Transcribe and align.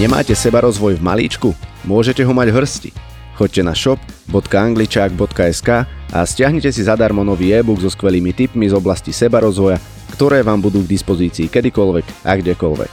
Nemáte 0.00 0.32
seba 0.32 0.64
rozvoj 0.64 0.96
v 0.96 1.04
malíčku? 1.04 1.52
Môžete 1.84 2.24
ho 2.24 2.32
mať 2.32 2.56
hrsti. 2.56 2.88
Choďte 3.36 3.60
na 3.60 3.76
shop.angličák.sk 3.76 5.68
a 5.84 6.18
stiahnite 6.24 6.72
si 6.72 6.80
zadarmo 6.88 7.20
nový 7.20 7.52
e-book 7.52 7.84
so 7.84 7.92
skvelými 7.92 8.32
tipmi 8.32 8.64
z 8.64 8.72
oblasti 8.72 9.12
seba 9.12 9.44
rozvoja, 9.44 9.76
ktoré 10.16 10.40
vám 10.40 10.64
budú 10.64 10.80
k 10.80 10.96
dispozícii 10.96 11.52
kedykoľvek 11.52 12.24
a 12.24 12.32
kdekoľvek. 12.32 12.88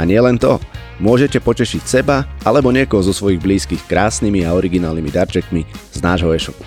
A 0.00 0.08
nie 0.08 0.16
len 0.16 0.40
to, 0.40 0.56
môžete 1.04 1.36
potešiť 1.36 1.84
seba 1.84 2.24
alebo 2.48 2.72
niekoho 2.72 3.04
zo 3.04 3.12
svojich 3.12 3.36
blízkych 3.36 3.84
krásnymi 3.84 4.48
a 4.48 4.56
originálnymi 4.56 5.12
darčekmi 5.12 5.68
z 5.68 5.98
nášho 6.00 6.32
e-shopu. 6.32 6.64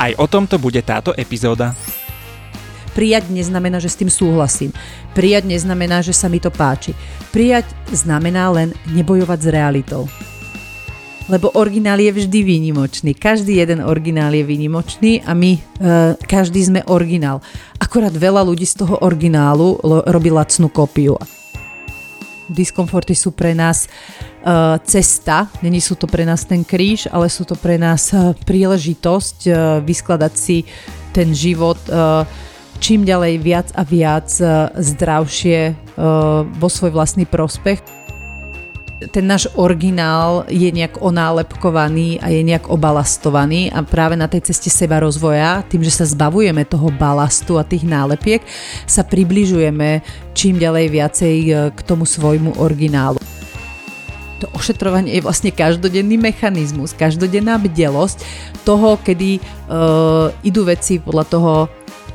Aj 0.00 0.16
o 0.16 0.24
tomto 0.24 0.56
bude 0.56 0.80
táto 0.80 1.12
epizóda. 1.20 1.76
Prijať 2.92 3.32
neznamená, 3.32 3.80
že 3.80 3.88
s 3.88 3.98
tým 3.98 4.12
súhlasím. 4.12 4.70
Prijať 5.16 5.48
neznamená, 5.48 6.04
že 6.04 6.12
sa 6.12 6.28
mi 6.28 6.40
to 6.40 6.52
páči. 6.52 6.92
Prijať 7.32 7.64
znamená 7.88 8.52
len 8.52 8.76
nebojovať 8.92 9.38
s 9.40 9.48
realitou. 9.48 10.02
Lebo 11.30 11.54
originál 11.54 12.02
je 12.02 12.12
vždy 12.12 12.38
výnimočný. 12.42 13.14
Každý 13.14 13.62
jeden 13.62 13.80
originál 13.80 14.34
je 14.34 14.42
výnimočný 14.42 15.22
a 15.22 15.32
my 15.32 15.54
e, 15.54 15.60
každý 16.18 16.60
sme 16.66 16.80
originál. 16.90 17.38
Akorát 17.78 18.12
veľa 18.12 18.42
ľudí 18.42 18.66
z 18.66 18.82
toho 18.82 19.00
originálu 19.00 19.78
robí 20.10 20.28
lacnú 20.34 20.66
kópiu. 20.66 21.14
Diskomforty 22.52 23.14
sú 23.14 23.32
pre 23.32 23.54
nás 23.54 23.86
e, 23.86 23.88
cesta, 24.84 25.46
není 25.62 25.80
sú 25.80 25.94
to 25.94 26.10
pre 26.10 26.26
nás 26.26 26.44
ten 26.44 26.66
kríž, 26.66 27.06
ale 27.08 27.30
sú 27.30 27.46
to 27.46 27.54
pre 27.54 27.78
nás 27.78 28.10
e, 28.12 28.34
príležitosť 28.34 29.38
e, 29.46 29.50
vyskladať 29.86 30.32
si 30.34 30.66
ten 31.14 31.30
život 31.32 31.78
e, 31.86 32.26
čím 32.82 33.06
ďalej 33.06 33.38
viac 33.38 33.68
a 33.78 33.86
viac 33.86 34.26
e, 34.42 34.74
zdravšie 34.74 35.58
e, 35.70 35.72
vo 36.58 36.68
svoj 36.68 36.90
vlastný 36.90 37.30
prospech. 37.30 37.78
Ten 39.14 39.26
náš 39.26 39.50
originál 39.54 40.46
je 40.50 40.66
nejak 40.70 40.98
onálepkovaný 40.98 42.18
a 42.22 42.30
je 42.34 42.42
nejak 42.42 42.70
obalastovaný 42.70 43.70
a 43.70 43.86
práve 43.86 44.18
na 44.18 44.26
tej 44.26 44.50
ceste 44.50 44.70
seba 44.70 44.98
rozvoja, 44.98 45.62
tým, 45.70 45.86
že 45.86 45.94
sa 45.94 46.06
zbavujeme 46.06 46.66
toho 46.66 46.90
balastu 46.90 47.54
a 47.54 47.66
tých 47.66 47.86
nálepiek, 47.86 48.42
sa 48.86 49.06
približujeme 49.06 50.02
čím 50.34 50.58
ďalej 50.58 50.86
viacej 50.90 51.36
e, 51.38 51.50
k 51.70 51.78
tomu 51.86 52.02
svojmu 52.02 52.58
originálu 52.58 53.22
to 54.42 54.50
ošetrovanie 54.58 55.14
je 55.14 55.22
vlastne 55.22 55.54
každodenný 55.54 56.18
mechanizmus, 56.18 56.98
každodenná 56.98 57.62
bdelosť 57.62 58.26
toho, 58.66 58.98
kedy 58.98 59.38
uh, 59.38 60.34
idú 60.42 60.66
veci 60.66 60.98
podľa 60.98 61.24
toho, 61.30 61.52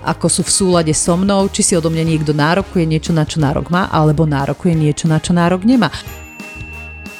ako 0.04 0.28
sú 0.30 0.42
v 0.46 0.52
súlade 0.52 0.94
so 0.94 1.18
mnou, 1.18 1.50
či 1.50 1.62
si 1.64 1.74
odo 1.74 1.90
mňa 1.90 2.04
niekto 2.06 2.34
nárokuje 2.36 2.86
niečo, 2.86 3.12
na 3.16 3.26
čo 3.26 3.42
nárok 3.42 3.74
má, 3.74 3.90
alebo 3.90 4.30
nárokuje 4.30 4.78
niečo, 4.78 5.10
na 5.10 5.18
čo 5.18 5.34
nárok 5.34 5.66
nemá. 5.66 5.90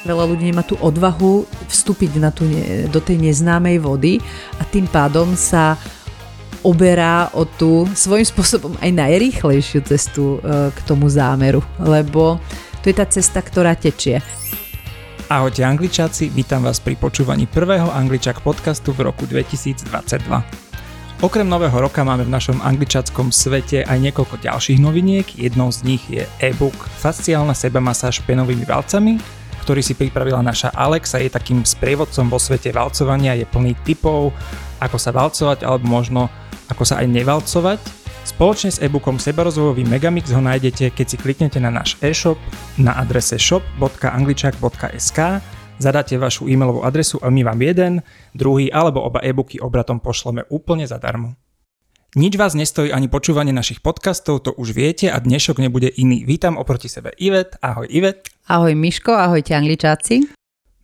Veľa 0.08 0.24
ľudí 0.24 0.48
nemá 0.48 0.64
tú 0.64 0.80
odvahu 0.80 1.44
vstúpiť 1.68 2.12
na 2.22 2.32
tú, 2.32 2.48
do 2.88 3.00
tej 3.04 3.20
neznámej 3.20 3.84
vody 3.84 4.14
a 4.56 4.64
tým 4.64 4.88
pádom 4.88 5.36
sa 5.36 5.76
oberá 6.64 7.28
o 7.36 7.44
tú 7.44 7.88
svojím 7.92 8.28
spôsobom 8.28 8.74
aj 8.80 8.92
najrýchlejšiu 8.92 9.80
cestu 9.88 10.40
e, 10.40 10.72
k 10.72 10.80
tomu 10.88 11.08
zámeru, 11.12 11.64
lebo 11.80 12.40
to 12.84 12.92
je 12.92 12.96
tá 12.96 13.06
cesta, 13.08 13.44
ktorá 13.44 13.76
tečie. 13.76 14.24
Ahojte 15.28 15.60
angličáci, 15.68 16.32
vítam 16.32 16.64
vás 16.64 16.80
pri 16.80 16.96
počúvaní 16.96 17.52
prvého 17.52 17.92
Angličak 17.92 18.40
podcastu 18.40 18.96
v 18.96 19.12
roku 19.12 19.28
2022. 19.28 20.67
Okrem 21.18 21.50
nového 21.50 21.74
roka 21.74 22.06
máme 22.06 22.30
v 22.30 22.32
našom 22.38 22.62
angličackom 22.62 23.34
svete 23.34 23.82
aj 23.82 23.98
niekoľko 23.98 24.38
ďalších 24.38 24.78
noviniek. 24.78 25.26
Jednou 25.34 25.74
z 25.74 25.82
nich 25.82 26.06
je 26.06 26.22
e-book 26.38 26.78
Fasciálna 26.78 27.58
sebamasáž 27.58 28.22
penovými 28.22 28.62
valcami, 28.62 29.18
ktorý 29.66 29.82
si 29.82 29.98
pripravila 29.98 30.46
naša 30.46 30.70
Alex 30.78 31.18
a 31.18 31.20
je 31.26 31.34
takým 31.34 31.66
sprievodcom 31.66 32.30
vo 32.30 32.38
svete 32.38 32.70
valcovania, 32.70 33.34
je 33.34 33.50
plný 33.50 33.74
typov, 33.82 34.30
ako 34.78 34.98
sa 35.02 35.10
valcovať 35.10 35.66
alebo 35.66 35.90
možno 35.90 36.30
ako 36.70 36.86
sa 36.86 37.02
aj 37.02 37.10
nevalcovať. 37.10 37.82
Spoločne 38.22 38.70
s 38.70 38.78
e-bookom 38.78 39.18
Sebarozvojový 39.18 39.90
Megamix 39.90 40.30
ho 40.30 40.42
nájdete, 40.44 40.94
keď 40.94 41.06
si 41.10 41.18
kliknete 41.18 41.58
na 41.58 41.74
náš 41.74 41.98
e-shop 41.98 42.38
na 42.78 42.94
adrese 42.94 43.42
shop.angličak.sk 43.42 45.20
zadáte 45.78 46.18
vašu 46.18 46.50
e-mailovú 46.50 46.82
adresu 46.82 47.22
a 47.22 47.30
my 47.30 47.42
vám 47.46 47.60
jeden, 47.62 47.94
druhý 48.34 48.70
alebo 48.74 49.02
oba 49.02 49.22
e-booky 49.22 49.62
obratom 49.62 50.02
pošleme 50.02 50.46
úplne 50.50 50.90
zadarmo. 50.90 51.38
Nič 52.18 52.34
vás 52.34 52.58
nestojí 52.58 52.90
ani 52.90 53.12
počúvanie 53.12 53.54
našich 53.54 53.86
podcastov, 53.86 54.42
to 54.42 54.52
už 54.58 54.74
viete 54.74 55.12
a 55.12 55.22
dnešok 55.22 55.62
nebude 55.62 55.92
iný. 55.92 56.26
Vítam 56.26 56.58
oproti 56.58 56.90
sebe 56.90 57.14
Ivet. 57.22 57.62
Ahoj 57.62 57.86
Ivet. 57.94 58.34
Ahoj 58.50 58.74
Miško, 58.74 59.14
ahojte 59.14 59.54
angličáci. 59.54 60.26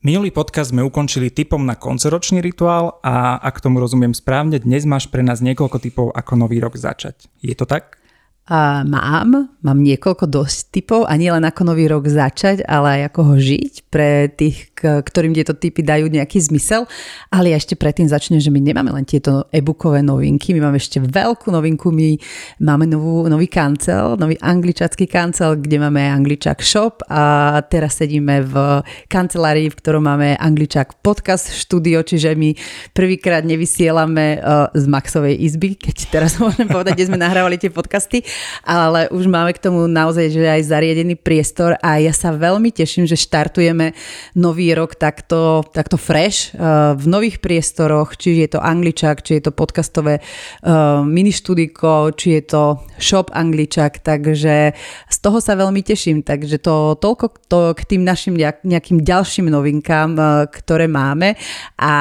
Minulý 0.04 0.36
podcast 0.36 0.76
sme 0.76 0.84
ukončili 0.84 1.32
typom 1.32 1.64
na 1.64 1.80
koncoročný 1.80 2.44
rituál 2.44 3.00
a 3.08 3.40
ak 3.40 3.64
tomu 3.64 3.80
rozumiem 3.80 4.12
správne, 4.12 4.60
dnes 4.60 4.84
máš 4.84 5.08
pre 5.08 5.24
nás 5.24 5.40
niekoľko 5.40 5.78
typov, 5.80 6.08
ako 6.12 6.36
nový 6.36 6.60
rok 6.60 6.76
začať. 6.76 7.32
Je 7.40 7.56
to 7.56 7.64
tak? 7.64 8.03
A 8.44 8.84
mám, 8.84 9.56
mám 9.64 9.80
niekoľko 9.80 10.28
dosť 10.28 10.76
typov 10.76 11.08
a 11.08 11.16
nielen 11.16 11.48
ako 11.48 11.64
nový 11.64 11.88
rok 11.88 12.12
začať, 12.12 12.68
ale 12.68 13.00
aj 13.00 13.02
ako 13.16 13.20
ho 13.24 13.36
žiť 13.40 13.74
pre 13.88 14.28
tých, 14.28 14.76
ktorým 14.84 15.32
tieto 15.32 15.56
typy 15.56 15.80
dajú 15.80 16.12
nejaký 16.12 16.44
zmysel. 16.52 16.84
Ale 17.32 17.56
ja 17.56 17.58
ešte 17.58 17.80
predtým 17.80 18.12
začnem, 18.12 18.44
že 18.44 18.52
my 18.52 18.60
nemáme 18.60 18.92
len 18.92 19.08
tieto 19.08 19.48
e-bookové 19.48 20.04
novinky, 20.04 20.52
my 20.52 20.60
máme 20.60 20.76
ešte 20.76 21.00
veľkú 21.00 21.56
novinku, 21.56 21.96
my 21.96 22.20
máme 22.60 22.84
novú, 22.92 23.32
nový 23.32 23.48
kancel, 23.48 24.20
nový 24.20 24.36
angličacký 24.44 25.08
kancel, 25.08 25.56
kde 25.56 25.80
máme 25.80 26.04
Angličak 26.04 26.60
shop 26.60 27.00
a 27.08 27.64
teraz 27.64 28.04
sedíme 28.04 28.44
v 28.44 28.84
kancelárii, 29.08 29.72
v 29.72 29.80
ktorom 29.80 30.04
máme 30.04 30.36
Angličak 30.36 31.00
podcast 31.00 31.48
štúdio, 31.56 32.04
čiže 32.04 32.36
my 32.36 32.52
prvýkrát 32.92 33.48
nevysielame 33.48 34.44
uh, 34.44 34.68
z 34.76 34.84
Maxovej 34.84 35.40
izby, 35.40 35.80
keď 35.80 36.12
teraz 36.12 36.36
môžem 36.44 36.68
povedať, 36.68 37.00
kde 37.00 37.08
sme 37.08 37.24
nahrávali 37.24 37.56
tie 37.56 37.72
podcasty, 37.72 38.33
ale 38.64 39.10
už 39.12 39.28
máme 39.28 39.52
k 39.54 39.64
tomu 39.64 39.86
naozaj 39.90 40.34
že 40.34 40.44
aj 40.46 40.70
zariadený 40.70 41.16
priestor 41.20 41.76
a 41.80 42.00
ja 42.00 42.12
sa 42.16 42.34
veľmi 42.34 42.70
teším, 42.72 43.08
že 43.08 43.20
štartujeme 43.20 43.94
nový 44.38 44.72
rok 44.74 44.96
takto, 44.96 45.64
takto 45.72 45.96
fresh 45.96 46.54
uh, 46.54 46.94
v 46.98 47.06
nových 47.08 47.40
priestoroch, 47.40 48.16
či 48.18 48.44
je 48.46 48.58
to 48.58 48.60
Angličak, 48.60 49.22
či 49.26 49.40
je 49.40 49.50
to 49.50 49.52
podcastové 49.52 50.20
uh, 50.20 51.02
mini 51.04 51.32
študiko, 51.32 52.14
či 52.14 52.40
je 52.40 52.44
to 52.50 52.64
shop 53.00 53.34
Angličak, 53.34 54.04
takže 54.04 54.74
z 55.10 55.18
toho 55.20 55.38
sa 55.42 55.58
veľmi 55.58 55.82
teším, 55.82 56.22
takže 56.22 56.62
to 56.62 56.96
toľko 57.00 57.26
to 57.50 57.60
k 57.74 57.82
tým 57.96 58.02
našim 58.06 58.38
nejakým 58.64 59.02
ďalším 59.02 59.50
novinkám, 59.50 60.10
uh, 60.16 60.46
ktoré 60.48 60.86
máme. 60.86 61.36
A 61.80 61.94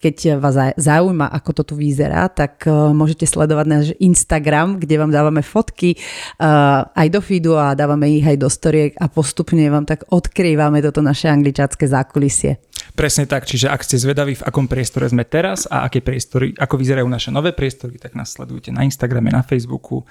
keď 0.00 0.40
vás 0.40 0.76
zaujíma, 0.76 1.28
ako 1.32 1.50
to 1.60 1.62
tu 1.72 1.74
vyzerá, 1.74 2.28
tak 2.28 2.64
uh, 2.68 2.92
môžete 2.92 3.24
sledovať 3.24 3.66
náš 3.66 3.86
Instagram, 4.00 4.80
kde 4.80 5.00
vám 5.00 5.12
dávame 5.12 5.40
fotky 5.40 5.96
uh, 5.96 6.86
aj 6.92 7.08
do 7.10 7.20
feedu 7.20 7.56
a 7.56 7.76
dávame 7.76 8.10
ich 8.12 8.24
aj 8.24 8.36
do 8.40 8.48
storiek 8.48 8.92
a 9.00 9.08
postupne 9.08 9.62
vám 9.68 9.88
tak 9.88 10.08
odkrývame 10.08 10.80
toto 10.84 11.00
naše 11.00 11.28
angličácké 11.28 11.88
zákulisie. 11.88 12.60
Presne 12.96 13.28
tak, 13.28 13.44
čiže 13.44 13.68
ak 13.68 13.84
ste 13.84 14.00
zvedaví, 14.00 14.40
v 14.40 14.46
akom 14.46 14.64
priestore 14.64 15.04
sme 15.04 15.28
teraz 15.28 15.68
a 15.68 15.84
aké 15.84 16.00
priestory, 16.00 16.56
ako 16.56 16.80
vyzerajú 16.80 17.04
naše 17.04 17.28
nové 17.28 17.52
priestory, 17.52 18.00
tak 18.00 18.16
nás 18.16 18.32
sledujte 18.32 18.72
na 18.72 18.88
Instagrame, 18.88 19.28
na 19.28 19.44
Facebooku 19.44 20.08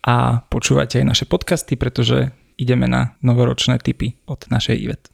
a 0.00 0.40
počúvajte 0.48 1.04
aj 1.04 1.06
naše 1.06 1.24
podcasty, 1.28 1.76
pretože 1.76 2.32
ideme 2.56 2.88
na 2.88 3.16
novoročné 3.20 3.76
tipy 3.84 4.16
od 4.24 4.48
našej 4.48 4.76
Ivet. 4.80 5.04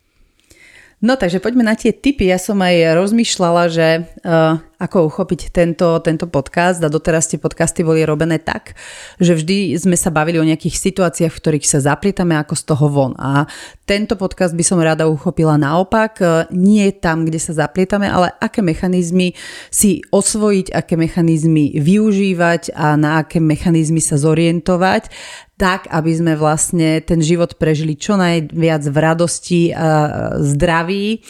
No 0.96 1.12
takže 1.12 1.44
poďme 1.44 1.60
na 1.60 1.76
tie 1.76 1.92
tipy. 1.92 2.32
Ja 2.32 2.40
som 2.40 2.56
aj 2.64 2.96
rozmýšľala, 2.96 3.68
že 3.68 4.08
uh, 4.24 4.56
ako 4.80 5.12
uchopiť 5.12 5.52
tento, 5.52 6.00
tento 6.00 6.24
podcast 6.24 6.80
a 6.80 6.88
doteraz 6.88 7.28
tie 7.28 7.36
podcasty 7.36 7.84
boli 7.84 8.00
robené 8.00 8.40
tak, 8.40 8.72
že 9.20 9.36
vždy 9.36 9.76
sme 9.76 9.92
sa 9.92 10.08
bavili 10.08 10.40
o 10.40 10.48
nejakých 10.48 10.72
situáciách, 10.72 11.36
v 11.36 11.40
ktorých 11.44 11.68
sa 11.68 11.84
zaplietame 11.84 12.40
ako 12.40 12.56
z 12.56 12.62
toho 12.64 12.86
von. 12.88 13.12
A 13.20 13.44
tento 13.84 14.16
podcast 14.16 14.56
by 14.56 14.64
som 14.64 14.80
rada 14.80 15.04
uchopila 15.04 15.60
naopak. 15.60 16.12
Uh, 16.16 16.48
nie 16.48 16.88
tam, 16.96 17.28
kde 17.28 17.44
sa 17.44 17.52
zaplietame, 17.52 18.08
ale 18.08 18.32
aké 18.40 18.64
mechanizmy 18.64 19.36
si 19.68 20.00
osvojiť, 20.08 20.72
aké 20.72 20.96
mechanizmy 20.96 21.76
využívať 21.76 22.72
a 22.72 22.96
na 22.96 23.20
aké 23.20 23.36
mechanizmy 23.36 24.00
sa 24.00 24.16
zorientovať 24.16 25.12
tak, 25.56 25.88
aby 25.88 26.12
sme 26.12 26.32
vlastne 26.36 27.00
ten 27.00 27.24
život 27.24 27.56
prežili 27.56 27.96
čo 27.96 28.20
najviac 28.20 28.84
v 28.84 28.96
radosti, 29.00 29.62
a 29.72 30.36
zdraví 30.36 31.24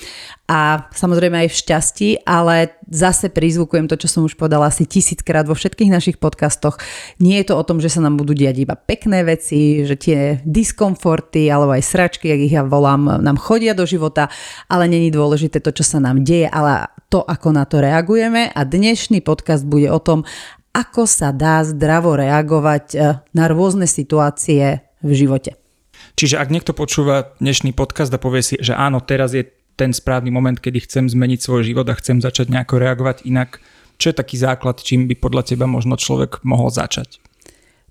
a 0.51 0.91
samozrejme 0.91 1.47
aj 1.47 1.49
v 1.51 1.59
šťastí, 1.63 2.09
ale 2.27 2.75
zase 2.91 3.31
prizvukujem 3.31 3.87
to, 3.87 3.95
čo 3.99 4.11
som 4.11 4.23
už 4.27 4.35
povedala 4.35 4.71
asi 4.71 4.83
tisíckrát 4.83 5.47
vo 5.47 5.55
všetkých 5.55 5.91
našich 5.91 6.17
podcastoch. 6.19 6.79
Nie 7.23 7.43
je 7.43 7.51
to 7.51 7.59
o 7.59 7.67
tom, 7.67 7.79
že 7.79 7.91
sa 7.91 8.03
nám 8.03 8.19
budú 8.19 8.35
diať 8.35 8.67
iba 8.67 8.75
pekné 8.75 9.23
veci, 9.23 9.87
že 9.87 9.95
tie 9.95 10.43
diskomforty 10.43 11.47
alebo 11.47 11.75
aj 11.75 11.87
sračky, 11.87 12.31
jak 12.31 12.41
ich 12.51 12.55
ja 12.55 12.67
volám, 12.67 13.23
nám 13.23 13.39
chodia 13.39 13.79
do 13.79 13.87
života, 13.87 14.27
ale 14.67 14.91
není 14.91 15.15
dôležité 15.15 15.63
to, 15.63 15.71
čo 15.71 15.87
sa 15.87 16.03
nám 16.03 16.27
deje, 16.27 16.51
ale 16.51 16.91
to, 17.11 17.23
ako 17.23 17.55
na 17.55 17.63
to 17.63 17.79
reagujeme. 17.79 18.51
A 18.51 18.61
dnešný 18.67 19.23
podcast 19.23 19.63
bude 19.63 19.87
o 19.91 20.03
tom, 20.03 20.27
ako 20.77 21.09
sa 21.09 21.33
dá 21.33 21.65
zdravo 21.65 22.13
reagovať 22.21 22.85
eh, 22.93 23.01
na 23.33 23.45
rôzne 23.49 23.89
situácie 23.89 24.85
v 25.01 25.11
živote. 25.17 25.57
Čiže 26.17 26.37
ak 26.37 26.53
niekto 26.53 26.77
počúva 26.77 27.33
dnešný 27.41 27.73
podcast 27.73 28.13
a 28.13 28.21
povie 28.21 28.45
si, 28.45 28.55
že 28.61 28.77
áno, 28.77 29.01
teraz 29.01 29.33
je 29.33 29.49
ten 29.77 29.93
správny 29.93 30.33
moment, 30.33 30.57
kedy 30.57 30.89
chcem 30.89 31.05
zmeniť 31.09 31.41
svoj 31.41 31.65
život 31.65 31.89
a 31.89 31.97
chcem 31.97 32.21
začať 32.21 32.49
nejako 32.53 32.81
reagovať 32.81 33.29
inak, 33.29 33.61
čo 34.01 34.13
je 34.13 34.17
taký 34.17 34.37
základ, 34.41 34.81
čím 34.81 35.09
by 35.09 35.17
podľa 35.17 35.53
teba 35.53 35.69
možno 35.69 36.01
človek 36.01 36.45
mohol 36.45 36.73
začať? 36.73 37.21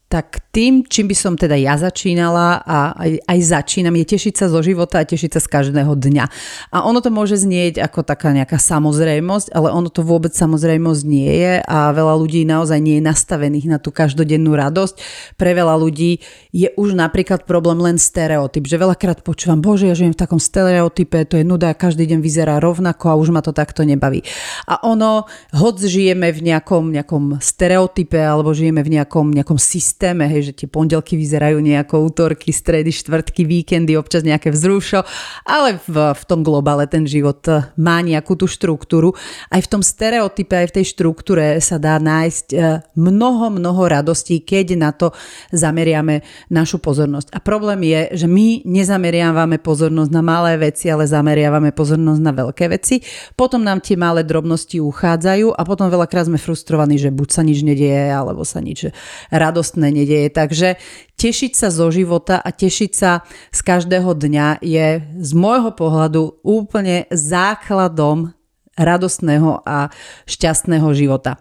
Tak 0.05 0.37
tým, 0.53 0.85
čím 0.85 1.09
by 1.09 1.15
som 1.17 1.33
teda 1.33 1.57
ja 1.57 1.75
začínala 1.75 2.61
a 2.61 2.93
aj, 2.95 3.11
aj 3.25 3.39
začínam, 3.41 3.97
je 3.99 4.15
tešiť 4.15 4.33
sa 4.37 4.45
zo 4.47 4.61
života 4.61 5.01
a 5.01 5.07
tešiť 5.07 5.35
sa 5.35 5.41
z 5.41 5.47
každého 5.49 5.91
dňa. 5.97 6.25
A 6.71 6.85
ono 6.85 7.03
to 7.03 7.09
môže 7.11 7.41
znieť 7.41 7.81
ako 7.81 8.05
taká 8.05 8.31
nejaká 8.31 8.55
samozrejmosť, 8.61 9.51
ale 9.51 9.73
ono 9.73 9.89
to 9.91 10.05
vôbec 10.05 10.31
samozrejmosť 10.31 11.01
nie 11.09 11.33
je 11.43 11.53
a 11.59 11.91
veľa 11.91 12.15
ľudí 12.21 12.45
naozaj 12.45 12.79
nie 12.79 13.01
je 13.01 13.03
nastavených 13.03 13.67
na 13.67 13.77
tú 13.81 13.89
každodennú 13.89 14.53
radosť. 14.53 14.95
Pre 15.35 15.51
veľa 15.51 15.75
ľudí 15.75 16.21
je 16.53 16.69
už 16.77 16.95
napríklad 16.95 17.49
problém 17.49 17.81
len 17.81 17.97
stereotyp, 17.97 18.69
že 18.69 18.79
veľakrát 18.79 19.25
počúvam, 19.25 19.59
bože, 19.59 19.89
ja 19.89 19.97
žijem 19.97 20.15
v 20.15 20.21
takom 20.21 20.39
stereotype, 20.39 21.27
to 21.27 21.41
je 21.41 21.43
nuda, 21.43 21.75
každý 21.75 22.07
deň 22.07 22.23
vyzerá 22.23 22.61
rovnako 22.61 23.11
a 23.11 23.19
už 23.19 23.35
ma 23.35 23.41
to 23.41 23.51
takto 23.51 23.83
nebaví. 23.83 24.23
A 24.69 24.85
ono, 24.85 25.27
hoď 25.51 25.89
žijeme 25.89 26.31
v 26.31 26.53
nejakom, 26.53 26.93
nejakom 26.93 27.43
stereotype 27.43 28.21
alebo 28.21 28.55
žijeme 28.55 28.85
v 28.85 29.01
nejakom, 29.01 29.33
nejakom 29.33 29.59
systéme, 29.59 29.94
systéme, 29.95 30.27
hej, 30.27 30.51
že 30.51 30.59
tie 30.59 30.67
pondelky 30.67 31.15
vyzerajú 31.15 31.63
nejako 31.63 32.11
útorky, 32.11 32.51
stredy, 32.51 32.91
štvrtky, 32.91 33.47
víkendy, 33.47 33.95
občas 33.95 34.27
nejaké 34.27 34.51
vzrušo, 34.51 35.07
ale 35.47 35.79
v, 35.87 36.11
v 36.11 36.23
tom 36.27 36.43
globále 36.43 36.83
ten 36.83 37.07
život 37.07 37.39
eh, 37.47 37.71
má 37.79 38.03
nejakú 38.03 38.35
tú 38.35 38.43
štruktúru. 38.43 39.15
Aj 39.47 39.63
v 39.63 39.71
tom 39.71 39.79
stereotype, 39.79 40.51
aj 40.51 40.67
v 40.67 40.75
tej 40.83 40.85
štruktúre 40.91 41.63
sa 41.63 41.79
dá 41.79 41.95
nájsť 41.95 42.47
eh, 42.51 42.83
mnoho, 42.99 43.55
mnoho 43.55 43.87
radostí, 43.87 44.43
keď 44.43 44.75
na 44.75 44.91
to 44.91 45.15
zameriame 45.55 46.27
našu 46.51 46.83
pozornosť. 46.83 47.31
A 47.31 47.39
problém 47.39 47.87
je, 47.87 48.19
že 48.19 48.27
my 48.27 48.67
nezameriavame 48.67 49.63
pozornosť 49.63 50.11
na 50.11 50.19
malé 50.19 50.59
veci, 50.59 50.91
ale 50.91 51.07
zameriavame 51.07 51.71
pozornosť 51.71 52.19
na 52.19 52.35
veľké 52.35 52.67
veci. 52.67 52.99
Potom 53.39 53.63
nám 53.63 53.79
tie 53.79 53.95
malé 53.95 54.27
drobnosti 54.27 54.75
uchádzajú 54.75 55.55
a 55.55 55.61
potom 55.63 55.87
veľakrát 55.87 56.27
sme 56.27 56.35
frustrovaní, 56.35 56.99
že 56.99 57.15
buď 57.15 57.29
sa 57.31 57.47
nič 57.47 57.63
nedieje, 57.63 58.11
alebo 58.11 58.43
sa 58.43 58.59
nič 58.59 58.91
radostné 59.31 59.84
žiadne 59.85 59.89
nedeje. 59.93 60.29
Takže 60.33 60.69
tešiť 61.15 61.51
sa 61.53 61.69
zo 61.69 61.93
života 61.93 62.41
a 62.41 62.49
tešiť 62.49 62.91
sa 62.91 63.21
z 63.53 63.59
každého 63.61 64.17
dňa 64.17 64.65
je 64.65 64.87
z 65.21 65.31
môjho 65.37 65.71
pohľadu 65.77 66.41
úplne 66.41 67.05
základom 67.13 68.33
radostného 68.75 69.63
a 69.63 69.93
šťastného 70.25 70.89
života. 70.97 71.39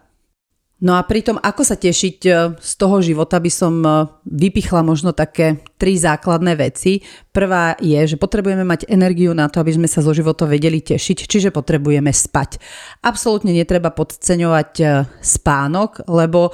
No 0.85 1.01
a 1.01 1.07
pritom, 1.07 1.41
ako 1.41 1.65
sa 1.65 1.81
tešiť 1.81 2.19
e, 2.29 2.31
z 2.61 2.73
toho 2.77 3.01
života, 3.01 3.41
by 3.41 3.49
som 3.49 3.81
e, 3.81 4.05
vypichla 4.27 4.85
možno 4.85 5.17
také 5.17 5.65
tri 5.81 5.97
základné 5.97 6.61
veci. 6.61 7.01
Prvá 7.33 7.73
je, 7.81 7.97
že 8.05 8.21
potrebujeme 8.21 8.69
mať 8.69 8.93
energiu 8.93 9.33
na 9.33 9.49
to, 9.49 9.65
aby 9.65 9.73
sme 9.73 9.89
sa 9.89 10.05
zo 10.05 10.13
života 10.13 10.45
vedeli 10.45 10.85
tešiť, 10.85 11.25
čiže 11.25 11.57
potrebujeme 11.57 12.13
spať. 12.13 12.61
Absolútne 13.01 13.57
netreba 13.57 13.97
podceňovať 13.97 14.71
e, 14.77 14.85
spánok, 15.25 16.05
lebo 16.11 16.53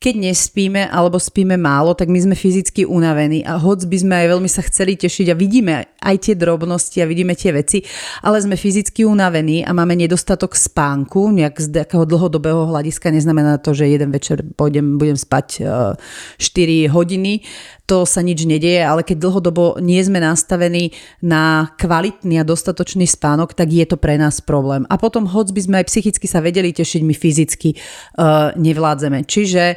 keď 0.00 0.32
nespíme 0.32 0.88
alebo 0.88 1.20
spíme 1.20 1.60
málo, 1.60 1.92
tak 1.92 2.08
my 2.08 2.16
sme 2.16 2.32
fyzicky 2.32 2.88
unavení 2.88 3.44
a 3.44 3.60
hoď 3.60 3.84
by 3.84 3.96
sme 4.00 4.14
aj 4.16 4.26
veľmi 4.32 4.48
sa 4.48 4.64
chceli 4.64 4.96
tešiť 4.96 5.28
a 5.28 5.36
vidíme 5.36 5.92
aj 6.00 6.16
tie 6.24 6.34
drobnosti 6.40 6.96
a 7.04 7.06
vidíme 7.06 7.36
tie 7.36 7.52
veci, 7.52 7.84
ale 8.24 8.40
sme 8.40 8.56
fyzicky 8.56 9.04
unavení 9.04 9.60
a 9.60 9.76
máme 9.76 9.92
nedostatok 10.00 10.56
spánku, 10.56 11.28
nejak 11.36 11.54
z 11.60 11.84
takého 11.84 12.08
dlhodobého 12.08 12.64
hľadiska 12.72 13.12
neznamená 13.12 13.60
to, 13.60 13.76
že 13.76 13.92
jeden 13.92 14.08
večer 14.08 14.40
pôjdem, 14.56 14.96
budem 14.96 15.20
spať 15.20 15.68
4 15.68 15.92
e, 16.40 16.88
hodiny, 16.88 17.44
to 17.90 18.06
sa 18.06 18.22
nič 18.22 18.46
nedieje, 18.46 18.86
ale 18.86 19.02
keď 19.02 19.18
dlhodobo 19.18 19.82
nie 19.82 19.98
sme 19.98 20.22
nastavení 20.22 20.94
na 21.26 21.74
kvalitný 21.74 22.38
a 22.38 22.46
dostatočný 22.46 23.02
spánok, 23.02 23.58
tak 23.58 23.74
je 23.74 23.82
to 23.82 23.98
pre 23.98 24.14
nás 24.14 24.38
problém. 24.38 24.86
A 24.86 24.94
potom, 24.94 25.26
hoď 25.26 25.50
by 25.50 25.60
sme 25.66 25.76
aj 25.82 25.90
psychicky 25.90 26.30
sa 26.30 26.38
vedeli 26.38 26.70
tešiť, 26.70 27.02
my 27.02 27.10
fyzicky 27.10 27.74
uh, 27.74 28.54
nevládzeme. 28.54 29.26
Čiže 29.26 29.74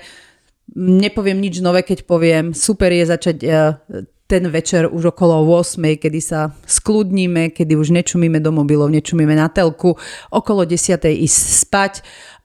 nepoviem 0.78 1.42
nič 1.42 1.58
nové, 1.66 1.82
keď 1.82 2.06
poviem, 2.06 2.54
super 2.54 2.94
je 2.94 3.10
začať 3.10 3.38
uh, 3.50 3.82
ten 4.30 4.46
večer 4.46 4.86
už 4.94 5.10
okolo 5.18 5.42
8, 5.50 5.82
kedy 5.98 6.20
sa 6.22 6.54
skludníme, 6.70 7.50
kedy 7.50 7.74
už 7.74 7.98
nečumíme 7.98 8.38
do 8.38 8.54
mobilov, 8.54 8.94
nečumíme 8.94 9.34
na 9.34 9.50
telku, 9.50 9.98
okolo 10.30 10.70
10 10.70 11.02
ísť 11.02 11.42
spať 11.66 11.94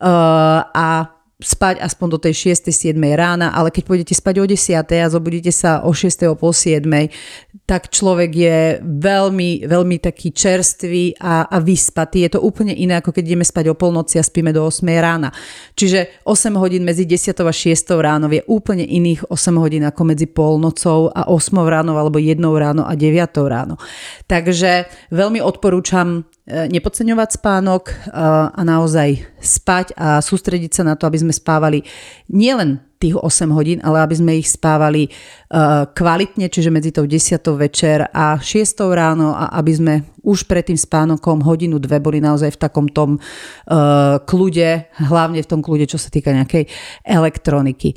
uh, 0.00 0.64
a 0.64 1.17
spať 1.38 1.78
aspoň 1.78 2.06
do 2.10 2.18
tej 2.18 2.50
6. 2.50 2.66
7. 2.74 2.98
rána, 3.14 3.54
ale 3.54 3.70
keď 3.70 3.86
pôjdete 3.86 4.10
spať 4.10 4.42
o 4.42 4.46
10. 4.50 4.74
a 4.74 5.06
zobudíte 5.06 5.54
sa 5.54 5.86
o 5.86 5.94
6. 5.94 6.26
o 6.26 6.34
pol 6.34 6.50
7. 6.50 6.82
tak 7.62 7.94
človek 7.94 8.30
je 8.34 8.58
veľmi, 8.82 9.62
veľmi 9.62 9.96
taký 10.02 10.34
čerstvý 10.34 11.14
a, 11.22 11.46
a 11.46 11.56
vyspatý. 11.62 12.26
Je 12.26 12.34
to 12.34 12.40
úplne 12.42 12.74
iné, 12.74 12.98
ako 12.98 13.14
keď 13.14 13.22
ideme 13.22 13.46
spať 13.46 13.70
o 13.70 13.78
polnoci 13.78 14.18
a 14.18 14.26
spíme 14.26 14.50
do 14.50 14.66
8. 14.66 14.82
rána. 14.98 15.30
Čiže 15.78 16.26
8 16.26 16.58
hodín 16.58 16.82
medzi 16.82 17.06
10. 17.06 17.30
a 17.38 17.54
6. 17.54 17.70
ráno 18.02 18.26
je 18.26 18.42
úplne 18.50 18.82
iných 18.82 19.30
8 19.30 19.62
hodín 19.62 19.86
ako 19.86 20.02
medzi 20.10 20.26
polnocou 20.26 21.14
a 21.14 21.30
8 21.30 21.54
ráno 21.70 21.94
alebo 21.94 22.18
1 22.18 22.34
ráno 22.34 22.82
a 22.82 22.98
9 22.98 23.14
ráno. 23.46 23.78
Takže 24.26 24.90
veľmi 25.14 25.38
odporúčam 25.38 26.26
nepodceňovať 26.48 27.28
spánok 27.36 27.84
e, 27.88 27.94
a 28.48 28.60
naozaj 28.64 29.20
spať 29.36 29.92
a 29.94 30.24
sústrediť 30.24 30.72
sa 30.72 30.82
na 30.88 30.96
to, 30.96 31.04
aby 31.04 31.20
sme 31.20 31.32
spávali 31.32 31.84
nielen 32.32 32.80
tých 32.98 33.14
8 33.14 33.54
hodín, 33.54 33.78
ale 33.84 34.02
aby 34.02 34.14
sme 34.16 34.32
ich 34.40 34.48
spávali 34.48 35.06
e, 35.06 35.10
kvalitne, 35.92 36.48
čiže 36.48 36.72
medzi 36.72 36.90
tou 36.90 37.04
10 37.04 37.44
večer 37.60 38.08
a 38.10 38.40
6 38.40 38.80
ráno 38.96 39.36
a 39.36 39.52
aby 39.60 39.72
sme 39.76 39.94
už 40.24 40.48
pred 40.48 40.64
tým 40.64 40.80
spánokom 40.80 41.44
hodinu, 41.44 41.76
dve 41.76 42.00
boli 42.00 42.18
naozaj 42.18 42.56
v 42.56 42.60
takom 42.60 42.86
tom 42.90 43.16
kľude, 44.28 44.92
hlavne 45.08 45.40
v 45.40 45.48
tom 45.48 45.64
kľude, 45.64 45.88
čo 45.88 45.96
sa 45.96 46.12
týka 46.12 46.36
nejakej 46.36 46.68
elektroniky. 47.08 47.96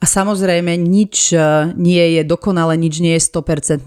A 0.00 0.08
samozrejme, 0.08 0.80
nič 0.80 1.36
e, 1.36 1.36
nie 1.76 2.16
je 2.16 2.22
dokonale, 2.24 2.72
nič 2.80 3.04
nie 3.04 3.20
je 3.20 3.22
100%. 3.28 3.84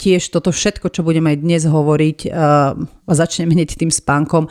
Tiež 0.00 0.22
toto 0.32 0.56
všetko, 0.56 0.88
čo 0.88 1.04
budeme 1.04 1.36
aj 1.36 1.38
dnes 1.44 1.62
hovoriť 1.68 2.18
e, 2.24 2.28
a 2.32 3.12
začneme 3.12 3.52
hneď 3.52 3.76
tým 3.76 3.92
spánkom, 3.92 4.48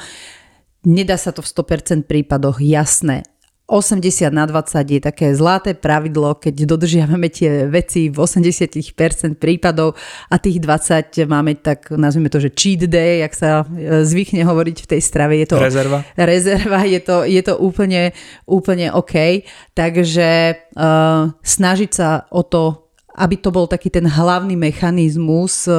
nedá 0.86 1.18
sa 1.18 1.34
to 1.34 1.42
v 1.42 1.50
100% 1.50 2.06
prípadoch, 2.06 2.62
jasné. 2.62 3.26
80 3.70 4.34
na 4.34 4.50
20 4.50 4.82
je 4.82 4.98
také 4.98 5.38
zlaté 5.38 5.78
pravidlo, 5.78 6.34
keď 6.42 6.66
dodržiavame 6.66 7.30
tie 7.30 7.70
veci 7.70 8.10
v 8.10 8.18
80% 8.18 9.38
prípadov 9.38 9.94
a 10.34 10.42
tých 10.42 10.58
20 10.58 11.30
máme 11.30 11.62
tak, 11.62 11.94
nazvime 11.94 12.34
to, 12.34 12.42
že 12.42 12.50
cheat 12.50 12.90
day, 12.90 13.22
jak 13.22 13.34
sa 13.38 13.62
e, 13.70 14.02
zvykne 14.02 14.42
hovoriť 14.42 14.78
v 14.82 14.88
tej 14.90 15.02
strave. 15.06 15.38
Je 15.38 15.46
to, 15.46 15.62
rezerva. 15.62 16.02
Rezerva, 16.18 16.82
je 16.90 17.00
to, 17.00 17.22
je 17.30 17.42
to 17.46 17.54
úplne, 17.62 18.10
úplne 18.50 18.90
OK. 18.90 19.46
Takže 19.78 20.30
uh, 20.76 21.32
snažiť 21.40 21.92
sa 21.94 22.26
o 22.34 22.42
to 22.44 22.89
aby 23.20 23.36
to 23.36 23.52
bol 23.52 23.68
taký 23.68 23.92
ten 23.92 24.08
hlavný 24.08 24.56
mechanizmus 24.56 25.68
e, 25.68 25.76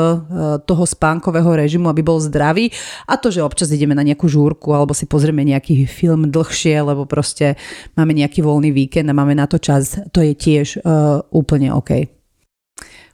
toho 0.68 0.84
spánkového 0.84 1.56
režimu, 1.56 1.88
aby 1.88 2.04
bol 2.04 2.20
zdravý. 2.20 2.68
A 3.08 3.16
to, 3.16 3.32
že 3.32 3.40
občas 3.40 3.72
ideme 3.72 3.96
na 3.96 4.04
nejakú 4.04 4.28
žúrku 4.28 4.76
alebo 4.76 4.92
si 4.92 5.08
pozrieme 5.08 5.40
nejaký 5.40 5.88
film 5.88 6.28
dlhšie, 6.28 6.84
lebo 6.84 7.08
proste 7.08 7.56
máme 7.96 8.12
nejaký 8.12 8.44
voľný 8.44 8.68
víkend 8.76 9.08
a 9.08 9.16
máme 9.16 9.32
na 9.32 9.48
to 9.48 9.56
čas, 9.56 9.96
to 10.12 10.20
je 10.20 10.36
tiež 10.36 10.84
uh, 10.84 11.24
úplne 11.32 11.72
OK. 11.72 12.20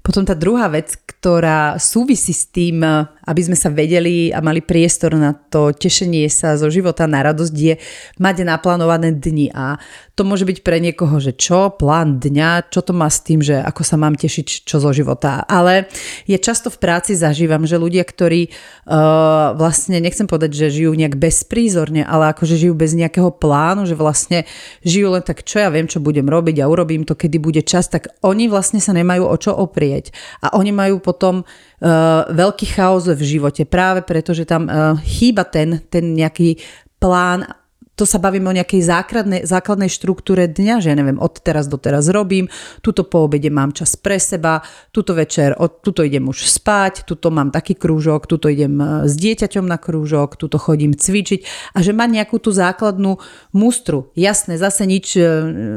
Potom 0.06 0.22
tá 0.22 0.38
druhá 0.38 0.70
vec, 0.70 0.94
ktorá 1.02 1.82
súvisí 1.82 2.30
s 2.30 2.46
tým, 2.46 2.78
aby 3.26 3.40
sme 3.42 3.58
sa 3.58 3.68
vedeli 3.68 4.30
a 4.30 4.38
mali 4.38 4.62
priestor 4.62 5.18
na 5.18 5.34
to 5.34 5.74
tešenie 5.74 6.30
sa 6.30 6.54
zo 6.54 6.70
života 6.70 7.10
na 7.10 7.26
radosť, 7.26 7.54
je 7.54 7.74
mať 8.22 8.46
naplánované 8.46 9.12
dni. 9.18 9.50
A 9.50 9.82
to 10.16 10.24
môže 10.24 10.48
byť 10.48 10.64
pre 10.64 10.80
niekoho, 10.80 11.18
že 11.20 11.36
čo, 11.36 11.74
plán 11.74 12.22
dňa, 12.22 12.72
čo 12.72 12.80
to 12.80 12.96
má 12.96 13.10
s 13.10 13.20
tým, 13.20 13.44
že 13.44 13.58
ako 13.60 13.82
sa 13.84 14.00
mám 14.00 14.16
tešiť 14.16 14.64
čo 14.64 14.80
zo 14.80 14.90
života. 14.94 15.44
Ale 15.44 15.90
je 16.24 16.38
často 16.40 16.70
v 16.72 16.80
práci 16.80 17.12
zažívam, 17.18 17.66
že 17.66 17.76
ľudia, 17.76 18.06
ktorí 18.06 18.48
uh, 18.48 19.52
vlastne, 19.58 19.98
nechcem 19.98 20.24
povedať, 20.24 20.54
že 20.56 20.72
žijú 20.72 20.94
nejak 20.94 21.18
bezprízorne, 21.18 22.06
ale 22.06 22.32
akože 22.32 22.56
žijú 22.56 22.72
bez 22.78 22.94
nejakého 22.94 23.34
plánu, 23.34 23.84
že 23.84 23.98
vlastne 23.98 24.46
žijú 24.86 25.12
len 25.12 25.26
tak, 25.26 25.42
čo 25.42 25.60
ja 25.60 25.68
viem, 25.68 25.90
čo 25.90 25.98
budem 25.98 26.24
robiť 26.24 26.62
a 26.62 26.70
urobím 26.70 27.02
to, 27.02 27.18
kedy 27.18 27.42
bude 27.42 27.60
čas, 27.66 27.90
tak 27.90 28.08
oni 28.22 28.46
vlastne 28.46 28.78
sa 28.78 28.94
nemajú 28.94 29.26
o 29.26 29.36
čo 29.36 29.52
oprieť. 29.52 30.14
A 30.40 30.54
oni 30.56 30.70
majú 30.70 31.02
potom 31.02 31.42
uh, 31.42 32.24
veľký 32.30 32.66
chaos 32.72 33.04
v 33.16 33.22
živote 33.24 33.64
práve 33.64 34.04
preto, 34.04 34.36
že 34.36 34.44
tam 34.44 34.68
uh, 34.68 34.94
chýba 35.00 35.48
ten, 35.48 35.80
ten 35.88 36.12
nejaký 36.12 36.60
plán 37.00 37.48
to 37.96 38.04
sa 38.04 38.20
bavíme 38.20 38.52
o 38.52 38.54
nejakej 38.54 38.84
základnej, 38.84 39.42
základnej 39.48 39.88
štruktúre 39.88 40.52
dňa, 40.52 40.84
že 40.84 40.92
ja 40.92 40.96
neviem, 40.96 41.16
od 41.16 41.40
teraz 41.40 41.64
do 41.64 41.80
teraz 41.80 42.12
robím, 42.12 42.44
tuto 42.84 43.08
po 43.08 43.24
obede 43.24 43.48
mám 43.48 43.72
čas 43.72 43.96
pre 43.96 44.20
seba, 44.20 44.60
tuto 44.92 45.16
večer, 45.16 45.56
od, 45.56 45.80
tuto 45.80 46.04
idem 46.04 46.28
už 46.28 46.44
spať, 46.44 47.08
tuto 47.08 47.32
mám 47.32 47.48
taký 47.48 47.72
krúžok, 47.72 48.28
tuto 48.28 48.52
idem 48.52 48.76
e, 48.76 49.08
s 49.08 49.16
dieťaťom 49.16 49.64
na 49.64 49.80
krúžok, 49.80 50.36
tuto 50.36 50.60
chodím 50.60 50.92
cvičiť 50.92 51.72
a 51.72 51.80
že 51.80 51.96
mať 51.96 52.20
nejakú 52.20 52.36
tú 52.36 52.52
základnú 52.52 53.16
mustru. 53.56 54.12
Jasné, 54.12 54.60
zase 54.60 54.84
nič 54.84 55.16
e, 55.16 55.24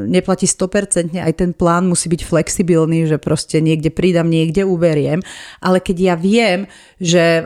neplatí 0.04 0.44
100%, 0.44 1.16
aj 1.16 1.34
ten 1.40 1.56
plán 1.56 1.88
musí 1.88 2.12
byť 2.12 2.20
flexibilný, 2.20 3.08
že 3.08 3.16
proste 3.16 3.64
niekde 3.64 3.88
pridám, 3.88 4.28
niekde 4.28 4.68
uberiem, 4.68 5.24
ale 5.64 5.80
keď 5.80 5.96
ja 5.96 6.14
viem, 6.20 6.68
že 7.00 7.40
e, 7.40 7.42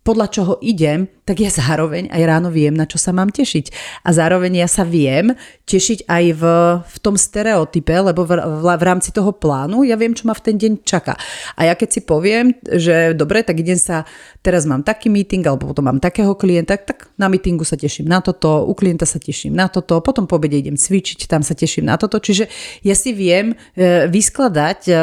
podľa 0.00 0.26
čoho 0.32 0.54
idem, 0.64 1.04
tak 1.24 1.40
ja 1.40 1.48
zároveň 1.48 2.12
aj 2.12 2.22
ráno 2.28 2.52
viem, 2.52 2.76
na 2.76 2.84
čo 2.84 3.00
sa 3.00 3.10
mám 3.16 3.32
tešiť. 3.32 3.72
A 4.04 4.12
zároveň 4.12 4.60
ja 4.60 4.68
sa 4.68 4.84
viem 4.84 5.32
tešiť 5.64 6.04
aj 6.04 6.24
v, 6.36 6.42
v 6.84 6.96
tom 7.00 7.16
stereotype, 7.16 7.96
lebo 7.96 8.28
v, 8.28 8.36
v, 8.36 8.64
v 8.68 8.84
rámci 8.84 9.08
toho 9.08 9.32
plánu 9.32 9.88
ja 9.88 9.96
viem, 9.96 10.12
čo 10.12 10.28
ma 10.28 10.36
v 10.36 10.44
ten 10.44 10.56
deň 10.60 10.84
čaká. 10.84 11.16
A 11.56 11.64
ja 11.64 11.74
keď 11.74 11.88
si 11.96 12.00
poviem, 12.04 12.52
že 12.60 13.16
dobre, 13.16 13.40
tak 13.40 13.56
idem 13.56 13.80
sa, 13.80 14.04
teraz 14.44 14.68
mám 14.68 14.84
taký 14.84 15.08
meeting, 15.08 15.40
alebo 15.48 15.72
potom 15.72 15.88
mám 15.88 15.96
takého 15.96 16.36
klienta, 16.36 16.76
tak 16.76 17.08
na 17.16 17.32
meetingu 17.32 17.64
sa 17.64 17.80
teším 17.80 18.04
na 18.04 18.20
toto, 18.20 18.68
u 18.68 18.76
klienta 18.76 19.08
sa 19.08 19.16
teším 19.16 19.56
na 19.56 19.72
toto, 19.72 20.04
potom 20.04 20.28
po 20.28 20.36
obede 20.36 20.60
idem 20.60 20.76
cvičiť, 20.76 21.24
tam 21.24 21.40
sa 21.40 21.56
teším 21.56 21.88
na 21.88 21.96
toto. 21.96 22.20
Čiže 22.20 22.52
ja 22.84 22.92
si 22.92 23.16
viem 23.16 23.56
e, 23.72 24.04
vyskladať 24.12 24.80
e, 24.92 24.94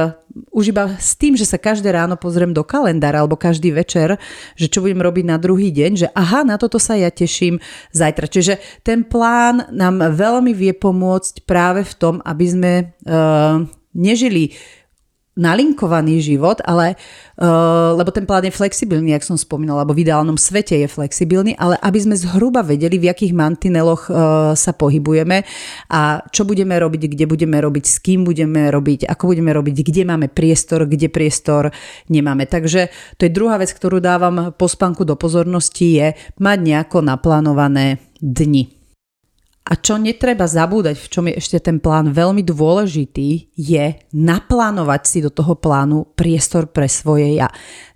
už 0.51 0.72
iba 0.72 0.96
s 0.96 1.18
tým, 1.20 1.36
že 1.36 1.48
sa 1.48 1.60
každé 1.60 1.92
ráno 1.92 2.16
pozriem 2.16 2.54
do 2.56 2.63
kalendára 2.63 3.24
alebo 3.24 3.36
každý 3.36 3.72
večer, 3.75 4.16
že 4.56 4.72
čo 4.72 4.84
budem 4.84 5.01
robiť 5.01 5.25
na 5.28 5.38
druhý 5.42 5.74
deň, 5.74 5.92
že 5.98 6.08
aha, 6.13 6.44
na 6.44 6.56
toto 6.60 6.77
sa 6.77 6.96
ja 7.00 7.10
teším 7.10 7.60
zajtra. 7.96 8.27
Čiže 8.27 8.60
ten 8.86 9.03
plán 9.08 9.72
nám 9.72 10.15
veľmi 10.15 10.51
vie 10.56 10.72
pomôcť 10.75 11.44
práve 11.44 11.88
v 11.88 11.94
tom, 11.98 12.15
aby 12.24 12.46
sme 12.48 12.74
uh, 13.08 13.63
nežili 13.96 14.56
nalinkovaný 15.41 16.21
život, 16.21 16.62
ale 16.62 16.93
uh, 17.41 17.98
lebo 17.98 18.13
ten 18.13 18.29
plán 18.29 18.45
je 18.45 18.53
flexibilný, 18.53 19.17
jak 19.17 19.25
som 19.25 19.33
spomínala, 19.33 19.81
alebo 19.81 19.98
v 19.98 20.05
ideálnom 20.05 20.38
svete 20.38 20.77
je 20.77 20.86
flexibilný, 20.86 21.57
ale 21.57 21.81
aby 21.81 21.98
sme 21.98 22.13
zhruba 22.13 22.62
vedeli, 22.62 23.01
v 23.01 23.10
akých 23.10 23.33
mantineloch 23.33 24.05
uh, 24.07 24.15
sa 24.53 24.71
pohybujeme 24.77 25.41
a 25.89 26.21
čo 26.29 26.45
budeme 26.45 26.77
robiť, 26.77 27.17
kde 27.17 27.25
budeme 27.25 27.57
robiť, 27.57 27.83
s 27.89 27.98
kým 27.98 28.21
budeme 28.21 28.69
robiť, 28.69 29.10
ako 29.10 29.33
budeme 29.33 29.50
robiť, 29.50 29.75
kde 29.81 30.01
máme 30.05 30.27
priestor, 30.29 30.86
kde 30.86 31.10
priestor 31.10 31.74
nemáme. 32.13 32.45
Takže 32.45 32.93
to 33.17 33.25
je 33.25 33.33
druhá 33.33 33.57
vec, 33.57 33.74
ktorú 33.74 33.98
dávam 33.98 34.53
po 34.53 34.69
spánku 34.69 35.01
do 35.01 35.17
pozornosti, 35.17 35.88
je 35.98 36.07
mať 36.38 36.57
nejako 36.62 37.01
naplánované 37.01 37.98
dni. 38.21 38.80
A 39.62 39.77
čo 39.77 40.01
netreba 40.01 40.50
zabúdať, 40.50 40.98
v 40.98 41.08
čom 41.08 41.25
je 41.30 41.38
ešte 41.38 41.62
ten 41.62 41.77
plán 41.77 42.10
veľmi 42.10 42.41
dôležitý, 42.41 43.53
je 43.53 43.86
naplánovať 44.10 45.01
si 45.06 45.20
do 45.22 45.30
toho 45.30 45.53
plánu 45.53 46.10
priestor 46.18 46.65
pre 46.65 46.89
svoje 46.89 47.38
ja. 47.38 47.48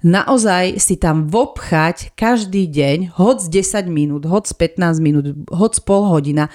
Naozaj 0.06 0.78
si 0.78 1.02
tam 1.02 1.26
vopchať 1.26 2.14
každý 2.14 2.70
deň, 2.70 3.18
hoď 3.18 3.50
10 3.50 3.90
minút, 3.90 4.30
hoď 4.30 4.54
15 4.54 5.02
minút, 5.02 5.26
hoď 5.50 5.74
pol 5.82 6.06
hodina, 6.06 6.54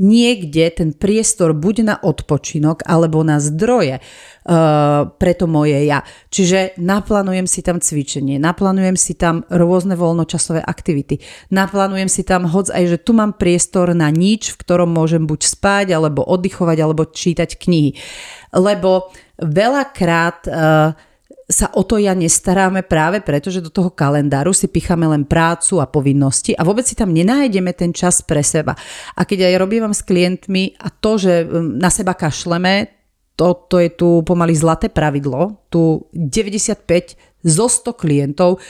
niekde 0.00 0.72
ten 0.72 0.90
priestor 0.96 1.52
buď 1.52 1.76
na 1.84 1.96
odpočinok 2.00 2.88
alebo 2.88 3.20
na 3.20 3.36
zdroje 3.36 4.00
uh, 4.00 5.04
pre 5.20 5.32
to 5.36 5.44
moje 5.44 5.84
ja. 5.84 6.00
Čiže 6.32 6.80
naplánujem 6.80 7.44
si 7.44 7.60
tam 7.60 7.76
cvičenie, 7.76 8.40
naplánujem 8.40 8.96
si 8.96 9.12
tam 9.12 9.44
rôzne 9.52 9.92
voľnočasové 9.94 10.64
aktivity, 10.64 11.20
naplánujem 11.52 12.08
si 12.08 12.24
tam 12.24 12.48
hoď 12.48 12.72
aj, 12.72 12.84
že 12.88 12.98
tu 13.04 13.12
mám 13.12 13.36
priestor 13.36 13.92
na 13.92 14.08
nič, 14.08 14.56
v 14.56 14.60
ktorom 14.64 14.88
môžem 14.88 15.28
buď 15.28 15.40
spať, 15.44 15.86
alebo 15.92 16.24
oddychovať, 16.24 16.78
alebo 16.80 17.04
čítať 17.04 17.60
knihy. 17.60 17.92
Lebo 18.56 19.12
veľakrát 19.38 20.38
uh, 20.48 21.11
sa 21.50 21.70
o 21.74 21.82
to 21.82 21.98
ja 21.98 22.14
nestaráme 22.14 22.86
práve 22.86 23.18
preto, 23.20 23.50
že 23.50 23.64
do 23.64 23.68
toho 23.68 23.90
kalendáru 23.90 24.54
si 24.54 24.70
picháme 24.70 25.06
len 25.10 25.24
prácu 25.26 25.82
a 25.82 25.90
povinnosti 25.90 26.54
a 26.54 26.62
vôbec 26.62 26.86
si 26.86 26.94
tam 26.94 27.10
nenájdeme 27.10 27.74
ten 27.74 27.90
čas 27.90 28.22
pre 28.22 28.40
seba. 28.46 28.78
A 29.18 29.26
keď 29.26 29.52
aj 29.52 29.60
robím 29.60 29.84
s 29.90 30.02
klientmi 30.06 30.78
a 30.78 30.88
to, 30.88 31.18
že 31.18 31.44
um, 31.44 31.76
na 31.76 31.90
seba 31.90 32.14
kašleme, 32.14 32.88
to 33.34 33.76
je 33.80 33.90
tu 33.90 34.22
pomaly 34.22 34.54
zlaté 34.54 34.86
pravidlo, 34.92 35.66
tu 35.72 36.06
95 36.14 37.42
zo 37.42 37.66
100 37.66 37.96
klientov 37.98 38.62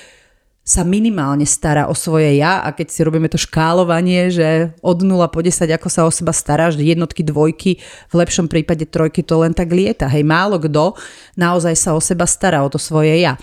sa 0.63 0.87
minimálne 0.87 1.43
stará 1.43 1.91
o 1.91 1.95
svoje 1.95 2.39
ja 2.39 2.63
a 2.63 2.71
keď 2.71 2.87
si 2.87 3.03
robíme 3.03 3.27
to 3.27 3.35
škálovanie, 3.35 4.31
že 4.31 4.71
od 4.79 5.03
0 5.03 5.19
po 5.27 5.43
10 5.43 5.67
ako 5.67 5.89
sa 5.91 6.07
o 6.07 6.11
seba 6.15 6.31
staráš, 6.31 6.79
jednotky, 6.79 7.27
dvojky, 7.27 7.83
v 7.83 8.15
lepšom 8.15 8.47
prípade 8.47 8.87
trojky 8.87 9.27
to 9.27 9.43
len 9.43 9.59
tak 9.59 9.75
lieta. 9.75 10.07
Hej, 10.07 10.23
málo 10.23 10.63
kto 10.63 10.95
naozaj 11.35 11.75
sa 11.75 11.99
o 11.99 12.01
seba 12.01 12.31
stará, 12.31 12.63
o 12.63 12.71
to 12.71 12.79
svoje 12.79 13.19
ja. 13.19 13.35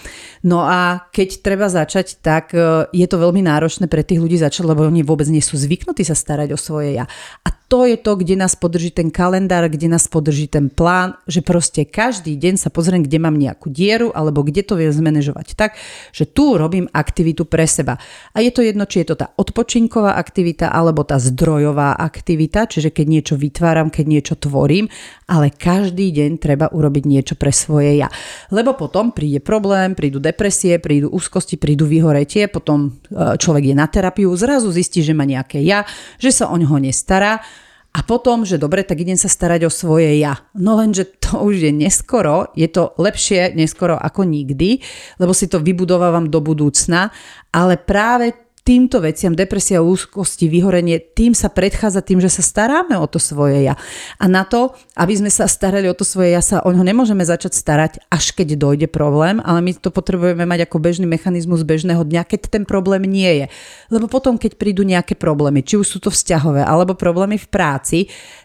No 0.47 0.63
a 0.63 1.11
keď 1.11 1.43
treba 1.43 1.67
začať, 1.67 2.23
tak 2.23 2.55
e, 2.55 2.87
je 2.95 3.07
to 3.11 3.19
veľmi 3.19 3.43
náročné 3.43 3.91
pre 3.91 4.07
tých 4.07 4.23
ľudí 4.23 4.39
začať, 4.39 4.63
lebo 4.63 4.87
oni 4.87 5.03
vôbec 5.03 5.27
nie 5.27 5.43
sú 5.43 5.59
zvyknutí 5.59 6.07
sa 6.07 6.15
starať 6.15 6.55
o 6.55 6.59
svoje 6.59 6.95
ja. 6.95 7.05
A 7.43 7.58
to 7.69 7.85
je 7.85 8.01
to, 8.01 8.17
kde 8.17 8.33
nás 8.33 8.57
podrží 8.57 8.89
ten 8.89 9.13
kalendár, 9.13 9.69
kde 9.69 9.85
nás 9.85 10.09
podrží 10.09 10.49
ten 10.49 10.73
plán, 10.73 11.13
že 11.29 11.45
proste 11.45 11.85
každý 11.85 12.33
deň 12.33 12.57
sa 12.57 12.73
pozriem, 12.73 13.05
kde 13.05 13.21
mám 13.21 13.37
nejakú 13.37 13.69
dieru 13.69 14.09
alebo 14.09 14.41
kde 14.41 14.65
to 14.65 14.73
viem 14.73 14.89
zmanéžovať 14.89 15.53
tak, 15.53 15.77
že 16.09 16.25
tu 16.25 16.57
robím 16.57 16.89
aktivitu 16.89 17.45
pre 17.45 17.69
seba. 17.69 18.01
A 18.33 18.41
je 18.41 18.49
to 18.49 18.65
jedno, 18.65 18.89
či 18.89 19.05
je 19.05 19.13
to 19.13 19.21
tá 19.21 19.29
odpočinková 19.37 20.17
aktivita 20.17 20.73
alebo 20.73 21.05
tá 21.05 21.21
zdrojová 21.21 21.93
aktivita, 21.93 22.65
čiže 22.65 22.89
keď 22.89 23.05
niečo 23.05 23.35
vytváram, 23.37 23.93
keď 23.93 24.05
niečo 24.09 24.33
tvorím, 24.41 24.89
ale 25.29 25.53
každý 25.53 26.09
deň 26.09 26.41
treba 26.41 26.73
urobiť 26.73 27.03
niečo 27.05 27.37
pre 27.37 27.53
svoje 27.53 28.01
ja. 28.01 28.09
Lebo 28.49 28.73
potom 28.73 29.13
príde 29.13 29.45
problém, 29.45 29.93
prídu 29.93 30.17
depresie, 30.17 30.81
prídu 30.81 31.13
úzkosti, 31.13 31.61
prídu 31.61 31.85
vyhoretie, 31.85 32.49
potom 32.49 32.97
e, 33.13 33.37
človek 33.37 33.69
je 33.69 33.75
na 33.77 33.85
terapiu, 33.85 34.33
zrazu 34.33 34.73
zistí, 34.73 35.05
že 35.05 35.13
má 35.13 35.29
nejaké 35.29 35.61
ja, 35.61 35.85
že 36.17 36.33
sa 36.33 36.49
o 36.49 36.57
ňoho 36.57 36.81
nestará 36.81 37.45
a 37.89 38.05
potom, 38.05 38.45
že 38.45 38.61
dobre, 38.61 38.85
tak 38.85 39.01
idem 39.01 39.17
sa 39.17 39.25
starať 39.25 39.65
o 39.65 39.71
svoje 39.73 40.21
ja. 40.21 40.37
No 40.53 40.77
lenže 40.77 41.09
to 41.17 41.41
už 41.41 41.57
je 41.57 41.71
neskoro, 41.73 42.53
je 42.53 42.69
to 42.69 42.93
lepšie 43.01 43.57
neskoro 43.57 43.97
ako 43.97 44.29
nikdy, 44.29 44.77
lebo 45.17 45.33
si 45.33 45.49
to 45.49 45.57
vybudovávam 45.57 46.29
do 46.29 46.37
budúcna, 46.37 47.09
ale 47.49 47.81
práve 47.81 48.48
týmto 48.69 49.01
veciam, 49.01 49.33
depresia, 49.33 49.81
úzkosti, 49.81 50.45
vyhorenie, 50.45 51.01
tým 51.01 51.33
sa 51.33 51.49
predchádza 51.49 52.05
tým, 52.05 52.21
že 52.21 52.29
sa 52.29 52.45
staráme 52.45 52.93
o 53.01 53.09
to 53.09 53.17
svoje 53.17 53.65
ja. 53.65 53.73
A 54.21 54.29
na 54.29 54.45
to, 54.45 54.77
aby 54.93 55.17
sme 55.17 55.33
sa 55.33 55.49
starali 55.49 55.89
o 55.89 55.97
to 55.97 56.05
svoje 56.05 56.37
ja, 56.37 56.41
sa 56.45 56.61
o 56.61 56.69
ňo 56.69 56.85
nemôžeme 56.85 57.25
začať 57.25 57.57
starať, 57.57 57.91
až 58.13 58.37
keď 58.37 58.61
dojde 58.61 58.85
problém, 58.85 59.41
ale 59.41 59.65
my 59.65 59.73
to 59.73 59.89
potrebujeme 59.89 60.45
mať 60.45 60.69
ako 60.69 60.77
bežný 60.77 61.09
mechanizmus 61.09 61.65
bežného 61.65 62.05
dňa, 62.05 62.21
keď 62.29 62.61
ten 62.61 62.63
problém 62.69 63.09
nie 63.09 63.41
je. 63.41 63.45
Lebo 63.89 64.05
potom, 64.05 64.37
keď 64.37 64.53
prídu 64.61 64.85
nejaké 64.85 65.17
problémy, 65.17 65.65
či 65.65 65.73
už 65.73 65.89
sú 65.89 65.97
to 65.97 66.13
vzťahové, 66.13 66.61
alebo 66.61 66.93
problémy 66.93 67.41
v 67.41 67.49
práci, 67.49 67.99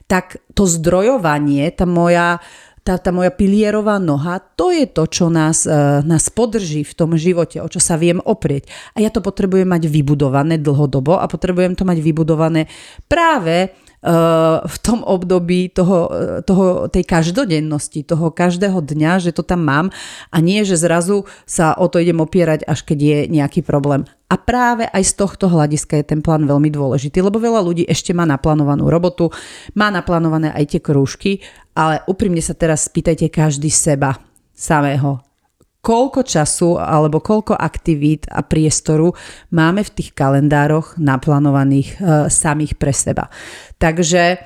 tak 0.09 0.41
to 0.57 0.65
zdrojovanie, 0.65 1.69
tá 1.77 1.85
moja 1.85 2.41
tá, 2.85 3.01
tá 3.01 3.11
moja 3.11 3.33
pilierová 3.33 3.97
noha, 3.97 4.39
to 4.39 4.69
je 4.69 4.85
to, 4.85 5.09
čo 5.09 5.33
nás, 5.33 5.65
uh, 5.65 6.05
nás 6.05 6.29
podrží 6.29 6.85
v 6.85 6.93
tom 6.93 7.17
živote, 7.17 7.59
o 7.65 7.67
čo 7.67 7.81
sa 7.81 7.97
viem 7.97 8.21
oprieť. 8.21 8.69
A 8.93 9.01
ja 9.01 9.09
to 9.09 9.25
potrebujem 9.25 9.65
mať 9.65 9.89
vybudované 9.89 10.61
dlhodobo 10.61 11.17
a 11.17 11.25
potrebujem 11.25 11.73
to 11.73 11.89
mať 11.89 11.99
vybudované 12.05 12.69
práve 13.09 13.73
v 14.65 14.77
tom 14.85 15.01
období 15.01 15.73
toho, 15.73 15.99
uh, 16.13 16.41
toho, 16.45 16.93
tej 16.93 17.09
každodennosti, 17.09 18.05
toho 18.05 18.29
každého 18.29 18.85
dňa, 18.85 19.25
že 19.25 19.31
to 19.33 19.41
tam 19.41 19.65
mám 19.65 19.87
a 20.29 20.37
nie, 20.45 20.61
že 20.61 20.77
zrazu 20.77 21.25
sa 21.49 21.73
o 21.73 21.89
to 21.89 21.97
idem 21.97 22.21
opierať, 22.21 22.69
až 22.69 22.85
keď 22.85 22.99
je 23.01 23.19
nejaký 23.33 23.65
problém. 23.65 24.05
A 24.29 24.41
práve 24.41 24.89
aj 24.91 25.05
z 25.05 25.15
tohto 25.15 25.47
hľadiska 25.47 26.01
je 26.01 26.11
ten 26.11 26.21
plán 26.21 26.49
veľmi 26.49 26.69
dôležitý, 26.69 27.23
lebo 27.23 27.39
veľa 27.39 27.61
ľudí 27.65 27.85
ešte 27.87 28.11
má 28.17 28.27
naplánovanú 28.27 28.91
robotu, 28.91 29.31
má 29.79 29.89
naplánované 29.95 30.51
aj 30.53 30.65
tie 30.75 30.81
krúžky 30.83 31.45
ale 31.75 32.07
úprimne 32.07 32.41
sa 32.41 32.55
teraz 32.55 32.87
spýtajte 32.87 33.29
každý 33.29 33.69
seba 33.69 34.15
samého. 34.55 35.21
Koľko 35.85 36.25
času 36.25 36.81
alebo 36.81 37.21
koľko 37.21 37.53
aktivít 37.61 38.25
a 38.33 38.41
priestoru 38.41 39.13
máme 39.53 39.85
v 39.85 39.93
tých 39.93 40.17
kalendároch 40.17 40.97
naplánovaných 40.97 41.89
e, 41.93 42.33
samých 42.33 42.81
pre 42.81 42.89
seba. 42.97 43.29
Takže 43.85 44.23
e, 44.33 44.37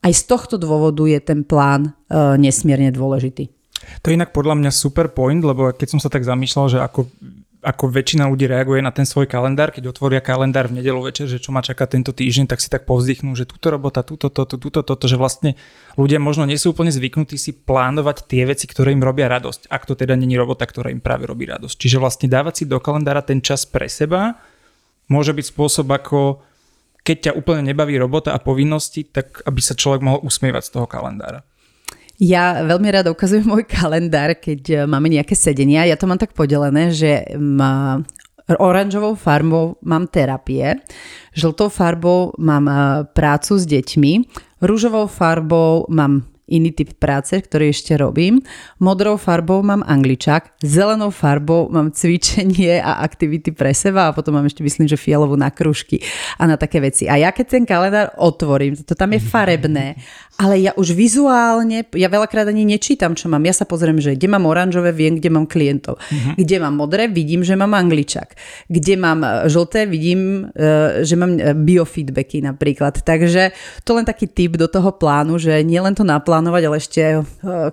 aj 0.00 0.12
z 0.16 0.22
tohto 0.24 0.56
dôvodu 0.56 1.04
je 1.04 1.20
ten 1.20 1.44
plán 1.44 1.92
e, 2.08 2.16
nesmierne 2.40 2.88
dôležitý. 2.88 3.52
To 4.00 4.08
je 4.08 4.16
inak 4.16 4.32
podľa 4.32 4.56
mňa 4.56 4.72
super 4.72 5.12
point, 5.12 5.44
lebo 5.44 5.68
keď 5.76 5.88
som 5.92 6.00
sa 6.00 6.08
tak 6.08 6.24
zamýšľal, 6.24 6.66
že 6.72 6.78
ako 6.80 7.12
ako 7.58 7.90
väčšina 7.90 8.30
ľudí 8.30 8.46
reaguje 8.46 8.78
na 8.78 8.94
ten 8.94 9.02
svoj 9.02 9.26
kalendár, 9.26 9.74
keď 9.74 9.90
otvoria 9.90 10.22
kalendár 10.22 10.70
v 10.70 10.78
nedelu 10.78 11.02
večer, 11.02 11.26
že 11.26 11.42
čo 11.42 11.50
ma 11.50 11.58
čaká 11.58 11.90
tento 11.90 12.14
týždeň, 12.14 12.46
tak 12.46 12.62
si 12.62 12.70
tak 12.70 12.86
povzdychnú, 12.86 13.34
že 13.34 13.50
túto 13.50 13.74
robota, 13.74 14.06
túto, 14.06 14.30
toto, 14.30 14.54
túto, 14.54 14.86
toto, 14.86 15.04
že 15.10 15.18
vlastne 15.18 15.58
ľudia 15.98 16.22
možno 16.22 16.46
nie 16.46 16.54
sú 16.54 16.70
úplne 16.70 16.94
zvyknutí 16.94 17.34
si 17.34 17.50
plánovať 17.50 18.30
tie 18.30 18.46
veci, 18.46 18.70
ktoré 18.70 18.94
im 18.94 19.02
robia 19.02 19.26
radosť, 19.26 19.74
ak 19.74 19.82
to 19.90 19.98
teda 19.98 20.14
není 20.14 20.38
robota, 20.38 20.70
ktorá 20.70 20.94
im 20.94 21.02
práve 21.02 21.26
robí 21.26 21.50
radosť. 21.50 21.74
Čiže 21.74 21.98
vlastne 21.98 22.30
dávať 22.30 22.62
si 22.62 22.64
do 22.70 22.78
kalendára 22.78 23.26
ten 23.26 23.42
čas 23.42 23.66
pre 23.66 23.90
seba 23.90 24.38
môže 25.10 25.34
byť 25.34 25.46
spôsob, 25.50 25.90
ako 25.90 26.46
keď 27.08 27.32
ťa 27.32 27.36
úplne 27.40 27.72
nebaví 27.72 27.96
robota 27.96 28.36
a 28.36 28.44
povinnosti, 28.44 29.08
tak 29.08 29.40
aby 29.48 29.64
sa 29.64 29.72
človek 29.72 30.04
mohol 30.04 30.20
usmievať 30.28 30.68
z 30.68 30.72
toho 30.76 30.84
kalendára? 30.84 31.40
Ja 32.20 32.60
veľmi 32.68 32.92
rada 32.92 33.08
ukazujem 33.08 33.48
môj 33.48 33.64
kalendár, 33.64 34.36
keď 34.36 34.60
e, 34.68 34.76
máme 34.84 35.08
nejaké 35.08 35.32
sedenia. 35.32 35.88
Ja 35.88 35.96
to 35.96 36.04
mám 36.04 36.20
tak 36.20 36.36
podelené, 36.36 36.92
že 36.92 37.24
má 37.40 38.04
oranžovou 38.60 39.16
farbou 39.16 39.80
mám 39.80 40.04
terapie, 40.10 40.76
žltou 41.32 41.72
farbou 41.72 42.36
mám 42.36 42.68
e, 42.68 42.76
prácu 43.16 43.56
s 43.56 43.64
deťmi, 43.64 44.12
rúžovou 44.60 45.08
farbou 45.08 45.88
mám 45.88 46.28
iný 46.48 46.72
typ 46.72 46.96
práce, 46.96 47.36
ktorý 47.36 47.70
ešte 47.70 47.94
robím. 47.94 48.40
Modrou 48.80 49.20
farbou 49.20 49.60
mám 49.60 49.84
angličák, 49.84 50.64
zelenou 50.64 51.12
farbou 51.12 51.68
mám 51.68 51.92
cvičenie 51.92 52.80
a 52.80 53.04
aktivity 53.04 53.52
pre 53.52 53.76
seba 53.76 54.08
a 54.08 54.14
potom 54.16 54.34
mám 54.34 54.48
ešte 54.48 54.64
myslím, 54.64 54.88
že 54.88 54.96
fialovú 54.96 55.36
na 55.36 55.52
kružky 55.52 56.00
a 56.40 56.48
na 56.48 56.56
také 56.56 56.80
veci. 56.80 57.06
A 57.06 57.20
ja 57.20 57.30
keď 57.30 57.46
ten 57.60 57.64
kalendár 57.68 58.16
otvorím, 58.16 58.74
to 58.80 58.96
tam 58.96 59.12
je 59.12 59.20
farebné 59.32 60.00
ale 60.38 60.62
ja 60.62 60.70
už 60.78 60.94
vizuálne, 60.94 61.82
ja 61.98 62.06
veľakrát 62.06 62.46
ani 62.46 62.62
nečítam, 62.62 63.18
čo 63.18 63.26
mám. 63.26 63.42
Ja 63.42 63.50
sa 63.50 63.66
pozriem, 63.66 63.98
že 63.98 64.14
kde 64.14 64.30
mám 64.30 64.46
oranžové, 64.46 64.94
viem, 64.94 65.18
kde 65.18 65.34
mám 65.34 65.50
klientov. 65.50 65.98
Uh-huh. 65.98 66.38
Kde 66.38 66.62
mám 66.62 66.78
modré, 66.78 67.10
vidím, 67.10 67.42
že 67.42 67.58
mám 67.58 67.74
angličak. 67.74 68.38
Kde 68.70 68.94
mám 68.94 69.26
e, 69.26 69.50
žlté, 69.50 69.90
vidím, 69.90 70.46
e, 70.54 71.02
že 71.02 71.18
mám 71.18 71.34
e, 71.34 71.58
biofeedbacky 71.58 72.38
napríklad. 72.38 73.02
Takže 73.02 73.50
to 73.82 73.98
len 73.98 74.06
taký 74.06 74.30
tip 74.30 74.54
do 74.54 74.70
toho 74.70 74.94
plánu, 74.94 75.42
že 75.42 75.58
nie 75.66 75.82
len 75.82 75.98
to 75.98 76.06
naplánovať, 76.06 76.62
ale 76.70 76.76
ešte 76.78 77.02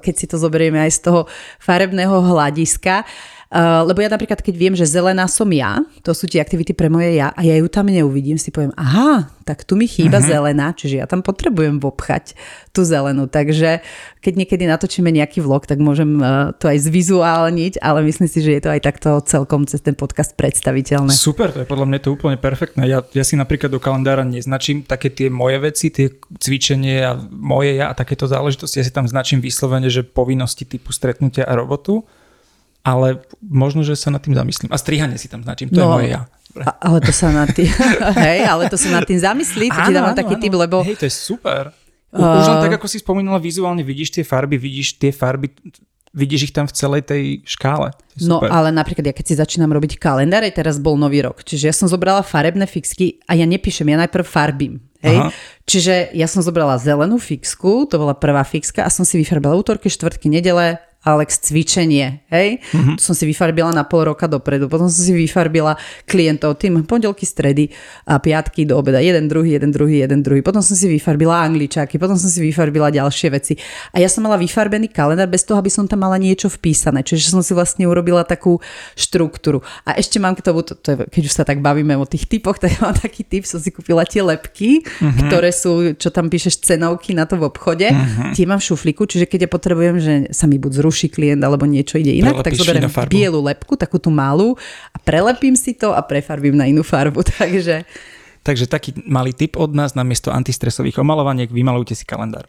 keď 0.02 0.14
si 0.18 0.26
to 0.26 0.42
zoberieme 0.42 0.82
aj 0.82 0.92
z 0.98 1.00
toho 1.06 1.22
farebného 1.62 2.18
hľadiska, 2.34 3.06
Uh, 3.46 3.86
lebo 3.86 4.02
ja 4.02 4.10
napríklad, 4.10 4.42
keď 4.42 4.56
viem, 4.58 4.74
že 4.74 4.90
zelená 4.90 5.30
som 5.30 5.46
ja, 5.54 5.86
to 6.02 6.18
sú 6.18 6.26
tie 6.26 6.42
aktivity 6.42 6.74
pre 6.74 6.90
moje 6.90 7.22
ja, 7.22 7.30
a 7.30 7.46
ja 7.46 7.54
ju 7.62 7.70
tam 7.70 7.94
neuvidím, 7.94 8.42
si 8.42 8.50
poviem, 8.50 8.74
aha, 8.74 9.30
tak 9.46 9.62
tu 9.62 9.78
mi 9.78 9.86
chýba 9.86 10.18
uh-huh. 10.18 10.34
zelená, 10.34 10.74
čiže 10.74 10.98
ja 10.98 11.06
tam 11.06 11.22
potrebujem 11.22 11.78
vopchať 11.78 12.34
tú 12.74 12.82
zelenú. 12.82 13.30
Takže 13.30 13.86
keď 14.26 14.34
niekedy 14.34 14.66
natočíme 14.66 15.14
nejaký 15.14 15.46
vlog, 15.46 15.70
tak 15.70 15.78
môžem 15.78 16.18
uh, 16.18 16.58
to 16.58 16.66
aj 16.66 16.90
zvizuálniť, 16.90 17.78
ale 17.86 18.02
myslím 18.10 18.26
si, 18.26 18.42
že 18.42 18.58
je 18.58 18.62
to 18.66 18.74
aj 18.74 18.82
takto 18.82 19.22
celkom 19.22 19.70
cez 19.70 19.86
ten 19.86 19.94
podcast 19.94 20.34
predstaviteľné. 20.34 21.14
Super, 21.14 21.54
to 21.54 21.62
je 21.62 21.70
podľa 21.70 21.86
mňa 21.86 22.00
to 22.02 22.18
úplne 22.18 22.42
perfektné. 22.42 22.90
Ja, 22.90 23.06
ja 23.14 23.22
si 23.22 23.38
napríklad 23.38 23.70
do 23.70 23.78
kalendára 23.78 24.26
neznačím 24.26 24.82
také 24.82 25.14
tie 25.14 25.30
moje 25.30 25.62
veci, 25.62 25.94
tie 25.94 26.10
cvičenie 26.42 27.06
a 27.06 27.14
moje 27.30 27.78
ja 27.78 27.94
a 27.94 27.98
takéto 27.98 28.26
záležitosti. 28.26 28.82
Ja 28.82 28.86
si 28.90 28.92
tam 28.92 29.06
značím 29.06 29.38
vyslovene, 29.38 29.94
že 29.94 30.02
povinnosti 30.02 30.66
typu 30.66 30.90
stretnutia 30.90 31.46
a 31.46 31.54
robotu 31.54 32.02
ale 32.86 33.26
možno, 33.42 33.82
že 33.82 33.98
sa 33.98 34.14
nad 34.14 34.22
tým 34.22 34.38
zamyslím. 34.38 34.70
A 34.70 34.78
strihanie 34.78 35.18
si 35.18 35.26
tam 35.26 35.42
značím, 35.42 35.74
to 35.74 35.82
no, 35.82 35.90
je 35.90 35.90
moje 35.90 36.10
ja. 36.14 36.22
A, 36.56 36.72
ale 36.88 37.04
to 37.04 37.12
sa 37.12 37.34
nad 37.34 37.50
tým, 37.50 37.68
hej, 38.24 38.46
ale 38.46 38.70
to 38.70 38.78
sa 38.78 38.94
nad 38.94 39.04
tým 39.04 39.20
zamyslí, 39.20 39.74
to 39.74 39.80
ti 39.90 39.92
dávam 39.92 40.14
taký 40.14 40.38
typ, 40.38 40.54
lebo... 40.54 40.86
Hej, 40.86 41.02
to 41.02 41.10
je 41.10 41.14
super. 41.14 41.74
Uh, 42.16 42.40
Už 42.40 42.48
len 42.48 42.64
tak, 42.64 42.80
ako 42.80 42.88
si 42.88 43.04
spomínala, 43.04 43.42
vizuálne 43.44 43.84
vidíš 43.84 44.16
tie 44.16 44.24
farby, 44.24 44.56
vidíš 44.56 44.96
tie 44.96 45.12
farby, 45.12 45.52
vidíš 46.16 46.48
ich 46.48 46.54
tam 46.56 46.64
v 46.64 46.72
celej 46.72 47.02
tej 47.12 47.24
škále. 47.44 47.92
No 48.24 48.40
ale 48.40 48.72
napríklad 48.72 49.04
ja 49.04 49.12
keď 49.12 49.26
si 49.28 49.36
začínam 49.36 49.68
robiť 49.76 50.00
kalendár, 50.00 50.48
teraz 50.56 50.80
bol 50.80 50.96
nový 50.96 51.20
rok, 51.20 51.44
čiže 51.44 51.68
ja 51.68 51.76
som 51.76 51.92
zobrala 51.92 52.24
farebné 52.24 52.64
fixky 52.72 53.20
a 53.28 53.36
ja 53.36 53.44
nepíšem, 53.44 53.92
ja 53.92 54.00
najprv 54.00 54.24
farbím. 54.24 54.80
Hej? 55.04 55.36
Čiže 55.70 55.94
ja 56.18 56.26
som 56.26 56.42
zobrala 56.42 56.82
zelenú 56.82 57.20
fixku, 57.22 57.86
to 57.86 58.00
bola 58.00 58.18
prvá 58.18 58.42
fixka 58.48 58.82
a 58.82 58.90
som 58.90 59.06
si 59.06 59.22
vyfarbila 59.22 59.54
útorky, 59.54 59.92
štvrtky, 59.92 60.32
nedele, 60.32 60.82
Alex 61.06 61.38
cvičenie, 61.38 62.26
hej? 62.34 62.58
Mm-hmm. 62.74 62.98
To 62.98 63.02
som 63.02 63.14
si 63.14 63.30
vyfarbila 63.30 63.70
na 63.70 63.86
pol 63.86 64.10
roka 64.10 64.26
dopredu. 64.26 64.66
Potom 64.66 64.90
som 64.90 65.02
si 65.06 65.14
vyfarbila 65.14 65.78
klientov 66.10 66.58
tým 66.58 66.82
pondelky, 66.82 67.30
stredy 67.30 67.70
a 68.10 68.18
piatky 68.18 68.66
do 68.66 68.74
obeda. 68.74 68.98
Jeden, 68.98 69.30
druhý, 69.30 69.54
jeden, 69.54 69.70
druhý, 69.70 70.02
jeden, 70.02 70.26
druhý. 70.26 70.42
Potom 70.42 70.66
som 70.66 70.74
si 70.74 70.90
vyfarbila 70.90 71.46
angličáky, 71.46 72.02
potom 72.02 72.18
som 72.18 72.26
si 72.26 72.42
vyfarbila 72.42 72.90
ďalšie 72.90 73.30
veci. 73.30 73.54
A 73.94 74.02
ja 74.02 74.10
som 74.10 74.26
mala 74.26 74.42
vyfarbený 74.42 74.90
kalendár 74.90 75.30
bez 75.30 75.46
toho, 75.46 75.62
aby 75.62 75.70
som 75.70 75.86
tam 75.86 76.02
mala 76.02 76.18
niečo 76.18 76.50
vpísané. 76.50 77.06
Čiže 77.06 77.38
som 77.38 77.46
si 77.46 77.54
vlastne 77.54 77.86
urobila 77.86 78.26
takú 78.26 78.58
štruktúru. 78.98 79.62
A 79.86 80.02
ešte 80.02 80.18
mám 80.18 80.34
k 80.34 80.42
tomu, 80.42 80.66
to, 80.66 80.74
to 80.74 80.98
je, 80.98 80.98
keď 81.06 81.22
už 81.30 81.34
sa 81.38 81.46
tak 81.46 81.62
bavíme 81.62 81.94
o 82.02 82.10
tých 82.10 82.26
typoch, 82.26 82.58
tak 82.66 82.82
mám 82.82 82.98
taký 82.98 83.22
typ, 83.22 83.46
som 83.46 83.62
si 83.62 83.70
kúpila 83.70 84.10
tie 84.10 84.26
lepky, 84.26 84.82
mm-hmm. 84.82 85.30
ktoré 85.30 85.54
sú, 85.54 85.94
čo 85.94 86.10
tam 86.10 86.34
píšeš 86.34 86.66
cenovky 86.66 87.14
na 87.14 87.30
to 87.30 87.38
v 87.38 87.46
obchode. 87.46 87.86
Mm-hmm. 87.94 88.34
Tie 88.34 88.50
mám 88.50 88.58
v 88.58 88.74
šuflíku, 88.74 89.06
čiže 89.06 89.30
keď 89.30 89.46
ja 89.46 89.50
potrebujem, 89.54 89.96
že 90.02 90.14
sa 90.34 90.50
mi 90.50 90.58
buď 90.58 90.82
zruší 90.82 90.95
zruší 90.96 91.12
klient 91.12 91.44
alebo 91.44 91.68
niečo 91.68 92.00
ide 92.00 92.16
inak, 92.16 92.40
Prelepíš 92.40 92.48
tak 92.48 92.60
zoberiem 92.64 92.88
bielu 93.12 93.44
lepku, 93.44 93.76
takú 93.76 94.00
tú 94.00 94.08
malú 94.08 94.56
a 94.96 94.98
prelepím 95.04 95.60
si 95.60 95.76
to 95.76 95.92
a 95.92 96.00
prefarbím 96.00 96.56
na 96.56 96.72
inú 96.72 96.88
farbu. 96.88 97.20
Takže... 97.36 97.84
Takže 98.48 98.72
taký 98.72 98.96
malý 99.04 99.36
tip 99.36 99.60
od 99.60 99.76
nás, 99.76 99.92
namiesto 99.92 100.32
antistresových 100.32 101.04
omalovaniek, 101.04 101.52
vymalujte 101.52 101.98
si 102.00 102.08
kalendár. 102.08 102.48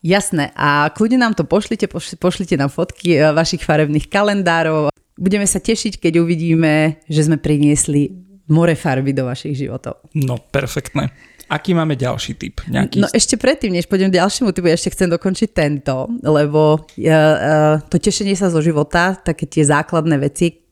Jasné, 0.00 0.54
a 0.56 0.88
kľudne 0.88 1.20
nám 1.20 1.34
to 1.36 1.44
pošlite, 1.44 1.86
pošlite 2.16 2.56
nám 2.56 2.72
fotky 2.72 3.18
e, 3.18 3.26
vašich 3.30 3.62
farebných 3.62 4.10
kalendárov. 4.10 4.90
Budeme 5.14 5.46
sa 5.46 5.62
tešiť, 5.62 5.98
keď 5.98 6.22
uvidíme, 6.22 7.02
že 7.06 7.26
sme 7.26 7.38
priniesli 7.38 8.10
more 8.50 8.74
farby 8.74 9.14
do 9.14 9.26
vašich 9.26 9.54
životov. 9.54 10.02
No, 10.14 10.38
perfektné. 10.38 11.10
Aký 11.48 11.74
máme 11.74 11.98
ďalší 11.98 12.38
typ? 12.38 12.62
Nejaký... 12.68 13.02
No 13.02 13.08
ešte 13.10 13.34
predtým, 13.40 13.74
než 13.74 13.90
pôjdem 13.90 14.12
k 14.12 14.18
ďalšiemu 14.22 14.54
typu, 14.54 14.70
ešte 14.70 14.92
chcem 14.94 15.08
dokončiť 15.10 15.48
tento, 15.50 16.08
lebo 16.22 16.78
uh, 16.78 16.84
uh, 16.86 17.76
to 17.90 17.96
tešenie 17.98 18.38
sa 18.38 18.52
zo 18.52 18.62
života, 18.62 19.18
také 19.18 19.48
tie 19.50 19.66
základné 19.66 20.16
veci, 20.22 20.62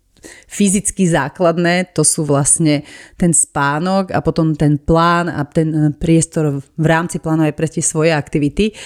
fyzicky 0.46 1.09
základné, 1.09 1.96
to 1.96 2.04
sú 2.04 2.28
vlastne 2.28 2.85
ten 3.16 3.33
spánok 3.33 4.12
a 4.12 4.20
potom 4.20 4.52
ten 4.52 4.76
plán 4.76 5.33
a 5.33 5.48
ten 5.48 5.68
e, 5.72 5.80
priestor 5.96 6.61
v 6.61 6.87
rámci 6.87 7.24
plánu 7.24 7.48
aj 7.48 7.54
pre 7.56 7.68
tie 7.68 7.80
svoje 7.80 8.12
aktivity. 8.12 8.76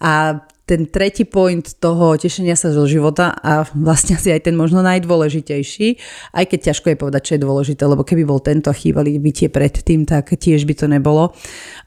A 0.00 0.40
ten 0.68 0.84
tretí 0.84 1.24
point 1.24 1.64
toho 1.80 2.20
tešenia 2.20 2.52
sa 2.52 2.68
zo 2.68 2.84
života 2.84 3.32
a 3.32 3.64
vlastne 3.72 4.20
asi 4.20 4.28
aj 4.28 4.52
ten 4.52 4.54
možno 4.54 4.84
najdôležitejší, 4.84 5.88
aj 6.36 6.44
keď 6.44 6.58
ťažko 6.70 6.92
je 6.92 7.00
povedať, 7.00 7.22
čo 7.24 7.32
je 7.40 7.44
dôležité, 7.48 7.82
lebo 7.88 8.04
keby 8.04 8.28
bol 8.28 8.44
tento 8.44 8.68
a 8.68 8.76
chýbali 8.76 9.16
by 9.16 9.30
tie 9.32 9.48
predtým, 9.48 10.04
tak 10.04 10.36
tiež 10.36 10.68
by 10.68 10.74
to 10.76 10.84
nebolo. 10.84 11.32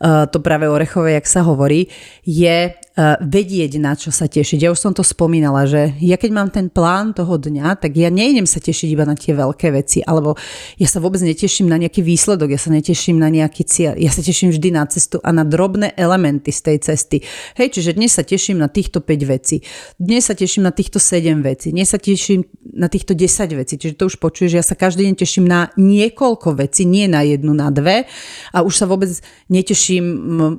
Uh, 0.02 0.26
to 0.26 0.42
práve 0.42 0.66
orechové, 0.66 1.22
jak 1.22 1.30
sa 1.30 1.46
hovorí, 1.46 1.86
je 2.26 2.74
vedieť, 3.20 3.82
na 3.82 3.94
čo 3.98 4.10
sa 4.10 4.28
tešiť. 4.28 4.64
Ja 4.64 4.70
už 4.74 4.80
som 4.80 4.94
to 4.94 5.02
spomínala, 5.02 5.66
že 5.66 5.96
ja 6.02 6.18
keď 6.20 6.32
mám 6.32 6.50
ten 6.50 6.68
plán 6.68 7.16
toho 7.16 7.38
dňa, 7.38 7.80
tak 7.80 7.96
ja 7.96 8.12
nejdem 8.12 8.46
sa 8.46 8.62
tešiť 8.62 8.88
iba 8.92 9.06
na 9.08 9.16
tie 9.18 9.36
veľké 9.36 9.72
veci, 9.74 10.00
alebo 10.06 10.36
ja 10.78 10.88
sa 10.88 11.02
vôbec 11.02 11.20
neteším 11.24 11.68
na 11.72 11.80
nejaký 11.82 12.04
výsledok, 12.06 12.54
ja 12.54 12.60
sa 12.62 12.70
neteším 12.70 13.18
na 13.18 13.32
nejaký 13.32 13.64
cieľ, 13.64 13.96
ja 13.98 14.12
sa 14.12 14.22
teším 14.22 14.54
vždy 14.54 14.70
na 14.76 14.84
cestu 14.86 15.18
a 15.24 15.30
na 15.34 15.42
drobné 15.48 15.96
elementy 15.98 16.54
z 16.54 16.62
tej 16.62 16.78
cesty. 16.92 17.18
Hej, 17.58 17.80
čiže 17.80 17.98
dnes 17.98 18.14
sa 18.14 18.22
teším 18.22 18.62
na 18.62 18.70
týchto 18.70 19.02
5 19.02 19.26
vecí. 19.26 19.66
Dnes 19.98 20.28
sa 20.28 20.38
teším 20.38 20.68
na 20.68 20.74
týchto 20.76 21.02
7 21.02 21.42
vecí. 21.42 21.74
Dnes 21.74 21.90
sa 21.90 21.98
teším 21.98 22.46
na 22.76 22.88
týchto 22.92 23.18
10 23.18 23.58
vecí. 23.58 23.74
Čiže 23.80 23.98
to 23.98 24.08
už 24.12 24.22
počuješ, 24.22 24.52
ja 24.60 24.64
sa 24.64 24.76
každý 24.78 25.08
deň 25.10 25.16
teším 25.18 25.46
na 25.48 25.74
niekoľko 25.80 26.60
vecí, 26.60 26.86
nie 26.86 27.08
na 27.10 27.26
jednu, 27.26 27.56
na 27.56 27.74
dve. 27.74 28.06
A 28.54 28.62
už 28.62 28.74
sa 28.78 28.86
vôbec 28.86 29.10
neteším 29.48 30.04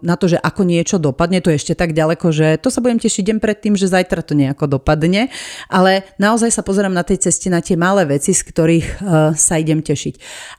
na 0.03 0.17
to, 0.19 0.27
že 0.27 0.41
ako 0.41 0.67
niečo 0.67 0.97
dopadne. 0.99 1.45
To 1.45 1.53
je 1.53 1.61
ešte 1.61 1.75
tak 1.79 1.93
ďaleko, 1.93 2.32
že 2.33 2.57
to 2.59 2.73
sa 2.73 2.81
budem 2.81 2.99
tešiť 2.99 3.23
deň 3.29 3.39
pred 3.39 3.59
tým, 3.61 3.77
že 3.77 3.93
zajtra 3.93 4.25
to 4.25 4.33
nejako 4.33 4.67
dopadne. 4.81 5.29
Ale 5.69 6.09
naozaj 6.17 6.51
sa 6.51 6.67
pozerám 6.67 6.97
na 6.97 7.05
tej 7.05 7.29
ceste 7.29 7.53
na 7.53 7.61
tie 7.61 7.77
malé 7.79 8.09
veci, 8.09 8.33
z 8.33 8.43
ktorých 8.43 8.87
uh, 8.89 8.99
sa 9.37 9.55
idem 9.61 9.85
tešiť. 9.85 10.15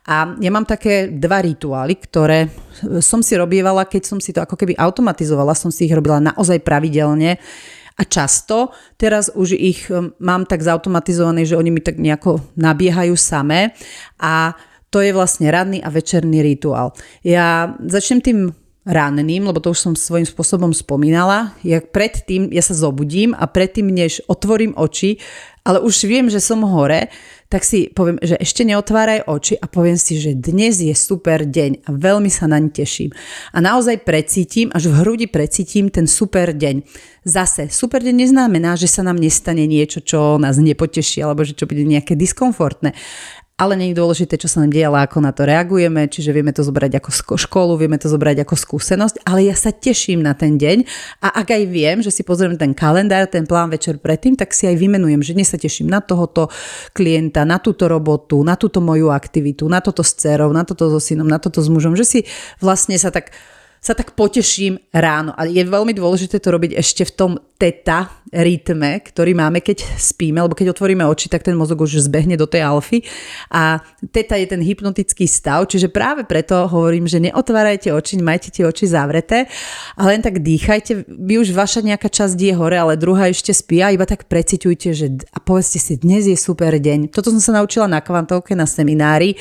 A 0.07 0.37
ja 0.37 0.51
mám 0.53 0.69
také 0.69 1.09
dva 1.09 1.41
rituály, 1.41 1.97
ktoré 1.99 2.47
som 3.01 3.25
si 3.25 3.33
robievala, 3.33 3.89
keď 3.89 4.03
som 4.05 4.19
si 4.21 4.31
to 4.31 4.45
ako 4.45 4.55
keby 4.55 4.77
automatizovala, 4.77 5.57
som 5.57 5.73
si 5.73 5.89
ich 5.89 5.93
robila 5.93 6.21
naozaj 6.21 6.61
pravidelne 6.61 7.41
a 7.93 8.03
často. 8.05 8.73
Teraz 8.97 9.29
už 9.33 9.57
ich 9.57 9.89
um, 9.89 10.13
mám 10.17 10.45
tak 10.49 10.61
zautomatizované, 10.65 11.45
že 11.45 11.57
oni 11.57 11.69
mi 11.69 11.81
tak 11.81 12.01
nejako 12.01 12.41
nabiehajú 12.57 13.13
samé 13.17 13.77
a 14.17 14.57
to 14.93 15.01
je 15.01 15.09
vlastne 15.09 15.49
ranný 15.49 15.81
a 15.81 15.89
večerný 15.89 16.45
rituál. 16.45 16.93
Ja 17.25 17.73
začnem 17.81 18.21
tým 18.21 18.39
ranným, 18.83 19.47
lebo 19.47 19.63
to 19.63 19.71
už 19.71 19.79
som 19.79 19.93
svojím 19.95 20.27
spôsobom 20.27 20.75
spomínala. 20.75 21.55
Ja 21.63 21.79
predtým, 21.79 22.51
ja 22.51 22.59
sa 22.59 22.75
zobudím 22.75 23.31
a 23.31 23.47
predtým, 23.47 23.87
než 23.87 24.19
otvorím 24.27 24.75
oči, 24.75 25.23
ale 25.63 25.79
už 25.79 26.03
viem, 26.11 26.27
že 26.27 26.43
som 26.43 26.59
hore, 26.67 27.07
tak 27.47 27.63
si 27.63 27.87
poviem, 27.87 28.19
že 28.19 28.35
ešte 28.35 28.67
neotváraj 28.67 29.23
oči 29.29 29.55
a 29.55 29.69
poviem 29.71 29.95
si, 29.95 30.19
že 30.19 30.35
dnes 30.35 30.83
je 30.83 30.91
super 30.91 31.47
deň 31.47 31.87
a 31.87 31.89
veľmi 31.95 32.27
sa 32.27 32.51
naň 32.51 32.75
teším. 32.75 33.15
A 33.55 33.63
naozaj 33.63 34.03
precítim, 34.03 34.67
až 34.75 34.91
v 34.91 34.99
hrudi 34.99 35.27
precítim 35.31 35.87
ten 35.87 36.03
super 36.03 36.51
deň. 36.51 36.83
Zase, 37.23 37.71
super 37.71 38.03
deň 38.03 38.27
neznamená, 38.27 38.75
že 38.75 38.91
sa 38.91 39.07
nám 39.07 39.15
nestane 39.15 39.63
niečo, 39.63 40.03
čo 40.03 40.35
nás 40.35 40.59
nepoteší 40.59 41.23
alebo 41.23 41.47
že 41.47 41.55
čo 41.55 41.63
bude 41.63 41.87
nejaké 41.87 42.19
diskomfortné. 42.19 42.91
Ale 43.53 43.77
nie 43.77 43.93
je 43.93 43.99
dôležité, 44.01 44.33
čo 44.41 44.49
sa 44.49 44.65
nám 44.65 44.73
deje, 44.73 44.89
ale 44.89 45.05
ako 45.05 45.21
na 45.21 45.29
to 45.29 45.45
reagujeme, 45.45 46.09
čiže 46.09 46.33
vieme 46.33 46.49
to 46.49 46.65
zobrať 46.65 46.97
ako 46.97 47.37
školu, 47.37 47.77
vieme 47.77 48.01
to 48.01 48.09
zobrať 48.09 48.41
ako 48.41 48.57
skúsenosť, 48.57 49.21
ale 49.29 49.45
ja 49.45 49.53
sa 49.53 49.69
teším 49.69 50.25
na 50.25 50.33
ten 50.33 50.57
deň. 50.57 50.81
A 51.21 51.37
ak 51.37 51.53
aj 51.53 51.63
viem, 51.69 52.01
že 52.01 52.09
si 52.09 52.25
pozriem 52.25 52.57
ten 52.57 52.73
kalendár, 52.73 53.29
ten 53.29 53.45
plán 53.45 53.69
večer 53.69 54.01
predtým, 54.01 54.33
tak 54.33 54.57
si 54.57 54.65
aj 54.65 54.73
vymenujem, 54.73 55.21
že 55.21 55.37
dnes 55.37 55.53
sa 55.53 55.61
teším 55.61 55.85
na 55.85 56.01
tohoto 56.01 56.49
klienta, 56.97 57.45
na 57.45 57.61
túto 57.61 57.85
robotu, 57.85 58.41
na 58.41 58.57
túto 58.57 58.81
moju 58.81 59.13
aktivitu, 59.13 59.69
na 59.69 59.85
toto 59.85 60.01
s 60.01 60.17
dcerou, 60.17 60.49
na 60.49 60.65
toto 60.65 60.89
so 60.89 60.97
synom, 60.97 61.29
na 61.29 61.37
toto 61.37 61.61
s 61.61 61.69
mužom, 61.69 61.93
že 61.93 62.05
si 62.09 62.19
vlastne 62.57 62.97
sa 62.97 63.13
tak 63.13 63.29
sa 63.83 63.91
tak 63.91 64.15
poteším 64.15 64.79
ráno. 64.95 65.35
A 65.35 65.43
je 65.43 65.59
veľmi 65.59 65.91
dôležité 65.91 66.39
to 66.39 66.55
robiť 66.55 66.79
ešte 66.79 67.03
v 67.03 67.11
tom 67.11 67.31
teta 67.59 68.07
rytme, 68.31 69.03
ktorý 69.03 69.35
máme, 69.35 69.59
keď 69.59 69.83
spíme, 69.99 70.39
lebo 70.39 70.55
keď 70.55 70.71
otvoríme 70.71 71.03
oči, 71.03 71.27
tak 71.27 71.43
ten 71.43 71.53
mozog 71.53 71.83
už 71.83 72.07
zbehne 72.07 72.39
do 72.39 72.47
tej 72.47 72.63
alfy. 72.63 73.03
A 73.51 73.83
teta 74.09 74.39
je 74.39 74.47
ten 74.47 74.63
hypnotický 74.63 75.27
stav, 75.27 75.67
čiže 75.67 75.91
práve 75.91 76.23
preto 76.23 76.65
hovorím, 76.65 77.05
že 77.05 77.19
neotvárajte 77.19 77.91
oči, 77.91 78.23
majte 78.23 78.55
tie 78.55 78.63
oči 78.63 78.87
zavreté 78.87 79.51
a 79.99 80.01
len 80.07 80.23
tak 80.23 80.39
dýchajte. 80.39 81.05
Vy 81.07 81.43
už 81.43 81.51
vaša 81.51 81.83
nejaká 81.83 82.07
časť 82.07 82.39
je 82.39 82.55
hore, 82.55 82.79
ale 82.79 82.95
druhá 82.95 83.29
ešte 83.29 83.51
spí 83.51 83.83
a 83.83 83.91
iba 83.91 84.07
tak 84.07 84.31
preciťujte, 84.31 84.89
že 84.95 85.07
a 85.29 85.37
povedzte 85.43 85.77
si, 85.77 85.99
dnes 85.99 86.25
je 86.25 86.39
super 86.39 86.71
deň. 86.73 87.11
Toto 87.11 87.29
som 87.29 87.43
sa 87.43 87.59
naučila 87.59 87.85
na 87.85 87.99
kvantovke, 87.99 88.55
na 88.55 88.65
seminári 88.65 89.35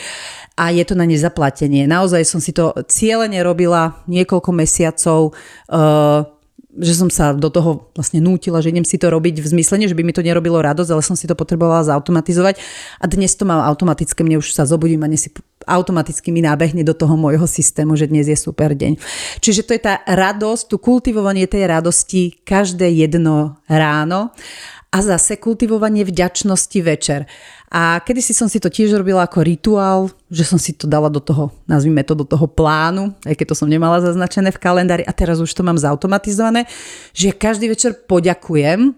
a 0.56 0.68
je 0.70 0.84
to 0.84 0.94
na 0.94 1.08
nezaplatenie. 1.08 1.88
Naozaj 1.88 2.22
som 2.28 2.40
si 2.40 2.52
to 2.52 2.76
cieľene 2.88 3.40
robila 3.40 4.04
niekoľko 4.04 4.50
mesiacov, 4.52 5.32
uh, 5.72 6.28
že 6.72 6.96
som 6.96 7.12
sa 7.12 7.36
do 7.36 7.52
toho 7.52 7.92
vlastne 7.92 8.24
nútila, 8.24 8.64
že 8.64 8.72
idem 8.72 8.84
si 8.84 8.96
to 8.96 9.12
robiť 9.12 9.44
v 9.44 9.46
zmysle, 9.56 9.76
že 9.84 9.92
by 9.92 10.00
mi 10.00 10.16
to 10.16 10.24
nerobilo 10.24 10.56
radosť, 10.56 10.88
ale 10.88 11.04
som 11.04 11.12
si 11.12 11.28
to 11.28 11.36
potrebovala 11.36 11.84
zautomatizovať 11.84 12.56
a 12.96 13.04
dnes 13.04 13.36
to 13.36 13.44
mám 13.44 13.60
automatické, 13.60 14.24
mne 14.24 14.40
už 14.40 14.56
sa 14.56 14.64
zobudím 14.64 15.04
a 15.04 15.12
si 15.12 15.28
automaticky 15.68 16.32
mi 16.32 16.40
nábehne 16.40 16.80
do 16.80 16.96
toho 16.96 17.12
môjho 17.12 17.44
systému, 17.44 17.92
že 17.92 18.08
dnes 18.08 18.24
je 18.24 18.38
super 18.40 18.72
deň. 18.72 18.96
Čiže 19.44 19.68
to 19.68 19.76
je 19.76 19.82
tá 19.84 20.00
radosť, 20.08 20.72
tu 20.72 20.80
kultivovanie 20.80 21.44
tej 21.44 21.68
radosti 21.68 22.40
každé 22.40 22.88
jedno 22.88 23.60
ráno 23.68 24.32
a 24.92 24.98
zase 25.04 25.36
kultivovanie 25.36 26.08
vďačnosti 26.08 26.80
večer. 26.80 27.28
A 27.72 28.04
kedysi 28.04 28.36
som 28.36 28.52
si 28.52 28.60
to 28.60 28.68
tiež 28.68 28.92
robila 28.92 29.24
ako 29.24 29.40
rituál, 29.40 30.12
že 30.28 30.44
som 30.44 30.60
si 30.60 30.76
to 30.76 30.84
dala 30.84 31.08
do 31.08 31.24
toho, 31.24 31.48
nazvime 31.64 32.04
to 32.04 32.12
do 32.12 32.28
toho 32.28 32.44
plánu, 32.44 33.16
aj 33.24 33.32
keď 33.32 33.56
to 33.56 33.64
som 33.64 33.68
nemala 33.72 33.96
zaznačené 34.04 34.52
v 34.52 34.60
kalendári 34.60 35.04
a 35.08 35.12
teraz 35.16 35.40
už 35.40 35.48
to 35.48 35.64
mám 35.64 35.80
zautomatizované, 35.80 36.68
že 37.16 37.32
každý 37.32 37.72
večer 37.72 37.96
poďakujem 38.04 38.92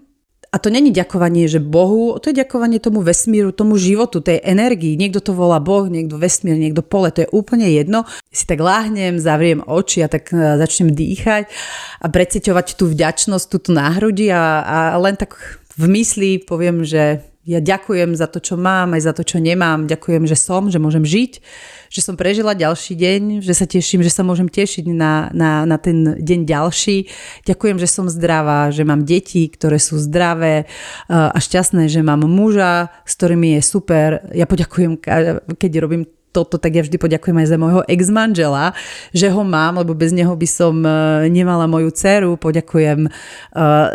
a 0.51 0.59
to 0.59 0.71
není 0.71 0.91
ďakovanie, 0.95 1.51
že 1.51 1.59
Bohu, 1.59 2.15
to 2.15 2.31
je 2.31 2.39
ďakovanie 2.39 2.79
tomu 2.79 3.03
vesmíru, 3.03 3.51
tomu 3.51 3.75
životu, 3.75 4.23
tej 4.23 4.39
energii. 4.39 4.95
Niekto 4.95 5.19
to 5.19 5.31
volá 5.35 5.59
Boh, 5.59 5.83
niekto 5.91 6.15
vesmír, 6.15 6.55
niekto 6.55 6.79
pole, 6.79 7.11
to 7.11 7.27
je 7.27 7.33
úplne 7.35 7.67
jedno. 7.67 8.07
Si 8.31 8.47
tak 8.47 8.63
láhnem, 8.63 9.19
zavriem 9.19 9.59
oči 9.67 10.03
a 10.03 10.07
tak 10.07 10.31
e, 10.31 10.55
začnem 10.55 10.95
dýchať 10.95 11.51
a 11.99 12.07
preciťovať 12.07 12.79
tú 12.79 12.87
vďačnosť, 12.87 13.45
túto 13.51 13.75
náhrudi 13.75 14.31
a, 14.31 14.63
a 14.63 14.77
len 14.95 15.19
tak 15.19 15.35
v 15.75 15.91
mysli 15.91 16.39
poviem, 16.39 16.87
že 16.87 17.34
ja 17.45 17.61
ďakujem 17.61 18.17
za 18.17 18.25
to, 18.25 18.41
čo 18.41 18.57
mám, 18.57 18.97
aj 18.97 19.05
za 19.05 19.13
to, 19.13 19.21
čo 19.21 19.37
nemám. 19.37 19.85
Ďakujem, 19.85 20.25
že 20.25 20.33
som, 20.33 20.65
že 20.73 20.81
môžem 20.81 21.05
žiť, 21.05 21.31
že 21.93 22.01
som 22.01 22.17
prežila 22.17 22.57
ďalší 22.57 22.97
deň, 22.97 23.21
že 23.45 23.53
sa 23.53 23.69
teším, 23.69 24.01
že 24.01 24.09
sa 24.09 24.25
môžem 24.25 24.49
tešiť 24.49 24.89
na, 24.89 25.29
na, 25.29 25.61
na 25.69 25.77
ten 25.77 26.17
deň 26.17 26.49
ďalší. 26.49 27.05
Ďakujem, 27.45 27.77
že 27.77 27.85
som 27.85 28.09
zdravá, 28.09 28.73
že 28.73 28.81
mám 28.81 29.05
deti, 29.05 29.45
ktoré 29.45 29.77
sú 29.77 30.01
zdravé 30.01 30.65
a 31.05 31.37
šťastné, 31.37 31.85
že 31.85 32.01
mám 32.01 32.25
muža, 32.25 32.89
s 33.05 33.13
ktorými 33.13 33.55
je 33.57 33.61
super. 33.61 34.25
Ja 34.33 34.49
poďakujem, 34.49 34.97
keď 35.53 35.71
robím 35.77 36.09
toto, 36.35 36.59
tak 36.59 36.75
ja 36.75 36.83
vždy 36.83 36.99
poďakujem 36.99 37.39
aj 37.39 37.47
za 37.47 37.55
môjho 37.55 37.81
ex-manžela, 37.87 38.75
že 39.15 39.31
ho 39.31 39.47
mám, 39.47 39.79
lebo 39.79 39.95
bez 39.95 40.11
neho 40.11 40.35
by 40.35 40.43
som 40.43 40.83
e, 40.83 40.91
nemala 41.31 41.63
moju 41.71 41.95
dceru. 41.95 42.35
Poďakujem 42.35 43.07
e, 43.07 43.09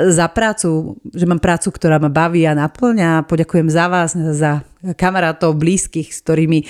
za 0.08 0.26
prácu, 0.32 0.96
že 1.12 1.28
mám 1.28 1.44
prácu, 1.44 1.68
ktorá 1.68 2.00
ma 2.00 2.08
baví 2.08 2.48
a 2.48 2.56
naplňa. 2.56 3.28
Poďakujem 3.28 3.68
za 3.68 3.92
vás, 3.92 4.16
za 4.16 4.64
kamarátov, 4.96 5.60
blízkych, 5.60 6.08
s 6.08 6.24
ktorými 6.24 6.64
e, 6.64 6.66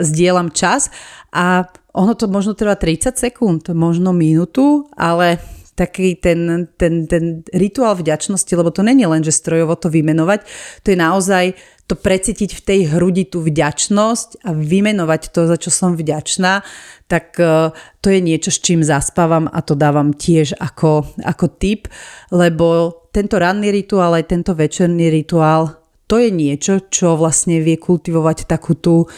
zdieľam 0.00 0.48
čas. 0.48 0.88
A 1.36 1.68
ono 1.92 2.16
to 2.16 2.32
možno 2.32 2.56
trvá 2.56 2.80
30 2.80 3.20
sekúnd, 3.20 3.68
možno 3.76 4.16
minútu, 4.16 4.88
ale 4.96 5.36
taký 5.72 6.16
ten, 6.20 6.68
ten, 6.76 7.08
ten 7.08 7.40
rituál 7.52 7.96
vďačnosti, 7.96 8.52
lebo 8.52 8.68
to 8.68 8.84
není 8.84 9.08
len, 9.08 9.24
že 9.24 9.32
strojovo 9.32 9.76
to 9.76 9.88
vymenovať, 9.88 10.44
to 10.84 10.92
je 10.92 10.98
naozaj 11.00 11.44
to 11.90 11.98
precítiť 11.98 12.50
v 12.56 12.64
tej 12.64 12.80
hrudi 12.94 13.28
tú 13.28 13.42
vďačnosť 13.42 14.46
a 14.46 14.54
vymenovať 14.54 15.22
to, 15.34 15.44
za 15.50 15.56
čo 15.58 15.70
som 15.74 15.98
vďačná, 15.98 16.62
tak 17.10 17.36
e, 17.36 17.74
to 18.00 18.06
je 18.08 18.20
niečo, 18.22 18.48
s 18.54 18.62
čím 18.62 18.80
zaspávam 18.80 19.50
a 19.50 19.60
to 19.60 19.76
dávam 19.76 20.14
tiež 20.14 20.56
ako, 20.56 21.04
ako 21.20 21.46
tip, 21.58 21.90
lebo 22.32 22.96
tento 23.12 23.36
ranný 23.36 23.68
rituál 23.74 24.16
aj 24.16 24.30
tento 24.30 24.56
večerný 24.56 25.12
rituál, 25.12 25.82
to 26.08 26.20
je 26.20 26.28
niečo, 26.32 26.88
čo 26.92 27.16
vlastne 27.16 27.60
vie 27.60 27.76
kultivovať 27.76 28.48
takú 28.48 28.76
tú 28.76 29.08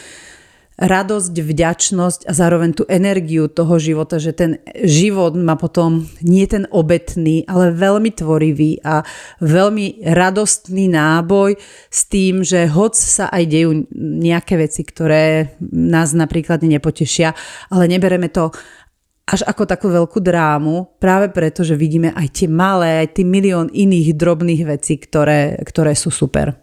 radosť, 0.75 1.31
vďačnosť 1.31 2.19
a 2.27 2.31
zároveň 2.35 2.75
tú 2.75 2.83
energiu 2.91 3.47
toho 3.47 3.79
života, 3.79 4.19
že 4.19 4.35
ten 4.35 4.59
život 4.83 5.31
má 5.39 5.55
potom 5.55 6.03
nie 6.19 6.43
ten 6.51 6.67
obetný, 6.67 7.47
ale 7.47 7.71
veľmi 7.71 8.11
tvorivý 8.11 8.83
a 8.83 9.07
veľmi 9.39 10.03
radostný 10.03 10.91
náboj 10.91 11.55
s 11.87 12.01
tým, 12.11 12.43
že 12.43 12.67
hoc 12.67 12.91
sa 12.99 13.31
aj 13.31 13.43
dejú 13.47 13.87
nejaké 13.95 14.59
veci, 14.59 14.83
ktoré 14.83 15.55
nás 15.71 16.11
napríklad 16.11 16.59
nepotešia, 16.59 17.31
ale 17.71 17.87
nebereme 17.87 18.27
to 18.27 18.51
až 19.25 19.41
ako 19.49 19.65
takú 19.65 19.89
veľkú 19.89 20.21
drámu, 20.21 21.01
práve 21.01 21.33
preto, 21.33 21.65
že 21.65 21.73
vidíme 21.73 22.13
aj 22.13 22.27
tie 22.29 22.47
malé, 22.51 23.01
aj 23.01 23.17
tie 23.17 23.25
milión 23.25 23.73
iných 23.73 24.13
drobných 24.13 24.69
vecí, 24.69 25.01
ktoré, 25.01 25.57
ktoré 25.65 25.97
sú 25.97 26.13
super. 26.13 26.53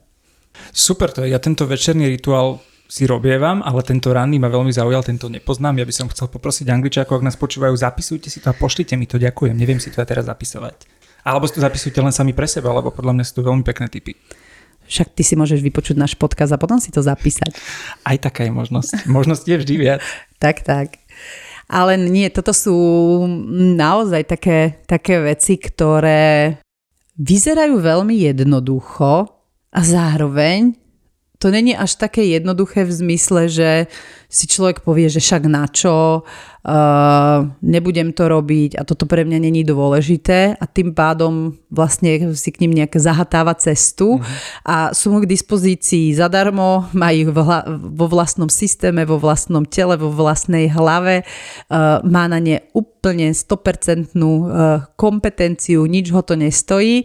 Super, 0.70 1.11
to 1.11 1.27
ja 1.27 1.42
tento 1.42 1.66
večerný 1.66 2.07
rituál 2.07 2.62
si 2.92 3.09
robievam, 3.09 3.64
ale 3.64 3.81
tento 3.81 4.12
ranný 4.12 4.37
ma 4.37 4.52
veľmi 4.52 4.68
zaujal, 4.68 5.00
tento 5.00 5.33
nepoznám. 5.33 5.81
Ja 5.81 5.88
by 5.88 5.94
som 5.96 6.12
chcel 6.12 6.28
poprosiť 6.28 6.68
Angličákov, 6.68 7.24
ak 7.24 7.24
nás 7.24 7.40
počúvajú, 7.40 7.72
zapisujte 7.72 8.28
si 8.28 8.44
to 8.44 8.52
a 8.52 8.55
pošlite 8.55 8.92
mi 9.00 9.09
to, 9.09 9.16
ďakujem. 9.16 9.57
Neviem 9.57 9.81
si 9.81 9.88
to 9.88 10.05
aj 10.05 10.12
teraz 10.12 10.28
zapisovať. 10.28 10.85
Alebo 11.24 11.48
si 11.48 11.57
to 11.57 11.64
zapisujte 11.64 11.96
len 12.05 12.12
sami 12.12 12.37
pre 12.37 12.44
seba, 12.44 12.68
lebo 12.68 12.92
podľa 12.92 13.16
mňa 13.16 13.24
sú 13.24 13.40
to 13.40 13.48
veľmi 13.48 13.64
pekné 13.64 13.88
typy. 13.88 14.12
Však 14.85 15.09
ty 15.16 15.24
si 15.24 15.40
môžeš 15.40 15.64
vypočuť 15.64 15.96
náš 15.96 16.12
podkaz 16.20 16.52
a 16.52 16.61
potom 16.61 16.76
si 16.85 16.92
to 16.92 17.00
zapísať. 17.00 17.57
Aj 18.05 18.18
taká 18.20 18.44
je 18.44 18.52
možnosť. 18.52 19.09
Možnosť 19.09 19.44
je 19.48 19.57
vždy 19.57 19.74
viac. 19.81 20.05
tak, 20.42 20.61
tak. 20.61 21.00
Ale 21.72 21.96
nie, 21.96 22.28
toto 22.28 22.52
sú 22.52 22.76
naozaj 23.72 24.28
také, 24.28 24.85
také 24.85 25.16
veci, 25.16 25.57
ktoré 25.57 26.61
vyzerajú 27.16 27.81
veľmi 27.81 28.20
jednoducho 28.20 29.33
a 29.72 29.81
zároveň 29.81 30.82
to 31.42 31.50
není 31.50 31.74
až 31.74 31.98
také 31.98 32.22
jednoduché 32.22 32.87
v 32.87 32.92
zmysle, 32.94 33.50
že 33.50 33.90
si 34.31 34.46
človek 34.46 34.87
povie, 34.87 35.11
že 35.11 35.18
však 35.18 35.50
na 35.50 35.66
čo, 35.66 36.22
uh, 36.22 37.38
nebudem 37.66 38.14
to 38.14 38.31
robiť 38.31 38.78
a 38.78 38.87
toto 38.87 39.11
pre 39.11 39.26
mňa 39.26 39.50
není 39.50 39.66
dôležité 39.66 40.55
a 40.55 40.64
tým 40.70 40.94
pádom 40.94 41.59
vlastne 41.66 42.31
si 42.38 42.55
k 42.55 42.62
ním 42.62 42.78
nejak 42.78 42.94
zahatáva 42.94 43.59
cestu 43.59 44.22
uh-huh. 44.22 44.24
a 44.62 44.94
sú 44.94 45.11
mu 45.11 45.18
k 45.18 45.28
dispozícii 45.28 46.14
zadarmo, 46.14 46.87
majú 46.94 47.35
hla- 47.35 47.66
vo 47.74 48.07
vlastnom 48.07 48.46
systéme, 48.46 49.02
vo 49.02 49.18
vlastnom 49.18 49.66
tele, 49.66 49.98
vo 49.98 50.14
vlastnej 50.14 50.70
hlave, 50.70 51.26
uh, 51.26 51.98
má 52.07 52.31
na 52.31 52.38
ne 52.38 52.62
úplne 52.70 53.35
100% 53.35 54.14
uh, 54.14 54.87
kompetenciu, 54.94 55.90
nič 55.90 56.14
ho 56.14 56.22
to 56.22 56.38
nestojí, 56.38 57.02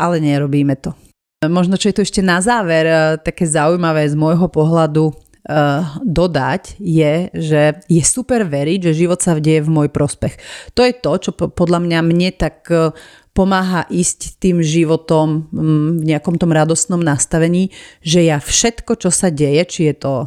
ale 0.00 0.16
nerobíme 0.24 0.80
to. 0.80 1.05
Možno, 1.48 1.78
čo 1.80 1.90
je 1.90 1.96
tu 1.96 2.02
ešte 2.02 2.22
na 2.22 2.38
záver 2.42 2.84
eh, 2.86 2.98
také 3.20 3.46
zaujímavé 3.46 4.06
z 4.06 4.14
môjho 4.18 4.46
pohľadu 4.50 5.26
uh, 5.46 5.96
dodať, 6.02 6.76
je, 6.82 7.30
že 7.32 7.60
je 7.86 8.02
super 8.02 8.42
veriť, 8.42 8.90
že 8.90 9.00
život 9.06 9.22
sa 9.22 9.38
deje 9.38 9.62
v 9.62 9.72
môj 9.72 9.88
prospech. 9.90 10.34
To 10.74 10.82
je 10.82 10.92
to, 10.94 11.12
čo 11.22 11.30
podľa 11.34 11.80
mňa 11.86 11.98
mne 12.02 12.30
tak 12.34 12.66
uh, 12.70 12.90
pomáha 13.36 13.84
ísť 13.92 14.40
tým 14.40 14.64
životom 14.64 15.52
mm, 15.52 16.00
v 16.00 16.04
nejakom 16.08 16.40
tom 16.40 16.56
radostnom 16.56 16.96
nastavení, 16.96 17.68
že 18.00 18.24
ja 18.24 18.40
všetko, 18.40 18.96
čo 18.96 19.12
sa 19.12 19.28
deje, 19.28 19.60
či 19.68 19.80
je 19.92 19.94
to 20.00 20.14
e, 20.24 20.26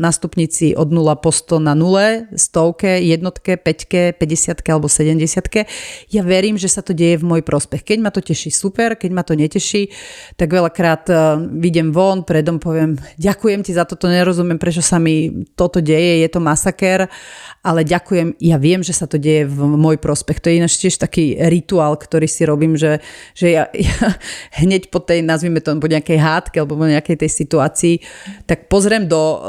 na 0.00 0.08
stupnici 0.08 0.72
od 0.72 0.88
0 0.88 1.04
po 1.20 1.28
100 1.28 1.60
na 1.60 1.76
0, 1.76 2.32
stovke, 2.40 3.04
jednotke, 3.04 3.60
peťke, 3.60 4.16
50 4.16 4.64
alebo 4.72 4.88
70 4.88 5.68
ja 6.08 6.22
verím, 6.24 6.56
že 6.56 6.72
sa 6.72 6.80
to 6.80 6.96
deje 6.96 7.20
v 7.20 7.28
môj 7.28 7.42
prospech. 7.44 7.84
Keď 7.84 7.98
ma 8.00 8.08
to 8.08 8.24
teší, 8.24 8.48
super, 8.48 8.96
keď 8.96 9.10
ma 9.12 9.20
to 9.20 9.36
neteší, 9.36 9.92
tak 10.40 10.48
veľakrát 10.48 11.04
e, 11.12 11.14
vidím 11.60 11.92
von, 11.92 12.24
predom 12.24 12.56
poviem, 12.56 12.96
ďakujem 13.20 13.60
ti 13.60 13.76
za 13.76 13.84
toto, 13.84 14.08
nerozumiem, 14.08 14.56
prečo 14.56 14.80
sa 14.80 14.96
mi 14.96 15.44
toto 15.52 15.84
deje, 15.84 16.24
je 16.24 16.28
to 16.32 16.40
masaker, 16.40 17.12
ale 17.60 17.84
ďakujem, 17.84 18.40
ja 18.40 18.56
viem, 18.56 18.80
že 18.80 18.96
sa 18.96 19.04
to 19.04 19.20
deje 19.20 19.44
v 19.44 19.60
môj 19.76 20.00
prospech. 20.00 20.40
To 20.40 20.48
je 20.48 20.56
ináč 20.56 20.80
tiež 20.80 20.96
taký 20.96 21.36
rituál, 21.36 22.00
ktorý 22.00 22.29
si 22.30 22.46
robím, 22.46 22.78
že, 22.78 23.02
že 23.34 23.50
ja, 23.50 23.66
ja 23.90 24.14
hneď 24.62 24.88
po 24.88 25.02
tej, 25.02 25.26
nazvime 25.26 25.58
to, 25.58 25.74
po 25.76 25.90
nejakej 25.90 26.18
hádke 26.18 26.56
alebo 26.62 26.78
po 26.78 26.86
nejakej 26.86 27.26
tej 27.26 27.30
situácii, 27.30 27.94
tak 28.46 28.70
pozriem 28.70 29.10
do, 29.10 29.42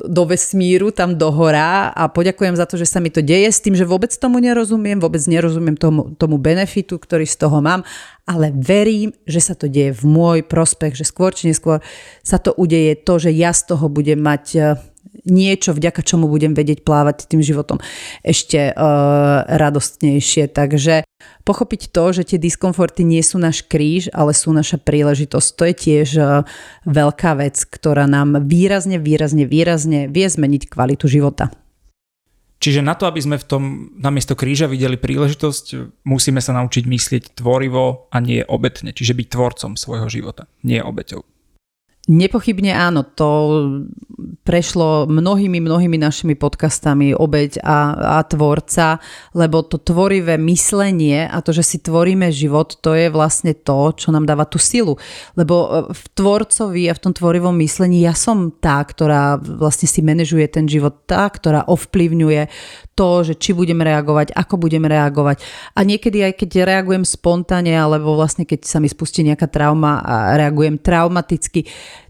do 0.00 0.22
vesmíru, 0.24 0.88
tam 0.90 1.14
do 1.20 1.28
hora 1.28 1.92
a 1.92 2.08
poďakujem 2.08 2.56
za 2.56 2.64
to, 2.64 2.80
že 2.80 2.88
sa 2.88 2.98
mi 2.98 3.12
to 3.12 3.20
deje 3.20 3.52
s 3.52 3.60
tým, 3.60 3.76
že 3.76 3.84
vôbec 3.84 4.10
tomu 4.16 4.40
nerozumiem, 4.40 4.96
vôbec 4.96 5.20
nerozumiem 5.28 5.76
tomu, 5.76 6.16
tomu 6.16 6.40
benefitu, 6.40 6.96
ktorý 6.96 7.28
z 7.28 7.36
toho 7.36 7.60
mám, 7.60 7.84
ale 8.24 8.50
verím, 8.56 9.12
že 9.28 9.44
sa 9.44 9.52
to 9.52 9.68
deje 9.68 9.92
v 9.92 10.04
môj 10.08 10.38
prospech, 10.48 10.96
že 10.96 11.04
skôr 11.04 11.36
či 11.36 11.52
neskôr 11.52 11.84
sa 12.24 12.40
to 12.40 12.56
udeje 12.56 12.96
to, 13.04 13.20
že 13.20 13.30
ja 13.36 13.52
z 13.52 13.76
toho 13.76 13.92
budem 13.92 14.16
mať 14.16 14.80
niečo, 15.24 15.72
vďaka 15.72 16.02
čomu 16.02 16.26
budem 16.26 16.52
vedieť 16.52 16.82
plávať 16.82 17.30
tým 17.30 17.40
životom 17.40 17.78
ešte 18.26 18.72
uh, 18.72 19.46
radostnejšie. 19.46 20.50
Takže 20.50 21.03
pochopiť 21.44 21.92
to, 21.92 22.04
že 22.16 22.34
tie 22.34 22.38
diskomforty 22.40 23.04
nie 23.04 23.20
sú 23.20 23.36
náš 23.40 23.64
kríž, 23.64 24.08
ale 24.14 24.32
sú 24.32 24.50
naša 24.50 24.80
príležitosť, 24.80 25.48
to 25.54 25.62
je 25.68 25.74
tiež 25.74 26.08
uh, 26.16 26.26
veľká 26.88 27.36
vec, 27.38 27.60
ktorá 27.68 28.08
nám 28.08 28.48
výrazne, 28.48 28.96
výrazne, 28.96 29.44
výrazne 29.44 30.06
vie 30.08 30.26
zmeniť 30.26 30.68
kvalitu 30.70 31.06
života. 31.06 31.52
Čiže 32.64 32.80
na 32.80 32.96
to, 32.96 33.04
aby 33.04 33.20
sme 33.20 33.36
v 33.36 33.44
tom 33.44 33.62
namiesto 34.00 34.32
kríža 34.32 34.64
videli 34.64 34.96
príležitosť, 34.96 36.00
musíme 36.08 36.40
sa 36.40 36.56
naučiť 36.56 36.88
myslieť 36.88 37.24
tvorivo 37.36 38.08
a 38.08 38.16
nie 38.24 38.40
obetne. 38.40 38.96
Čiže 38.96 39.12
byť 39.12 39.28
tvorcom 39.28 39.72
svojho 39.76 40.08
života, 40.08 40.48
nie 40.64 40.80
obeťou. 40.80 41.33
Nepochybne 42.04 42.76
áno, 42.76 43.00
to 43.00 43.28
prešlo 44.44 45.08
mnohými, 45.08 45.56
mnohými 45.56 45.96
našimi 45.96 46.36
podcastami 46.36 47.16
obeď 47.16 47.64
a, 47.64 47.78
a 48.20 48.24
tvorca, 48.28 49.00
lebo 49.32 49.64
to 49.64 49.80
tvorivé 49.80 50.36
myslenie 50.36 51.24
a 51.24 51.40
to, 51.40 51.56
že 51.56 51.64
si 51.64 51.76
tvoríme 51.80 52.28
život, 52.28 52.76
to 52.84 52.92
je 52.92 53.08
vlastne 53.08 53.56
to, 53.56 53.96
čo 53.96 54.12
nám 54.12 54.28
dáva 54.28 54.44
tú 54.44 54.60
silu. 54.60 55.00
Lebo 55.32 55.54
e, 55.64 55.68
v 55.96 56.04
tvorcovi 56.12 56.92
a 56.92 56.96
v 56.96 57.02
tom 57.08 57.16
tvorivom 57.16 57.56
myslení 57.64 58.04
ja 58.04 58.12
som 58.12 58.52
tá, 58.52 58.84
ktorá 58.84 59.40
vlastne 59.40 59.88
si 59.88 60.04
manažuje 60.04 60.44
ten 60.52 60.68
život, 60.68 61.08
tá, 61.08 61.24
ktorá 61.24 61.64
ovplyvňuje 61.72 62.52
to, 62.92 63.24
že 63.26 63.34
či 63.40 63.56
budem 63.56 63.80
reagovať, 63.80 64.36
ako 64.36 64.60
budem 64.60 64.84
reagovať. 64.84 65.40
A 65.72 65.82
niekedy 65.82 66.20
aj 66.20 66.36
keď 66.36 66.68
reagujem 66.68 67.08
spontánne, 67.08 67.72
alebo 67.72 68.12
vlastne 68.12 68.44
keď 68.44 68.68
sa 68.68 68.76
mi 68.76 68.92
spustí 68.92 69.24
nejaká 69.24 69.48
trauma 69.48 70.04
a 70.04 70.36
reagujem 70.38 70.78
traumaticky, 70.78 71.64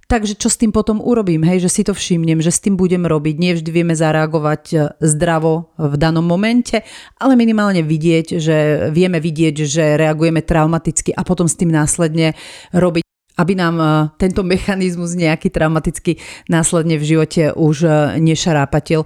Takže 0.05 0.37
čo 0.37 0.53
s 0.53 0.61
tým 0.61 0.69
potom 0.69 1.01
urobím, 1.01 1.45
hej, 1.49 1.65
že 1.65 1.71
si 1.73 1.83
to 1.87 1.97
všimnem, 1.97 2.45
že 2.45 2.53
s 2.53 2.61
tým 2.61 2.77
budem 2.77 3.09
robiť. 3.09 3.35
Nie 3.41 3.53
vždy 3.57 3.71
vieme 3.73 3.97
zareagovať 3.97 4.63
e, 4.73 4.77
zdravo 5.01 5.73
v 5.81 5.95
danom 5.97 6.25
momente, 6.25 6.85
ale 7.17 7.39
minimálne 7.41 7.81
vidieť, 7.81 8.27
že 8.37 8.57
vieme 8.93 9.17
vidieť, 9.23 9.55
že 9.65 9.85
reagujeme 9.97 10.45
traumaticky 10.45 11.17
a 11.17 11.25
potom 11.25 11.49
s 11.49 11.57
tým 11.57 11.73
následne 11.73 12.37
robiť 12.77 13.05
aby 13.35 13.53
nám 13.59 13.77
e, 13.79 13.87
tento 14.19 14.47
mechanizmus 14.47 15.19
nejaký 15.19 15.51
traumatický 15.51 16.23
následne 16.47 16.99
v 16.99 17.05
živote 17.05 17.43
už 17.55 17.77
e, 17.85 17.91
nešarápatil. 18.23 19.03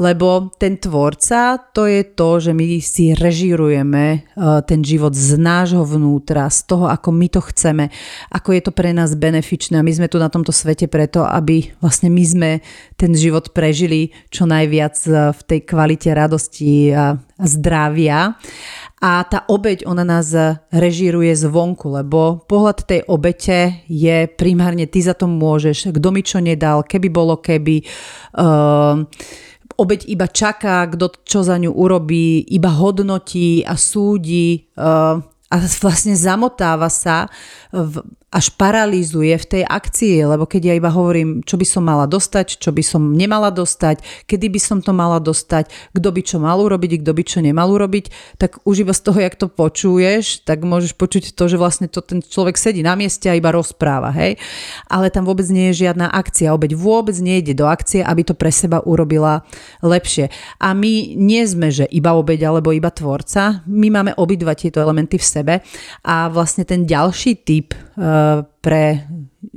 Lebo 0.00 0.52
ten 0.56 0.80
tvorca, 0.80 1.60
to 1.72 1.84
je 1.84 2.02
to, 2.04 2.40
že 2.40 2.52
my 2.56 2.80
si 2.80 3.12
režírujeme 3.12 4.04
e, 4.12 4.18
ten 4.64 4.80
život 4.80 5.12
z 5.12 5.36
nášho 5.36 5.84
vnútra, 5.84 6.48
z 6.48 6.60
toho, 6.64 6.88
ako 6.88 7.08
my 7.12 7.28
to 7.28 7.40
chceme, 7.52 7.92
ako 8.32 8.48
je 8.56 8.62
to 8.64 8.72
pre 8.72 8.96
nás 8.96 9.12
benefičné. 9.12 9.84
My 9.84 9.92
sme 9.92 10.08
tu 10.08 10.16
na 10.16 10.32
tomto 10.32 10.56
svete 10.56 10.88
preto, 10.88 11.24
aby 11.28 11.76
vlastne 11.84 12.08
my 12.08 12.24
sme 12.24 12.50
ten 12.96 13.12
život 13.12 13.52
prežili 13.52 14.16
čo 14.32 14.48
najviac 14.48 14.96
v 15.36 15.40
tej 15.44 15.60
kvalite 15.68 16.08
radosti 16.16 16.90
a 16.96 17.20
zdravia 17.36 18.40
a 18.96 19.20
tá 19.28 19.44
obeď, 19.52 19.84
ona 19.84 20.08
nás 20.08 20.32
režíruje 20.72 21.28
zvonku, 21.36 21.92
lebo 21.92 22.40
pohľad 22.48 22.88
tej 22.88 23.00
obete 23.12 23.84
je 23.84 24.24
primárne 24.24 24.88
ty 24.88 25.04
za 25.04 25.12
to 25.12 25.28
môžeš, 25.28 25.92
kto 25.92 26.08
mi 26.08 26.24
čo 26.24 26.40
nedal, 26.40 26.80
keby 26.80 27.08
bolo 27.12 27.36
keby. 27.36 27.84
Uh, 28.32 29.04
obeď 29.76 30.00
iba 30.08 30.24
čaká, 30.24 30.88
kto 30.88 31.12
čo 31.28 31.44
za 31.44 31.60
ňu 31.60 31.76
urobí, 31.76 32.40
iba 32.48 32.72
hodnotí 32.72 33.60
a 33.68 33.76
súdi 33.76 34.64
uh, 34.80 35.20
a 35.46 35.62
vlastne 35.78 36.18
zamotáva 36.18 36.90
sa 36.90 37.30
v, 37.70 38.02
až 38.34 38.50
paralýzuje 38.58 39.32
v 39.38 39.46
tej 39.46 39.62
akcii, 39.62 40.26
lebo 40.26 40.42
keď 40.42 40.62
ja 40.68 40.74
iba 40.74 40.90
hovorím, 40.90 41.46
čo 41.46 41.54
by 41.54 41.62
som 41.62 41.86
mala 41.86 42.10
dostať, 42.10 42.58
čo 42.58 42.74
by 42.74 42.82
som 42.82 43.14
nemala 43.14 43.54
dostať, 43.54 44.26
kedy 44.26 44.50
by 44.50 44.60
som 44.60 44.78
to 44.82 44.90
mala 44.90 45.22
dostať, 45.22 45.70
kto 45.94 46.08
by 46.10 46.20
čo 46.26 46.36
mal 46.42 46.58
urobiť, 46.58 47.00
kto 47.00 47.12
by 47.14 47.22
čo 47.22 47.38
nemal 47.40 47.70
urobiť, 47.70 48.36
tak 48.42 48.58
už 48.66 48.82
iba 48.82 48.90
z 48.90 49.00
toho, 49.06 49.18
jak 49.22 49.38
to 49.38 49.46
počuješ, 49.46 50.42
tak 50.42 50.66
môžeš 50.66 50.98
počuť 50.98 51.38
to, 51.38 51.44
že 51.46 51.56
vlastne 51.56 51.86
to 51.86 52.02
ten 52.02 52.18
človek 52.18 52.58
sedí 52.58 52.82
na 52.82 52.98
mieste 52.98 53.30
a 53.30 53.38
iba 53.38 53.54
rozpráva, 53.54 54.10
hej. 54.18 54.36
Ale 54.90 55.14
tam 55.14 55.22
vôbec 55.24 55.46
nie 55.46 55.70
je 55.70 55.86
žiadna 55.86 56.10
akcia, 56.10 56.50
obeď 56.50 56.74
vôbec 56.74 57.14
nejde 57.22 57.54
do 57.54 57.70
akcie, 57.70 58.02
aby 58.02 58.26
to 58.26 58.34
pre 58.34 58.50
seba 58.50 58.82
urobila 58.82 59.46
lepšie. 59.80 60.28
A 60.58 60.74
my 60.74 61.14
nie 61.14 61.46
sme, 61.46 61.70
že 61.70 61.86
iba 61.94 62.18
obeď 62.18 62.50
alebo 62.50 62.74
iba 62.74 62.90
tvorca, 62.90 63.62
my 63.70 63.88
máme 63.94 64.12
obidva 64.18 64.58
tieto 64.58 64.82
elementy 64.82 65.16
v 65.16 65.24
sebe. 65.36 65.60
A 66.08 66.32
vlastne 66.32 66.64
ten 66.64 66.88
ďalší 66.88 67.44
typ 67.44 67.76
pre 68.60 68.84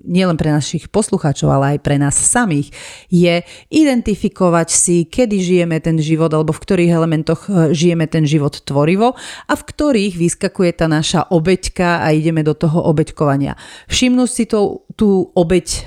nielen 0.10 0.38
pre 0.38 0.50
našich 0.50 0.90
poslucháčov, 0.90 1.50
ale 1.50 1.66
aj 1.76 1.80
pre 1.86 2.02
nás 2.02 2.18
samých, 2.18 2.74
je 3.10 3.46
identifikovať 3.70 4.68
si, 4.70 4.98
kedy 5.06 5.38
žijeme 5.42 5.78
ten 5.82 6.02
život 6.02 6.34
alebo 6.34 6.54
v 6.54 6.64
ktorých 6.66 6.92
elementoch 6.92 7.42
e, 7.46 7.74
žijeme 7.74 8.10
ten 8.10 8.26
život 8.26 8.58
tvorivo 8.66 9.14
a 9.46 9.54
v 9.54 9.64
ktorých 9.64 10.18
vyskakuje 10.18 10.72
tá 10.74 10.86
naša 10.90 11.30
obeťka 11.30 12.06
a 12.06 12.14
ideme 12.14 12.42
do 12.42 12.58
toho 12.58 12.82
obeťkovania. 12.90 13.58
Všimnúť 13.90 14.30
si 14.30 14.44
tú, 14.50 14.86
tú 14.98 15.30
obeť, 15.34 15.68
e, 15.70 15.80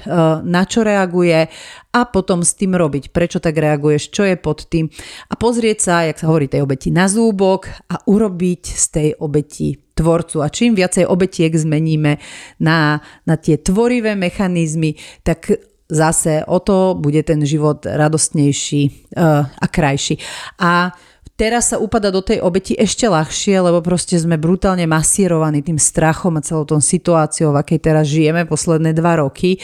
na 0.46 0.62
čo 0.66 0.86
reaguje 0.86 1.50
a 1.92 2.00
potom 2.08 2.40
s 2.40 2.56
tým 2.56 2.72
robiť, 2.72 3.12
prečo 3.12 3.36
tak 3.42 3.58
reaguješ, 3.58 4.08
čo 4.08 4.24
je 4.24 4.36
pod 4.40 4.64
tým? 4.70 4.88
A 5.28 5.34
pozrieť 5.36 5.78
sa, 5.78 5.94
jak 6.08 6.16
sa 6.16 6.30
hovorí 6.30 6.48
tej 6.48 6.64
obeti 6.64 6.88
na 6.88 7.04
zúbok 7.04 7.68
a 7.92 8.00
urobiť 8.08 8.62
z 8.64 8.86
tej 8.88 9.08
obeti 9.20 9.76
tvorcu. 9.94 10.40
A 10.42 10.48
čím 10.48 10.74
viacej 10.74 11.06
obetiek 11.08 11.52
zmeníme 11.52 12.18
na, 12.60 13.00
na 13.28 13.34
tie 13.36 13.60
tvorivé 13.60 14.16
mechanizmy, 14.16 14.96
tak 15.22 15.52
zase 15.92 16.44
o 16.48 16.58
to 16.58 16.96
bude 16.96 17.20
ten 17.22 17.44
život 17.44 17.84
radostnejší 17.84 18.82
uh, 18.88 19.44
a 19.44 19.66
krajší. 19.68 20.16
A 20.56 20.96
teraz 21.36 21.74
sa 21.74 21.76
upada 21.76 22.08
do 22.08 22.24
tej 22.24 22.40
obeti 22.40 22.72
ešte 22.72 23.04
ľahšie, 23.04 23.60
lebo 23.60 23.84
proste 23.84 24.16
sme 24.16 24.40
brutálne 24.40 24.88
masírovaní 24.88 25.60
tým 25.60 25.76
strachom 25.76 26.40
a 26.40 26.44
celou 26.44 26.64
tom 26.64 26.80
situáciou, 26.80 27.52
v 27.52 27.60
akej 27.60 27.80
teraz 27.84 28.08
žijeme 28.08 28.48
posledné 28.48 28.96
dva 28.96 29.20
roky 29.20 29.60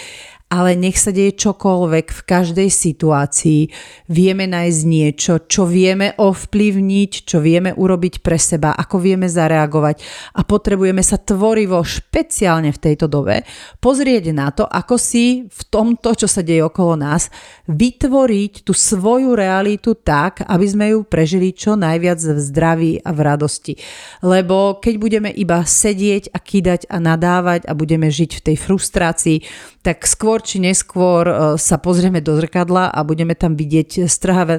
ale 0.48 0.72
nech 0.80 0.96
sa 0.96 1.12
deje 1.12 1.36
čokoľvek 1.36 2.06
v 2.08 2.20
každej 2.24 2.68
situácii, 2.72 3.68
vieme 4.08 4.48
nájsť 4.48 4.80
niečo, 4.88 5.32
čo 5.44 5.68
vieme 5.68 6.16
ovplyvniť, 6.16 7.12
čo 7.28 7.44
vieme 7.44 7.76
urobiť 7.76 8.24
pre 8.24 8.40
seba, 8.40 8.72
ako 8.72 8.96
vieme 8.96 9.28
zareagovať 9.28 10.00
a 10.34 10.40
potrebujeme 10.48 11.04
sa 11.04 11.20
tvorivo, 11.20 11.84
špeciálne 11.84 12.72
v 12.72 12.80
tejto 12.80 13.12
dobe, 13.12 13.44
pozrieť 13.76 14.24
na 14.32 14.48
to, 14.48 14.64
ako 14.64 14.96
si 14.96 15.44
v 15.44 15.62
tomto, 15.68 16.16
čo 16.16 16.24
sa 16.24 16.40
deje 16.40 16.64
okolo 16.64 16.96
nás, 16.96 17.28
vytvoriť 17.68 18.64
tú 18.64 18.72
svoju 18.72 19.36
realitu 19.36 20.00
tak, 20.00 20.48
aby 20.48 20.66
sme 20.66 20.86
ju 20.96 21.04
prežili 21.04 21.52
čo 21.52 21.76
najviac 21.76 22.24
v 22.24 22.40
zdraví 22.40 22.92
a 23.04 23.12
v 23.12 23.20
radosti. 23.20 23.76
Lebo 24.24 24.80
keď 24.80 24.94
budeme 24.96 25.28
iba 25.28 25.60
sedieť 25.60 26.32
a 26.32 26.40
kýdať 26.40 26.88
a 26.88 26.96
nadávať 26.96 27.68
a 27.68 27.76
budeme 27.76 28.08
žiť 28.08 28.40
v 28.40 28.44
tej 28.48 28.56
frustrácii, 28.56 29.38
tak 29.84 30.04
skôr 30.04 30.37
či 30.40 30.62
neskôr 30.62 31.24
e, 31.26 31.34
sa 31.60 31.76
pozrieme 31.78 32.22
do 32.22 32.34
zrkadla 32.38 32.90
a 32.90 33.00
budeme 33.06 33.34
tam 33.34 33.54
vidieť 33.54 34.06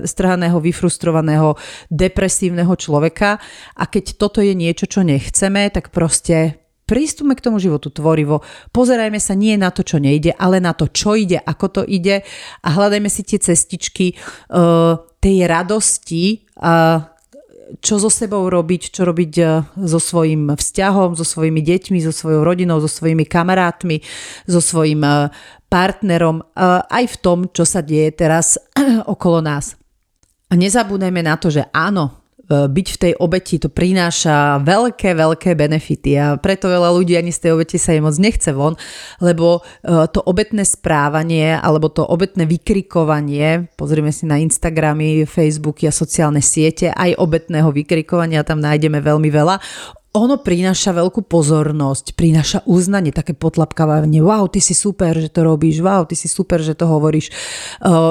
strhaného, 0.06 0.58
vyfrustrovaného, 0.58 1.56
depresívneho 1.90 2.74
človeka. 2.76 3.40
A 3.76 3.84
keď 3.88 4.20
toto 4.20 4.40
je 4.40 4.54
niečo, 4.56 4.86
čo 4.88 5.02
nechceme, 5.04 5.72
tak 5.72 5.92
proste 5.96 6.60
prístupme 6.90 7.38
k 7.38 7.46
tomu 7.46 7.62
životu 7.62 7.94
tvorivo, 7.94 8.42
pozerajme 8.74 9.22
sa 9.22 9.38
nie 9.38 9.54
na 9.62 9.70
to, 9.70 9.86
čo 9.86 10.02
nejde, 10.02 10.34
ale 10.34 10.58
na 10.58 10.74
to, 10.74 10.90
čo 10.90 11.14
ide, 11.14 11.38
ako 11.38 11.66
to 11.70 11.82
ide 11.86 12.26
a 12.66 12.68
hľadajme 12.74 13.06
si 13.06 13.22
tie 13.22 13.38
cestičky 13.38 14.18
uh, 14.18 14.98
tej 15.22 15.46
radosti, 15.46 16.50
uh, 16.58 17.19
čo 17.78 18.02
so 18.02 18.10
sebou 18.10 18.50
robiť, 18.50 18.82
čo 18.90 19.06
robiť 19.06 19.34
e, 19.38 19.44
so 19.86 20.02
svojím 20.02 20.58
vzťahom, 20.58 21.14
so 21.14 21.22
svojimi 21.22 21.62
deťmi, 21.62 22.02
so 22.02 22.10
svojou 22.10 22.42
rodinou, 22.42 22.82
so 22.82 22.90
svojimi 22.90 23.30
kamarátmi, 23.30 24.02
so 24.50 24.58
svojím 24.58 25.06
e, 25.06 25.30
partnerom, 25.70 26.42
e, 26.42 26.44
aj 26.90 27.06
v 27.06 27.16
tom, 27.22 27.40
čo 27.54 27.64
sa 27.64 27.86
deje 27.86 28.10
teraz 28.18 28.58
okolo 29.14 29.46
nás. 29.46 29.78
A 30.50 30.58
nezabúdajme 30.58 31.22
na 31.22 31.38
to, 31.38 31.54
že 31.54 31.70
áno, 31.70 32.19
byť 32.50 32.88
v 32.90 32.98
tej 32.98 33.14
obeti 33.22 33.62
to 33.62 33.70
prináša 33.70 34.58
veľké, 34.66 35.14
veľké 35.14 35.54
benefity 35.54 36.18
a 36.18 36.34
preto 36.42 36.66
veľa 36.66 36.90
ľudí 36.98 37.14
ani 37.14 37.30
z 37.30 37.46
tej 37.46 37.52
obeti 37.54 37.78
sa 37.78 37.94
im 37.94 38.10
moc 38.10 38.18
nechce 38.18 38.50
von, 38.58 38.74
lebo 39.22 39.62
e, 39.86 40.10
to 40.10 40.26
obetné 40.26 40.66
správanie 40.66 41.54
alebo 41.54 41.94
to 41.94 42.02
obetné 42.02 42.50
vykrikovanie, 42.50 43.70
pozrieme 43.78 44.10
si 44.10 44.26
na 44.26 44.42
Instagramy, 44.42 45.30
Facebooky 45.30 45.86
a 45.86 45.94
sociálne 45.94 46.42
siete, 46.42 46.90
aj 46.90 47.22
obetného 47.22 47.70
vykrikovania 47.70 48.42
tam 48.42 48.58
nájdeme 48.66 48.98
veľmi 48.98 49.30
veľa, 49.30 49.62
ono 50.10 50.42
prináša 50.42 50.90
veľkú 50.98 51.30
pozornosť, 51.30 52.18
prináša 52.18 52.66
uznanie, 52.66 53.14
také 53.14 53.38
potlapkávanie, 53.38 54.26
wow, 54.26 54.50
ty 54.50 54.58
si 54.58 54.74
super, 54.74 55.14
že 55.14 55.30
to 55.30 55.46
robíš, 55.46 55.86
wow, 55.86 56.02
ty 56.02 56.18
si 56.18 56.26
super, 56.26 56.58
že 56.66 56.74
to 56.74 56.90
hovoríš. 56.90 57.30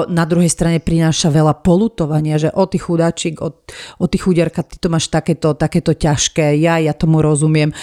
Na 0.07 0.23
druhej 0.23 0.47
strane 0.47 0.79
prináša 0.79 1.27
veľa 1.27 1.59
polutovania, 1.59 2.39
že 2.39 2.55
o 2.55 2.63
ty 2.71 2.79
chudáčik, 2.79 3.43
o, 3.43 3.51
o 3.99 4.05
ty 4.07 4.15
chudiarka, 4.15 4.63
ty 4.63 4.79
to 4.79 4.87
máš 4.87 5.11
takéto, 5.11 5.51
takéto 5.59 5.91
ťažké, 5.91 6.55
ja, 6.63 6.79
ja 6.79 6.95
tomu 6.95 7.19
rozumiem. 7.19 7.75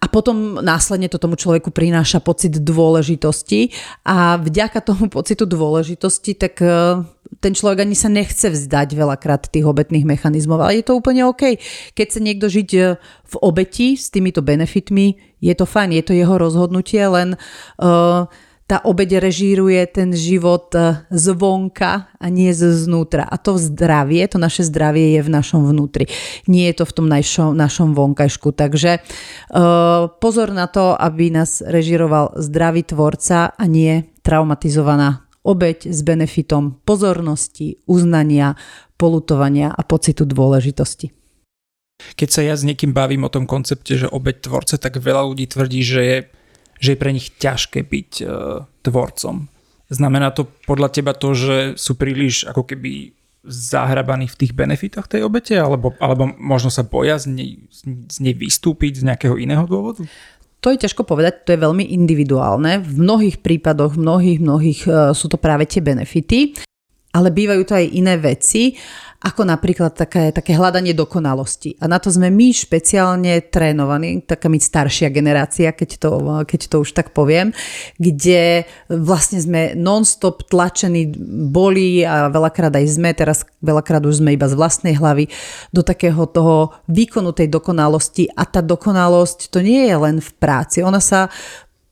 A 0.00 0.06
potom 0.08 0.64
následne 0.64 1.12
to 1.12 1.20
tomu 1.20 1.36
človeku 1.36 1.68
prináša 1.68 2.24
pocit 2.24 2.56
dôležitosti 2.56 3.76
a 4.08 4.40
vďaka 4.40 4.80
tomu 4.80 5.12
pocitu 5.12 5.44
dôležitosti, 5.44 6.32
tak 6.40 6.64
ten 7.38 7.52
človek 7.52 7.84
ani 7.84 7.96
sa 7.96 8.08
nechce 8.08 8.48
vzdať 8.48 8.96
veľakrát 8.96 9.52
tých 9.52 9.68
obetných 9.68 10.08
mechanizmov, 10.08 10.64
ale 10.64 10.80
je 10.80 10.84
to 10.88 10.96
úplne 10.98 11.28
OK. 11.28 11.60
Keď 11.92 12.08
sa 12.08 12.20
niekto 12.24 12.48
žiť 12.48 12.70
e, 12.74 12.80
v 12.98 13.34
obeti 13.44 13.94
s 13.94 14.08
týmito 14.08 14.40
benefitmi, 14.40 15.38
je 15.38 15.54
to 15.54 15.68
fajn, 15.68 15.94
je 15.94 16.04
to 16.04 16.12
jeho 16.16 16.34
rozhodnutie, 16.34 16.98
len 17.06 17.38
uh, 17.78 18.26
tá 18.68 18.84
obeď 18.84 19.24
režíruje 19.24 19.80
ten 19.88 20.12
život 20.12 20.68
e, 20.76 21.00
zvonka 21.08 22.12
a 22.20 22.26
nie 22.28 22.52
znútra. 22.52 23.24
A 23.24 23.40
to 23.40 23.56
zdravie, 23.56 24.20
to 24.28 24.36
naše 24.36 24.68
zdravie 24.68 25.16
je 25.16 25.20
v 25.24 25.30
našom 25.32 25.64
vnútri. 25.64 26.04
Nie 26.44 26.74
je 26.74 26.82
to 26.82 26.84
v 26.84 26.92
tom 26.92 27.06
našom, 27.08 27.56
našom 27.56 27.96
vonkajšku. 27.96 28.52
Takže 28.52 29.00
uh, 29.00 30.12
pozor 30.20 30.52
na 30.52 30.68
to, 30.68 30.92
aby 30.92 31.32
nás 31.32 31.64
režíroval 31.64 32.36
zdravý 32.36 32.84
tvorca 32.84 33.56
a 33.56 33.64
nie 33.64 34.04
traumatizovaná 34.20 35.27
obeď 35.48 35.88
s 35.88 36.04
benefitom 36.04 36.76
pozornosti, 36.84 37.80
uznania, 37.88 38.52
polutovania 39.00 39.72
a 39.72 39.80
pocitu 39.80 40.28
dôležitosti. 40.28 41.08
Keď 41.98 42.28
sa 42.28 42.44
ja 42.44 42.54
s 42.54 42.62
niekým 42.62 42.92
bavím 42.92 43.24
o 43.26 43.32
tom 43.32 43.48
koncepte, 43.48 43.96
že 43.96 44.12
obeď 44.12 44.44
tvorca, 44.44 44.76
tak 44.76 45.00
veľa 45.00 45.24
ľudí 45.32 45.48
tvrdí, 45.48 45.80
že 45.80 46.02
je 46.04 46.18
že 46.78 46.94
je 46.94 46.98
pre 46.98 47.10
nich 47.10 47.34
ťažké 47.34 47.82
byť 47.82 48.10
uh, 48.22 48.30
tvorcom. 48.86 49.50
Znamená 49.90 50.30
to 50.30 50.46
podľa 50.62 50.94
teba 50.94 51.10
to, 51.10 51.34
že 51.34 51.56
sú 51.74 51.98
príliš 51.98 52.46
ako 52.46 52.62
keby 52.70 53.18
zahrabaní 53.48 54.28
v 54.28 54.38
tých 54.38 54.52
benefitoch 54.52 55.08
tej 55.08 55.24
obete, 55.24 55.56
alebo, 55.56 55.96
alebo 55.98 56.28
možno 56.36 56.68
sa 56.68 56.84
boja 56.84 57.16
z 57.16 57.32
nej, 57.32 57.50
z 58.06 58.16
nej 58.20 58.34
vystúpiť 58.36 59.00
z 59.00 59.06
nejakého 59.08 59.40
iného 59.40 59.64
dôvodu? 59.64 60.04
To 60.58 60.74
je 60.74 60.82
ťažko 60.82 61.06
povedať, 61.06 61.46
to 61.46 61.54
je 61.54 61.62
veľmi 61.62 61.94
individuálne. 61.94 62.82
V 62.82 62.98
mnohých 62.98 63.38
prípadoch, 63.38 63.94
v 63.94 64.02
mnohých, 64.02 64.38
mnohých 64.42 64.80
uh, 64.90 65.14
sú 65.14 65.30
to 65.30 65.38
práve 65.38 65.70
tie 65.70 65.78
benefity, 65.78 66.58
ale 67.12 67.28
bývajú 67.32 67.62
to 67.64 67.74
aj 67.78 67.86
iné 67.92 68.14
veci 68.20 68.76
ako 69.18 69.42
napríklad 69.42 69.98
také, 69.98 70.30
také 70.30 70.54
hľadanie 70.54 70.94
dokonalosti. 70.94 71.74
A 71.82 71.90
na 71.90 71.98
to 71.98 72.06
sme 72.06 72.30
my 72.30 72.54
špeciálne 72.54 73.50
trénovaní, 73.50 74.22
taká 74.22 74.46
my 74.46 74.62
staršia 74.62 75.10
generácia, 75.10 75.74
keď 75.74 75.90
to, 75.98 76.10
keď 76.46 76.60
to 76.70 76.76
už 76.86 76.94
tak 76.94 77.10
poviem, 77.10 77.50
kde 77.98 78.62
vlastne 78.86 79.42
sme 79.42 79.74
non-stop 79.74 80.46
tlačení, 80.46 81.10
boli 81.50 82.06
a 82.06 82.30
veľakrát 82.30 82.70
aj 82.78 82.86
sme, 82.86 83.10
teraz 83.10 83.42
veľakrát 83.58 84.06
už 84.06 84.22
sme 84.22 84.38
iba 84.38 84.46
z 84.46 84.54
vlastnej 84.54 84.94
hlavy, 84.94 85.26
do 85.74 85.82
takého 85.82 86.22
toho 86.30 86.78
výkonu 86.86 87.34
tej 87.34 87.50
dokonalosti 87.50 88.30
a 88.38 88.46
tá 88.46 88.62
dokonalosť 88.62 89.50
to 89.50 89.58
nie 89.58 89.82
je 89.90 89.96
len 89.98 90.22
v 90.22 90.30
práci, 90.38 90.78
ona 90.86 91.02
sa 91.02 91.26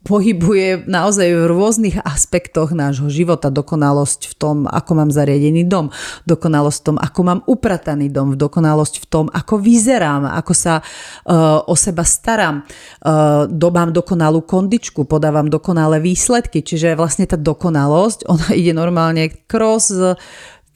pohybuje 0.07 0.87
naozaj 0.87 1.27
v 1.27 1.45
rôznych 1.51 1.97
aspektoch 2.07 2.71
nášho 2.71 3.11
života. 3.11 3.51
Dokonalosť 3.51 4.31
v 4.31 4.35
tom, 4.39 4.57
ako 4.71 4.93
mám 4.95 5.11
zariadený 5.11 5.67
dom, 5.67 5.91
dokonalosť 6.31 6.79
v 6.79 6.87
tom, 6.87 6.97
ako 7.03 7.21
mám 7.27 7.41
uprataný 7.51 8.15
dom, 8.15 8.39
dokonalosť 8.39 9.03
v 9.03 9.07
tom, 9.11 9.25
ako 9.35 9.59
vyzerám, 9.59 10.31
ako 10.31 10.53
sa 10.55 10.79
uh, 10.81 11.67
o 11.67 11.75
seba 11.75 12.07
starám, 12.07 12.63
uh, 12.63 13.51
do, 13.51 13.69
mám 13.75 13.91
dokonalú 13.91 14.47
kondičku, 14.47 15.03
podávam 15.11 15.51
dokonalé 15.51 15.99
výsledky, 15.99 16.63
čiže 16.63 16.95
vlastne 16.95 17.27
tá 17.27 17.35
dokonalosť, 17.35 18.31
ona 18.31 18.49
ide 18.55 18.71
normálne 18.71 19.29
cross 19.51 19.91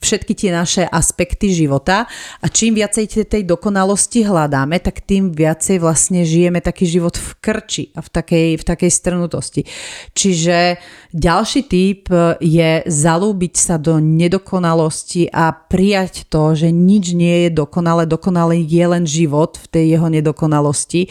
všetky 0.01 0.33
tie 0.33 0.51
naše 0.51 0.83
aspekty 0.83 1.53
života. 1.53 2.09
A 2.41 2.49
čím 2.49 2.75
viacej 2.75 3.29
tej 3.29 3.45
dokonalosti 3.45 4.25
hľadáme, 4.25 4.81
tak 4.81 5.05
tým 5.05 5.29
viacej 5.29 5.77
vlastne 5.77 6.25
žijeme 6.25 6.59
taký 6.59 6.89
život 6.89 7.15
v 7.15 7.29
krči 7.37 7.83
a 7.93 8.01
v 8.01 8.09
takej, 8.09 8.49
v 8.57 8.63
takej 8.65 8.91
strnutosti. 8.91 9.61
Čiže 10.17 10.81
ďalší 11.13 11.61
typ 11.69 12.09
je 12.41 12.71
zalúbiť 12.89 13.53
sa 13.55 13.77
do 13.77 14.01
nedokonalosti 14.01 15.29
a 15.29 15.53
prijať 15.53 16.25
to, 16.27 16.57
že 16.57 16.73
nič 16.73 17.13
nie 17.13 17.47
je 17.47 17.49
dokonale, 17.53 18.09
dokonalý 18.09 18.65
je 18.65 18.85
len 18.89 19.05
život 19.05 19.61
v 19.61 19.67
tej 19.69 19.85
jeho 19.95 20.07
nedokonalosti 20.09 21.07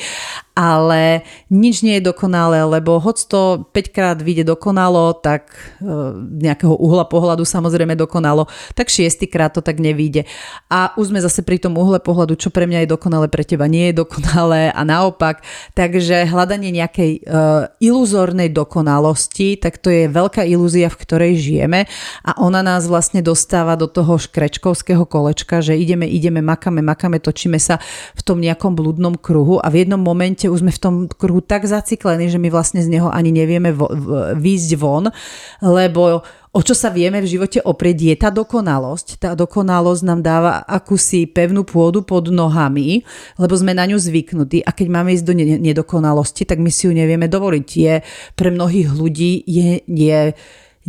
ale 0.61 1.25
nič 1.49 1.81
nie 1.81 1.97
je 1.97 2.13
dokonalé, 2.13 2.61
lebo 2.69 3.01
hoď 3.01 3.17
to 3.33 3.43
5 3.73 3.97
krát 3.97 4.19
vyjde 4.21 4.53
dokonalo, 4.53 5.17
tak 5.17 5.57
e, 5.81 5.89
nejakého 6.21 6.77
uhla 6.77 7.09
pohľadu 7.09 7.49
samozrejme 7.49 7.97
dokonalo, 7.97 8.45
tak 8.81 8.89
6 8.89 9.29
krát 9.29 9.53
to 9.53 9.61
tak 9.61 9.77
nevíde. 9.77 10.25
A 10.73 10.97
už 10.97 11.13
sme 11.13 11.21
zase 11.21 11.45
pri 11.45 11.61
tom 11.61 11.77
uhle 11.77 12.01
pohľadu, 12.01 12.41
čo 12.41 12.49
pre 12.49 12.65
mňa 12.65 12.89
je 12.89 12.93
dokonalé, 12.97 13.29
pre 13.29 13.45
teba 13.45 13.69
nie 13.69 13.93
je 13.93 14.01
dokonalé 14.01 14.73
a 14.73 14.81
naopak. 14.89 15.45
Takže 15.77 16.25
hľadanie 16.25 16.73
nejakej 16.73 17.21
uh, 17.21 17.69
iluzórnej 17.77 18.49
dokonalosti, 18.49 19.61
tak 19.61 19.77
to 19.77 19.93
je 19.93 20.09
veľká 20.09 20.49
ilúzia, 20.49 20.89
v 20.89 20.97
ktorej 20.97 21.33
žijeme 21.37 21.85
a 22.25 22.31
ona 22.41 22.65
nás 22.65 22.89
vlastne 22.89 23.21
dostáva 23.21 23.77
do 23.77 23.85
toho 23.85 24.17
škrečkovského 24.17 25.05
kolečka, 25.05 25.61
že 25.61 25.77
ideme, 25.77 26.09
ideme, 26.09 26.41
makame, 26.41 26.81
makame, 26.81 27.21
točíme 27.21 27.61
sa 27.61 27.77
v 28.17 28.23
tom 28.25 28.41
nejakom 28.41 28.73
blúdnom 28.73 29.21
kruhu 29.21 29.61
a 29.61 29.69
v 29.69 29.85
jednom 29.85 30.01
momente 30.01 30.49
už 30.49 30.65
sme 30.65 30.73
v 30.73 30.81
tom 30.81 30.95
kruhu 31.05 31.45
tak 31.45 31.69
zaciklení, 31.69 32.33
že 32.33 32.41
my 32.41 32.49
vlastne 32.49 32.81
z 32.81 32.89
neho 32.89 33.13
ani 33.13 33.29
nevieme 33.29 33.77
vo, 33.77 33.93
výjsť 34.41 34.71
von, 34.81 35.13
lebo 35.61 36.25
o 36.51 36.61
čo 36.61 36.75
sa 36.75 36.91
vieme 36.91 37.23
v 37.23 37.31
živote 37.31 37.63
oprieť 37.63 37.99
je 38.11 38.15
tá 38.19 38.31
dokonalosť. 38.35 39.23
Tá 39.23 39.31
dokonalosť 39.39 40.03
nám 40.03 40.21
dáva 40.21 40.53
akúsi 40.67 41.31
pevnú 41.31 41.63
pôdu 41.63 42.03
pod 42.03 42.31
nohami, 42.31 43.07
lebo 43.39 43.55
sme 43.55 43.71
na 43.71 43.87
ňu 43.87 43.99
zvyknutí 43.99 44.67
a 44.67 44.71
keď 44.75 44.87
máme 44.91 45.15
ísť 45.15 45.27
do 45.27 45.35
nedokonalosti, 45.39 46.43
tak 46.45 46.59
my 46.59 46.71
si 46.75 46.91
ju 46.91 46.93
nevieme 46.93 47.31
dovoliť. 47.31 47.69
Je 47.71 47.95
pre 48.35 48.51
mnohých 48.51 48.91
ľudí 48.91 49.47
je, 49.47 49.83
je 49.87 50.21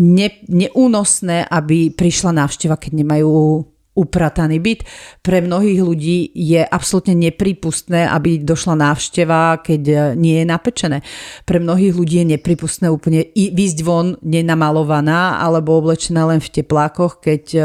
ne, 0.01 0.27
neúnosné, 0.49 1.45
aby 1.45 1.93
prišla 1.93 2.33
návšteva, 2.33 2.81
keď 2.81 3.05
nemajú 3.05 3.65
uprataný 3.91 4.57
byt. 4.63 4.81
Pre 5.19 5.43
mnohých 5.43 5.81
ľudí 5.83 6.31
je 6.31 6.63
absolútne 6.63 7.11
nepripustné, 7.17 8.07
aby 8.07 8.39
došla 8.39 8.79
návšteva, 8.79 9.59
keď 9.59 10.15
nie 10.15 10.39
je 10.39 10.45
napečené. 10.47 10.97
Pre 11.43 11.59
mnohých 11.59 11.93
ľudí 11.95 12.23
je 12.23 12.31
nepripustné 12.37 12.87
úplne 12.87 13.27
výjsť 13.35 13.79
von 13.83 14.15
nenamalovaná 14.23 15.43
alebo 15.43 15.75
oblečená 15.75 16.23
len 16.31 16.39
v 16.39 16.61
teplákoch, 16.61 17.19
keď 17.19 17.43
e, 17.51 17.61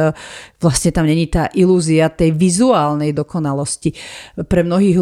vlastne 0.60 0.88
tam 0.92 1.04
není 1.04 1.28
tá 1.28 1.52
ilúzia 1.52 2.08
tej 2.08 2.32
vizuálnej 2.32 3.12
dokonalosti. 3.12 3.92
Pre 4.40 4.62
mnohých 4.64 4.96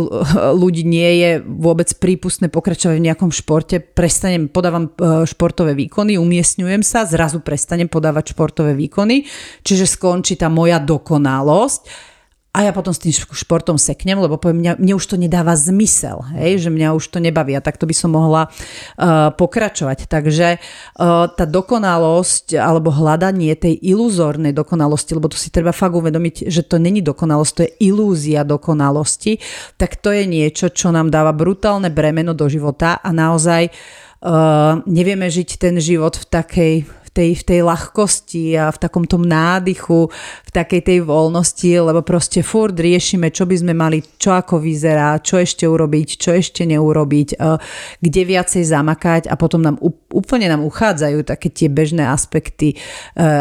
ľudí 0.54 0.82
nie 0.82 1.10
je 1.22 1.30
vôbec 1.42 1.86
prípustné 1.98 2.50
pokračovať 2.50 2.96
v 2.98 3.06
nejakom 3.10 3.30
športe. 3.30 3.78
Prestanem, 3.78 4.50
podávam 4.50 4.90
e, 4.90 5.22
športové 5.24 5.78
výkony, 5.78 6.18
umiestňujem 6.18 6.82
sa, 6.82 7.06
zrazu 7.06 7.38
prestanem 7.38 7.86
podávať 7.86 8.34
športové 8.34 8.74
výkony, 8.74 9.26
čiže 9.62 9.86
skončí 9.86 10.34
tá 10.34 10.50
moja 10.50 10.82
dokonalosť 10.82 12.13
a 12.54 12.62
ja 12.62 12.70
potom 12.70 12.94
s 12.94 13.02
tým 13.02 13.10
športom 13.10 13.74
seknem, 13.82 14.14
lebo 14.14 14.38
poviem, 14.38 14.62
mňa, 14.62 14.72
mne 14.78 14.94
už 14.94 15.10
to 15.10 15.16
nedáva 15.18 15.58
zmysel, 15.58 16.22
hej, 16.38 16.62
že 16.62 16.70
mňa 16.70 16.94
už 16.94 17.10
to 17.10 17.18
nebaví 17.18 17.50
a 17.58 17.58
takto 17.58 17.82
by 17.82 17.90
som 17.90 18.14
mohla 18.14 18.46
uh, 18.46 19.34
pokračovať. 19.34 20.06
Takže 20.06 20.62
uh, 20.62 21.26
tá 21.34 21.44
dokonalosť 21.50 22.54
alebo 22.54 22.94
hľadanie 22.94 23.58
tej 23.58 23.74
iluzórnej 23.82 24.54
dokonalosti, 24.54 25.18
lebo 25.18 25.26
tu 25.26 25.34
si 25.34 25.50
treba 25.50 25.74
fakt 25.74 25.98
uvedomiť, 25.98 26.46
že 26.46 26.62
to 26.62 26.78
není 26.78 27.02
dokonalosť, 27.02 27.52
to 27.58 27.64
je 27.66 27.90
ilúzia 27.90 28.46
dokonalosti, 28.46 29.42
tak 29.74 29.98
to 29.98 30.14
je 30.14 30.22
niečo, 30.22 30.70
čo 30.70 30.94
nám 30.94 31.10
dáva 31.10 31.34
brutálne 31.34 31.90
bremeno 31.90 32.38
do 32.38 32.46
života 32.46 33.02
a 33.02 33.10
naozaj 33.10 33.66
uh, 33.66 34.78
nevieme 34.86 35.26
žiť 35.26 35.58
ten 35.58 35.74
život 35.82 36.22
v 36.22 36.26
takej 36.30 36.74
tej, 37.14 37.30
v 37.38 37.42
tej 37.46 37.60
ľahkosti 37.62 38.58
a 38.58 38.74
v 38.74 38.78
takom 38.82 39.06
tom 39.06 39.22
nádychu, 39.22 40.10
v 40.44 40.50
takej 40.50 40.82
tej 40.82 40.98
voľnosti, 41.06 41.70
lebo 41.70 42.02
proste 42.02 42.42
furt 42.42 42.74
riešime, 42.74 43.30
čo 43.30 43.46
by 43.46 43.54
sme 43.54 43.72
mali, 43.72 44.02
čo 44.18 44.34
ako 44.34 44.58
vyzerá, 44.58 45.22
čo 45.22 45.38
ešte 45.38 45.64
urobiť, 45.64 46.08
čo 46.18 46.34
ešte 46.34 46.66
neurobiť, 46.66 47.28
e, 47.32 47.56
kde 48.02 48.22
viacej 48.26 48.66
zamakať 48.66 49.22
a 49.30 49.38
potom 49.38 49.62
nám 49.62 49.78
úplne 50.10 50.50
nám 50.50 50.66
uchádzajú 50.66 51.22
také 51.22 51.54
tie 51.54 51.70
bežné 51.70 52.02
aspekty 52.02 52.74
e, 52.74 52.76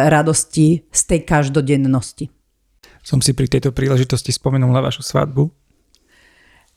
radosti 0.08 0.86
z 0.94 1.02
tej 1.10 1.20
každodennosti. 1.26 2.30
Som 3.04 3.20
si 3.20 3.34
pri 3.36 3.50
tejto 3.50 3.74
príležitosti 3.74 4.32
spomenul 4.32 4.70
na 4.72 4.80
vašu 4.80 5.04
svadbu. 5.04 5.52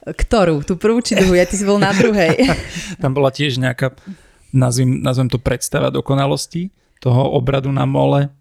Ktorú? 0.07 0.63
Tú 0.63 0.79
prvú 0.79 1.03
či 1.03 1.19
druhú? 1.19 1.35
Ja 1.35 1.47
ty 1.47 1.59
si 1.59 1.67
bol 1.67 1.79
na 1.79 1.91
druhej. 1.91 2.41
Tam 3.03 3.15
bola 3.15 3.31
tiež 3.31 3.59
nejaká, 3.59 3.95
nazvem, 4.55 5.03
nazvem 5.03 5.29
to 5.31 5.39
predstava 5.39 5.93
dokonalosti 5.93 6.71
toho 7.01 7.31
obradu 7.37 7.73
na 7.73 7.85
mole. 7.87 8.33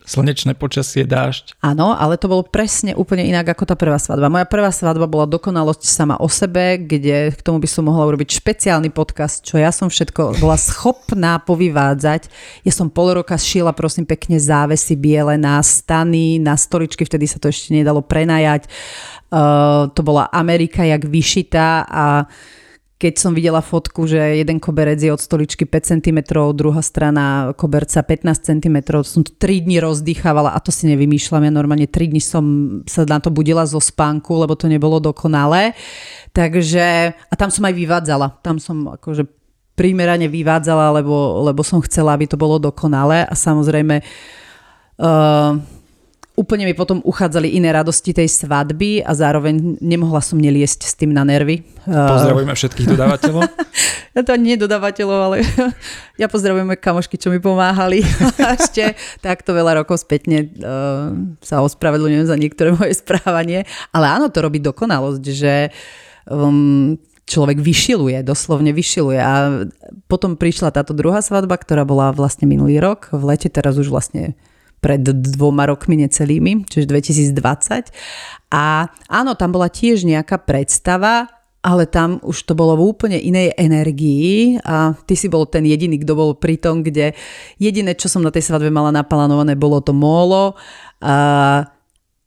Slnečné 0.00 0.56
počasie, 0.56 1.04
dážď. 1.04 1.60
Áno, 1.60 1.92
ale 1.92 2.16
to 2.16 2.24
bolo 2.24 2.40
presne 2.40 2.96
úplne 2.96 3.28
inak 3.28 3.52
ako 3.52 3.68
tá 3.68 3.76
prvá 3.76 4.00
svadba. 4.00 4.32
Moja 4.32 4.48
prvá 4.48 4.72
svadba 4.72 5.04
bola 5.04 5.28
dokonalosť 5.28 5.84
sama 5.84 6.16
o 6.16 6.26
sebe, 6.26 6.80
kde 6.80 7.36
k 7.36 7.40
tomu 7.44 7.60
by 7.60 7.68
som 7.68 7.84
mohla 7.84 8.08
urobiť 8.08 8.32
špeciálny 8.32 8.88
podcast, 8.96 9.44
čo 9.44 9.60
ja 9.60 9.68
som 9.68 9.92
všetko 9.92 10.40
bola 10.40 10.56
schopná 10.56 11.36
povyvádzať. 11.44 12.32
Ja 12.64 12.72
som 12.72 12.88
pol 12.88 13.12
roka 13.20 13.36
šila 13.36 13.76
prosím 13.76 14.08
pekne 14.08 14.40
závesy 14.40 14.96
biele 14.96 15.36
na 15.36 15.60
stany, 15.60 16.40
na 16.40 16.56
stoličky, 16.56 17.04
vtedy 17.04 17.28
sa 17.28 17.36
to 17.36 17.52
ešte 17.52 17.76
nedalo 17.76 18.00
prenajať. 18.00 18.72
Uh, 19.30 19.92
to 19.92 20.00
bola 20.00 20.32
Amerika 20.32 20.82
jak 20.82 21.06
vyšitá 21.06 21.86
a 21.86 22.24
uh, 22.24 22.58
keď 23.00 23.14
som 23.16 23.32
videla 23.32 23.64
fotku, 23.64 24.04
že 24.04 24.20
jeden 24.44 24.60
koberec 24.60 25.00
je 25.00 25.08
od 25.08 25.16
stoličky 25.16 25.64
5 25.64 25.96
cm, 25.96 26.20
druhá 26.52 26.84
strana 26.84 27.56
koberca 27.56 28.04
15 28.04 28.28
cm, 28.44 28.76
som 29.00 29.24
to 29.24 29.32
3 29.40 29.64
dní 29.64 29.80
rozdýchávala 29.80 30.52
a 30.52 30.60
to 30.60 30.68
si 30.68 30.84
nevymýšľam. 30.84 31.48
Ja 31.48 31.52
normálne 31.52 31.88
3 31.88 32.12
dní 32.12 32.20
som 32.20 32.44
sa 32.84 33.08
na 33.08 33.16
to 33.16 33.32
budila 33.32 33.64
zo 33.64 33.80
spánku, 33.80 34.44
lebo 34.44 34.52
to 34.52 34.68
nebolo 34.68 35.00
dokonalé. 35.00 35.72
Takže, 36.36 37.16
a 37.16 37.34
tam 37.40 37.48
som 37.48 37.64
aj 37.64 37.72
vyvádzala. 37.72 38.36
Tam 38.44 38.60
som 38.60 38.92
akože 38.92 39.24
primerane 39.72 40.28
vyvádzala, 40.28 41.00
lebo, 41.00 41.40
lebo 41.40 41.64
som 41.64 41.80
chcela, 41.80 42.12
aby 42.12 42.28
to 42.28 42.36
bolo 42.36 42.60
dokonalé 42.60 43.24
a 43.24 43.32
samozrejme 43.32 44.04
uh, 45.00 45.56
úplne 46.38 46.64
mi 46.64 46.72
potom 46.72 47.02
uchádzali 47.02 47.52
iné 47.52 47.74
radosti 47.74 48.14
tej 48.14 48.30
svadby 48.30 49.02
a 49.02 49.12
zároveň 49.12 49.76
nemohla 49.82 50.22
som 50.22 50.38
neliesť 50.38 50.80
s 50.86 50.94
tým 50.96 51.10
na 51.10 51.26
nervy. 51.26 51.66
Pozdravujeme 51.84 52.54
všetkých 52.54 52.88
dodávateľov. 52.96 53.44
ja 54.16 54.20
to 54.24 54.32
nie 54.38 54.54
dodávateľov, 54.56 55.18
ale 55.20 55.36
ja 56.22 56.26
pozdravujem 56.30 56.78
kamošky, 56.80 57.20
čo 57.20 57.28
mi 57.28 57.42
pomáhali. 57.42 58.00
Ešte 58.58 58.94
takto 59.20 59.52
veľa 59.52 59.84
rokov 59.84 60.00
spätne 60.00 60.48
uh, 60.48 61.12
sa 61.44 61.60
ospravedlňujem 61.60 62.26
za 62.26 62.36
niektoré 62.38 62.72
moje 62.72 62.96
správanie. 62.96 63.68
Ale 63.92 64.06
áno, 64.08 64.32
to 64.32 64.40
robí 64.40 64.62
dokonalosť, 64.62 65.24
že 65.28 65.74
um, 66.30 66.96
človek 67.28 67.62
vyšiluje, 67.62 68.26
doslovne 68.26 68.74
vyšiluje. 68.74 69.20
A 69.20 69.66
potom 70.10 70.34
prišla 70.34 70.74
táto 70.74 70.96
druhá 70.96 71.22
svadba, 71.22 71.54
ktorá 71.60 71.86
bola 71.86 72.10
vlastne 72.10 72.50
minulý 72.50 72.82
rok, 72.82 73.14
v 73.14 73.34
lete, 73.34 73.46
teraz 73.46 73.78
už 73.78 73.86
vlastne 73.92 74.34
pred 74.80 75.04
dvoma 75.04 75.68
rokmi 75.68 76.00
necelými, 76.00 76.64
čiže 76.66 76.88
2020. 76.88 77.92
A 78.50 78.88
áno, 79.06 79.32
tam 79.36 79.52
bola 79.52 79.68
tiež 79.68 80.08
nejaká 80.08 80.40
predstava, 80.42 81.28
ale 81.60 81.84
tam 81.84 82.16
už 82.24 82.48
to 82.48 82.56
bolo 82.56 82.72
v 82.80 82.88
úplne 82.88 83.18
inej 83.20 83.52
energii 83.60 84.56
a 84.64 84.96
ty 85.04 85.12
si 85.12 85.28
bol 85.28 85.44
ten 85.44 85.68
jediný, 85.68 86.00
kto 86.00 86.12
bol 86.16 86.30
pri 86.32 86.56
tom, 86.56 86.80
kde 86.80 87.12
jediné, 87.60 87.92
čo 87.92 88.08
som 88.08 88.24
na 88.24 88.32
tej 88.32 88.48
svadbe 88.48 88.72
mala 88.72 88.88
naplánované, 88.88 89.60
bolo 89.60 89.84
to 89.84 89.92
mólo. 89.92 90.56
A, 91.04 91.68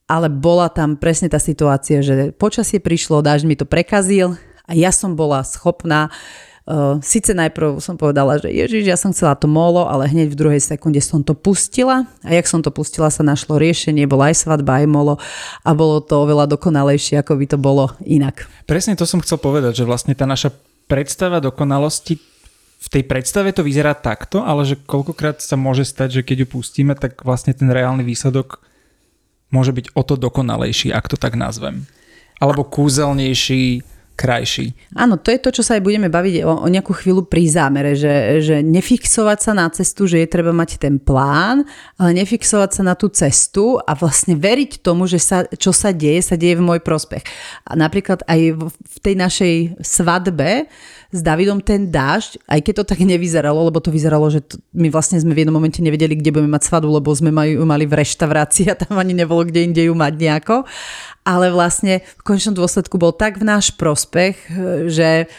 ale 0.06 0.28
bola 0.30 0.70
tam 0.70 1.02
presne 1.02 1.34
tá 1.34 1.42
situácia, 1.42 2.06
že 2.06 2.30
počasie 2.38 2.78
prišlo, 2.78 3.26
dážď 3.26 3.46
mi 3.50 3.58
to 3.58 3.66
prekazil 3.66 4.38
a 4.70 4.78
ja 4.78 4.94
som 4.94 5.18
bola 5.18 5.42
schopná 5.42 6.14
uh, 6.14 6.53
Uh, 6.64 6.96
Sice 7.04 7.36
najprv 7.36 7.84
som 7.84 8.00
povedala, 8.00 8.40
že 8.40 8.48
ježiš, 8.48 8.88
ja 8.88 8.96
som 8.96 9.12
chcela 9.12 9.36
to 9.36 9.52
molo, 9.52 9.84
ale 9.84 10.08
hneď 10.08 10.32
v 10.32 10.40
druhej 10.40 10.62
sekunde 10.64 11.04
som 11.04 11.20
to 11.20 11.36
pustila 11.36 12.08
a 12.24 12.30
jak 12.32 12.48
som 12.48 12.64
to 12.64 12.72
pustila, 12.72 13.12
sa 13.12 13.20
našlo 13.20 13.60
riešenie, 13.60 14.08
bola 14.08 14.32
aj 14.32 14.48
svadba, 14.48 14.80
aj 14.80 14.88
molo 14.88 15.20
a 15.68 15.70
bolo 15.76 16.00
to 16.00 16.24
oveľa 16.24 16.48
dokonalejšie, 16.56 17.20
ako 17.20 17.36
by 17.36 17.46
to 17.52 17.58
bolo 17.60 17.92
inak. 18.08 18.48
Presne 18.64 18.96
to 18.96 19.04
som 19.04 19.20
chcel 19.20 19.44
povedať, 19.44 19.84
že 19.84 19.88
vlastne 19.88 20.16
tá 20.16 20.24
naša 20.24 20.56
predstava 20.88 21.44
dokonalosti 21.44 22.16
v 22.84 22.88
tej 22.92 23.04
predstave 23.08 23.56
to 23.56 23.64
vyzerá 23.64 23.96
takto, 23.96 24.44
ale 24.44 24.68
že 24.68 24.76
koľkokrát 24.76 25.40
sa 25.40 25.56
môže 25.56 25.88
stať, 25.88 26.20
že 26.20 26.22
keď 26.28 26.44
ju 26.44 26.48
pustíme, 26.60 26.96
tak 27.00 27.24
vlastne 27.24 27.56
ten 27.56 27.72
reálny 27.72 28.04
výsledok 28.04 28.60
môže 29.56 29.72
byť 29.72 29.96
o 29.96 30.04
to 30.04 30.20
dokonalejší, 30.20 30.92
ak 30.92 31.08
to 31.08 31.16
tak 31.16 31.40
nazvem. 31.40 31.88
Alebo 32.44 32.68
kúzelnejší, 32.68 33.88
krajší. 34.14 34.78
Áno, 34.94 35.18
to 35.18 35.34
je 35.34 35.42
to, 35.42 35.50
čo 35.50 35.66
sa 35.66 35.78
aj 35.78 35.84
budeme 35.84 36.08
baviť 36.08 36.46
o, 36.46 36.64
o 36.64 36.68
nejakú 36.70 36.94
chvíľu 36.94 37.26
pri 37.26 37.50
zámere, 37.50 37.98
že, 37.98 38.46
že 38.46 38.56
nefixovať 38.62 39.40
sa 39.42 39.52
na 39.58 39.66
cestu, 39.74 40.06
že 40.06 40.22
je 40.22 40.30
treba 40.30 40.54
mať 40.54 40.78
ten 40.78 41.02
plán, 41.02 41.66
ale 41.98 42.10
nefixovať 42.22 42.70
sa 42.78 42.84
na 42.86 42.94
tú 42.94 43.10
cestu 43.10 43.82
a 43.82 43.98
vlastne 43.98 44.38
veriť 44.38 44.86
tomu, 44.86 45.10
že 45.10 45.18
sa, 45.18 45.50
čo 45.58 45.74
sa 45.74 45.90
deje, 45.90 46.22
sa 46.22 46.38
deje 46.38 46.62
v 46.62 46.66
môj 46.66 46.80
prospech. 46.86 47.26
A 47.66 47.74
napríklad 47.74 48.22
aj 48.30 48.40
v, 48.54 48.62
v 48.70 48.98
tej 49.02 49.16
našej 49.18 49.56
svadbe 49.82 50.70
s 51.14 51.22
Davidom 51.22 51.62
ten 51.62 51.94
dážď, 51.94 52.42
aj 52.50 52.60
keď 52.66 52.74
to 52.82 52.90
tak 52.90 53.00
nevyzeralo, 53.06 53.70
lebo 53.70 53.78
to 53.78 53.94
vyzeralo, 53.94 54.26
že 54.34 54.42
to, 54.42 54.58
my 54.74 54.90
vlastne 54.90 55.22
sme 55.22 55.38
v 55.38 55.46
jednom 55.46 55.54
momente 55.54 55.78
nevedeli, 55.78 56.18
kde 56.18 56.34
budeme 56.34 56.58
mať 56.58 56.74
svadbu, 56.74 56.90
lebo 56.98 57.14
sme 57.14 57.30
mali, 57.30 57.54
mali 57.54 57.86
v 57.86 58.02
reštaurácii 58.02 58.74
a 58.74 58.76
tam 58.76 58.98
ani 58.98 59.14
nebolo 59.14 59.46
kde 59.46 59.70
inde 59.70 59.86
ju 59.86 59.94
mať 59.94 60.14
nejako 60.18 60.66
ale 61.24 61.52
vlastne 61.52 62.04
v 62.20 62.24
končnom 62.24 62.54
dôsledku 62.54 63.00
bol 63.00 63.16
tak 63.16 63.40
v 63.40 63.48
náš 63.48 63.72
prospech, 63.74 64.36
že 64.92 65.32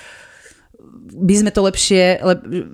by 1.14 1.34
sme 1.38 1.50
to 1.54 1.60
lepšie, 1.62 2.18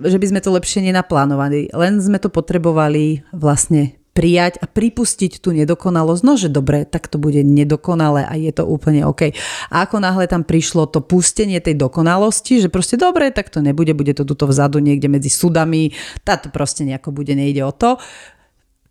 že 0.01 0.17
by 0.17 0.27
sme 0.31 0.41
to 0.41 0.49
lepšie 0.49 0.81
nenaplánovali. 0.89 1.69
Len 1.75 2.01
sme 2.01 2.17
to 2.17 2.31
potrebovali 2.31 3.21
vlastne 3.35 4.00
prijať 4.11 4.59
a 4.59 4.67
pripustiť 4.67 5.39
tú 5.39 5.55
nedokonalosť. 5.55 6.21
No, 6.27 6.35
že 6.35 6.51
dobre, 6.51 6.83
tak 6.83 7.07
to 7.07 7.15
bude 7.15 7.39
nedokonalé 7.47 8.27
a 8.27 8.35
je 8.35 8.51
to 8.51 8.67
úplne 8.67 9.07
OK. 9.07 9.31
A 9.71 9.87
ako 9.87 10.03
náhle 10.03 10.27
tam 10.27 10.43
prišlo 10.43 10.91
to 10.91 10.99
pustenie 10.99 11.63
tej 11.63 11.79
dokonalosti, 11.79 12.59
že 12.59 12.67
proste 12.67 12.99
dobre, 12.99 13.31
tak 13.31 13.47
to 13.47 13.63
nebude, 13.63 13.95
bude 13.95 14.11
to 14.11 14.27
tuto 14.27 14.51
vzadu 14.51 14.83
niekde 14.83 15.07
medzi 15.07 15.31
sudami, 15.31 15.95
táto 16.27 16.51
proste 16.51 16.83
nejako 16.83 17.15
bude, 17.15 17.31
nejde 17.31 17.63
o 17.63 17.71
to. 17.71 17.95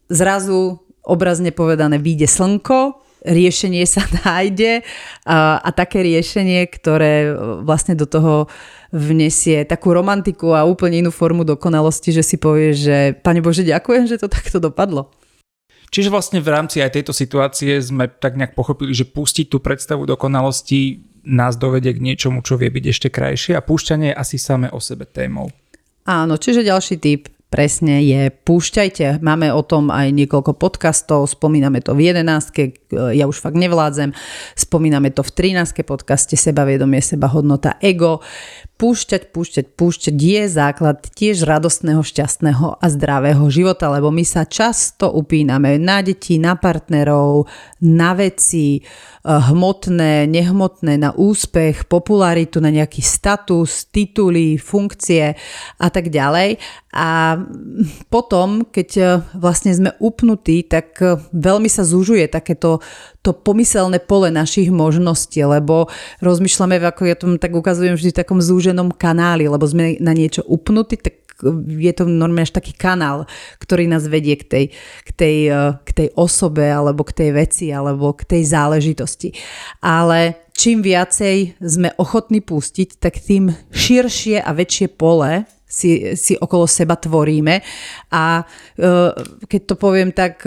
Zrazu 0.09 0.81
obrazne 1.05 1.53
povedané 1.53 2.01
vyjde 2.01 2.29
slnko, 2.29 3.01
riešenie 3.25 3.85
sa 3.85 4.05
nájde 4.25 4.81
a, 5.29 5.61
a 5.61 5.69
také 5.77 6.01
riešenie, 6.01 6.65
ktoré 6.73 7.37
vlastne 7.61 7.93
do 7.93 8.09
toho 8.09 8.49
vnesie 8.91 9.63
takú 9.67 9.95
romantiku 9.95 10.55
a 10.55 10.67
úplne 10.67 11.07
inú 11.07 11.15
formu 11.15 11.47
dokonalosti, 11.47 12.11
že 12.11 12.27
si 12.27 12.37
povie, 12.37 12.75
že 12.75 13.15
Pane 13.23 13.39
Bože, 13.39 13.63
ďakujem, 13.63 14.11
že 14.11 14.19
to 14.19 14.27
takto 14.27 14.59
dopadlo. 14.59 15.15
Čiže 15.91 16.11
vlastne 16.11 16.39
v 16.39 16.51
rámci 16.55 16.79
aj 16.79 16.95
tejto 16.95 17.11
situácie 17.11 17.75
sme 17.83 18.07
tak 18.07 18.39
nejak 18.39 18.55
pochopili, 18.55 18.95
že 18.95 19.11
pustiť 19.11 19.51
tú 19.51 19.59
predstavu 19.59 20.07
dokonalosti 20.07 21.03
nás 21.27 21.59
dovedie 21.59 21.91
k 21.93 22.01
niečomu, 22.01 22.47
čo 22.47 22.55
vie 22.55 22.71
byť 22.71 22.85
ešte 22.87 23.09
krajšie 23.11 23.59
a 23.59 23.65
púšťanie 23.65 24.15
je 24.15 24.19
asi 24.19 24.37
samé 24.39 24.71
o 24.71 24.79
sebe 24.79 25.05
témou. 25.05 25.51
Áno, 26.07 26.39
čiže 26.39 26.63
ďalší 26.63 26.97
typ 27.03 27.29
presne 27.51 28.07
je 28.07 28.31
púšťajte. 28.31 29.21
Máme 29.21 29.51
o 29.51 29.61
tom 29.67 29.91
aj 29.91 30.15
niekoľko 30.15 30.57
podcastov, 30.57 31.27
spomíname 31.27 31.83
to 31.83 31.93
v 31.99 32.15
11, 32.15 32.80
ja 32.93 33.25
už 33.31 33.39
fakt 33.39 33.57
nevládzem, 33.57 34.11
spomíname 34.59 35.15
to 35.15 35.23
v 35.23 35.55
13 35.55 35.87
podcaste 35.87 36.35
Sebavedomie, 36.35 36.99
seba 37.01 37.31
hodnota, 37.31 37.79
ego. 37.79 38.21
Púšťať, 38.81 39.29
púšťať, 39.37 39.67
púšťať 39.77 40.17
je 40.17 40.43
základ 40.49 41.05
tiež 41.13 41.45
radostného, 41.45 42.01
šťastného 42.01 42.81
a 42.81 42.87
zdravého 42.89 43.45
života, 43.53 43.93
lebo 43.93 44.09
my 44.09 44.25
sa 44.25 44.49
často 44.49 45.13
upíname 45.13 45.77
na 45.77 46.01
deti, 46.01 46.41
na 46.41 46.57
partnerov, 46.57 47.45
na 47.85 48.17
veci, 48.17 48.81
Eh, 49.21 49.37
hmotné, 49.37 50.25
nehmotné, 50.25 50.97
na 50.97 51.13
úspech, 51.13 51.85
popularitu, 51.93 52.57
na 52.57 52.73
nejaký 52.73 53.05
status, 53.05 53.85
tituly, 53.93 54.57
funkcie 54.57 55.37
a 55.77 55.89
tak 55.93 56.09
ďalej. 56.09 56.57
A 56.97 57.37
potom, 58.09 58.65
keď 58.65 58.89
eh, 58.97 59.09
vlastne 59.37 59.77
sme 59.77 59.93
upnutí, 60.01 60.65
tak 60.65 60.97
eh, 61.05 61.21
veľmi 61.37 61.69
sa 61.69 61.85
zužuje 61.85 62.33
takéto 62.33 62.80
to 63.21 63.37
pomyselné 63.37 64.01
pole 64.01 64.33
našich 64.33 64.73
možností, 64.73 65.45
lebo 65.45 65.93
rozmýšľame, 66.25 66.81
ako 66.81 67.03
ja 67.05 67.17
tom 67.17 67.37
tak 67.37 67.53
ukazujem 67.53 67.97
vždy 67.97 68.11
v 68.13 68.21
takom 68.25 68.41
zúženom 68.41 68.93
kanáli, 68.97 69.47
lebo 69.47 69.65
sme 69.69 70.01
na 70.01 70.17
niečo 70.17 70.41
upnutí, 70.49 70.97
tak 70.97 71.21
je 71.67 71.93
to 71.97 72.05
normálne 72.05 72.45
až 72.45 72.57
taký 72.57 72.77
kanál, 72.77 73.25
ktorý 73.61 73.89
nás 73.89 74.05
vedie 74.07 74.37
k 74.37 74.45
tej, 74.45 74.65
k 75.07 75.11
tej, 75.17 75.37
eh, 75.49 75.73
k 75.81 75.91
tej 75.93 76.09
osobe 76.17 76.65
alebo 76.69 77.05
k 77.05 77.17
tej 77.17 77.31
veci 77.33 77.67
alebo 77.73 78.13
k 78.13 78.29
tej 78.29 78.43
záležitosti. 78.45 79.33
Ale 79.81 80.51
čím 80.53 80.85
viacej 80.85 81.61
sme 81.61 81.97
ochotní 81.97 82.45
pustiť, 82.45 83.01
tak 83.01 83.21
tým 83.21 83.53
širšie 83.73 84.45
a 84.45 84.51
väčšie 84.53 84.93
pole 84.93 85.49
si, 85.71 86.19
si 86.19 86.35
okolo 86.37 86.67
seba 86.67 86.99
tvoríme. 86.99 87.63
A 88.13 88.45
eh, 88.45 89.11
keď 89.49 89.61
to 89.65 89.75
poviem 89.81 90.13
tak 90.13 90.45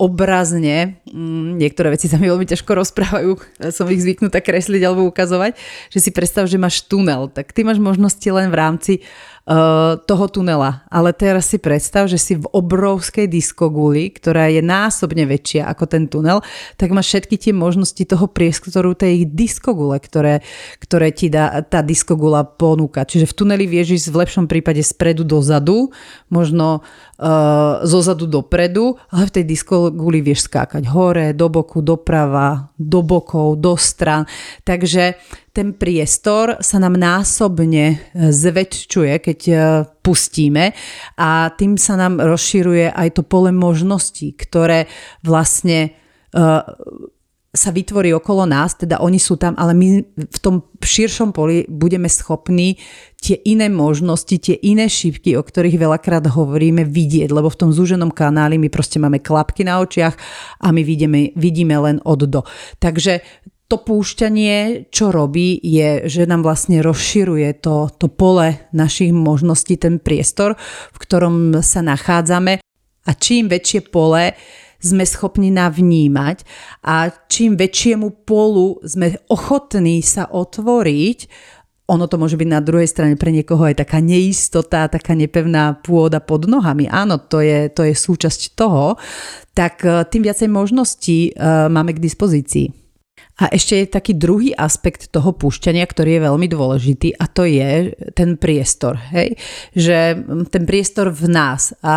obrazne, 0.00 0.96
mm, 1.04 1.60
niektoré 1.60 1.92
veci 1.92 2.08
sa 2.08 2.16
mi 2.16 2.32
veľmi 2.32 2.48
ťažko 2.48 2.72
rozprávajú, 2.72 3.36
som 3.76 3.84
ich 3.92 4.00
zvyknutá 4.00 4.40
kresliť 4.40 4.80
alebo 4.80 5.04
ukazovať, 5.04 5.60
že 5.92 5.98
si 6.00 6.10
predstav, 6.10 6.48
že 6.48 6.56
máš 6.56 6.88
tunel, 6.88 7.28
tak 7.28 7.52
ty 7.52 7.60
máš 7.60 7.76
možnosti 7.76 8.24
len 8.24 8.48
v 8.48 8.56
rámci 8.56 8.92
toho 10.06 10.24
tunela. 10.30 10.86
Ale 10.86 11.10
teraz 11.10 11.50
si 11.50 11.58
predstav, 11.58 12.06
že 12.06 12.22
si 12.22 12.38
v 12.38 12.46
obrovskej 12.54 13.26
diskoguli, 13.26 14.14
ktorá 14.14 14.46
je 14.46 14.62
násobne 14.62 15.26
väčšia 15.26 15.66
ako 15.66 15.84
ten 15.90 16.06
tunel, 16.06 16.38
tak 16.78 16.94
máš 16.94 17.10
všetky 17.10 17.34
tie 17.34 17.50
možnosti 17.50 17.98
toho 17.98 18.30
priestoru 18.30 18.94
tej 18.94 19.26
diskogule, 19.26 19.98
ktoré, 19.98 20.46
ktoré 20.78 21.10
ti 21.10 21.26
dá, 21.26 21.66
tá 21.66 21.82
diskogula 21.82 22.46
ponúka. 22.46 23.02
Čiže 23.02 23.26
v 23.26 23.36
tuneli 23.42 23.66
vieš 23.66 23.98
ísť 23.98 24.08
v 24.14 24.20
lepšom 24.22 24.46
prípade 24.46 24.86
spredu 24.86 25.26
dozadu, 25.26 25.90
možno 26.30 26.86
uh, 27.18 27.82
zozadu 27.82 28.30
dopredu, 28.30 29.02
ale 29.10 29.26
v 29.26 29.34
tej 29.34 29.44
diskoguli 29.50 30.22
vieš 30.22 30.46
skákať 30.46 30.86
hore, 30.86 31.34
do 31.34 31.50
boku, 31.50 31.82
doprava, 31.82 32.70
do 32.78 33.02
bokov, 33.02 33.58
do 33.58 33.74
stran. 33.74 34.30
Takže 34.62 35.18
ten 35.50 35.74
priestor 35.74 36.62
sa 36.62 36.78
nám 36.78 36.94
násobne 36.94 37.84
e, 37.90 37.96
zväčšuje, 38.30 39.14
keď 39.18 39.40
e, 39.50 39.54
pustíme 39.98 40.70
a 41.18 41.50
tým 41.50 41.74
sa 41.74 41.98
nám 41.98 42.22
rozširuje 42.22 42.94
aj 42.94 43.08
to 43.18 43.22
pole 43.26 43.50
možností, 43.50 44.38
ktoré 44.38 44.86
vlastne 45.26 45.90
e, 46.30 46.40
sa 47.50 47.74
vytvorí 47.74 48.14
okolo 48.14 48.46
nás, 48.46 48.78
teda 48.78 49.02
oni 49.02 49.18
sú 49.18 49.34
tam, 49.34 49.58
ale 49.58 49.74
my 49.74 49.88
v 50.22 50.38
tom 50.38 50.62
širšom 50.78 51.34
poli 51.34 51.66
budeme 51.66 52.06
schopní 52.06 52.78
tie 53.18 53.42
iné 53.42 53.66
možnosti, 53.66 54.38
tie 54.38 54.54
iné 54.54 54.86
šípky, 54.86 55.34
o 55.34 55.42
ktorých 55.42 55.74
veľakrát 55.74 56.30
hovoríme, 56.30 56.86
vidieť, 56.86 57.26
lebo 57.34 57.50
v 57.50 57.58
tom 57.58 57.70
zúženom 57.74 58.14
kanáli 58.14 58.54
my 58.54 58.70
proste 58.70 59.02
máme 59.02 59.18
klapky 59.18 59.66
na 59.66 59.82
očiach 59.82 60.14
a 60.62 60.70
my 60.70 60.82
vidíme, 60.86 61.34
vidíme 61.34 61.74
len 61.74 61.98
od 62.06 62.22
do. 62.30 62.46
Takže 62.78 63.18
to 63.70 63.78
púšťanie, 63.78 64.90
čo 64.90 65.14
robí, 65.14 65.54
je, 65.62 66.10
že 66.10 66.26
nám 66.26 66.42
vlastne 66.42 66.82
rozširuje 66.82 67.62
to, 67.62 67.86
to 67.94 68.10
pole 68.10 68.58
našich 68.74 69.14
možností, 69.14 69.78
ten 69.78 70.02
priestor, 70.02 70.58
v 70.90 70.98
ktorom 70.98 71.62
sa 71.62 71.78
nachádzame. 71.78 72.58
A 73.06 73.10
čím 73.14 73.46
väčšie 73.46 73.86
pole 73.94 74.34
sme 74.82 75.06
schopní 75.06 75.54
navnímať 75.54 76.42
a 76.82 77.14
čím 77.30 77.54
väčšiemu 77.54 78.26
polu 78.26 78.82
sme 78.82 79.14
ochotní 79.30 80.02
sa 80.02 80.26
otvoriť, 80.26 81.18
ono 81.90 82.06
to 82.06 82.22
môže 82.22 82.38
byť 82.38 82.48
na 82.48 82.62
druhej 82.62 82.86
strane 82.86 83.18
pre 83.18 83.34
niekoho 83.34 83.66
aj 83.66 83.82
taká 83.82 83.98
neistota, 83.98 84.86
taká 84.86 85.18
nepevná 85.18 85.74
pôda 85.82 86.22
pod 86.22 86.46
nohami. 86.46 86.86
Áno, 86.86 87.18
to 87.18 87.42
je, 87.42 87.66
to 87.66 87.82
je 87.82 87.94
súčasť 87.98 88.54
toho. 88.54 88.94
Tak 89.58 89.74
eh, 89.82 90.06
tým 90.06 90.22
viacej 90.22 90.46
možností 90.46 91.34
uh, 91.34 91.66
máme 91.66 91.98
k 91.98 92.02
dispozícii. 92.02 92.79
A 93.40 93.48
ešte 93.48 93.80
je 93.80 93.86
taký 93.88 94.12
druhý 94.12 94.52
aspekt 94.52 95.08
toho 95.08 95.32
púšťania, 95.32 95.88
ktorý 95.88 96.20
je 96.20 96.26
veľmi 96.28 96.46
dôležitý 96.46 97.16
a 97.16 97.24
to 97.24 97.48
je 97.48 97.96
ten 98.12 98.36
priestor. 98.36 99.00
Hej? 99.16 99.40
Že 99.72 99.98
ten 100.52 100.68
priestor 100.68 101.08
v 101.08 101.24
nás 101.32 101.72
a 101.80 101.96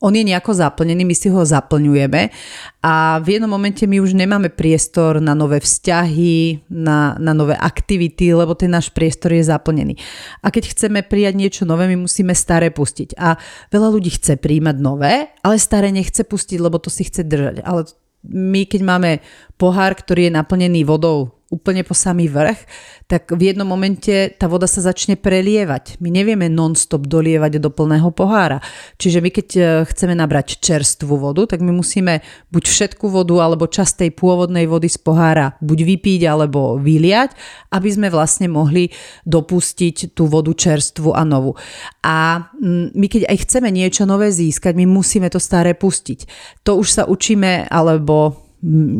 on 0.00 0.12
je 0.16 0.24
nejako 0.24 0.56
zaplnený, 0.56 1.04
my 1.04 1.16
si 1.16 1.28
ho 1.28 1.44
zaplňujeme 1.44 2.32
a 2.80 3.20
v 3.20 3.36
jednom 3.36 3.50
momente 3.50 3.84
my 3.84 4.00
už 4.00 4.16
nemáme 4.16 4.48
priestor 4.48 5.20
na 5.20 5.36
nové 5.36 5.60
vzťahy, 5.60 6.64
na, 6.72 7.16
na 7.20 7.32
nové 7.36 7.52
aktivity, 7.52 8.32
lebo 8.32 8.56
ten 8.56 8.72
náš 8.72 8.88
priestor 8.88 9.36
je 9.36 9.44
zaplnený. 9.44 10.00
A 10.40 10.48
keď 10.48 10.72
chceme 10.72 11.04
prijať 11.04 11.34
niečo 11.36 11.62
nové, 11.68 11.84
my 11.88 12.08
musíme 12.08 12.32
staré 12.32 12.72
pustiť. 12.72 13.20
A 13.20 13.36
veľa 13.68 13.88
ľudí 13.92 14.16
chce 14.16 14.40
príjmať 14.40 14.76
nové, 14.80 15.28
ale 15.44 15.60
staré 15.60 15.92
nechce 15.92 16.24
pustiť, 16.24 16.58
lebo 16.60 16.80
to 16.80 16.88
si 16.88 17.04
chce 17.04 17.28
držať. 17.28 17.60
Ale 17.68 17.84
my 18.24 18.64
keď 18.64 18.80
máme 18.80 19.10
pohár, 19.60 19.94
ktorý 19.94 20.28
je 20.28 20.36
naplnený 20.36 20.82
vodou 20.88 21.33
úplne 21.52 21.84
po 21.84 21.92
samý 21.92 22.26
vrch, 22.32 22.60
tak 23.04 23.28
v 23.30 23.52
jednom 23.52 23.68
momente 23.68 24.32
tá 24.40 24.48
voda 24.48 24.64
sa 24.64 24.80
začne 24.80 25.14
prelievať. 25.14 26.00
My 26.00 26.08
nevieme 26.08 26.48
non-stop 26.48 27.04
dolievať 27.04 27.60
do 27.60 27.68
plného 27.68 28.08
pohára. 28.10 28.64
Čiže 28.96 29.18
my 29.20 29.30
keď 29.30 29.48
e, 29.54 29.62
chceme 29.86 30.16
nabrať 30.16 30.58
čerstvú 30.58 31.20
vodu, 31.20 31.44
tak 31.44 31.60
my 31.60 31.70
musíme 31.70 32.24
buď 32.48 32.64
všetku 32.64 33.06
vodu 33.12 33.44
alebo 33.44 33.68
časť 33.68 34.06
tej 34.06 34.10
pôvodnej 34.16 34.64
vody 34.64 34.88
z 34.88 34.98
pohára 34.98 35.54
buď 35.60 35.78
vypiť 35.84 36.20
alebo 36.24 36.80
vyliať, 36.80 37.36
aby 37.76 37.88
sme 37.92 38.08
vlastne 38.08 38.48
mohli 38.48 38.88
dopustiť 39.28 40.16
tú 40.16 40.26
vodu 40.26 40.50
čerstvu 40.50 41.12
a 41.12 41.22
novú. 41.28 41.54
A 42.00 42.48
mm, 42.56 42.96
my 42.96 43.06
keď 43.06 43.22
aj 43.28 43.36
chceme 43.44 43.68
niečo 43.68 44.08
nové 44.08 44.32
získať, 44.32 44.72
my 44.74 44.88
musíme 44.88 45.28
to 45.28 45.38
staré 45.38 45.76
pustiť. 45.76 46.26
To 46.64 46.80
už 46.80 46.88
sa 46.88 47.02
učíme 47.04 47.68
alebo 47.68 48.43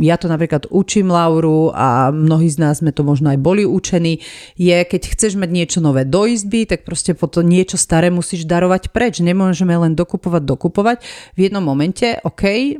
ja 0.05 0.21
to 0.21 0.29
napríklad 0.29 0.69
učím 0.69 1.09
Lauru 1.09 1.73
a 1.73 2.12
mnohí 2.12 2.53
z 2.53 2.61
nás 2.61 2.85
sme 2.85 2.93
to 2.93 3.01
možno 3.01 3.33
aj 3.33 3.41
boli 3.41 3.65
učení, 3.65 4.21
je 4.61 4.77
keď 4.77 5.17
chceš 5.17 5.41
mať 5.41 5.51
niečo 5.51 5.79
nové 5.81 6.05
do 6.05 6.29
izby, 6.29 6.69
tak 6.69 6.85
proste 6.85 7.17
potom 7.17 7.49
niečo 7.49 7.81
staré 7.81 8.12
musíš 8.12 8.45
darovať 8.45 8.93
preč. 8.93 9.25
Nemôžeme 9.25 9.73
len 9.73 9.97
dokupovať, 9.97 10.43
dokupovať. 10.45 10.97
V 11.35 11.49
jednom 11.49 11.65
momente, 11.65 12.21
OK, 12.29 12.77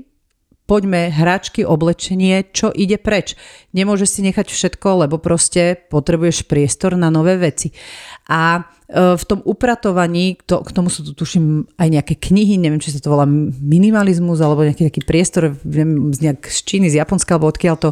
poďme 0.65 1.13
hračky, 1.13 1.65
oblečenie, 1.65 2.49
čo 2.53 2.73
ide 2.73 2.97
preč. 2.97 3.37
Nemôžeš 3.77 4.09
si 4.09 4.21
nechať 4.25 4.49
všetko, 4.49 5.05
lebo 5.05 5.21
proste 5.21 5.77
potrebuješ 5.89 6.49
priestor 6.49 6.97
na 6.97 7.13
nové 7.13 7.37
veci. 7.37 7.73
A 8.25 8.65
e, 8.89 9.21
v 9.21 9.25
tom 9.29 9.45
upratovaní, 9.45 10.41
to, 10.49 10.65
k 10.65 10.71
tomu 10.73 10.89
sú 10.89 11.05
tu 11.05 11.13
tuším 11.13 11.69
aj 11.77 11.89
nejaké 11.93 12.15
knihy, 12.17 12.57
neviem, 12.57 12.81
či 12.81 12.97
sa 12.97 13.05
to 13.05 13.13
volá 13.13 13.29
minimalizmus 13.61 14.41
alebo 14.41 14.65
nejaký 14.65 14.89
taký 14.89 15.05
priestor, 15.05 15.53
neviem, 15.61 16.09
z, 16.17 16.19
nejak 16.25 16.41
z 16.49 16.59
Číny, 16.65 16.89
z 16.89 17.05
Japonska 17.05 17.37
alebo 17.37 17.53
odkiaľ 17.53 17.77
to, 17.77 17.91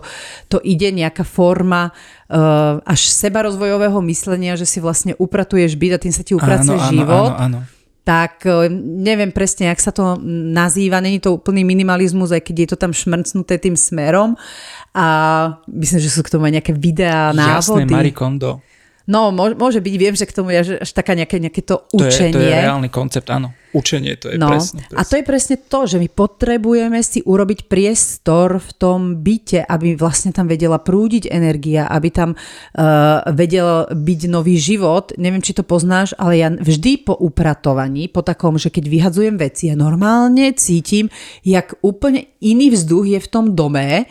to 0.49 0.57
ide, 0.65 0.89
nejaká 0.89 1.29
forma 1.29 1.93
uh, 1.93 2.81
až 2.89 3.13
sebarozvojového 3.13 4.01
myslenia, 4.09 4.57
že 4.57 4.65
si 4.65 4.81
vlastne 4.81 5.13
upratuješ 5.21 5.77
byt 5.77 5.93
a 5.97 5.99
tým 6.01 6.15
sa 6.17 6.25
ti 6.25 6.33
upracuje 6.33 6.81
áno, 6.81 6.89
život. 6.89 7.31
Áno, 7.37 7.61
áno, 7.61 7.61
áno 7.61 7.81
tak 8.03 8.43
e, 8.47 8.67
neviem 8.83 9.31
presne, 9.31 9.71
jak 9.71 9.79
sa 9.79 9.95
to 9.95 10.19
nazýva, 10.27 10.99
není 10.99 11.23
to 11.23 11.39
úplný 11.39 11.63
minimalizmus, 11.63 12.35
aj 12.35 12.43
keď 12.43 12.57
je 12.59 12.69
to 12.75 12.77
tam 12.79 12.91
šmrcnuté 12.91 13.63
tým 13.63 13.79
smerom 13.79 14.35
a 14.91 15.07
myslím, 15.71 16.01
že 16.03 16.11
sú 16.11 16.27
k 16.27 16.35
tomu 16.35 16.51
aj 16.51 16.59
nejaké 16.59 16.75
videá, 16.75 17.31
návody. 17.31 17.87
Jasné, 17.87 17.95
Marie 17.95 18.15
Kondo. 18.15 18.59
No, 19.11 19.35
môže 19.35 19.83
byť, 19.83 19.95
viem, 19.99 20.15
že 20.15 20.31
k 20.31 20.37
tomu 20.37 20.55
je 20.55 20.79
až 20.79 20.91
taká 20.95 21.19
nejaké, 21.19 21.43
nejaké 21.43 21.63
to 21.67 21.83
učenie. 21.91 22.31
To 22.35 22.39
je, 22.39 22.47
to 22.47 22.55
je 22.55 22.63
reálny 22.63 22.91
koncept, 22.91 23.27
áno. 23.35 23.51
Učenie, 23.73 24.21
to 24.21 24.29
je 24.29 24.37
no, 24.37 24.53
presne. 24.53 24.85
To 24.85 24.95
je... 24.95 24.99
A 25.01 25.03
to 25.03 25.15
je 25.17 25.25
presne 25.25 25.57
to, 25.57 25.89
že 25.89 25.97
my 25.97 26.09
potrebujeme 26.13 27.01
si 27.01 27.25
urobiť 27.25 27.73
priestor 27.73 28.61
v 28.61 28.71
tom 28.77 29.25
byte, 29.25 29.65
aby 29.65 29.97
vlastne 29.97 30.29
tam 30.29 30.45
vedela 30.45 30.77
prúdiť 30.77 31.33
energia, 31.33 31.89
aby 31.89 32.09
tam 32.13 32.37
uh, 32.37 33.25
vedel 33.33 33.89
byť 33.89 34.21
nový 34.29 34.61
život. 34.61 35.17
Neviem, 35.17 35.41
či 35.41 35.57
to 35.57 35.65
poznáš, 35.65 36.13
ale 36.21 36.45
ja 36.45 36.53
vždy 36.53 37.09
po 37.09 37.17
upratovaní, 37.17 38.13
po 38.13 38.21
takom, 38.21 38.61
že 38.61 38.69
keď 38.69 38.85
vyhadzujem 38.93 39.41
veci, 39.41 39.73
ja 39.73 39.75
normálne 39.75 40.53
cítim, 40.53 41.09
jak 41.41 41.73
úplne 41.81 42.29
iný 42.45 42.77
vzduch 42.77 43.09
je 43.09 43.19
v 43.25 43.31
tom 43.33 43.57
dome, 43.57 44.05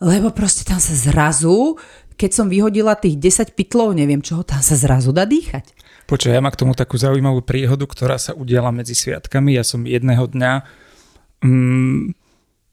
lebo 0.00 0.32
proste 0.32 0.64
tam 0.64 0.80
sa 0.80 0.96
zrazu 0.96 1.76
keď 2.20 2.36
som 2.36 2.52
vyhodila 2.52 3.00
tých 3.00 3.16
10 3.16 3.56
pytlov, 3.56 3.96
neviem 3.96 4.20
čoho, 4.20 4.44
tam 4.44 4.60
sa 4.60 4.76
zrazu 4.76 5.08
dá 5.08 5.24
dýchať. 5.24 5.72
Počkaj, 6.04 6.36
ja 6.36 6.44
mám 6.44 6.52
k 6.52 6.60
tomu 6.60 6.76
takú 6.76 7.00
zaujímavú 7.00 7.40
príhodu, 7.40 7.88
ktorá 7.88 8.20
sa 8.20 8.36
udiala 8.36 8.68
medzi 8.68 8.92
sviatkami. 8.92 9.56
Ja 9.56 9.64
som 9.64 9.88
jedného 9.88 10.28
dňa 10.28 10.52
mm, 11.40 12.12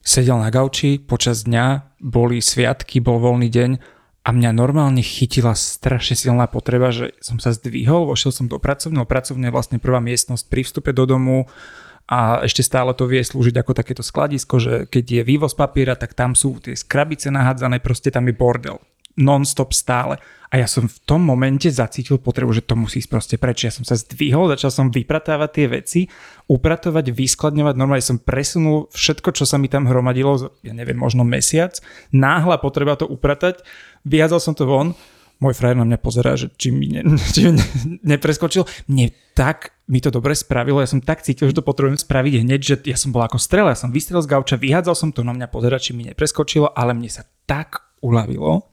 sedel 0.04 0.36
na 0.44 0.52
gauči, 0.52 1.00
počas 1.00 1.48
dňa 1.48 1.96
boli 2.04 2.44
sviatky, 2.44 3.00
bol 3.00 3.24
voľný 3.24 3.48
deň 3.48 3.72
a 4.28 4.30
mňa 4.36 4.52
normálne 4.52 5.00
chytila 5.00 5.56
strašne 5.56 6.20
silná 6.20 6.52
potreba, 6.52 6.92
že 6.92 7.16
som 7.24 7.40
sa 7.40 7.56
zdvihol, 7.56 8.12
vošiel 8.12 8.36
som 8.36 8.52
do 8.52 8.60
pracovného, 8.60 9.08
pracovne 9.08 9.48
vlastne 9.48 9.80
prvá 9.80 10.04
miestnosť 10.04 10.44
pri 10.52 10.68
vstupe 10.68 10.92
do 10.92 11.08
domu 11.08 11.48
a 12.12 12.44
ešte 12.44 12.60
stále 12.60 12.92
to 12.92 13.08
vie 13.08 13.24
slúžiť 13.24 13.56
ako 13.64 13.72
takéto 13.72 14.04
skladisko, 14.04 14.60
že 14.60 14.74
keď 14.92 15.06
je 15.08 15.22
vývoz 15.24 15.56
papiera, 15.56 15.96
tak 15.96 16.12
tam 16.12 16.36
sú 16.36 16.60
tie 16.60 16.76
skrabice 16.76 17.32
nahádzané, 17.32 17.80
proste 17.80 18.12
tam 18.12 18.28
je 18.28 18.36
bordel 18.36 18.84
non-stop 19.18 19.74
stále. 19.74 20.22
A 20.48 20.64
ja 20.64 20.68
som 20.70 20.88
v 20.88 21.00
tom 21.04 21.20
momente 21.28 21.68
zacítil 21.68 22.24
potrebu, 22.24 22.56
že 22.56 22.64
to 22.64 22.80
musí 22.80 23.04
ísť 23.04 23.12
proste 23.12 23.36
preč. 23.36 23.68
Ja 23.68 23.74
som 23.74 23.84
sa 23.84 24.00
zdvihol, 24.00 24.48
začal 24.48 24.72
som 24.72 24.88
vypratávať 24.88 25.50
tie 25.52 25.66
veci, 25.68 26.00
upratovať, 26.48 27.12
vyskladňovať. 27.12 27.76
Normálne 27.76 28.06
som 28.06 28.16
presunul 28.16 28.88
všetko, 28.96 29.36
čo 29.36 29.44
sa 29.44 29.60
mi 29.60 29.68
tam 29.68 29.92
hromadilo, 29.92 30.56
ja 30.64 30.72
neviem, 30.72 30.96
možno 30.96 31.28
mesiac. 31.28 31.76
Náhla 32.16 32.64
potreba 32.64 32.96
to 32.96 33.04
upratať. 33.04 33.60
Vyhádzal 34.08 34.40
som 34.40 34.56
to 34.56 34.64
von. 34.64 34.96
Môj 35.38 35.54
frajer 35.54 35.78
na 35.78 35.86
mňa 35.86 36.00
pozerá, 36.02 36.34
že 36.34 36.50
či 36.56 36.74
mi, 36.74 36.90
ne, 36.90 37.04
či 37.36 37.52
mi 37.52 37.60
ne, 37.60 37.66
nepreskočil. 38.16 38.64
Mne 38.88 39.12
tak 39.36 39.76
mi 39.86 40.00
to 40.00 40.10
dobre 40.10 40.34
spravilo, 40.34 40.82
ja 40.82 40.90
som 40.90 41.04
tak 41.04 41.22
cítil, 41.22 41.52
že 41.52 41.60
to 41.60 41.64
potrebujem 41.64 42.00
spraviť 42.00 42.44
hneď, 42.44 42.60
že 42.60 42.76
ja 42.90 42.98
som 42.98 43.14
bol 43.14 43.24
ako 43.24 43.40
strela, 43.40 43.72
ja 43.72 43.80
som 43.80 43.94
vystrel 43.94 44.20
z 44.20 44.28
gauča, 44.28 44.60
vyhádzal 44.60 44.96
som 44.98 45.10
to 45.16 45.24
na 45.24 45.32
mňa 45.32 45.48
pozerať, 45.48 45.80
či 45.80 45.92
mi 45.96 46.04
nepreskočilo, 46.10 46.74
ale 46.76 46.92
mne 46.92 47.08
sa 47.08 47.24
tak 47.48 47.86
uľavilo, 48.04 48.68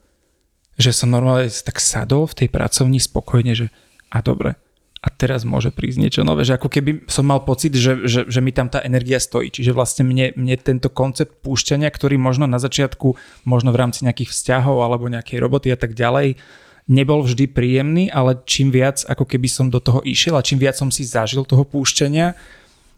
že 0.80 0.90
som 0.90 1.10
normálne 1.10 1.50
tak 1.50 1.78
sadol 1.78 2.26
v 2.26 2.44
tej 2.44 2.48
pracovni 2.50 2.98
spokojne, 2.98 3.52
že 3.54 3.66
a 4.10 4.22
dobre, 4.22 4.58
a 5.04 5.12
teraz 5.12 5.44
môže 5.44 5.68
prísť 5.68 6.00
niečo 6.00 6.22
nové, 6.24 6.48
že 6.48 6.56
ako 6.56 6.72
keby 6.72 7.04
som 7.12 7.28
mal 7.28 7.44
pocit, 7.44 7.76
že, 7.76 8.08
že, 8.08 8.24
že 8.24 8.40
mi 8.40 8.56
tam 8.56 8.72
tá 8.72 8.80
energia 8.80 9.20
stojí. 9.20 9.52
Čiže 9.52 9.76
vlastne 9.76 10.08
mne, 10.08 10.32
mne 10.32 10.56
tento 10.56 10.88
koncept 10.88 11.44
púšťania, 11.44 11.92
ktorý 11.92 12.16
možno 12.16 12.48
na 12.48 12.56
začiatku, 12.56 13.12
možno 13.44 13.68
v 13.68 13.80
rámci 13.84 14.08
nejakých 14.08 14.32
vzťahov 14.32 14.80
alebo 14.80 15.12
nejakej 15.12 15.44
roboty 15.44 15.68
a 15.68 15.76
tak 15.76 15.92
ďalej, 15.92 16.40
nebol 16.88 17.20
vždy 17.20 17.52
príjemný, 17.52 18.08
ale 18.08 18.40
čím 18.48 18.72
viac 18.72 19.04
ako 19.04 19.28
keby 19.28 19.44
som 19.44 19.68
do 19.68 19.76
toho 19.76 20.00
išiel 20.08 20.40
a 20.40 20.46
čím 20.46 20.56
viac 20.56 20.80
som 20.80 20.88
si 20.88 21.04
zažil 21.04 21.44
toho 21.44 21.68
púšťania, 21.68 22.32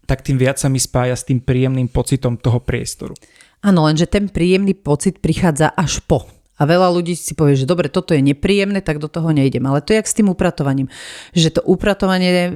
tak 0.07 0.23
tým 0.23 0.39
viac 0.39 0.63
sa 0.63 0.71
mi 0.71 0.79
spája 0.79 1.19
s 1.19 1.27
tým 1.27 1.43
príjemným 1.43 1.91
pocitom 1.91 2.39
toho 2.39 2.63
priestoru. 2.63 3.19
Áno, 3.67 3.83
lenže 3.83 4.07
ten 4.07 4.31
príjemný 4.31 4.79
pocit 4.79 5.19
prichádza 5.19 5.75
až 5.75 5.99
po. 6.07 6.36
A 6.57 6.63
veľa 6.65 6.89
ľudí 6.89 7.13
si 7.13 7.37
povie, 7.37 7.55
že 7.55 7.69
dobre, 7.69 7.93
toto 7.93 8.17
je 8.17 8.25
nepríjemné, 8.25 8.81
tak 8.81 8.97
do 8.97 9.13
toho 9.13 9.29
nejdem. 9.31 9.65
Ale 9.69 9.85
to 9.85 9.93
je 9.93 10.01
jak 10.01 10.09
s 10.09 10.17
tým 10.17 10.33
upratovaním. 10.33 10.89
Že 11.37 11.61
to 11.61 11.61
upratovanie, 11.69 12.53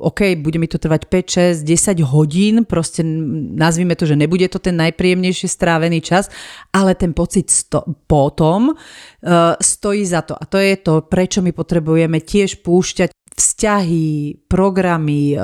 OK, 0.00 0.40
bude 0.40 0.56
mi 0.56 0.68
to 0.68 0.80
trvať 0.80 1.06
5, 1.08 1.62
6, 1.62 1.68
10 1.68 2.00
hodín, 2.08 2.64
proste 2.64 3.04
nazvime 3.54 3.92
to, 3.92 4.08
že 4.08 4.16
nebude 4.16 4.48
to 4.48 4.56
ten 4.56 4.76
najpríjemnejšie 4.80 5.48
strávený 5.52 6.00
čas, 6.00 6.32
ale 6.72 6.96
ten 6.96 7.12
pocit 7.12 7.52
sto- 7.52 7.84
potom 8.08 8.72
uh, 8.72 9.54
stojí 9.60 10.02
za 10.08 10.24
to. 10.24 10.32
A 10.32 10.44
to 10.48 10.56
je 10.56 10.74
to, 10.80 11.04
prečo 11.04 11.44
my 11.44 11.52
potrebujeme 11.52 12.24
tiež 12.24 12.64
púšťať 12.64 13.21
vzťahy, 13.32 14.44
programy, 14.46 15.34
e, 15.34 15.36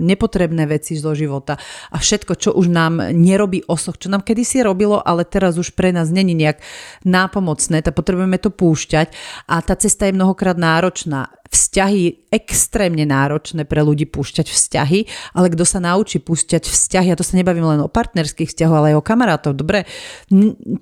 nepotrebné 0.00 0.64
veci 0.64 0.96
zo 0.96 1.12
života 1.12 1.60
a 1.92 1.96
všetko, 2.00 2.32
čo 2.40 2.50
už 2.56 2.72
nám 2.72 3.12
nerobí 3.12 3.64
osoch, 3.68 4.00
čo 4.00 4.08
nám 4.08 4.24
kedysi 4.24 4.64
robilo, 4.64 5.00
ale 5.00 5.28
teraz 5.28 5.60
už 5.60 5.76
pre 5.76 5.92
nás 5.92 6.08
není 6.08 6.32
nejak 6.32 6.60
nápomocné, 7.04 7.84
tak 7.84 7.92
potrebujeme 7.92 8.40
to 8.40 8.48
púšťať 8.48 9.12
a 9.48 9.60
tá 9.60 9.74
cesta 9.76 10.08
je 10.08 10.16
mnohokrát 10.16 10.56
náročná. 10.56 11.30
Vzťahy 11.44 12.34
extrémne 12.34 13.06
náročné 13.06 13.62
pre 13.62 13.78
ľudí 13.86 14.10
púšťať 14.10 14.50
vzťahy, 14.50 15.06
ale 15.38 15.46
kto 15.54 15.62
sa 15.62 15.78
naučí 15.78 16.18
púšťať 16.18 16.66
vzťahy, 16.66 17.14
a 17.14 17.18
to 17.20 17.22
sa 17.22 17.38
nebavím 17.38 17.62
len 17.62 17.78
o 17.78 17.86
partnerských 17.86 18.50
vzťahoch, 18.50 18.74
ale 18.74 18.88
aj 18.90 18.98
o 18.98 19.06
kamarátov, 19.06 19.52
dobre, 19.54 19.86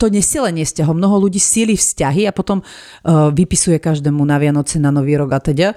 to 0.01 0.07
nesilenie 0.09 0.65
vzťahov. 0.65 0.97
Mnoho 0.97 1.29
ľudí 1.29 1.37
síli 1.37 1.77
vzťahy 1.77 2.25
a 2.25 2.33
potom 2.33 2.65
uh, 2.65 3.29
vypisuje 3.37 3.77
každému 3.85 4.25
na 4.25 4.41
Vianoce, 4.41 4.81
na 4.81 4.89
Nový 4.89 5.21
rok 5.21 5.37
a 5.37 5.41
teda 5.45 5.77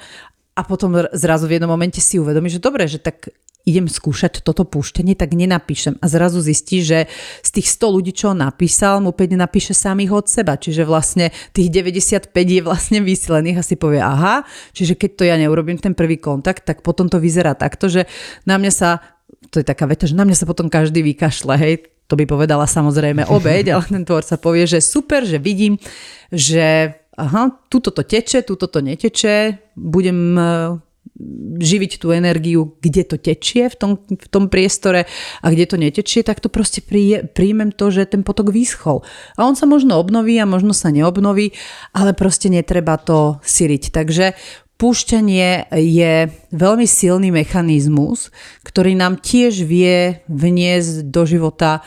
a 0.55 0.61
potom 0.63 0.95
zrazu 1.11 1.51
v 1.51 1.59
jednom 1.59 1.67
momente 1.67 1.99
si 1.99 2.15
uvedomí, 2.15 2.47
že 2.47 2.63
dobre, 2.63 2.87
že 2.87 3.03
tak 3.03 3.29
idem 3.65 3.89
skúšať 3.89 4.45
toto 4.45 4.63
púštenie, 4.63 5.17
tak 5.17 5.33
nenapíšem. 5.33 5.97
A 5.99 6.05
zrazu 6.05 6.39
zistí, 6.39 6.85
že 6.85 7.09
z 7.41 7.49
tých 7.49 7.67
100 7.73 7.95
ľudí, 7.97 8.13
čo 8.13 8.37
napísal, 8.37 9.01
mu 9.01 9.09
5 9.09 9.35
napíše 9.35 9.73
samých 9.73 10.13
od 10.13 10.25
seba. 10.29 10.53
Čiže 10.55 10.85
vlastne 10.85 11.33
tých 11.51 11.73
95 11.73 12.29
je 12.31 12.61
vlastne 12.61 13.01
vyslených 13.01 13.57
a 13.59 13.63
si 13.65 13.75
povie, 13.75 13.99
aha, 13.99 14.45
čiže 14.71 14.93
keď 14.93 15.11
to 15.17 15.23
ja 15.25 15.35
neurobím 15.35 15.81
ten 15.81 15.97
prvý 15.97 16.21
kontakt, 16.21 16.63
tak 16.63 16.85
potom 16.85 17.09
to 17.09 17.17
vyzerá 17.17 17.57
takto, 17.57 17.89
že 17.89 18.05
na 18.45 18.61
mňa 18.61 18.71
sa, 18.71 19.01
to 19.49 19.59
je 19.59 19.65
taká 19.65 19.89
veta, 19.89 20.05
že 20.05 20.13
na 20.13 20.29
mňa 20.29 20.37
sa 20.37 20.45
potom 20.45 20.69
každý 20.69 21.01
vykašle, 21.01 21.57
hej, 21.57 21.89
to 22.05 22.13
by 22.13 22.29
povedala 22.29 22.69
samozrejme 22.69 23.25
obeď, 23.25 23.73
ale 23.73 23.85
ten 23.89 24.05
tvor 24.05 24.21
sa 24.21 24.37
povie, 24.37 24.69
že 24.69 24.77
super, 24.77 25.25
že 25.25 25.41
vidím, 25.41 25.81
že 26.29 26.93
aha, 27.17 27.51
tuto 27.69 27.91
to 27.91 28.03
teče, 28.03 28.43
tuto 28.43 28.67
to 28.67 28.79
neteče, 28.83 29.57
budem 29.75 30.19
e, 30.35 30.43
živiť 31.59 31.91
tú 32.01 32.11
energiu, 32.11 32.75
kde 32.83 33.03
to 33.07 33.15
tečie 33.15 33.71
v 33.71 33.75
tom, 33.75 33.91
v 34.03 34.27
tom 34.27 34.51
priestore 34.51 35.07
a 35.39 35.45
kde 35.47 35.65
to 35.65 35.75
netečie, 35.79 36.27
tak 36.27 36.43
to 36.43 36.51
proste 36.51 36.83
príje, 36.83 37.23
príjmem 37.23 37.71
to, 37.71 37.87
že 37.87 38.11
ten 38.11 38.21
potok 38.21 38.51
vyschol. 38.51 39.07
A 39.39 39.47
on 39.47 39.55
sa 39.55 39.63
možno 39.63 39.95
obnoví 39.95 40.35
a 40.37 40.49
možno 40.49 40.75
sa 40.75 40.91
neobnoví, 40.91 41.55
ale 41.95 42.11
proste 42.11 42.51
netreba 42.51 42.99
to 42.99 43.39
siliť. 43.43 43.83
Takže 43.95 44.25
Púšťanie 44.75 45.71
je 45.71 46.27
veľmi 46.51 46.83
silný 46.83 47.31
mechanizmus, 47.31 48.27
ktorý 48.67 48.91
nám 48.91 49.23
tiež 49.23 49.63
vie 49.63 50.19
vniesť 50.27 51.07
do 51.07 51.23
života 51.23 51.79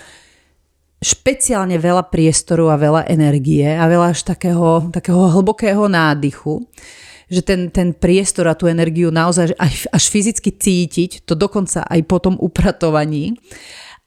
špeciálne 0.99 1.79
veľa 1.79 2.11
priestoru 2.11 2.75
a 2.75 2.81
veľa 2.81 3.07
energie 3.07 3.67
a 3.67 3.87
veľa 3.87 4.11
až 4.11 4.27
takého, 4.27 4.91
takého 4.91 5.31
hlbokého 5.31 5.87
nádychu, 5.87 6.67
že 7.31 7.45
ten, 7.45 7.71
ten 7.71 7.95
priestor 7.95 8.51
a 8.51 8.59
tú 8.59 8.67
energiu 8.67 9.15
naozaj 9.15 9.55
až, 9.55 9.87
až 9.95 10.05
fyzicky 10.11 10.51
cítiť, 10.51 11.23
to 11.23 11.39
dokonca 11.39 11.87
aj 11.87 12.01
po 12.03 12.19
tom 12.19 12.35
upratovaní. 12.41 13.39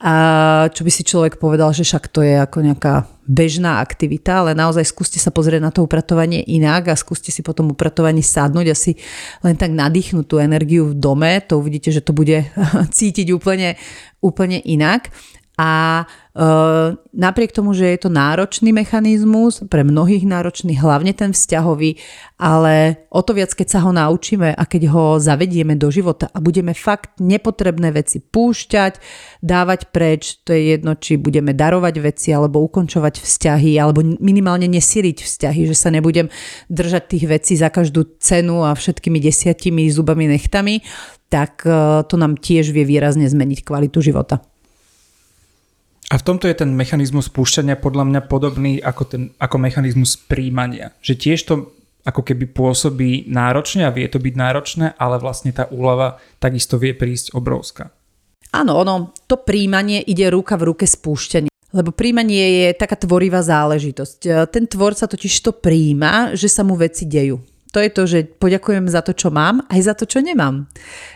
A 0.02 0.66
čo 0.74 0.82
by 0.82 0.90
si 0.90 1.06
človek 1.06 1.38
povedal, 1.38 1.70
že 1.78 1.86
však 1.86 2.10
to 2.10 2.26
je 2.26 2.34
ako 2.42 2.66
nejaká 2.66 3.06
bežná 3.30 3.78
aktivita, 3.86 4.42
ale 4.42 4.58
naozaj 4.58 4.82
skúste 4.90 5.22
sa 5.22 5.30
pozrieť 5.30 5.62
na 5.62 5.70
to 5.70 5.86
upratovanie 5.86 6.42
inak 6.42 6.90
a 6.90 6.98
skúste 6.98 7.30
si 7.30 7.46
potom 7.46 7.70
upratovaní 7.70 8.26
sadnúť 8.26 8.68
a 8.74 8.76
si 8.76 8.98
len 9.46 9.54
tak 9.54 9.70
nadýchnuť 9.70 10.26
tú 10.26 10.42
energiu 10.42 10.90
v 10.90 10.98
dome, 10.98 11.38
to 11.46 11.62
uvidíte, 11.62 11.94
že 11.94 12.02
to 12.02 12.18
bude 12.18 12.50
cítiť 12.98 13.30
úplne, 13.30 13.78
úplne 14.26 14.58
inak. 14.66 15.14
A 15.62 16.10
Uh, 16.32 16.96
napriek 17.12 17.52
tomu, 17.52 17.76
že 17.76 17.92
je 17.92 18.08
to 18.08 18.08
náročný 18.08 18.72
mechanizmus, 18.72 19.68
pre 19.68 19.84
mnohých 19.84 20.24
náročný, 20.24 20.80
hlavne 20.80 21.12
ten 21.12 21.36
vzťahový, 21.36 22.00
ale 22.40 23.04
o 23.12 23.20
to 23.20 23.36
viac, 23.36 23.52
keď 23.52 23.68
sa 23.68 23.84
ho 23.84 23.92
naučíme 23.92 24.56
a 24.56 24.64
keď 24.64 24.96
ho 24.96 25.20
zavedieme 25.20 25.76
do 25.76 25.92
života 25.92 26.32
a 26.32 26.40
budeme 26.40 26.72
fakt 26.72 27.20
nepotrebné 27.20 27.92
veci 27.92 28.24
púšťať, 28.24 29.04
dávať 29.44 29.92
preč, 29.92 30.40
to 30.48 30.56
je 30.56 30.72
jedno, 30.72 30.96
či 30.96 31.20
budeme 31.20 31.52
darovať 31.52 32.00
veci 32.00 32.32
alebo 32.32 32.64
ukončovať 32.64 33.20
vzťahy, 33.20 33.76
alebo 33.76 34.00
minimálne 34.24 34.72
nesiliť 34.72 35.28
vzťahy, 35.28 35.68
že 35.68 35.76
sa 35.76 35.92
nebudem 35.92 36.32
držať 36.72 37.12
tých 37.12 37.26
vecí 37.28 37.60
za 37.60 37.68
každú 37.68 38.08
cenu 38.24 38.64
a 38.64 38.72
všetkými 38.72 39.20
desiatimi 39.20 39.84
zubami 39.92 40.32
nechtami, 40.32 40.80
tak 41.28 41.68
uh, 41.68 42.08
to 42.08 42.16
nám 42.16 42.40
tiež 42.40 42.72
vie 42.72 42.88
výrazne 42.88 43.28
zmeniť 43.28 43.68
kvalitu 43.68 44.00
života. 44.00 44.40
A 46.12 46.20
v 46.20 46.28
tomto 46.28 46.52
je 46.52 46.60
ten 46.60 46.76
mechanizmus 46.76 47.32
púšťania 47.32 47.80
podľa 47.80 48.04
mňa 48.04 48.22
podobný 48.28 48.84
ako, 48.84 49.04
ten, 49.08 49.24
ako 49.40 49.56
mechanizmus 49.56 50.20
príjmania. 50.20 50.92
Že 51.00 51.14
tiež 51.16 51.40
to 51.48 51.72
ako 52.04 52.28
keby 52.28 52.52
pôsobí 52.52 53.32
náročne 53.32 53.88
a 53.88 53.96
vie 53.96 54.12
to 54.12 54.20
byť 54.20 54.36
náročné, 54.36 54.86
ale 55.00 55.24
vlastne 55.24 55.56
tá 55.56 55.72
úlava 55.72 56.20
takisto 56.44 56.76
vie 56.76 56.92
prísť 56.92 57.32
obrovská. 57.32 57.96
Áno, 58.52 58.84
ono, 58.84 59.16
to 59.24 59.40
príjmanie 59.40 60.04
ide 60.04 60.28
ruka 60.28 60.60
v 60.60 60.76
ruke 60.76 60.84
s 60.84 61.00
púšťaním. 61.00 61.48
Lebo 61.72 61.96
príjmanie 61.96 62.68
je 62.68 62.68
taká 62.76 63.00
tvorivá 63.00 63.40
záležitosť. 63.40 64.52
Ten 64.52 64.68
tvorca 64.68 65.08
totiž 65.08 65.32
to 65.40 65.56
príjma, 65.56 66.36
že 66.36 66.52
sa 66.52 66.68
mu 66.68 66.76
veci 66.76 67.08
dejú 67.08 67.40
to 67.72 67.80
je 67.80 67.90
to, 67.90 68.04
že 68.04 68.20
poďakujem 68.36 68.92
za 68.92 69.00
to, 69.00 69.16
čo 69.16 69.32
mám, 69.32 69.64
aj 69.72 69.80
za 69.80 69.94
to, 69.96 70.04
čo 70.04 70.20
nemám. 70.20 70.68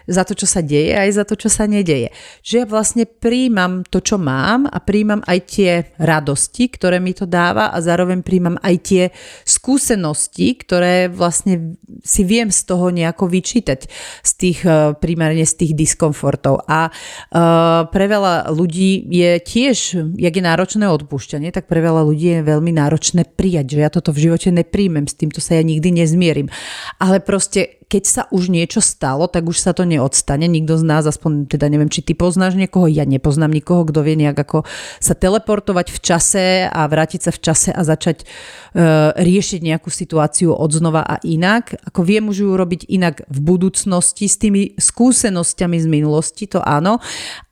Za 0.08 0.24
to, 0.24 0.40
čo 0.40 0.48
sa 0.48 0.64
deje, 0.64 0.96
aj 0.96 1.12
za 1.12 1.24
to, 1.28 1.36
čo 1.36 1.52
sa 1.52 1.68
nedeje. 1.68 2.16
Že 2.48 2.64
ja 2.64 2.66
vlastne 2.66 3.04
príjmam 3.04 3.84
to, 3.84 4.00
čo 4.00 4.16
mám 4.16 4.64
a 4.64 4.80
príjmam 4.80 5.20
aj 5.28 5.40
tie 5.52 5.72
radosti, 6.00 6.72
ktoré 6.72 7.04
mi 7.04 7.12
to 7.12 7.28
dáva 7.28 7.76
a 7.76 7.78
zároveň 7.84 8.24
príjmam 8.24 8.56
aj 8.64 8.76
tie 8.88 9.04
skúsenosti, 9.44 10.56
ktoré 10.56 11.12
vlastne 11.12 11.76
si 12.08 12.24
viem 12.24 12.48
z 12.48 12.62
toho 12.64 12.88
nejako 12.88 13.28
vyčítať, 13.28 13.92
z 14.24 14.32
tých, 14.40 14.60
e, 14.64 14.96
primárne 14.96 15.44
z 15.44 15.54
tých 15.60 15.74
diskomfortov. 15.76 16.64
A 16.72 16.88
uh, 16.88 17.88
pre 17.92 18.06
veľa 18.08 18.48
ľudí 18.54 19.06
je 19.12 19.38
tiež, 19.42 19.78
jak 20.16 20.34
je 20.34 20.44
náročné 20.44 20.86
odpúšťanie, 20.88 21.52
tak 21.52 21.68
pre 21.68 21.84
veľa 21.84 22.08
ľudí 22.08 22.40
je 22.40 22.48
veľmi 22.48 22.72
náročné 22.72 23.28
prijať, 23.36 23.76
že 23.76 23.80
ja 23.84 23.90
toto 23.92 24.16
v 24.16 24.30
živote 24.30 24.50
nepríjmem, 24.54 25.10
s 25.10 25.18
týmto 25.18 25.44
sa 25.44 25.60
ja 25.60 25.64
nikdy 25.66 26.06
nezmierim 26.06 26.45
Ale 27.00 27.20
proste 27.20 27.66
keď 27.86 28.04
sa 28.04 28.24
už 28.34 28.50
niečo 28.50 28.82
stalo, 28.82 29.30
tak 29.30 29.46
už 29.46 29.62
sa 29.62 29.72
to 29.72 29.86
neodstane. 29.86 30.50
Nikto 30.50 30.82
z 30.82 30.84
nás, 30.86 31.04
aspoň 31.06 31.48
teda 31.48 31.70
neviem, 31.70 31.90
či 31.90 32.02
ty 32.02 32.18
poznáš 32.18 32.58
niekoho, 32.58 32.90
ja 32.90 33.06
nepoznám 33.06 33.54
nikoho, 33.54 33.86
kto 33.86 34.02
vie 34.02 34.18
nejak 34.18 34.38
ako 34.38 34.66
sa 35.00 35.14
teleportovať 35.14 35.88
v 35.94 36.00
čase 36.02 36.46
a 36.66 36.82
vrátiť 36.86 37.22
sa 37.30 37.32
v 37.32 37.40
čase 37.40 37.70
a 37.72 37.82
začať 37.86 38.26
uh, 38.26 39.14
riešiť 39.16 39.62
nejakú 39.62 39.94
situáciu 39.94 40.52
od 40.52 40.72
znova 40.74 41.06
a 41.06 41.16
inak. 41.24 41.78
Ako 41.88 42.04
vie, 42.04 42.20
môžu 42.20 42.52
urobiť 42.52 42.90
inak 42.90 43.24
v 43.30 43.40
budúcnosti 43.40 44.26
s 44.26 44.42
tými 44.42 44.76
skúsenosťami 44.76 45.78
z 45.80 45.88
minulosti, 45.88 46.50
to 46.50 46.60
áno, 46.60 47.00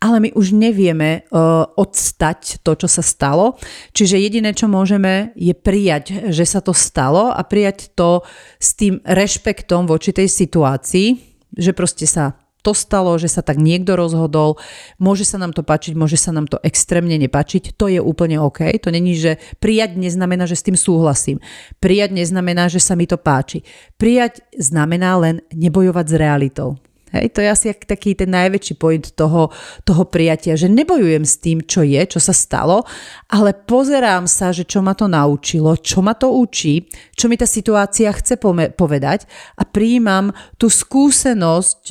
ale 0.02 0.18
my 0.20 0.30
už 0.36 0.58
nevieme 0.58 1.30
uh, 1.30 1.66
odstať 1.78 2.60
to, 2.66 2.76
čo 2.76 2.88
sa 2.90 3.06
stalo. 3.06 3.56
Čiže 3.96 4.20
jediné, 4.20 4.52
čo 4.58 4.68
môžeme, 4.68 5.32
je 5.38 5.54
prijať, 5.56 6.34
že 6.34 6.44
sa 6.44 6.60
to 6.60 6.76
stalo 6.76 7.32
a 7.32 7.42
prijať 7.46 7.94
to 7.96 8.26
s 8.60 8.76
tým 8.76 9.00
rešpektom 9.04 9.86
voči 9.88 10.12
tej 10.12 10.23
situácii, 10.28 11.08
že 11.54 11.72
proste 11.74 12.10
sa 12.10 12.38
to 12.64 12.72
stalo, 12.72 13.20
že 13.20 13.28
sa 13.28 13.44
tak 13.44 13.60
niekto 13.60 14.00
rozhodol, 14.00 14.56
môže 14.96 15.28
sa 15.28 15.36
nám 15.36 15.52
to 15.52 15.68
páčiť, 15.68 16.00
môže 16.00 16.16
sa 16.16 16.32
nám 16.32 16.48
to 16.48 16.58
extrémne 16.64 17.14
nepáčiť, 17.20 17.76
to 17.76 17.92
je 17.92 18.00
úplne 18.00 18.40
OK. 18.40 18.64
To 18.80 18.90
není, 18.90 19.20
že 19.20 19.36
prijať 19.60 20.00
neznamená, 20.00 20.48
že 20.48 20.56
s 20.56 20.64
tým 20.64 20.80
súhlasím. 20.80 21.44
Prijať 21.84 22.16
neznamená, 22.16 22.72
že 22.72 22.80
sa 22.80 22.96
mi 22.96 23.04
to 23.04 23.20
páči. 23.20 23.68
Prijať 24.00 24.48
znamená 24.56 25.20
len 25.20 25.44
nebojovať 25.52 26.06
s 26.08 26.16
realitou. 26.16 26.70
Hej, 27.14 27.38
to 27.38 27.46
je 27.46 27.50
asi 27.54 27.66
taký 27.78 28.18
ten 28.18 28.34
najväčší 28.34 28.74
point 28.82 29.14
toho, 29.14 29.54
toho 29.86 30.04
prijatia, 30.10 30.58
že 30.58 30.66
nebojujem 30.66 31.22
s 31.22 31.38
tým, 31.38 31.62
čo 31.62 31.86
je, 31.86 32.02
čo 32.10 32.18
sa 32.18 32.34
stalo, 32.34 32.82
ale 33.30 33.54
pozerám 33.54 34.26
sa, 34.26 34.50
že 34.50 34.66
čo 34.66 34.82
ma 34.82 34.98
to 34.98 35.06
naučilo, 35.06 35.78
čo 35.78 36.02
ma 36.02 36.18
to 36.18 36.34
učí, 36.34 36.90
čo 37.14 37.30
mi 37.30 37.38
tá 37.38 37.46
situácia 37.46 38.10
chce 38.10 38.42
povedať 38.74 39.30
a 39.54 39.62
príjmam 39.62 40.34
tú 40.58 40.74
skúsenosť 40.74 41.86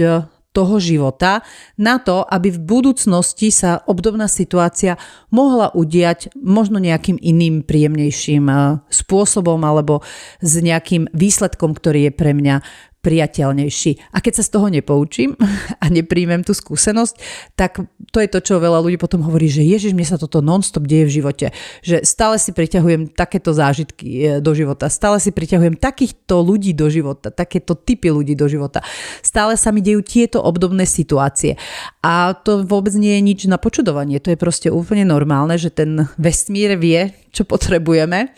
toho 0.52 0.76
života 0.76 1.40
na 1.80 1.96
to, 1.96 2.20
aby 2.28 2.52
v 2.52 2.60
budúcnosti 2.60 3.48
sa 3.48 3.80
obdobná 3.88 4.28
situácia 4.28 5.00
mohla 5.32 5.72
udiať 5.72 6.36
možno 6.36 6.76
nejakým 6.76 7.16
iným 7.16 7.64
príjemnejším 7.64 8.44
eh, 8.52 8.60
spôsobom 8.92 9.58
alebo 9.64 10.04
s 10.44 10.60
nejakým 10.60 11.08
výsledkom, 11.16 11.72
ktorý 11.72 12.08
je 12.08 12.12
pre 12.12 12.36
mňa 12.36 12.56
priateľnejší. 13.02 14.14
A 14.14 14.22
keď 14.22 14.40
sa 14.40 14.46
z 14.46 14.50
toho 14.54 14.66
nepoučím 14.70 15.34
a 15.82 15.86
nepríjmem 15.90 16.46
tú 16.46 16.54
skúsenosť, 16.54 17.14
tak 17.58 17.82
to 18.14 18.18
je 18.22 18.28
to, 18.30 18.38
čo 18.40 18.62
veľa 18.62 18.78
ľudí 18.78 18.96
potom 18.96 19.26
hovorí, 19.26 19.50
že 19.50 19.66
ježiš, 19.66 19.92
mne 19.92 20.06
sa 20.06 20.16
toto 20.16 20.38
non-stop 20.38 20.86
deje 20.86 21.10
v 21.10 21.14
živote. 21.20 21.46
Že 21.82 22.06
stále 22.06 22.38
si 22.38 22.54
priťahujem 22.54 23.12
takéto 23.12 23.50
zážitky 23.50 24.06
e, 24.06 24.18
do 24.38 24.54
života, 24.54 24.86
stále 24.86 25.18
si 25.18 25.34
priťahujem 25.34 25.76
takýchto 25.76 26.40
ľudí 26.40 26.72
do 26.72 26.86
života, 26.86 27.34
takéto 27.34 27.74
typy 27.74 28.14
ľudí 28.14 28.38
do 28.38 28.46
života. 28.46 28.80
Stále 29.20 29.58
sa 29.58 29.74
mi 29.74 29.82
dejú 29.82 30.00
tieto 30.06 30.38
obdobné 30.38 30.86
situácie. 30.86 31.58
A 32.06 32.38
to 32.38 32.62
vôbec 32.62 32.94
nie 32.94 33.18
je 33.18 33.22
nič 33.22 33.40
na 33.50 33.58
počudovanie. 33.58 34.22
To 34.22 34.30
je 34.30 34.38
proste 34.38 34.70
úplne 34.70 35.02
normálne, 35.02 35.58
že 35.58 35.74
ten 35.74 36.06
vesmír 36.14 36.78
vie, 36.78 37.10
čo 37.34 37.42
potrebujeme 37.42 38.30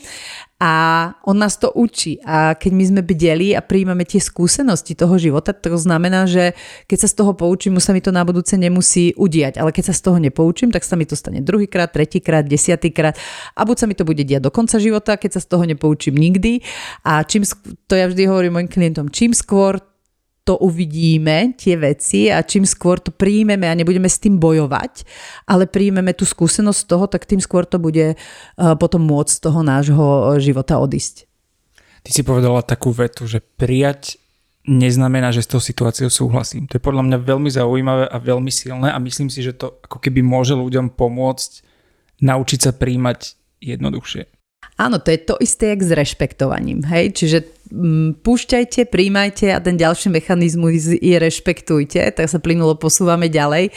a 0.63 0.73
on 1.27 1.37
nás 1.39 1.59
to 1.59 1.75
učí. 1.75 2.23
A 2.23 2.55
keď 2.55 2.73
my 2.73 2.85
sme 2.87 3.03
bdeli 3.03 3.59
a 3.59 3.61
príjmame 3.61 4.07
tie 4.07 4.23
skúsenosti 4.23 4.95
toho 4.95 5.19
života, 5.19 5.51
to 5.51 5.75
znamená, 5.75 6.31
že 6.31 6.55
keď 6.87 6.99
sa 7.05 7.09
z 7.11 7.15
toho 7.19 7.33
poučím, 7.35 7.77
sa 7.83 7.91
mi 7.91 7.99
to 7.99 8.15
na 8.15 8.23
budúce 8.23 8.55
nemusí 8.55 9.13
udiať. 9.19 9.59
Ale 9.59 9.75
keď 9.75 9.91
sa 9.91 9.95
z 9.95 10.01
toho 10.07 10.19
nepoučím, 10.23 10.71
tak 10.71 10.87
sa 10.87 10.95
mi 10.95 11.05
to 11.05 11.19
stane 11.19 11.43
druhýkrát, 11.43 11.91
tretíkrát, 11.91 12.47
desiatýkrát 12.47 13.19
a 13.59 13.61
buď 13.67 13.77
sa 13.77 13.87
mi 13.91 13.99
to 13.99 14.07
bude 14.07 14.23
diať 14.23 14.47
do 14.47 14.55
konca 14.55 14.79
života, 14.79 15.19
keď 15.19 15.37
sa 15.37 15.41
z 15.43 15.47
toho 15.51 15.65
nepoučím 15.67 16.15
nikdy. 16.15 16.63
A 17.03 17.27
čím, 17.27 17.43
to 17.91 17.99
ja 17.99 18.07
vždy 18.07 18.31
hovorím 18.31 18.63
mojim 18.63 18.71
klientom, 18.71 19.11
čím 19.11 19.35
skôr 19.35 19.83
to 20.45 20.61
uvidíme, 20.61 21.57
tie 21.57 21.75
veci 21.81 22.29
a 22.29 22.45
čím 22.45 22.69
skôr 22.69 23.01
to 23.01 23.09
príjmeme 23.09 23.65
a 23.65 23.73
nebudeme 23.73 24.07
s 24.07 24.21
tým 24.21 24.37
bojovať, 24.37 25.09
ale 25.49 25.65
príjmeme 25.65 26.13
tú 26.13 26.29
skúsenosť 26.29 26.79
z 26.85 26.89
toho, 26.89 27.05
tak 27.09 27.25
tým 27.25 27.41
skôr 27.41 27.65
to 27.65 27.81
bude 27.81 28.13
uh, 28.13 28.77
potom 28.77 29.01
môcť 29.09 29.33
z 29.33 29.41
toho 29.41 29.61
nášho 29.65 30.07
života 30.37 30.77
odísť. 30.77 31.25
Ty 32.05 32.11
si 32.13 32.21
povedala 32.21 32.61
takú 32.61 32.93
vetu, 32.93 33.25
že 33.25 33.41
prijať 33.41 34.21
neznamená, 34.69 35.33
že 35.33 35.45
s 35.45 35.49
tou 35.49 35.61
situáciou 35.61 36.13
súhlasím. 36.13 36.69
To 36.69 36.77
je 36.77 36.85
podľa 36.85 37.05
mňa 37.09 37.19
veľmi 37.21 37.49
zaujímavé 37.49 38.05
a 38.09 38.17
veľmi 38.21 38.53
silné 38.53 38.93
a 38.93 39.01
myslím 39.01 39.33
si, 39.33 39.41
že 39.41 39.57
to 39.57 39.81
ako 39.85 40.01
keby 40.01 40.21
môže 40.21 40.53
ľuďom 40.53 40.93
pomôcť 40.93 41.65
naučiť 42.21 42.61
sa 42.69 42.73
príjmať 42.77 43.37
jednoduchšie. 43.61 44.34
Áno, 44.75 44.99
to 44.99 45.15
je 45.15 45.21
to 45.23 45.39
isté, 45.39 45.71
jak 45.71 45.87
s 45.87 45.95
rešpektovaním. 45.95 46.83
Hej? 46.83 47.15
Čiže 47.15 47.39
mm, 47.71 48.27
púšťajte, 48.27 48.91
príjmajte 48.91 49.55
a 49.55 49.63
ten 49.63 49.79
ďalší 49.79 50.11
mechanizmus 50.11 50.99
je 50.99 51.15
rešpektujte, 51.15 52.03
tak 52.11 52.27
sa 52.27 52.43
plynulo 52.43 52.75
posúvame 52.75 53.31
ďalej. 53.31 53.71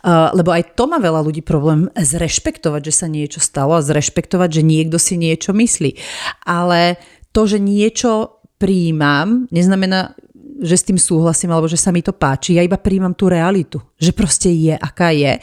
Uh, 0.00 0.32
lebo 0.32 0.48
aj 0.56 0.72
to 0.72 0.88
má 0.88 0.96
veľa 0.96 1.20
ľudí 1.20 1.44
problém 1.44 1.92
zrešpektovať, 1.92 2.80
že 2.80 2.94
sa 2.96 3.06
niečo 3.12 3.44
stalo 3.44 3.76
a 3.76 3.84
zrešpektovať, 3.84 4.48
že 4.48 4.62
niekto 4.64 4.96
si 4.96 5.20
niečo 5.20 5.52
myslí. 5.52 6.00
Ale 6.48 6.96
to, 7.36 7.44
že 7.44 7.60
niečo 7.60 8.40
príjmam, 8.56 9.52
neznamená, 9.52 10.16
že 10.64 10.80
s 10.80 10.86
tým 10.88 10.96
súhlasím 10.96 11.52
alebo 11.52 11.68
že 11.68 11.76
sa 11.76 11.92
mi 11.92 12.00
to 12.00 12.16
páči. 12.16 12.56
Ja 12.56 12.64
iba 12.64 12.80
príjmam 12.80 13.12
tú 13.12 13.28
realitu, 13.28 13.84
že 14.00 14.16
proste 14.16 14.48
je, 14.48 14.74
aká 14.74 15.12
je. 15.12 15.38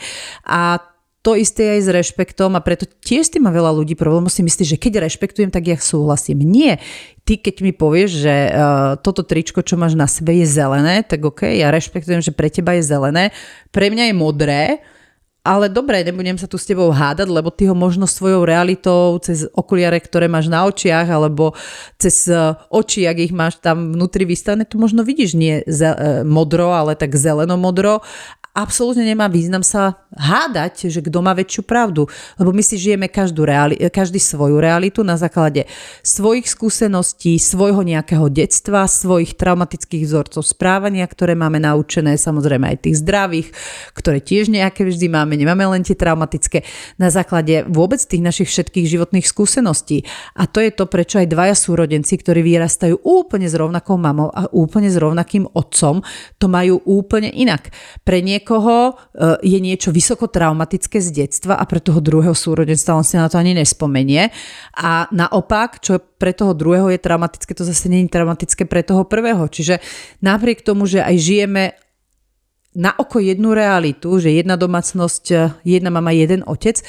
A 0.50 0.82
to 1.26 1.34
isté 1.34 1.82
aj 1.82 1.82
s 1.82 1.90
rešpektom 1.90 2.54
a 2.54 2.62
preto 2.62 2.86
tiež 2.86 3.26
s 3.26 3.34
tým 3.34 3.50
má 3.50 3.52
veľa 3.52 3.74
ľudí 3.74 3.98
problém 3.98 4.30
si 4.30 4.46
myslí, 4.46 4.78
že 4.78 4.78
keď 4.78 5.10
rešpektujem, 5.10 5.50
tak 5.50 5.66
ja 5.66 5.74
súhlasím. 5.82 6.46
Nie. 6.46 6.78
Ty 7.26 7.42
keď 7.42 7.66
mi 7.66 7.74
povieš, 7.74 8.10
že 8.14 8.36
uh, 8.54 8.94
toto 9.02 9.26
tričko, 9.26 9.66
čo 9.66 9.74
máš 9.74 9.98
na 9.98 10.06
sebe 10.06 10.38
je 10.38 10.46
zelené, 10.46 11.02
tak 11.02 11.26
ok, 11.26 11.50
ja 11.58 11.74
rešpektujem, 11.74 12.22
že 12.22 12.30
pre 12.30 12.54
teba 12.54 12.78
je 12.78 12.86
zelené, 12.86 13.34
pre 13.74 13.90
mňa 13.90 14.14
je 14.14 14.16
modré, 14.16 14.86
ale 15.46 15.70
dobre, 15.70 16.02
nebudem 16.02 16.42
sa 16.42 16.50
tu 16.50 16.58
s 16.58 16.66
tebou 16.66 16.90
hádať, 16.90 17.30
lebo 17.30 17.54
ty 17.54 17.70
ho 17.70 17.78
možno 17.78 18.10
svojou 18.10 18.50
realitou 18.50 19.22
cez 19.22 19.46
okuliare, 19.54 20.02
ktoré 20.02 20.26
máš 20.26 20.50
na 20.50 20.66
očiach, 20.66 21.06
alebo 21.06 21.54
cez 22.02 22.26
e, 22.26 22.58
oči, 22.74 23.06
ak 23.06 23.18
ich 23.22 23.30
máš 23.30 23.62
tam 23.62 23.94
vnútri 23.94 24.26
vystavené, 24.26 24.66
tu 24.66 24.82
možno 24.82 25.06
vidíš 25.06 25.38
nie 25.38 25.62
e, 25.62 25.66
modro, 26.26 26.74
ale 26.74 26.98
tak 26.98 27.14
zeleno-modro 27.14 28.02
absolútne 28.56 29.04
nemá 29.04 29.28
význam 29.28 29.60
sa 29.60 30.00
hádať, 30.16 30.88
že 30.88 31.04
kto 31.04 31.20
má 31.20 31.36
väčšiu 31.36 31.68
pravdu. 31.68 32.08
Lebo 32.40 32.56
my 32.56 32.64
si 32.64 32.80
žijeme 32.80 33.12
každú 33.12 33.44
reali- 33.44 33.76
každý 33.92 34.24
svoju 34.24 34.64
realitu 34.64 35.04
na 35.04 35.20
základe 35.20 35.68
svojich 36.00 36.48
skúseností, 36.48 37.36
svojho 37.36 37.84
nejakého 37.84 38.32
detstva, 38.32 38.88
svojich 38.88 39.36
traumatických 39.36 40.08
vzorcov 40.08 40.48
správania, 40.48 41.04
ktoré 41.04 41.36
máme 41.36 41.60
naučené, 41.60 42.16
samozrejme 42.16 42.72
aj 42.72 42.78
tých 42.88 43.04
zdravých, 43.04 43.48
ktoré 43.92 44.24
tiež 44.24 44.48
nejaké 44.48 44.88
vždy 44.88 45.12
máme, 45.12 45.36
nemáme 45.36 45.68
len 45.76 45.84
tie 45.84 46.00
traumatické, 46.00 46.64
na 46.96 47.12
základe 47.12 47.68
vôbec 47.68 48.00
tých 48.00 48.24
našich 48.24 48.48
všetkých 48.48 48.88
životných 48.88 49.28
skúseností. 49.28 50.08
A 50.40 50.48
to 50.48 50.64
je 50.64 50.72
to, 50.72 50.88
prečo 50.88 51.20
aj 51.20 51.28
dvaja 51.28 51.60
súrodenci, 51.60 52.16
ktorí 52.16 52.40
vyrastajú 52.40 53.04
úplne 53.04 53.52
s 53.52 53.56
rovnakou 53.60 54.00
mamou 54.00 54.32
a 54.32 54.48
úplne 54.56 54.88
s 54.88 54.96
rovnakým 54.96 55.44
otcom, 55.52 56.00
to 56.40 56.48
majú 56.48 56.80
úplne 56.88 57.28
inak. 57.36 57.76
Pre 58.08 58.24
niek- 58.24 58.45
niekoho 58.46 58.94
eh, 58.94 59.42
je 59.42 59.58
niečo 59.58 59.90
vysoko 59.90 60.30
traumatické 60.30 61.02
z 61.02 61.26
detstva 61.26 61.58
a 61.58 61.66
pre 61.66 61.82
toho 61.82 61.98
druhého 61.98 62.38
súrodenstva 62.38 62.94
on 62.94 63.02
si 63.02 63.18
na 63.18 63.26
to 63.26 63.42
ani 63.42 63.58
nespomenie. 63.58 64.30
A 64.78 65.10
naopak, 65.10 65.82
čo 65.82 65.98
pre 65.98 66.38
toho 66.38 66.54
druhého 66.54 66.94
je 66.94 67.02
traumatické, 67.02 67.58
to 67.58 67.66
zase 67.66 67.90
nie 67.90 68.06
je 68.06 68.14
traumatické 68.14 68.70
pre 68.70 68.86
toho 68.86 69.02
prvého. 69.10 69.50
Čiže 69.50 69.82
napriek 70.22 70.62
tomu, 70.62 70.86
že 70.86 71.02
aj 71.02 71.18
žijeme 71.18 71.74
na 72.78 72.94
oko 72.94 73.18
jednu 73.18 73.58
realitu, 73.58 74.22
že 74.22 74.30
jedna 74.30 74.54
domácnosť, 74.62 75.26
eh, 75.34 75.50
jedna 75.66 75.90
mama, 75.90 76.14
jeden 76.14 76.46
otec, 76.46 76.86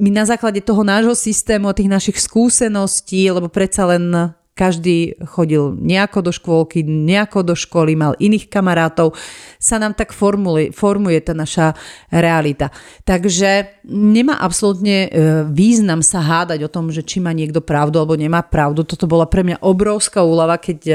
my 0.00 0.10
na 0.10 0.26
základe 0.26 0.64
toho 0.66 0.82
nášho 0.82 1.14
systému, 1.14 1.70
tých 1.70 1.86
našich 1.86 2.18
skúseností, 2.18 3.30
lebo 3.30 3.46
predsa 3.46 3.86
len 3.86 4.34
každý 4.60 5.16
chodil 5.24 5.72
nejako 5.72 6.28
do 6.28 6.32
škôlky, 6.36 6.84
nejako 6.84 7.40
do 7.40 7.54
školy, 7.56 7.96
mal 7.96 8.12
iných 8.20 8.52
kamarátov, 8.52 9.16
sa 9.56 9.80
nám 9.80 9.96
tak 9.96 10.12
formuje, 10.12 10.68
formuje 10.76 11.16
tá 11.24 11.32
naša 11.32 11.72
realita. 12.12 12.68
Takže 13.08 13.80
nemá 13.88 14.36
absolútne 14.36 15.08
e, 15.08 15.08
význam 15.48 16.04
sa 16.04 16.20
hádať 16.20 16.68
o 16.68 16.72
tom, 16.72 16.92
že 16.92 17.00
či 17.00 17.24
má 17.24 17.32
niekto 17.32 17.64
pravdu 17.64 17.96
alebo 17.96 18.20
nemá 18.20 18.44
pravdu. 18.44 18.84
Toto 18.84 19.08
bola 19.08 19.24
pre 19.24 19.40
mňa 19.40 19.64
obrovská 19.64 20.20
úlava, 20.20 20.60
keď 20.60 20.78
e, 20.84 20.94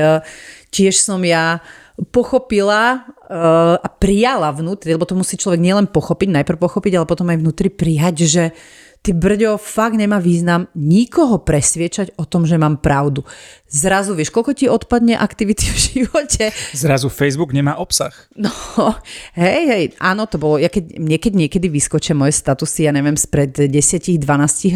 tiež 0.70 1.01
som 1.01 1.26
ja 1.26 1.66
pochopila 2.11 3.07
uh, 3.07 3.80
a 3.80 3.88
prijala 3.88 4.51
vnútri, 4.51 4.91
lebo 4.91 5.07
to 5.07 5.16
musí 5.16 5.39
človek 5.39 5.63
nielen 5.63 5.88
pochopiť, 5.88 6.28
najprv 6.28 6.59
pochopiť, 6.59 6.99
ale 6.99 7.07
potom 7.07 7.32
aj 7.32 7.39
vnútri 7.39 7.72
prijať, 7.72 8.16
že 8.28 8.43
ty 9.05 9.13
brďo, 9.13 9.61
fakt 9.61 9.93
nemá 9.93 10.17
význam 10.17 10.65
nikoho 10.73 11.37
presviečať 11.45 12.17
o 12.17 12.25
tom, 12.25 12.49
že 12.49 12.57
mám 12.57 12.81
pravdu. 12.81 13.21
Zrazu 13.66 14.13
vieš, 14.13 14.30
koľko 14.30 14.53
ti 14.53 14.70
odpadne 14.70 15.18
aktivity 15.18 15.66
v 15.74 15.80
živote. 15.82 16.53
Zrazu 16.78 17.09
Facebook 17.09 17.49
nemá 17.49 17.82
obsah. 17.82 18.13
No, 18.38 18.53
hej, 19.34 19.61
hej, 19.66 19.84
áno, 19.97 20.30
to 20.30 20.38
bolo, 20.38 20.61
ja 20.61 20.70
keď 20.70 21.01
niekedy, 21.01 21.34
niekedy 21.34 21.68
vyskočia 21.74 22.13
moje 22.13 22.38
statusy, 22.38 22.86
ja 22.86 22.93
neviem, 22.93 23.18
spred 23.18 23.57
10-12 23.57 24.22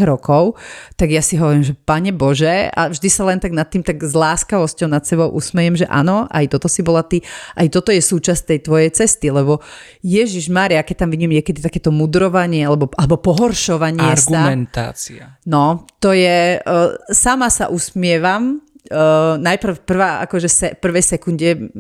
rokov, 0.02 0.58
tak 0.98 1.14
ja 1.14 1.22
si 1.22 1.38
hovorím, 1.38 1.62
že 1.62 1.78
pane 1.78 2.10
Bože, 2.10 2.74
a 2.74 2.90
vždy 2.90 3.10
sa 3.14 3.30
len 3.30 3.38
tak 3.38 3.54
nad 3.54 3.70
tým 3.70 3.86
tak 3.86 4.02
s 4.02 4.18
láskavosťou 4.18 4.90
nad 4.90 5.06
sebou 5.06 5.30
usmejem, 5.38 5.86
že 5.86 5.88
áno, 5.88 6.26
aj 6.34 6.50
toto 6.50 6.66
si 6.66 6.82
bola 6.82 7.06
ty, 7.06 7.22
aj 7.62 7.70
toto 7.70 7.94
je 7.94 8.02
súčasť 8.02 8.58
tej 8.58 8.60
tvojej 8.66 8.90
cesty, 8.90 9.30
lebo 9.30 9.62
Ježiš 10.02 10.50
Maria, 10.50 10.82
keď 10.82 11.06
tam 11.06 11.14
vidím 11.14 11.38
niekedy 11.38 11.62
takéto 11.62 11.94
mudrovanie 11.94 12.66
alebo, 12.66 12.90
alebo 12.98 13.22
pohoršovanie 13.22 14.02
Argumentácia. 14.02 15.38
No, 15.46 15.86
to 16.02 16.10
je, 16.16 16.58
uh, 16.58 16.98
sama 17.14 17.54
sa 17.54 17.70
usmievam, 17.70 18.66
uh, 18.92 19.38
najprv 19.38 19.86
prvá, 19.86 20.20
akože 20.26 20.50
se, 20.50 20.68
prvé 20.78 21.02
sekunde 21.02 21.72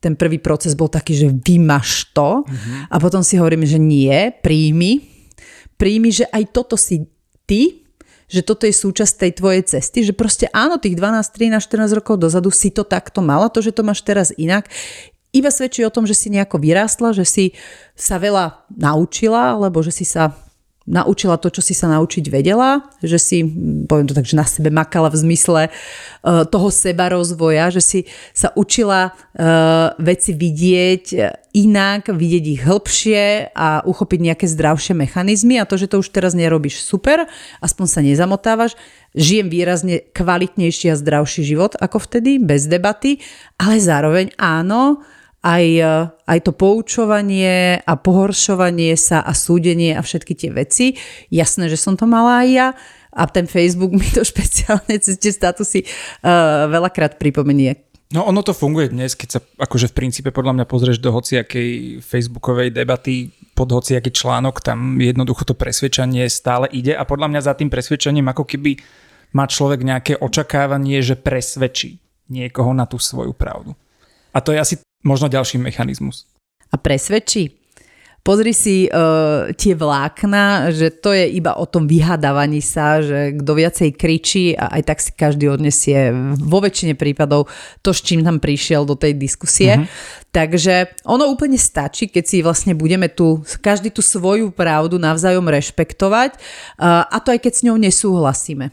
ten 0.00 0.16
prvý 0.16 0.40
proces 0.40 0.72
bol 0.72 0.88
taký, 0.88 1.12
že 1.12 1.28
vymaš 1.28 2.08
to 2.16 2.40
uh-huh. 2.40 2.88
a 2.88 2.96
potom 2.96 3.20
si 3.20 3.36
hovorím, 3.36 3.68
že 3.68 3.76
nie, 3.76 4.32
príjmi, 4.40 5.04
príjmi, 5.76 6.08
že 6.08 6.24
aj 6.32 6.44
toto 6.56 6.80
si 6.80 7.04
ty, 7.44 7.84
že 8.30 8.40
toto 8.40 8.64
je 8.64 8.72
súčasť 8.72 9.26
tej 9.26 9.32
tvojej 9.36 9.62
cesty, 9.66 10.06
že 10.06 10.16
proste 10.16 10.46
áno, 10.54 10.80
tých 10.80 10.96
12, 10.96 11.20
13, 11.20 11.60
14 11.60 11.98
rokov 11.98 12.16
dozadu 12.16 12.48
si 12.48 12.72
to 12.72 12.86
takto 12.86 13.20
mala, 13.20 13.52
to, 13.52 13.60
že 13.60 13.74
to 13.74 13.84
máš 13.84 14.00
teraz 14.00 14.30
inak, 14.38 14.70
iba 15.30 15.50
svedčí 15.50 15.82
o 15.86 15.94
tom, 15.94 16.06
že 16.06 16.14
si 16.14 16.30
nejako 16.30 16.58
vyrástla, 16.58 17.14
že 17.14 17.26
si 17.26 17.44
sa 17.94 18.18
veľa 18.18 18.66
naučila, 18.70 19.58
alebo 19.58 19.82
že 19.82 19.94
si 19.94 20.06
sa 20.06 20.34
naučila 20.90 21.38
to, 21.38 21.54
čo 21.54 21.62
si 21.62 21.72
sa 21.72 21.86
naučiť 21.86 22.26
vedela, 22.26 22.82
že 22.98 23.16
si, 23.22 23.46
poviem 23.86 24.10
to 24.10 24.18
tak, 24.18 24.26
že 24.26 24.34
na 24.34 24.42
sebe 24.42 24.74
makala 24.74 25.06
v 25.06 25.22
zmysle 25.22 25.70
uh, 25.70 26.42
toho 26.50 26.68
seba 26.74 27.06
rozvoja, 27.14 27.70
že 27.70 27.78
si 27.78 28.00
sa 28.34 28.50
učila 28.58 29.14
uh, 29.14 29.94
veci 30.02 30.34
vidieť 30.34 31.04
inak, 31.54 32.10
vidieť 32.10 32.44
ich 32.46 32.62
hĺbšie 32.66 33.54
a 33.54 33.86
uchopiť 33.86 34.18
nejaké 34.18 34.46
zdravšie 34.50 34.94
mechanizmy 34.98 35.62
a 35.62 35.66
to, 35.66 35.78
že 35.78 35.90
to 35.90 36.02
už 36.02 36.10
teraz 36.10 36.34
nerobíš 36.34 36.82
super, 36.82 37.30
aspoň 37.62 37.86
sa 37.86 38.00
nezamotávaš, 38.02 38.74
žijem 39.14 39.50
výrazne 39.50 40.02
kvalitnejší 40.14 40.90
a 40.90 40.98
zdravší 40.98 41.42
život 41.46 41.74
ako 41.78 42.02
vtedy, 42.02 42.42
bez 42.42 42.66
debaty, 42.70 43.22
ale 43.58 43.82
zároveň 43.82 44.34
áno, 44.38 45.02
aj, 45.40 45.64
aj 46.28 46.38
to 46.44 46.52
poučovanie 46.52 47.80
a 47.80 47.92
pohoršovanie 47.96 48.92
sa 48.96 49.24
a 49.24 49.32
súdenie 49.32 49.96
a 49.96 50.04
všetky 50.04 50.36
tie 50.36 50.50
veci. 50.52 51.00
Jasné, 51.32 51.72
že 51.72 51.80
som 51.80 51.96
to 51.96 52.04
mala 52.04 52.44
aj 52.44 52.48
ja 52.48 52.68
a 53.10 53.22
ten 53.26 53.48
Facebook 53.50 53.92
mi 54.00 54.06
to 54.06 54.22
špeciálne 54.22 54.94
cez 55.00 55.18
tie 55.18 55.32
statusy 55.34 55.82
uh, 55.84 56.70
veľakrát 56.70 57.18
pripomenie. 57.18 57.88
No 58.10 58.26
ono 58.26 58.42
to 58.42 58.50
funguje 58.50 58.90
dnes, 58.90 59.14
keď 59.14 59.28
sa 59.38 59.40
akože 59.40 59.94
v 59.94 59.96
princípe 60.02 60.34
podľa 60.34 60.58
mňa 60.58 60.66
pozrieš 60.66 60.98
do 60.98 61.14
hociakej 61.14 62.02
facebookovej 62.02 62.74
debaty 62.74 63.30
pod 63.54 63.70
hociaký 63.70 64.10
článok, 64.10 64.66
tam 64.66 64.98
jednoducho 64.98 65.46
to 65.46 65.54
presvedčanie 65.54 66.26
stále 66.26 66.66
ide 66.74 66.90
a 66.90 67.06
podľa 67.06 67.30
mňa 67.30 67.40
za 67.46 67.54
tým 67.54 67.70
presvedčením 67.70 68.26
ako 68.34 68.50
keby 68.50 68.82
má 69.30 69.46
človek 69.46 69.86
nejaké 69.86 70.18
očakávanie, 70.18 70.98
že 71.06 71.14
presvedčí 71.14 72.02
niekoho 72.26 72.74
na 72.74 72.82
tú 72.90 72.98
svoju 72.98 73.30
pravdu. 73.30 73.78
A 74.34 74.42
to 74.42 74.50
je 74.50 74.58
asi 74.58 74.74
možno 75.04 75.28
ďalší 75.28 75.58
mechanizmus. 75.60 76.28
A 76.70 76.78
presvedčí? 76.78 77.60
Pozri 78.20 78.52
si 78.52 78.84
uh, 78.84 79.48
tie 79.56 79.72
vlákna, 79.72 80.68
že 80.76 80.92
to 80.92 81.16
je 81.16 81.24
iba 81.24 81.56
o 81.56 81.64
tom 81.64 81.88
vyhadávaní 81.88 82.60
sa, 82.60 83.00
že 83.00 83.32
kto 83.32 83.52
viacej 83.56 83.90
kričí 83.96 84.52
a 84.52 84.76
aj 84.76 84.82
tak 84.84 84.98
si 85.00 85.10
každý 85.16 85.48
odnesie 85.48 86.12
vo 86.36 86.60
väčšine 86.60 87.00
prípadov 87.00 87.48
to, 87.80 87.96
s 87.96 88.04
čím 88.04 88.20
tam 88.20 88.36
prišiel 88.36 88.84
do 88.84 88.92
tej 88.92 89.16
diskusie. 89.16 89.80
Uh-huh. 89.80 89.88
Takže 90.36 91.00
ono 91.08 91.32
úplne 91.32 91.56
stačí, 91.56 92.12
keď 92.12 92.24
si 92.28 92.44
vlastne 92.44 92.76
budeme 92.76 93.08
tu, 93.08 93.40
každý 93.64 93.88
tú 93.88 94.04
svoju 94.04 94.52
pravdu 94.52 95.00
navzájom 95.00 95.48
rešpektovať 95.48 96.36
uh, 96.36 97.08
a 97.08 97.16
to 97.24 97.32
aj 97.32 97.40
keď 97.40 97.52
s 97.56 97.64
ňou 97.64 97.80
nesúhlasíme 97.80 98.68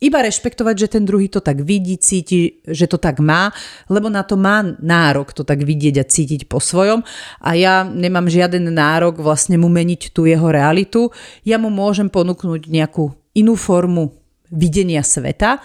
iba 0.00 0.18
rešpektovať, 0.24 0.74
že 0.76 0.92
ten 0.98 1.04
druhý 1.04 1.28
to 1.28 1.44
tak 1.44 1.60
vidí, 1.60 2.00
cíti, 2.00 2.64
že 2.64 2.88
to 2.88 2.96
tak 2.96 3.20
má, 3.20 3.52
lebo 3.92 4.08
na 4.08 4.24
to 4.24 4.40
má 4.40 4.64
nárok 4.80 5.36
to 5.36 5.44
tak 5.44 5.62
vidieť 5.62 6.00
a 6.00 6.08
cítiť 6.08 6.48
po 6.48 6.58
svojom 6.58 7.04
a 7.44 7.50
ja 7.52 7.84
nemám 7.84 8.26
žiaden 8.32 8.72
nárok 8.72 9.20
vlastne 9.20 9.60
mu 9.60 9.68
meniť 9.68 10.10
tú 10.16 10.24
jeho 10.24 10.48
realitu. 10.48 11.12
Ja 11.44 11.60
mu 11.60 11.68
môžem 11.68 12.08
ponúknuť 12.08 12.66
nejakú 12.72 13.12
inú 13.36 13.54
formu 13.54 14.16
videnia 14.50 15.04
sveta, 15.06 15.62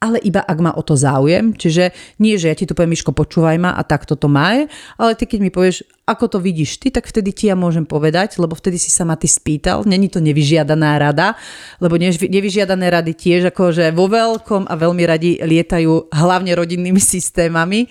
ale 0.00 0.16
iba 0.24 0.40
ak 0.40 0.58
má 0.64 0.72
o 0.72 0.80
to 0.80 0.96
záujem. 0.96 1.52
Čiže 1.52 1.92
nie, 2.16 2.40
že 2.40 2.48
ja 2.48 2.56
ti 2.56 2.64
tu 2.64 2.72
poviem, 2.72 2.96
Miško, 2.96 3.12
počúvaj 3.12 3.60
ma 3.60 3.76
a 3.76 3.84
takto 3.84 4.16
to 4.16 4.32
má, 4.32 4.64
ale 4.96 5.12
ty 5.12 5.28
keď 5.28 5.38
mi 5.44 5.52
povieš, 5.52 5.84
ako 6.08 6.24
to 6.26 6.38
vidíš 6.40 6.80
ty, 6.80 6.88
tak 6.88 7.04
vtedy 7.04 7.36
ti 7.36 7.52
ja 7.52 7.54
môžem 7.54 7.84
povedať, 7.84 8.40
lebo 8.40 8.56
vtedy 8.56 8.80
si 8.80 8.88
sa 8.88 9.04
ma 9.04 9.20
ty 9.20 9.28
spýtal. 9.28 9.84
Není 9.84 10.08
to 10.08 10.24
nevyžiadaná 10.24 10.96
rada, 10.96 11.36
lebo 11.84 12.00
nevyžiadané 12.00 12.88
rady 12.88 13.12
tiež 13.12 13.52
akože 13.52 13.92
vo 13.92 14.08
veľkom 14.08 14.66
a 14.66 14.74
veľmi 14.74 15.04
radi 15.04 15.36
lietajú 15.38 16.10
hlavne 16.10 16.56
rodinnými 16.56 16.98
systémami, 16.98 17.86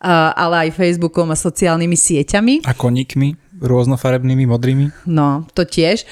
ale 0.00 0.66
aj 0.66 0.80
Facebookom 0.80 1.28
a 1.28 1.36
sociálnymi 1.36 1.94
sieťami. 1.94 2.54
A 2.64 2.72
koníkmi 2.72 3.60
rôznofarebnými, 3.60 4.48
modrými. 4.48 5.04
No, 5.04 5.44
to 5.52 5.68
tiež. 5.68 6.08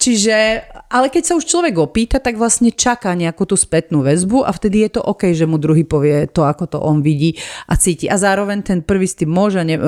Čiže, 0.00 0.64
ale 0.88 1.12
keď 1.12 1.22
sa 1.28 1.36
už 1.36 1.44
človek 1.44 1.76
opýta, 1.76 2.16
tak 2.24 2.40
vlastne 2.40 2.72
čaká 2.72 3.12
nejakú 3.12 3.44
tú 3.44 3.52
spätnú 3.52 4.00
väzbu 4.00 4.48
a 4.48 4.50
vtedy 4.50 4.88
je 4.88 4.96
to 4.96 5.04
OK, 5.04 5.36
že 5.36 5.44
mu 5.44 5.60
druhý 5.60 5.84
povie 5.84 6.24
to, 6.24 6.48
ako 6.48 6.64
to 6.72 6.78
on 6.80 7.04
vidí 7.04 7.36
a 7.68 7.76
cíti. 7.76 8.08
A 8.08 8.16
zároveň 8.16 8.64
ten 8.64 8.80
prvý 8.80 9.04
s 9.04 9.20
tým 9.20 9.28
môže 9.28 9.60
ne, 9.60 9.76
e, 9.76 9.84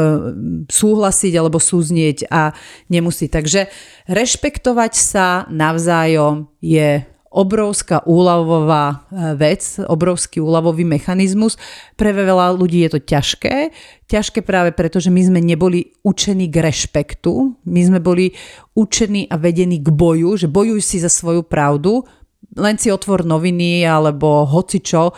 súhlasiť 0.69 1.33
alebo 1.33 1.57
súznieť 1.57 2.29
a 2.29 2.53
nemusí. 2.93 3.33
Takže 3.33 3.73
rešpektovať 4.05 4.93
sa 4.93 5.49
navzájom 5.49 6.45
je 6.61 7.09
obrovská 7.33 8.05
úľavová 8.05 8.85
e, 8.93 8.97
vec, 9.41 9.80
obrovský 9.80 10.45
úľavový 10.45 10.85
mechanizmus. 10.85 11.57
Pre 11.97 12.12
veľa 12.12 12.53
ľudí 12.55 12.85
je 12.85 12.91
to 12.93 13.01
ťažké. 13.01 13.72
Ťažké 14.07 14.45
práve 14.45 14.76
preto, 14.76 15.01
že 15.01 15.09
my 15.09 15.24
sme 15.24 15.41
neboli 15.41 15.97
učení 16.05 16.53
k 16.53 16.61
rešpektu. 16.61 17.57
My 17.64 17.80
sme 17.83 17.99
boli 18.05 18.37
učení 18.76 19.26
a 19.33 19.41
vedení 19.41 19.80
k 19.80 19.89
boju, 19.89 20.37
že 20.37 20.53
bojuj 20.53 20.85
si 20.85 21.01
za 21.01 21.09
svoju 21.09 21.43
pravdu, 21.49 22.05
len 22.53 22.76
si 22.76 22.93
otvor 22.93 23.24
noviny 23.24 23.89
alebo 23.89 24.45
hocičo, 24.45 25.16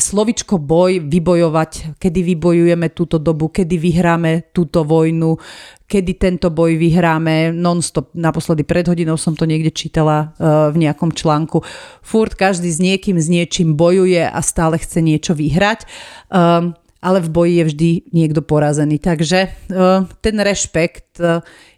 slovičko 0.00 0.56
boj, 0.56 1.04
vybojovať, 1.04 2.00
kedy 2.00 2.20
vybojujeme 2.34 2.90
túto 2.90 3.20
dobu, 3.20 3.52
kedy 3.52 3.76
vyhráme 3.76 4.50
túto 4.50 4.82
vojnu, 4.82 5.36
kedy 5.84 6.16
tento 6.16 6.48
boj 6.48 6.80
vyhráme 6.80 7.52
non-stop. 7.52 8.16
Naposledy 8.16 8.64
pred 8.64 8.88
hodinou 8.88 9.20
som 9.20 9.36
to 9.36 9.44
niekde 9.44 9.70
čítala 9.70 10.32
uh, 10.34 10.72
v 10.72 10.88
nejakom 10.88 11.12
článku. 11.12 11.62
Furt 12.00 12.34
každý 12.34 12.72
s 12.72 12.80
niekým, 12.80 13.20
s 13.20 13.28
niečím 13.28 13.76
bojuje 13.76 14.24
a 14.24 14.40
stále 14.40 14.80
chce 14.80 15.04
niečo 15.04 15.36
vyhrať. 15.36 15.84
Um, 16.32 16.74
ale 17.00 17.24
v 17.24 17.32
boji 17.32 17.52
je 17.56 17.64
vždy 17.64 17.90
niekto 18.12 18.44
porazený. 18.44 19.00
Takže 19.00 19.48
uh, 19.48 20.04
ten 20.20 20.36
rešpekt 20.36 21.16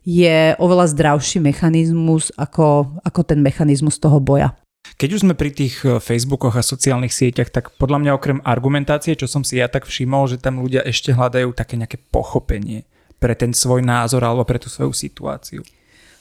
je 0.03 0.39
oveľa 0.59 0.91
zdravší 0.91 1.39
mechanizmus 1.39 2.35
ako, 2.35 2.99
ako 3.07 3.21
ten 3.23 3.39
mechanizmus 3.39 4.03
toho 4.03 4.19
boja. 4.19 4.55
Keď 4.83 5.09
už 5.19 5.23
sme 5.27 5.35
pri 5.35 5.51
tých 5.55 5.83
e, 5.83 5.99
Facebookoch 5.99 6.55
a 6.59 6.63
sociálnych 6.63 7.15
sieťach, 7.15 7.51
tak 7.51 7.75
podľa 7.79 7.99
mňa 8.03 8.13
okrem 8.15 8.39
argumentácie, 8.43 9.19
čo 9.19 9.27
som 9.31 9.43
si 9.43 9.59
ja 9.59 9.67
tak 9.67 9.87
všimol, 9.87 10.31
že 10.31 10.43
tam 10.43 10.63
ľudia 10.63 10.83
ešte 10.83 11.15
hľadajú 11.15 11.55
také 11.55 11.75
nejaké 11.75 11.99
pochopenie 12.11 12.87
pre 13.23 13.39
ten 13.39 13.55
svoj 13.55 13.83
názor 13.83 14.23
alebo 14.27 14.43
pre 14.43 14.59
tú 14.59 14.67
svoju 14.67 14.91
situáciu. 14.91 15.63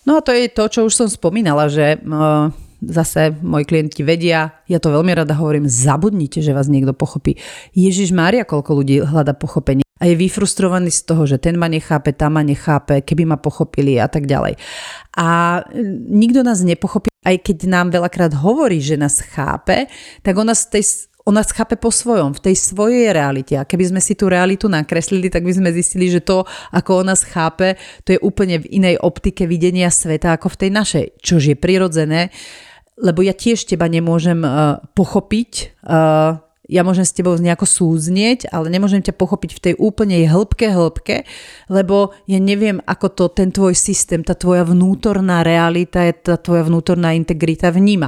No 0.05 0.17
a 0.17 0.21
to 0.21 0.33
je 0.33 0.49
to, 0.49 0.65
čo 0.69 0.79
už 0.89 0.93
som 0.93 1.09
spomínala, 1.09 1.69
že 1.69 1.97
uh, 2.01 2.49
zase 2.81 3.37
moji 3.45 3.65
klienti 3.69 4.01
vedia, 4.01 4.57
ja 4.65 4.77
to 4.81 4.89
veľmi 4.89 5.13
rada 5.13 5.37
hovorím, 5.37 5.69
zabudnite, 5.69 6.41
že 6.41 6.57
vás 6.57 6.65
niekto 6.67 6.97
pochopí. 6.97 7.37
Ježiš 7.77 8.11
Mária, 8.11 8.43
koľko 8.43 8.81
ľudí 8.81 9.05
hľada 9.05 9.37
pochopenie 9.37 9.85
a 10.01 10.09
je 10.09 10.17
vyfrustrovaný 10.17 10.89
z 10.89 11.01
toho, 11.05 11.29
že 11.29 11.37
ten 11.37 11.61
ma 11.61 11.69
nechápe, 11.69 12.09
tá 12.17 12.25
ma 12.25 12.41
nechápe, 12.41 13.05
keby 13.05 13.29
ma 13.29 13.37
pochopili 13.37 14.01
a 14.01 14.09
tak 14.09 14.25
ďalej. 14.25 14.57
A 15.13 15.61
nikto 16.09 16.41
nás 16.41 16.65
nepochopí, 16.65 17.13
aj 17.21 17.37
keď 17.45 17.69
nám 17.69 17.93
veľakrát 17.93 18.33
hovorí, 18.33 18.81
že 18.81 18.97
nás 18.97 19.21
chápe, 19.21 19.85
tak 20.25 20.33
on 20.33 20.49
nás, 20.49 20.65
tej, 20.65 21.05
on 21.21 21.37
nás 21.37 21.53
chápe 21.53 21.77
po 21.77 21.93
svojom, 21.93 22.33
v 22.33 22.49
tej 22.49 22.55
svojej 22.57 23.13
realite. 23.13 23.53
A 23.53 23.61
keby 23.61 23.93
sme 23.93 24.01
si 24.01 24.17
tú 24.17 24.25
realitu 24.25 24.65
nakreslili, 24.65 25.29
tak 25.29 25.45
by 25.45 25.53
sme 25.53 25.69
zistili, 25.69 26.09
že 26.09 26.25
to, 26.25 26.49
ako 26.73 27.05
on 27.05 27.13
nás 27.13 27.21
chápe, 27.21 27.77
to 28.01 28.17
je 28.17 28.19
úplne 28.25 28.57
v 28.57 28.81
inej 28.81 28.97
optike 29.05 29.45
videnia 29.45 29.93
sveta 29.93 30.33
ako 30.33 30.49
v 30.57 30.59
tej 30.65 30.71
našej, 30.73 31.05
čož 31.21 31.53
je 31.53 31.57
prirodzené, 31.61 32.33
lebo 32.99 33.23
ja 33.23 33.31
tiež 33.31 33.67
teba 33.67 33.87
nemôžem 33.87 34.41
uh, 34.43 34.81
pochopiť, 34.95 35.77
uh, 35.85 36.41
ja 36.71 36.87
môžem 36.87 37.03
s 37.03 37.11
tebou 37.11 37.35
nejako 37.35 37.67
súznieť, 37.67 38.47
ale 38.47 38.71
nemôžem 38.71 39.03
ťa 39.03 39.19
pochopiť 39.19 39.51
v 39.59 39.63
tej 39.69 39.73
úplnej 39.75 40.23
hĺbke, 40.31 40.71
hĺbke, 40.71 41.27
lebo 41.67 42.15
ja 42.31 42.39
neviem, 42.39 42.79
ako 42.87 43.07
to 43.11 43.25
ten 43.35 43.51
tvoj 43.51 43.75
systém, 43.75 44.23
tá 44.23 44.39
tvoja 44.39 44.63
vnútorná 44.63 45.43
realita, 45.43 46.07
tá 46.15 46.39
tvoja 46.39 46.63
vnútorná 46.63 47.11
integrita 47.11 47.75
vníma. 47.75 48.07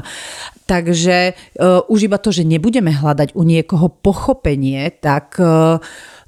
Takže 0.64 1.36
uh, 1.36 1.84
už 1.92 2.08
iba 2.08 2.16
to, 2.16 2.32
že 2.32 2.48
nebudeme 2.48 2.96
hľadať 2.96 3.36
u 3.36 3.44
niekoho 3.44 3.92
pochopenie, 3.92 4.96
tak 4.96 5.36
uh, 5.44 5.84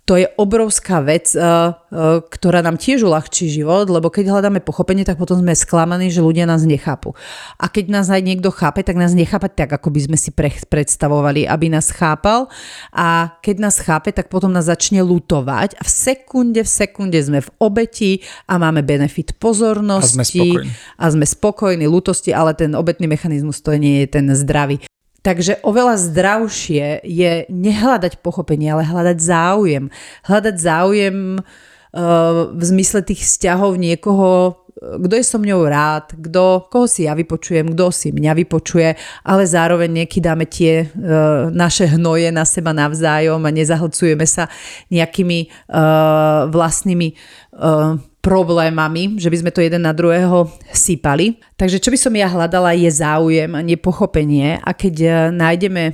to 0.06 0.22
je 0.22 0.30
obrovská 0.38 1.02
vec, 1.02 1.34
eh, 1.34 1.42
eh, 1.42 1.74
ktorá 2.22 2.62
nám 2.62 2.78
tiež 2.78 3.02
uľahčí 3.10 3.50
život, 3.50 3.90
lebo 3.90 4.14
keď 4.14 4.38
hľadáme 4.38 4.62
pochopenie, 4.62 5.02
tak 5.02 5.18
potom 5.18 5.42
sme 5.42 5.58
sklamaní, 5.58 6.14
že 6.14 6.22
ľudia 6.22 6.46
nás 6.46 6.62
nechápu. 6.62 7.18
A 7.58 7.66
keď 7.66 7.90
nás 7.90 8.08
aj 8.14 8.22
niekto 8.22 8.54
chápe, 8.54 8.86
tak 8.86 9.02
nás 9.02 9.18
nechápa 9.18 9.50
tak, 9.50 9.74
ako 9.74 9.90
by 9.90 10.06
sme 10.06 10.18
si 10.22 10.30
predstavovali, 10.70 11.50
aby 11.50 11.74
nás 11.74 11.90
chápal. 11.90 12.46
A 12.94 13.34
keď 13.42 13.66
nás 13.66 13.82
chápe, 13.82 14.14
tak 14.14 14.30
potom 14.30 14.54
nás 14.54 14.70
začne 14.70 15.02
lutovať 15.02 15.74
a 15.74 15.84
v 15.84 15.92
sekunde, 15.92 16.62
v 16.62 16.70
sekunde 16.70 17.18
sme 17.18 17.42
v 17.42 17.50
obeti 17.58 18.22
a 18.46 18.62
máme 18.62 18.86
benefit 18.86 19.34
pozornosti. 19.42 20.06
A 20.06 20.22
sme 20.22 20.26
spokojní. 20.30 20.72
A 21.02 21.06
sme 21.10 21.26
spokojní, 21.26 21.86
lutosti, 21.90 22.30
ale 22.30 22.54
ten 22.54 22.78
obetný 22.78 23.10
mechanizmus 23.10 23.58
to 23.66 23.74
nie 23.74 24.06
je 24.06 24.22
ten 24.22 24.30
zdravý. 24.38 24.86
Takže 25.26 25.66
oveľa 25.66 25.98
zdravšie 25.98 27.02
je 27.02 27.50
nehľadať 27.50 28.22
pochopenie, 28.22 28.70
ale 28.70 28.86
hľadať 28.86 29.18
záujem. 29.18 29.90
Hľadať 30.22 30.56
záujem 30.62 31.42
uh, 31.42 32.54
v 32.54 32.62
zmysle 32.62 33.02
tých 33.02 33.26
vzťahov 33.26 33.74
niekoho, 33.82 34.62
kto 34.76 35.14
je 35.18 35.26
so 35.26 35.40
mňou 35.42 35.66
rád, 35.66 36.14
kto, 36.14 36.70
koho 36.70 36.86
si 36.86 37.08
ja 37.08 37.18
vypočujem, 37.18 37.74
kto 37.74 37.90
si 37.90 38.12
mňa 38.14 38.32
vypočuje, 38.46 38.94
ale 39.26 39.44
zároveň 39.48 40.06
dáme 40.06 40.46
tie 40.46 40.86
uh, 40.86 41.50
naše 41.50 41.90
hnoje 41.98 42.30
na 42.30 42.46
seba 42.46 42.76
navzájom 42.76 43.42
a 43.42 43.50
nezahlcujeme 43.50 44.30
sa 44.30 44.46
nejakými 44.94 45.50
uh, 45.74 46.52
vlastnými 46.54 47.08
uh, 47.56 47.98
problémami, 48.26 49.22
že 49.22 49.30
by 49.30 49.38
sme 49.38 49.54
to 49.54 49.62
jeden 49.62 49.86
na 49.86 49.94
druhého 49.94 50.50
sypali. 50.74 51.38
Takže 51.54 51.78
čo 51.78 51.94
by 51.94 51.98
som 52.02 52.14
ja 52.18 52.26
hľadala 52.26 52.74
je 52.74 52.90
záujem 52.90 53.54
a 53.54 53.62
nepochopenie 53.62 54.58
a 54.66 54.74
keď 54.74 54.96
e, 54.98 55.10
nájdeme 55.30 55.84
e, 55.86 55.94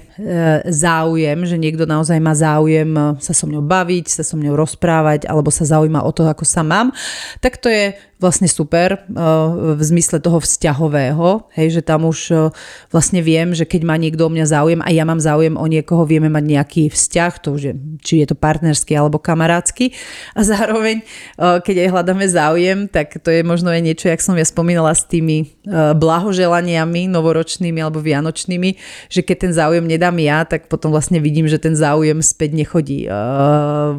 záujem, 0.72 1.44
že 1.44 1.60
niekto 1.60 1.84
naozaj 1.84 2.16
má 2.24 2.32
záujem 2.32 2.88
e, 2.88 3.20
sa 3.20 3.36
so 3.36 3.52
mňou 3.52 3.68
baviť, 3.68 4.08
sa 4.08 4.24
so 4.24 4.40
mňou 4.40 4.56
rozprávať 4.56 5.28
alebo 5.28 5.52
sa 5.52 5.68
zaujíma 5.68 6.08
o 6.08 6.12
to, 6.16 6.24
ako 6.24 6.48
sa 6.48 6.64
mám, 6.64 6.96
tak 7.44 7.60
to 7.60 7.68
je 7.68 7.92
vlastne 8.22 8.46
super 8.46 9.02
v 9.10 9.82
zmysle 9.82 10.22
toho 10.22 10.38
vzťahového, 10.38 11.50
hej, 11.58 11.74
že 11.74 11.82
tam 11.82 12.06
už 12.06 12.54
vlastne 12.94 13.26
viem, 13.26 13.58
že 13.58 13.66
keď 13.66 13.82
má 13.82 13.98
niekto 13.98 14.30
o 14.30 14.32
mňa 14.32 14.46
záujem 14.46 14.82
a 14.86 14.94
ja 14.94 15.02
mám 15.02 15.18
záujem 15.18 15.58
o 15.58 15.66
niekoho, 15.66 16.06
vieme 16.06 16.30
mať 16.30 16.46
nejaký 16.46 16.84
vzťah, 16.94 17.32
to 17.42 17.58
už 17.58 17.62
je, 17.66 17.74
či 18.06 18.14
je 18.22 18.30
to 18.30 18.38
partnerský 18.38 18.94
alebo 18.94 19.18
kamarátsky 19.18 19.98
a 20.38 20.46
zároveň, 20.46 21.02
keď 21.42 21.76
aj 21.82 21.92
hľadáme 21.98 22.26
záujem, 22.30 22.86
tak 22.86 23.18
to 23.26 23.34
je 23.34 23.42
možno 23.42 23.74
aj 23.74 23.82
niečo, 23.82 24.06
jak 24.06 24.22
som 24.22 24.38
ja 24.38 24.46
spomínala 24.46 24.94
s 24.94 25.02
tými 25.10 25.58
blahoželaniami 25.70 27.06
novoročnými 27.06 27.80
alebo 27.86 28.02
vianočnými, 28.02 28.70
že 29.14 29.22
keď 29.22 29.38
ten 29.38 29.54
záujem 29.54 29.86
nedám 29.86 30.18
ja, 30.18 30.42
tak 30.42 30.66
potom 30.66 30.90
vlastne 30.90 31.22
vidím, 31.22 31.46
že 31.46 31.62
ten 31.62 31.78
záujem 31.78 32.18
späť 32.26 32.58
nechodí 32.58 33.06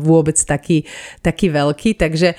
vôbec 0.03 0.35
taký, 0.43 0.85
taký 1.23 1.55
veľký, 1.55 1.95
takže 1.95 2.35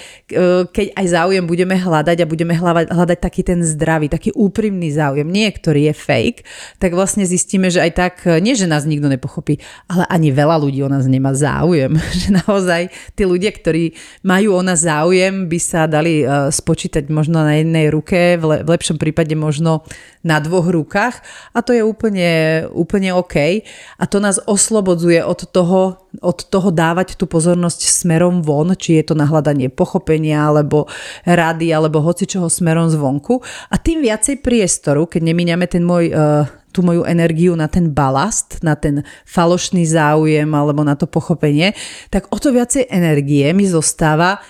keď 0.71 0.87
aj 0.95 1.05
záujem 1.07 1.45
budeme 1.47 1.79
hľadať 1.79 2.17
a 2.23 2.29
budeme 2.29 2.53
hľadať, 2.57 3.17
taký 3.23 3.41
ten 3.47 3.63
zdravý, 3.63 4.11
taký 4.11 4.35
úprimný 4.35 4.91
záujem, 4.91 5.27
nie 5.27 5.47
ktorý 5.47 5.91
je 5.91 5.93
fake, 5.95 6.39
tak 6.83 6.91
vlastne 6.91 7.23
zistíme, 7.23 7.71
že 7.71 7.79
aj 7.79 7.91
tak, 7.95 8.15
nie 8.43 8.59
že 8.59 8.67
nás 8.67 8.83
nikto 8.83 9.07
nepochopí, 9.07 9.63
ale 9.87 10.03
ani 10.11 10.35
veľa 10.35 10.59
ľudí 10.59 10.83
o 10.83 10.91
nás 10.91 11.07
nemá 11.07 11.31
záujem. 11.31 11.95
Že 12.23 12.45
naozaj 12.45 12.81
tí 13.17 13.23
ľudia, 13.25 13.51
ktorí 13.51 13.97
majú 14.23 14.55
o 14.55 14.61
nás 14.61 14.85
záujem, 14.85 15.49
by 15.49 15.59
sa 15.59 15.89
dali 15.89 16.23
spočítať 16.53 17.09
možno 17.09 17.41
na 17.41 17.59
jednej 17.59 17.89
ruke, 17.89 18.37
v, 18.37 18.43
le, 18.43 18.57
v 18.61 18.69
lepšom 18.69 18.95
prípade 18.95 19.12
možno 19.37 19.85
na 20.25 20.41
dvoch 20.41 20.67
rukách 20.67 21.21
a 21.53 21.61
to 21.61 21.71
je 21.71 21.85
úplne, 21.85 22.63
úplne 22.73 23.13
OK. 23.13 23.63
A 23.99 24.03
to 24.09 24.17
nás 24.17 24.41
oslobodzuje 24.43 25.21
od 25.21 25.45
toho, 25.47 26.09
od 26.19 26.39
toho 26.49 26.69
dávať 26.73 27.15
tú 27.15 27.29
pozornosť 27.29 27.87
smerom 27.87 28.41
von, 28.41 28.73
či 28.73 28.99
je 28.99 29.13
to 29.13 29.15
na 29.15 29.29
hľadanie 29.29 29.69
pochopenia 29.69 30.49
alebo 30.49 30.89
rady 31.23 31.69
alebo 31.71 32.01
hoci 32.01 32.25
čoho 32.25 32.49
smerom 32.49 32.89
zvonku. 32.89 33.39
A 33.69 33.79
tým 33.79 34.01
viacej 34.01 34.41
priestoru, 34.41 35.05
keď 35.05 35.21
nemíňame 35.31 35.65
ten 35.69 35.85
môj 35.85 36.11
uh, 36.11 36.49
tú 36.73 36.81
moju 36.81 37.05
energiu 37.05 37.53
na 37.53 37.69
ten 37.69 37.93
balast, 37.93 38.65
na 38.65 38.73
ten 38.73 39.05
falošný 39.29 39.85
záujem 39.85 40.49
alebo 40.49 40.81
na 40.81 40.97
to 40.97 41.05
pochopenie, 41.05 41.77
tak 42.09 42.25
o 42.33 42.41
to 42.41 42.49
viacej 42.49 42.89
energie 42.89 43.45
mi 43.53 43.69
zostáva 43.69 44.41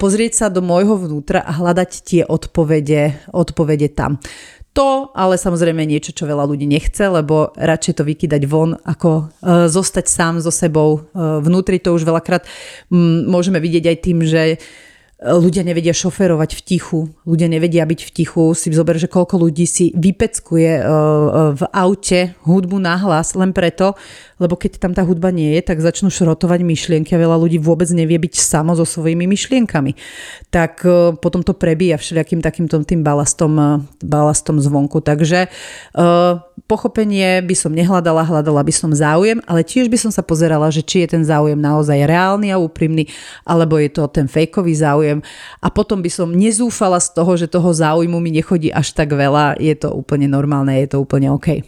pozrieť 0.00 0.32
sa 0.34 0.46
do 0.50 0.58
môjho 0.58 0.98
vnútra 0.98 1.38
a 1.38 1.54
hľadať 1.54 1.90
tie 2.02 2.22
odpovede, 2.26 3.30
odpovede 3.30 3.94
tam. 3.94 4.18
To 4.74 5.14
ale 5.14 5.38
samozrejme 5.38 5.86
niečo, 5.86 6.10
čo 6.10 6.26
veľa 6.26 6.50
ľudí 6.50 6.66
nechce, 6.66 7.06
lebo 7.06 7.54
radšej 7.54 7.94
to 7.94 8.02
vykydať 8.02 8.42
von, 8.50 8.74
ako 8.82 9.10
uh, 9.30 9.70
zostať 9.70 10.10
sám 10.10 10.34
so 10.42 10.50
sebou 10.50 10.98
uh, 10.98 11.38
vnútri. 11.38 11.78
To 11.78 11.94
už 11.94 12.02
veľakrát 12.02 12.42
m, 12.90 13.22
môžeme 13.30 13.62
vidieť 13.62 13.94
aj 13.94 13.98
tým, 14.02 14.18
že 14.26 14.58
ľudia 15.22 15.62
nevedia 15.62 15.94
šoferovať 15.94 16.50
v 16.58 16.60
tichu, 16.64 17.00
ľudia 17.22 17.46
nevedia 17.46 17.86
byť 17.86 18.00
v 18.02 18.10
tichu. 18.10 18.50
Si 18.58 18.74
zober, 18.74 18.98
že 18.98 19.06
koľko 19.06 19.46
ľudí 19.46 19.64
si 19.64 19.94
vypeckuje 19.94 20.82
v 21.54 21.62
aute 21.70 22.34
hudbu 22.42 22.82
na 22.82 22.98
hlas 22.98 23.38
len 23.38 23.54
preto, 23.54 23.94
lebo 24.42 24.58
keď 24.58 24.82
tam 24.82 24.92
tá 24.92 25.06
hudba 25.06 25.30
nie 25.30 25.54
je, 25.58 25.62
tak 25.62 25.78
začnú 25.78 26.10
šrotovať 26.10 26.66
myšlienky 26.66 27.14
a 27.14 27.22
veľa 27.22 27.38
ľudí 27.38 27.62
vôbec 27.62 27.86
nevie 27.94 28.18
byť 28.18 28.34
samo 28.34 28.74
so 28.74 28.82
svojimi 28.82 29.30
myšlienkami. 29.30 29.94
Tak 30.50 30.82
e, 30.82 31.14
potom 31.22 31.46
to 31.46 31.54
prebíja 31.54 31.94
všelijakým 31.94 32.42
takýmto 32.42 32.82
tým 32.82 33.06
balastom, 33.06 33.52
e, 33.54 33.66
balastom 34.02 34.58
zvonku. 34.58 34.98
Takže 34.98 35.46
e, 35.46 35.48
pochopenie 36.66 37.44
by 37.46 37.54
som 37.54 37.70
nehľadala, 37.70 38.26
hľadala 38.26 38.66
by 38.66 38.74
som 38.74 38.90
záujem, 38.90 39.38
ale 39.46 39.62
tiež 39.62 39.86
by 39.86 39.98
som 40.00 40.10
sa 40.10 40.26
pozerala, 40.26 40.66
že 40.74 40.82
či 40.82 41.06
je 41.06 41.14
ten 41.14 41.22
záujem 41.22 41.58
naozaj 41.58 42.02
reálny 42.02 42.50
a 42.50 42.58
úprimný, 42.58 43.06
alebo 43.46 43.78
je 43.78 43.90
to 43.94 44.10
ten 44.10 44.26
fejkový 44.26 44.74
záujem. 44.74 45.03
A 45.60 45.66
potom 45.72 46.00
by 46.00 46.10
som 46.10 46.32
nezúfala 46.32 47.00
z 47.00 47.08
toho, 47.12 47.32
že 47.34 47.50
toho 47.50 47.70
záujmu 47.70 48.18
mi 48.20 48.30
nechodí 48.32 48.70
až 48.70 48.96
tak 48.96 49.12
veľa. 49.12 49.60
Je 49.60 49.74
to 49.76 49.92
úplne 49.92 50.28
normálne, 50.30 50.72
je 50.80 50.96
to 50.96 51.02
úplne 51.02 51.32
OK. 51.32 51.64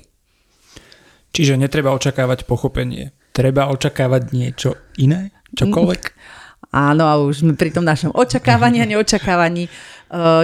Čiže 1.37 1.61
netreba 1.61 1.93
očakávať 1.93 2.49
pochopenie. 2.49 3.12
Treba 3.37 3.68
očakávať 3.68 4.22
niečo 4.32 4.70
iné? 4.97 5.37
Čokoľvek? 5.53 6.03
Áno, 6.76 7.05
a 7.09 7.16
už 7.20 7.47
sme 7.47 7.53
pri 7.57 7.72
tom 7.72 7.87
našom 7.87 8.12
očakávaní 8.12 8.84
a 8.84 8.89
neočakávaní. 8.89 9.70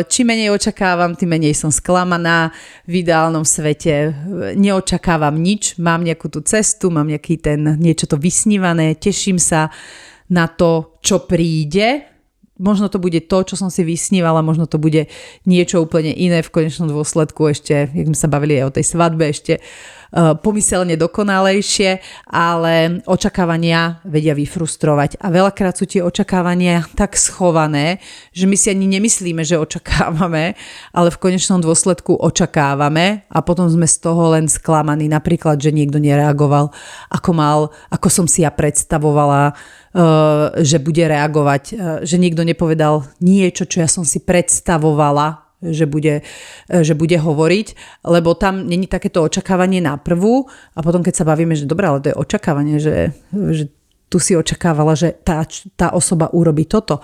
Čím 0.09 0.27
menej 0.33 0.55
očakávam, 0.55 1.13
tým 1.13 1.35
menej 1.35 1.53
som 1.53 1.69
sklamaná. 1.69 2.55
V 2.89 3.05
ideálnom 3.05 3.45
svete 3.45 4.15
neočakávam 4.57 5.35
nič. 5.37 5.77
Mám 5.77 6.07
nejakú 6.07 6.33
tú 6.33 6.41
cestu, 6.41 6.89
mám 6.89 7.11
nejaký 7.11 7.37
ten 7.37 7.77
niečo 7.77 8.09
to 8.09 8.17
vysnívané, 8.17 8.97
teším 8.97 9.37
sa 9.37 9.69
na 10.33 10.49
to, 10.49 10.97
čo 11.05 11.29
príde, 11.29 12.12
možno 12.63 12.87
to 12.87 13.03
bude 13.03 13.19
to, 13.27 13.39
čo 13.43 13.59
som 13.59 13.69
si 13.69 13.83
vysnívala, 13.83 14.47
možno 14.47 14.71
to 14.71 14.79
bude 14.79 15.11
niečo 15.43 15.83
úplne 15.83 16.15
iné 16.15 16.47
v 16.47 16.53
konečnom 16.55 16.87
dôsledku 16.87 17.51
ešte, 17.51 17.91
jak 17.91 18.07
sme 18.07 18.17
sa 18.17 18.31
bavili 18.31 18.63
aj 18.63 18.71
o 18.71 18.75
tej 18.79 18.85
svadbe, 18.87 19.27
ešte. 19.29 19.59
uh, 19.59 20.02
pomyselne 20.13 20.95
dokonalejšie, 21.01 22.05
ale 22.29 23.01
očakávania 23.09 24.05
vedia 24.05 24.37
vyfrustrovať. 24.37 25.17
A 25.25 25.33
veľakrát 25.33 25.75
sú 25.77 25.89
tie 25.89 26.05
očakávania 26.05 26.85
tak 26.93 27.17
schované, 27.17 27.97
že 28.37 28.45
my 28.45 28.57
si 28.57 28.69
ani 28.69 28.87
nemyslíme, 28.87 29.41
že 29.41 29.57
očakávame, 29.57 30.53
ale 30.93 31.09
v 31.09 31.21
konečnom 31.21 31.65
dôsledku 31.65 32.21
očakávame 32.21 33.25
a 33.33 33.41
potom 33.41 33.69
sme 33.73 33.89
z 33.89 33.97
toho 34.05 34.37
len 34.37 34.47
sklamaní. 34.53 35.09
Napríklad, 35.09 35.57
že 35.57 35.73
niekto 35.73 35.97
nereagoval, 35.97 36.69
ako 37.09 37.31
mal, 37.33 37.61
ako 37.89 38.09
som 38.13 38.27
si 38.29 38.45
ja 38.45 38.53
predstavovala, 38.53 39.57
Eh, 39.93 40.65
že 40.65 40.81
bude 40.81 41.05
reagovať, 41.05 41.63
eh, 41.69 41.77
že 42.01 42.17
nikto 42.17 42.49
nepovedal 42.49 43.05
niečo, 43.21 43.69
čo 43.69 43.85
ja 43.85 43.89
som 43.93 44.09
si 44.09 44.25
predstavovala, 44.25 45.52
že 45.63 45.87
bude, 45.87 46.27
eh, 46.27 46.83
že 46.83 46.99
bude 46.99 47.15
hovoriť, 47.15 47.67
lebo 48.05 48.35
tam 48.35 48.67
není 48.67 48.91
takéto 48.91 49.23
očakávanie 49.23 49.79
na 49.79 49.97
prvú 49.97 50.51
a 50.75 50.83
potom 50.83 51.01
keď 51.07 51.23
sa 51.23 51.29
bavíme, 51.29 51.55
že 51.55 51.71
dobré, 51.71 51.87
ale 51.87 52.03
to 52.03 52.11
je 52.11 52.19
očakávanie, 52.19 52.77
že, 52.83 53.15
že 53.31 53.71
tu 54.11 54.21
si 54.21 54.37
očakávala, 54.37 54.93
že 54.93 55.17
tá, 55.25 55.41
tá 55.79 55.97
osoba 55.97 56.29
urobí 56.37 56.69
toto. 56.69 57.01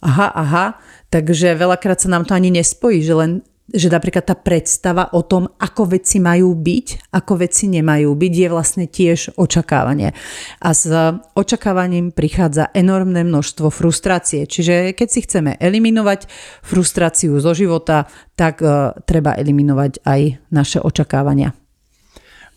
Aha, 0.00 0.32
aha, 0.32 0.66
takže 1.12 1.56
veľakrát 1.56 2.00
sa 2.00 2.08
nám 2.08 2.28
to 2.28 2.36
ani 2.36 2.52
nespojí, 2.52 3.00
že 3.04 3.14
len 3.16 3.30
že 3.70 3.88
napríklad 3.90 4.26
tá 4.26 4.36
predstava 4.36 5.10
o 5.14 5.22
tom, 5.22 5.48
ako 5.58 5.98
veci 5.98 6.18
majú 6.18 6.54
byť, 6.54 7.10
ako 7.14 7.32
veci 7.40 7.70
nemajú 7.70 8.10
byť, 8.12 8.32
je 8.34 8.48
vlastne 8.50 8.84
tiež 8.86 9.38
očakávanie. 9.38 10.14
A 10.62 10.70
s 10.74 10.86
očakávaním 11.34 12.10
prichádza 12.14 12.70
enormné 12.74 13.26
množstvo 13.26 13.70
frustrácie. 13.70 14.46
Čiže 14.46 14.94
keď 14.94 15.08
si 15.08 15.20
chceme 15.24 15.56
eliminovať 15.58 16.26
frustráciu 16.62 17.38
zo 17.38 17.52
života, 17.54 18.06
tak 18.34 18.62
uh, 18.62 18.94
treba 19.06 19.34
eliminovať 19.38 20.02
aj 20.06 20.20
naše 20.50 20.78
očakávania. 20.82 21.54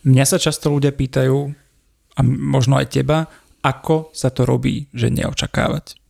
Mňa 0.04 0.26
sa 0.28 0.38
často 0.38 0.68
ľudia 0.68 0.92
pýtajú, 0.92 1.64
a 2.14 2.22
možno 2.22 2.78
aj 2.78 2.94
teba, 2.94 3.26
ako 3.64 4.12
sa 4.14 4.30
to 4.30 4.46
robí, 4.46 4.92
že 4.94 5.10
neočakávať 5.10 6.03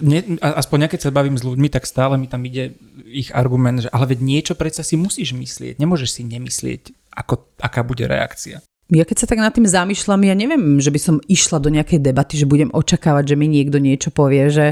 ne, 0.00 0.38
aspoň 0.40 0.78
ja 0.86 0.88
keď 0.88 1.00
sa 1.08 1.14
bavím 1.14 1.36
s 1.38 1.46
ľuďmi, 1.46 1.68
tak 1.68 1.84
stále 1.84 2.16
mi 2.16 2.30
tam 2.30 2.44
ide 2.46 2.78
ich 3.08 3.32
argument, 3.34 3.84
že 3.84 3.92
ale 3.92 4.14
veď 4.14 4.18
niečo 4.20 4.54
predsa 4.54 4.82
si 4.82 4.98
musíš 4.98 5.34
myslieť, 5.34 5.78
nemôžeš 5.78 6.18
si 6.18 6.22
nemyslieť, 6.26 6.94
ako, 7.14 7.48
aká 7.58 7.86
bude 7.86 8.04
reakcia. 8.06 8.62
Ja 8.88 9.04
keď 9.04 9.16
sa 9.20 9.28
tak 9.28 9.44
nad 9.44 9.52
tým 9.52 9.68
zamýšľam, 9.68 10.24
ja 10.24 10.32
neviem, 10.32 10.80
že 10.80 10.88
by 10.88 11.00
som 11.00 11.16
išla 11.28 11.60
do 11.60 11.68
nejakej 11.68 12.00
debaty, 12.00 12.40
že 12.40 12.48
budem 12.48 12.72
očakávať, 12.72 13.36
že 13.36 13.36
mi 13.36 13.46
niekto 13.48 13.76
niečo 13.76 14.10
povie, 14.12 14.48
že 14.48 14.66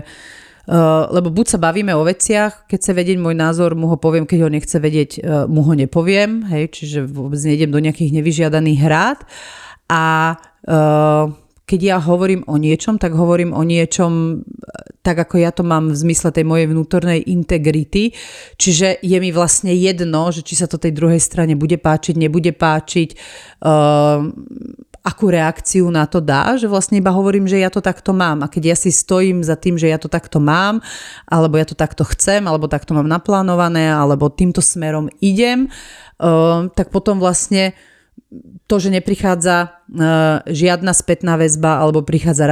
Uh, 0.66 1.06
lebo 1.14 1.30
buď 1.30 1.46
sa 1.54 1.62
bavíme 1.62 1.94
o 1.94 2.02
veciach, 2.02 2.66
keď 2.66 2.78
chce 2.82 2.92
vedieť 2.98 3.22
môj 3.22 3.38
názor, 3.38 3.78
mu 3.78 3.86
ho 3.86 3.94
poviem, 3.94 4.26
keď 4.26 4.38
ho 4.42 4.50
nechce 4.50 4.74
vedieť, 4.74 5.10
uh, 5.22 5.46
mu 5.46 5.62
ho 5.62 5.78
nepoviem, 5.78 6.42
hej, 6.50 6.74
čiže 6.74 7.06
vôbec 7.06 7.38
nejdem 7.38 7.70
do 7.70 7.78
nejakých 7.78 8.10
nevyžiadaných 8.10 8.82
hrát. 8.82 9.22
A 9.86 10.34
uh, 10.66 11.30
keď 11.66 11.80
ja 11.82 11.96
hovorím 11.98 12.46
o 12.46 12.54
niečom, 12.62 12.94
tak 13.02 13.18
hovorím 13.18 13.50
o 13.50 13.66
niečom 13.66 14.46
tak, 15.02 15.18
ako 15.22 15.38
ja 15.38 15.50
to 15.50 15.66
mám 15.66 15.90
v 15.90 15.98
zmysle 15.98 16.30
tej 16.30 16.46
mojej 16.46 16.66
vnútornej 16.70 17.26
integrity. 17.26 18.14
Čiže 18.54 19.02
je 19.02 19.18
mi 19.18 19.30
vlastne 19.34 19.74
jedno, 19.74 20.30
že 20.30 20.46
či 20.46 20.58
sa 20.58 20.70
to 20.70 20.78
tej 20.78 20.94
druhej 20.94 21.18
strane 21.18 21.58
bude 21.58 21.78
páčiť, 21.78 22.14
nebude 22.18 22.54
páčiť, 22.54 23.18
uh, 23.66 24.22
akú 25.06 25.30
reakciu 25.30 25.86
na 25.90 26.10
to 26.10 26.18
dá, 26.18 26.58
že 26.58 26.66
vlastne 26.66 26.98
iba 26.98 27.14
hovorím, 27.14 27.46
že 27.46 27.62
ja 27.62 27.70
to 27.70 27.78
takto 27.78 28.10
mám. 28.10 28.42
A 28.42 28.50
keď 28.50 28.74
ja 28.74 28.76
si 28.78 28.90
stojím 28.90 29.46
za 29.46 29.54
tým, 29.54 29.78
že 29.78 29.86
ja 29.86 29.98
to 30.02 30.10
takto 30.10 30.42
mám, 30.42 30.82
alebo 31.30 31.54
ja 31.58 31.66
to 31.66 31.78
takto 31.78 32.02
chcem, 32.02 32.42
alebo 32.50 32.66
takto 32.66 32.90
mám 32.94 33.06
naplánované, 33.06 33.90
alebo 33.90 34.30
týmto 34.30 34.58
smerom 34.58 35.06
idem, 35.22 35.70
uh, 36.18 36.66
tak 36.74 36.90
potom 36.90 37.22
vlastne 37.22 37.74
to, 38.66 38.76
že 38.82 38.90
neprichádza 38.90 39.56
uh, 39.70 40.42
žiadna 40.50 40.90
spätná 40.90 41.38
väzba 41.38 41.78
alebo 41.78 42.02
prichádza 42.02 42.50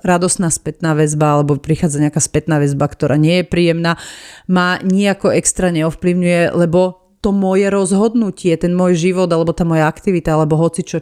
radosná 0.00 0.48
spätná 0.48 0.96
väzba 0.96 1.36
alebo 1.36 1.60
prichádza 1.60 2.00
nejaká 2.00 2.20
spätná 2.20 2.56
väzba, 2.56 2.88
ktorá 2.88 3.20
nie 3.20 3.44
je 3.44 3.44
príjemná, 3.44 4.00
ma 4.48 4.80
nejako 4.80 5.36
extra 5.36 5.68
neovplyvňuje, 5.68 6.56
lebo 6.56 7.02
to 7.22 7.30
moje 7.30 7.70
rozhodnutie, 7.70 8.56
ten 8.58 8.74
môj 8.74 8.98
život 8.98 9.30
alebo 9.30 9.54
tá 9.54 9.62
moja 9.62 9.86
aktivita 9.86 10.34
alebo 10.34 10.58
hoci 10.58 10.82
čo, 10.82 10.98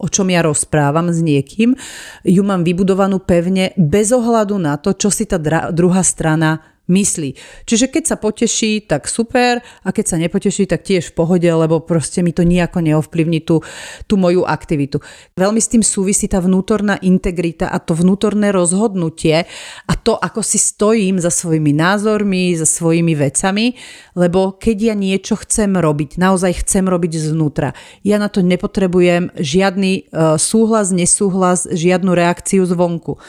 o 0.00 0.06
čom 0.08 0.30
ja 0.32 0.40
rozprávam 0.40 1.12
s 1.12 1.20
niekým, 1.20 1.76
ju 2.24 2.42
mám 2.46 2.64
vybudovanú 2.64 3.20
pevne 3.20 3.74
bez 3.74 4.14
ohľadu 4.14 4.56
na 4.56 4.78
to, 4.80 4.94
čo 4.96 5.12
si 5.12 5.28
tá 5.28 5.36
druhá 5.74 6.00
strana 6.00 6.71
myslí. 6.90 7.38
Čiže 7.66 7.86
keď 7.90 8.04
sa 8.10 8.16
poteší, 8.18 8.86
tak 8.86 9.06
super 9.06 9.62
a 9.62 9.88
keď 9.94 10.04
sa 10.06 10.16
nepoteší, 10.18 10.66
tak 10.66 10.82
tiež 10.82 11.12
v 11.12 11.16
pohode, 11.16 11.46
lebo 11.46 11.78
proste 11.82 12.20
mi 12.26 12.34
to 12.34 12.42
nejako 12.42 12.82
neovplyvní 12.82 13.42
tú, 13.46 13.62
tú 14.10 14.18
moju 14.18 14.42
aktivitu. 14.42 14.98
Veľmi 15.38 15.60
s 15.62 15.70
tým 15.70 15.86
súvisí 15.86 16.26
tá 16.26 16.42
vnútorná 16.42 16.98
integrita 16.98 17.70
a 17.70 17.78
to 17.78 17.94
vnútorné 17.94 18.50
rozhodnutie 18.50 19.46
a 19.86 19.92
to, 19.94 20.18
ako 20.18 20.42
si 20.42 20.58
stojím 20.58 21.22
za 21.22 21.30
svojimi 21.30 21.70
názormi, 21.70 22.58
za 22.58 22.66
svojimi 22.66 23.14
vecami, 23.14 23.78
lebo 24.18 24.58
keď 24.58 24.92
ja 24.92 24.94
niečo 24.98 25.38
chcem 25.38 25.78
robiť, 25.78 26.18
naozaj 26.18 26.66
chcem 26.66 26.84
robiť 26.86 27.12
znútra, 27.30 27.74
ja 28.02 28.18
na 28.18 28.26
to 28.26 28.42
nepotrebujem 28.42 29.30
žiadny 29.38 30.10
uh, 30.10 30.34
súhlas, 30.36 30.90
nesúhlas, 30.90 31.70
žiadnu 31.70 32.10
reakciu 32.12 32.66
zvonku. 32.66 33.22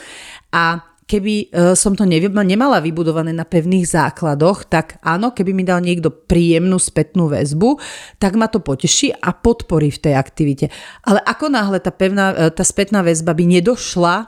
A 0.54 0.93
keby 1.14 1.34
e, 1.54 1.78
som 1.78 1.94
to 1.94 2.10
nemala 2.10 2.82
vybudované 2.82 3.30
na 3.30 3.46
pevných 3.46 3.86
základoch, 3.86 4.66
tak 4.66 4.98
áno, 5.06 5.30
keby 5.30 5.54
mi 5.54 5.62
dal 5.62 5.86
niekto 5.86 6.10
príjemnú 6.10 6.82
spätnú 6.82 7.30
väzbu, 7.30 7.78
tak 8.18 8.34
ma 8.34 8.50
to 8.50 8.58
poteší 8.58 9.14
a 9.14 9.30
podporí 9.38 9.94
v 9.94 10.02
tej 10.10 10.14
aktivite. 10.18 10.66
Ale 11.06 11.22
ako 11.22 11.54
náhle 11.54 11.78
tá, 11.78 11.94
pevná, 11.94 12.34
e, 12.34 12.50
tá 12.50 12.66
spätná 12.66 13.06
väzba 13.06 13.38
by 13.38 13.46
nedošla 13.46 14.16
e, 14.18 14.26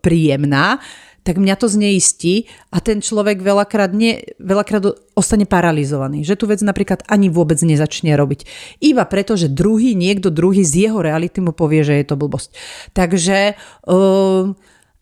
príjemná, 0.00 0.80
tak 1.26 1.42
mňa 1.42 1.58
to 1.58 1.66
zneistí 1.66 2.46
a 2.70 2.78
ten 2.78 3.02
človek 3.02 3.42
veľakrát, 3.42 3.90
nie, 3.90 4.22
veľakrát 4.38 4.86
ostane 5.18 5.42
paralizovaný. 5.42 6.22
Že 6.22 6.38
tú 6.38 6.44
vec 6.46 6.62
napríklad 6.62 7.02
ani 7.10 7.28
vôbec 7.34 7.58
nezačne 7.58 8.14
robiť. 8.14 8.46
Iba 8.78 9.02
preto, 9.10 9.34
že 9.34 9.50
druhý, 9.50 9.98
niekto 9.98 10.30
druhý 10.30 10.62
z 10.62 10.86
jeho 10.86 11.02
reality 11.02 11.42
mu 11.42 11.50
povie, 11.50 11.82
že 11.82 11.98
je 11.98 12.06
to 12.08 12.16
blbosť. 12.16 12.54
Takže... 12.94 13.58
Uh, 13.84 14.54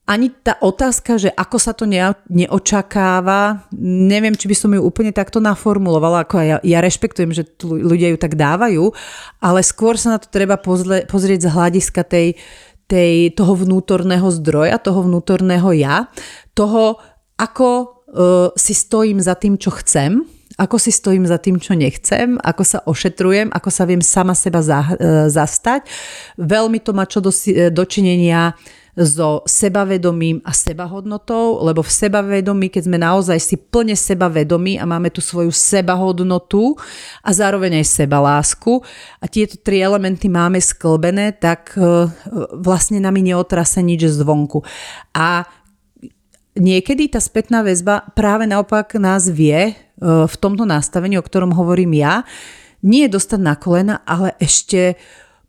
ani 0.05 0.29
tá 0.29 0.61
otázka, 0.61 1.17
že 1.17 1.33
ako 1.33 1.57
sa 1.57 1.73
to 1.73 1.89
neočakáva, 2.29 3.65
neviem, 3.81 4.37
či 4.37 4.53
by 4.53 4.57
som 4.57 4.71
ju 4.77 4.85
úplne 4.85 5.17
takto 5.17 5.41
naformulovala, 5.41 6.29
ako 6.29 6.35
ja, 6.45 6.57
ja 6.61 6.85
rešpektujem, 6.85 7.33
že 7.33 7.49
ľudia 7.65 8.13
ju 8.13 8.19
tak 8.21 8.37
dávajú, 8.37 8.93
ale 9.41 9.65
skôr 9.65 9.97
sa 9.97 10.17
na 10.17 10.19
to 10.21 10.29
treba 10.29 10.61
pozle, 10.61 11.09
pozrieť 11.09 11.49
z 11.49 11.53
hľadiska 11.57 12.05
tej, 12.05 12.37
tej, 12.85 13.33
toho 13.33 13.57
vnútorného 13.57 14.29
zdroja, 14.29 14.77
toho 14.77 15.09
vnútorného 15.09 15.73
ja, 15.73 16.13
toho, 16.53 17.01
ako 17.41 17.69
uh, 17.73 18.53
si 18.61 18.77
stojím 18.77 19.25
za 19.25 19.41
tým, 19.41 19.57
čo 19.57 19.73
chcem, 19.73 20.21
ako 20.61 20.77
si 20.77 20.93
stojím 20.93 21.25
za 21.25 21.41
tým, 21.41 21.57
čo 21.57 21.73
nechcem, 21.73 22.37
ako 22.45 22.63
sa 22.63 22.79
ošetrujem, 22.85 23.51
ako 23.57 23.69
sa 23.73 23.89
viem 23.89 24.05
sama 24.05 24.37
seba 24.37 24.61
za, 24.61 24.85
uh, 24.85 25.33
zastať. 25.33 25.89
Veľmi 26.37 26.85
to 26.85 26.93
má 26.93 27.09
čo 27.09 27.25
do, 27.25 27.33
dočinenia 27.73 28.53
so 28.95 29.43
sebavedomím 29.43 30.39
a 30.47 30.55
sebahodnotou, 30.55 31.67
lebo 31.67 31.83
v 31.83 31.91
sebavedomí, 31.91 32.71
keď 32.71 32.83
sme 32.87 32.99
naozaj 33.03 33.39
si 33.43 33.57
plne 33.59 33.99
sebavedomí 33.99 34.79
a 34.79 34.87
máme 34.87 35.11
tu 35.11 35.19
svoju 35.19 35.51
sebahodnotu 35.51 36.79
a 37.27 37.31
zároveň 37.35 37.83
aj 37.83 37.87
sebalásku 37.91 38.79
a 39.19 39.27
tieto 39.27 39.59
tri 39.59 39.83
elementy 39.83 40.31
máme 40.31 40.63
sklbené, 40.63 41.35
tak 41.35 41.75
e, 41.75 42.07
vlastne 42.55 43.03
nami 43.03 43.35
neotrase 43.35 43.83
nič 43.83 44.07
zvonku. 44.15 44.63
A 45.11 45.43
niekedy 46.55 47.11
tá 47.11 47.19
spätná 47.19 47.67
väzba 47.67 48.07
práve 48.15 48.47
naopak 48.47 48.95
nás 49.03 49.27
vie 49.27 49.59
e, 49.71 49.75
v 50.07 50.35
tomto 50.39 50.63
nastavení, 50.63 51.19
o 51.19 51.27
ktorom 51.27 51.51
hovorím 51.51 51.99
ja, 51.99 52.23
nie 52.85 53.11
dostať 53.11 53.41
na 53.43 53.59
kolena, 53.59 54.07
ale 54.07 54.39
ešte 54.39 54.95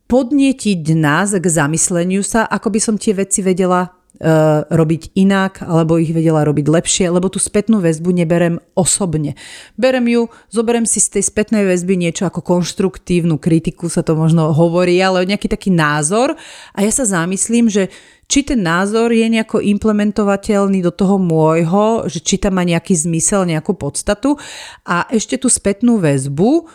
podnietiť 0.05 0.93
nás 0.93 1.33
k 1.33 1.45
zamysleniu 1.45 2.21
sa, 2.21 2.45
ako 2.45 2.67
by 2.69 2.79
som 2.81 2.95
tie 2.95 3.17
veci 3.17 3.41
vedela 3.41 3.89
uh, 3.89 4.63
robiť 4.69 5.17
inak, 5.17 5.65
alebo 5.65 5.97
ich 5.97 6.13
vedela 6.13 6.45
robiť 6.45 6.65
lepšie, 6.69 7.05
lebo 7.09 7.27
tú 7.27 7.41
spätnú 7.41 7.81
väzbu 7.81 8.13
neberem 8.13 8.61
osobne. 8.77 9.33
Berem 9.75 10.05
ju, 10.05 10.21
zoberem 10.53 10.85
si 10.85 11.01
z 11.01 11.17
tej 11.17 11.23
spätnej 11.25 11.65
väzby 11.65 11.97
niečo 11.97 12.29
ako 12.29 12.45
konštruktívnu 12.45 13.41
kritiku, 13.41 13.89
sa 13.89 14.05
to 14.05 14.13
možno 14.13 14.53
hovorí, 14.53 15.01
ale 15.01 15.25
nejaký 15.25 15.49
taký 15.49 15.73
názor 15.73 16.37
a 16.71 16.79
ja 16.85 16.91
sa 16.93 17.03
zamyslím, 17.03 17.67
že 17.67 17.89
či 18.25 18.41
ten 18.41 18.65
názor 18.65 19.13
je 19.13 19.25
nejako 19.29 19.61
implementovateľný 19.61 20.81
do 20.81 20.89
toho 20.89 21.21
môjho, 21.21 22.09
že 22.09 22.25
či 22.25 22.41
tam 22.41 22.57
má 22.57 22.65
nejaký 22.65 22.97
zmysel, 22.97 23.45
nejakú 23.45 23.77
podstatu 23.77 24.37
a 24.81 25.05
ešte 25.13 25.37
tú 25.37 25.45
spätnú 25.45 26.01
väzbu, 26.01 26.65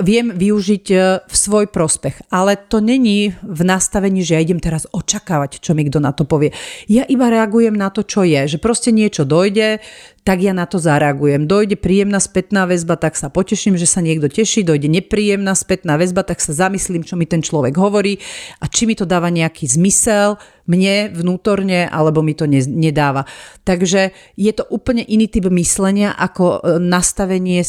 viem 0.00 0.32
využiť 0.32 0.86
uh, 0.96 1.00
v 1.28 1.34
svoj 1.36 1.68
prospech. 1.68 2.32
Ale 2.32 2.56
to 2.56 2.80
není 2.80 3.36
v 3.44 3.60
nastavení, 3.68 4.24
že 4.24 4.40
ja 4.40 4.44
idem 4.44 4.56
teraz 4.56 4.88
očakávať, 4.88 5.60
čo 5.60 5.76
mi 5.76 5.84
kto 5.84 6.00
na 6.00 6.16
to 6.16 6.24
povie. 6.24 6.56
Ja 6.88 7.04
iba 7.04 7.28
reagujem 7.28 7.76
na 7.76 7.92
to, 7.92 8.00
čo 8.00 8.24
je. 8.24 8.56
Že 8.56 8.58
proste 8.64 8.90
niečo 8.96 9.28
dojde, 9.28 9.84
tak 10.28 10.44
ja 10.44 10.52
na 10.52 10.68
to 10.68 10.76
zareagujem. 10.76 11.48
Dojde 11.48 11.80
príjemná 11.80 12.20
spätná 12.20 12.68
väzba, 12.68 13.00
tak 13.00 13.16
sa 13.16 13.32
poteším, 13.32 13.80
že 13.80 13.88
sa 13.88 14.04
niekto 14.04 14.28
teší, 14.28 14.60
dojde 14.60 14.84
nepríjemná 14.92 15.56
spätná 15.56 15.96
väzba, 15.96 16.20
tak 16.20 16.44
sa 16.44 16.52
zamyslím, 16.52 17.00
čo 17.00 17.16
mi 17.16 17.24
ten 17.24 17.40
človek 17.40 17.72
hovorí 17.80 18.20
a 18.60 18.68
či 18.68 18.84
mi 18.84 18.92
to 18.92 19.08
dáva 19.08 19.32
nejaký 19.32 19.64
zmysel 19.64 20.36
mne 20.68 21.16
vnútorne, 21.16 21.88
alebo 21.88 22.20
mi 22.20 22.36
to 22.36 22.44
ne, 22.44 22.60
nedáva. 22.60 23.24
Takže 23.64 24.12
je 24.36 24.52
to 24.52 24.68
úplne 24.68 25.00
iný 25.00 25.32
typ 25.32 25.48
myslenia 25.48 26.12
ako 26.12 26.60
e, 26.60 26.76
nastavenie, 26.76 27.64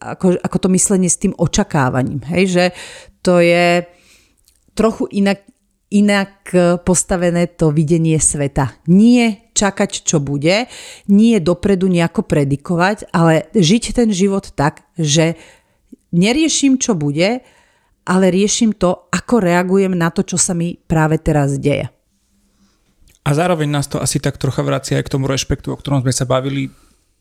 ako, 0.00 0.40
ako 0.40 0.56
to 0.64 0.68
myslenie 0.72 1.12
s 1.12 1.20
tým 1.20 1.36
očakávaním. 1.36 2.24
Hej, 2.24 2.44
že 2.48 2.64
to 3.20 3.44
je 3.44 3.84
trochu 4.72 5.12
inak, 5.12 5.44
inak 5.88 6.52
postavené 6.84 7.48
to 7.48 7.72
videnie 7.72 8.20
sveta. 8.20 8.76
Nie 8.88 9.48
čakať, 9.56 10.04
čo 10.04 10.20
bude, 10.20 10.68
nie 11.08 11.36
dopredu 11.40 11.88
nejako 11.88 12.22
predikovať, 12.28 13.10
ale 13.10 13.48
žiť 13.56 13.96
ten 13.96 14.12
život 14.12 14.52
tak, 14.52 14.84
že 14.94 15.34
neriešim, 16.12 16.76
čo 16.76 16.94
bude, 16.94 17.40
ale 18.08 18.24
riešim 18.32 18.72
to, 18.72 19.08
ako 19.12 19.44
reagujem 19.44 19.92
na 19.92 20.08
to, 20.08 20.24
čo 20.24 20.40
sa 20.40 20.56
mi 20.56 20.76
práve 20.76 21.20
teraz 21.20 21.60
deje. 21.60 21.92
A 23.28 23.36
zároveň 23.36 23.68
nás 23.68 23.84
to 23.84 24.00
asi 24.00 24.16
tak 24.24 24.40
trocha 24.40 24.64
vracia 24.64 24.96
aj 24.96 25.04
k 25.04 25.12
tomu 25.12 25.28
rešpektu, 25.28 25.68
o 25.68 25.76
ktorom 25.76 26.00
sme 26.00 26.16
sa 26.16 26.24
bavili 26.24 26.72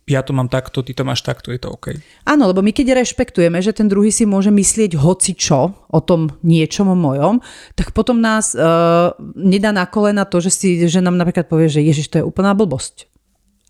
ja 0.08 0.24
to 0.24 0.32
mám 0.32 0.47
takto, 0.47 0.80
ty 0.80 0.95
to 0.95 1.03
máš 1.03 1.20
takto, 1.20 1.51
je 1.51 1.60
to 1.60 1.68
OK. 1.68 1.99
Áno, 2.24 2.47
lebo 2.47 2.64
my 2.64 2.72
keď 2.72 3.03
rešpektujeme, 3.03 3.60
že 3.60 3.76
ten 3.76 3.91
druhý 3.91 4.08
si 4.08 4.24
môže 4.24 4.47
myslieť 4.47 4.95
hoci 4.95 5.36
čo 5.36 5.76
o 5.76 5.99
tom 5.99 6.32
niečom 6.47 6.88
mojom, 6.95 7.43
tak 7.76 7.91
potom 7.91 8.24
nás 8.24 8.55
uh, 8.55 9.12
nedá 9.36 9.76
na 9.76 9.84
kolena 9.84 10.24
to, 10.24 10.39
že, 10.39 10.51
si, 10.55 10.68
že 10.88 11.03
nám 11.03 11.20
napríklad 11.20 11.51
povie, 11.51 11.68
že 11.68 11.84
Ježiš, 11.84 12.08
to 12.08 12.24
je 12.24 12.26
úplná 12.26 12.55
blbosť. 12.55 13.12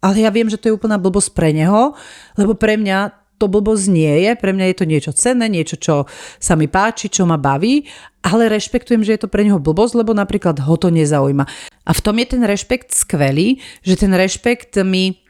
Ale 0.06 0.22
ja 0.22 0.30
viem, 0.30 0.46
že 0.46 0.62
to 0.62 0.70
je 0.70 0.78
úplná 0.78 1.02
blbosť 1.02 1.34
pre 1.34 1.50
neho, 1.50 1.98
lebo 2.38 2.54
pre 2.54 2.78
mňa 2.78 3.26
to 3.42 3.50
blbosť 3.50 3.86
nie 3.90 4.14
je, 4.30 4.32
pre 4.38 4.54
mňa 4.54 4.66
je 4.74 4.78
to 4.78 4.86
niečo 4.86 5.12
cenné, 5.14 5.46
niečo, 5.50 5.78
čo 5.78 5.96
sa 6.38 6.54
mi 6.54 6.70
páči, 6.70 7.10
čo 7.10 7.26
ma 7.26 7.38
baví, 7.38 7.86
ale 8.26 8.50
rešpektujem, 8.50 9.06
že 9.06 9.18
je 9.18 9.22
to 9.26 9.30
pre 9.30 9.46
neho 9.46 9.62
blbosť, 9.62 9.94
lebo 10.06 10.14
napríklad 10.14 10.58
ho 10.62 10.76
to 10.78 10.90
nezaujíma. 10.90 11.46
A 11.86 11.92
v 11.94 12.04
tom 12.06 12.18
je 12.18 12.28
ten 12.30 12.42
rešpekt 12.46 12.94
skvelý, 12.94 13.62
že 13.86 13.98
ten 13.98 14.14
rešpekt 14.14 14.82
mi 14.86 15.27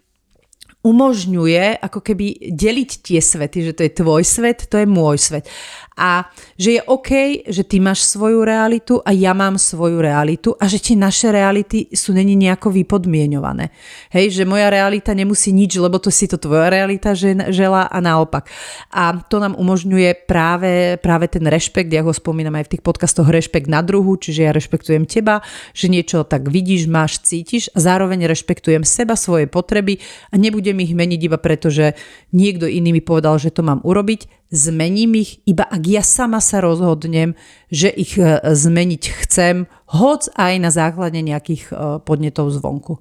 umožňuje 0.85 1.81
ako 1.81 1.99
keby 2.01 2.53
deliť 2.53 2.91
tie 3.01 3.19
svety, 3.19 3.71
že 3.71 3.75
to 3.75 3.81
je 3.85 3.91
tvoj 3.97 4.21
svet, 4.23 4.69
to 4.69 4.81
je 4.81 4.87
môj 4.87 5.17
svet 5.17 5.49
a 5.97 6.29
že 6.53 6.77
je 6.77 6.81
OK, 6.85 7.09
že 7.49 7.65
ty 7.65 7.81
máš 7.81 8.05
svoju 8.05 8.45
realitu 8.45 9.01
a 9.01 9.09
ja 9.09 9.33
mám 9.33 9.57
svoju 9.57 9.97
realitu 9.97 10.53
a 10.53 10.69
že 10.69 10.77
tie 10.77 10.93
naše 10.93 11.33
reality 11.33 11.89
sú 11.89 12.13
není 12.13 12.37
nejako 12.37 12.69
vypodmienované. 12.69 13.73
Hej, 14.13 14.37
že 14.37 14.43
moja 14.45 14.69
realita 14.69 15.17
nemusí 15.17 15.49
nič, 15.49 15.73
lebo 15.81 15.97
to 15.97 16.13
si 16.13 16.29
to 16.29 16.37
tvoja 16.37 16.69
realita 16.69 17.17
žela 17.49 17.89
a 17.89 17.97
naopak. 17.97 18.45
A 18.93 19.17
to 19.25 19.41
nám 19.41 19.57
umožňuje 19.57 20.29
práve, 20.29 21.01
práve 21.01 21.25
ten 21.25 21.41
rešpekt, 21.49 21.89
ja 21.89 22.05
ho 22.05 22.13
spomínam 22.13 22.53
aj 22.61 22.69
v 22.69 22.71
tých 22.77 22.85
podcastoch, 22.85 23.25
rešpekt 23.25 23.65
na 23.65 23.81
druhu, 23.81 24.21
čiže 24.21 24.45
ja 24.45 24.51
rešpektujem 24.53 25.09
teba, 25.09 25.41
že 25.73 25.89
niečo 25.89 26.21
tak 26.21 26.45
vidíš, 26.53 26.85
máš, 26.85 27.25
cítiš 27.25 27.73
a 27.73 27.81
zároveň 27.81 28.29
rešpektujem 28.29 28.85
seba, 28.85 29.17
svoje 29.17 29.49
potreby 29.49 29.97
a 30.29 30.37
nebudem 30.37 30.77
ich 30.85 30.93
meniť 30.93 31.21
iba 31.25 31.41
preto, 31.41 31.73
že 31.73 31.97
niekto 32.29 32.69
iný 32.69 32.93
mi 32.93 33.01
povedal, 33.01 33.41
že 33.41 33.49
to 33.49 33.65
mám 33.65 33.81
urobiť 33.81 34.37
zmením 34.47 35.19
ich, 35.19 35.43
iba 35.43 35.67
ak 35.67 35.83
ja 35.87 36.03
sama 36.03 36.43
sa 36.43 36.59
rozhodnem, 36.59 37.39
že 37.71 37.87
ich 37.87 38.19
e, 38.19 38.43
zmeniť 38.43 39.03
chcem, 39.23 39.71
hoc 39.95 40.27
aj 40.35 40.53
na 40.59 40.67
základe 40.67 41.23
nejakých 41.23 41.63
e, 41.71 41.73
podnetov 42.03 42.51
zvonku. 42.51 42.99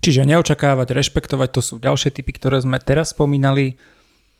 Čiže 0.00 0.24
neočakávať, 0.24 0.96
rešpektovať, 0.96 1.48
to 1.52 1.60
sú 1.60 1.74
ďalšie 1.76 2.12
typy, 2.12 2.32
ktoré 2.36 2.60
sme 2.60 2.80
teraz 2.80 3.12
spomínali. 3.12 3.76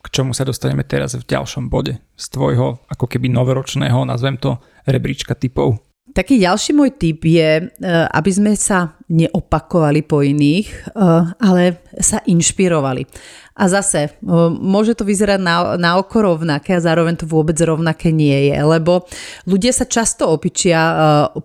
k 0.00 0.06
čomu 0.08 0.32
sa 0.32 0.48
dostaneme 0.48 0.80
teraz 0.80 1.12
v 1.12 1.28
ďalšom 1.28 1.68
bode 1.68 2.00
z 2.16 2.26
tvojho 2.32 2.80
ako 2.88 3.04
keby 3.04 3.28
novoročného, 3.28 4.08
nazvem 4.08 4.40
to, 4.40 4.56
rebríčka 4.88 5.36
typov. 5.36 5.89
Taký 6.10 6.42
ďalší 6.42 6.74
môj 6.74 6.90
tip 6.98 7.22
je, 7.22 7.50
e, 7.60 7.64
aby 8.10 8.30
sme 8.34 8.52
sa 8.58 8.98
neopakovali 9.06 10.02
po 10.02 10.26
iných, 10.26 10.66
e, 10.66 10.98
ale 11.38 11.86
sa 12.02 12.18
inšpirovali. 12.26 13.06
A 13.54 13.70
zase, 13.70 14.10
e, 14.10 14.10
môže 14.58 14.98
to 14.98 15.06
vyzerať 15.06 15.38
na, 15.38 15.78
na 15.78 16.02
oko 16.02 16.26
rovnaké 16.26 16.74
a 16.74 16.82
zároveň 16.82 17.14
to 17.14 17.30
vôbec 17.30 17.54
rovnaké 17.62 18.10
nie 18.10 18.50
je, 18.50 18.58
lebo 18.58 19.06
ľudia 19.46 19.70
sa 19.70 19.86
často 19.86 20.26
opičia 20.26 20.82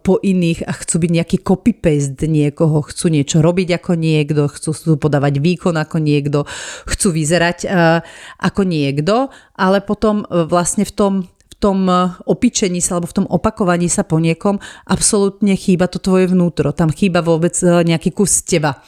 po 0.02 0.18
iných 0.18 0.66
a 0.66 0.74
chcú 0.74 1.04
byť 1.04 1.12
nejaký 1.14 1.38
copy-paste 1.46 2.26
niekoho, 2.26 2.82
chcú 2.90 3.14
niečo 3.14 3.46
robiť 3.46 3.78
ako 3.78 3.94
niekto, 3.94 4.50
chcú 4.50 4.98
podávať 4.98 5.46
výkon 5.46 5.78
ako 5.78 6.02
niekto, 6.02 6.50
chcú 6.90 7.08
vyzerať 7.14 7.70
ako 8.42 8.62
niekto, 8.66 9.30
ale 9.54 9.84
potom 9.86 10.26
vlastne 10.26 10.88
v 10.88 10.94
tom 10.96 11.14
tom 11.60 11.88
e, 11.88 11.96
opičení 12.26 12.80
sa 12.84 12.98
alebo 12.98 13.10
v 13.10 13.18
tom 13.24 13.28
opakovaní 13.28 13.88
sa 13.88 14.04
po 14.04 14.20
niekom 14.22 14.60
absolútne 14.86 15.56
chýba 15.56 15.88
to 15.90 16.00
tvoje 16.00 16.30
vnútro. 16.30 16.76
Tam 16.76 16.92
chýba 16.92 17.26
vôbec 17.26 17.56
e, 17.64 17.84
nejaký 17.84 18.12
kus 18.14 18.44
teba. 18.44 18.82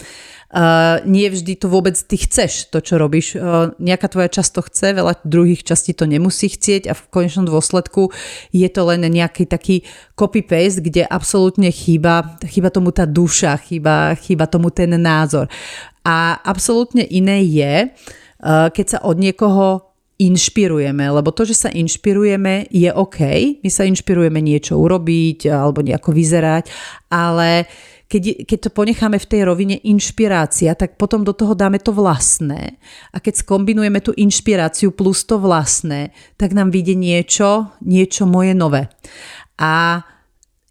Uh, 0.47 1.03
nie 1.03 1.27
vždy 1.27 1.59
to 1.59 1.67
vôbec 1.67 1.91
ty 1.91 2.15
chceš, 2.15 2.71
to 2.71 2.79
čo 2.79 2.95
robíš. 2.95 3.35
Uh, 3.35 3.75
nejaká 3.83 4.07
tvoja 4.07 4.31
časť 4.31 4.51
to 4.55 4.61
chce, 4.63 4.87
veľa 4.95 5.19
druhých 5.27 5.59
častí 5.67 5.91
to 5.91 6.07
nemusí 6.07 6.47
chcieť 6.47 6.87
a 6.87 6.95
v 6.95 7.03
konečnom 7.11 7.43
dôsledku 7.43 8.15
je 8.55 8.69
to 8.71 8.81
len 8.87 9.03
nejaký 9.03 9.43
taký 9.43 9.83
copy-paste, 10.15 10.79
kde 10.79 11.03
absolútne 11.03 11.67
chýba, 11.67 12.39
chýba 12.47 12.71
tomu 12.71 12.95
tá 12.95 13.03
duša, 13.03 13.59
chýba, 13.59 14.15
chýba 14.15 14.47
tomu 14.47 14.71
ten 14.71 14.95
názor. 14.95 15.51
A 16.07 16.39
absolútne 16.39 17.03
iné 17.03 17.43
je, 17.43 17.91
uh, 17.91 18.71
keď 18.71 18.85
sa 18.87 18.99
od 19.03 19.19
niekoho 19.19 19.86
inšpirujeme, 20.17 21.05
lebo 21.13 21.29
to, 21.29 21.45
že 21.45 21.55
sa 21.67 21.69
inšpirujeme 21.69 22.73
je 22.73 22.89
OK, 22.89 23.19
my 23.61 23.69
sa 23.69 23.85
inšpirujeme 23.85 24.41
niečo 24.41 24.73
urobiť 24.81 25.45
alebo 25.53 25.85
nejako 25.85 26.09
vyzerať, 26.09 26.73
ale 27.13 27.69
keď, 28.07 28.47
keď 28.47 28.59
to 28.63 28.69
ponecháme 28.71 29.19
v 29.19 29.29
tej 29.29 29.41
rovine 29.43 29.75
inšpirácia, 29.83 30.73
tak 30.79 30.95
potom 30.95 31.27
do 31.27 31.35
toho 31.35 31.51
dáme 31.51 31.77
to 31.83 31.91
vlastné. 31.91 32.79
A 33.11 33.19
keď 33.19 33.43
skombinujeme 33.43 33.99
tú 33.99 34.15
inšpiráciu 34.15 34.95
plus 34.95 35.27
to 35.27 35.35
vlastné, 35.37 36.15
tak 36.39 36.55
nám 36.55 36.71
vyjde 36.71 36.95
niečo, 36.95 37.75
niečo 37.83 38.23
moje 38.23 38.55
nové. 38.55 38.87
A 39.59 40.01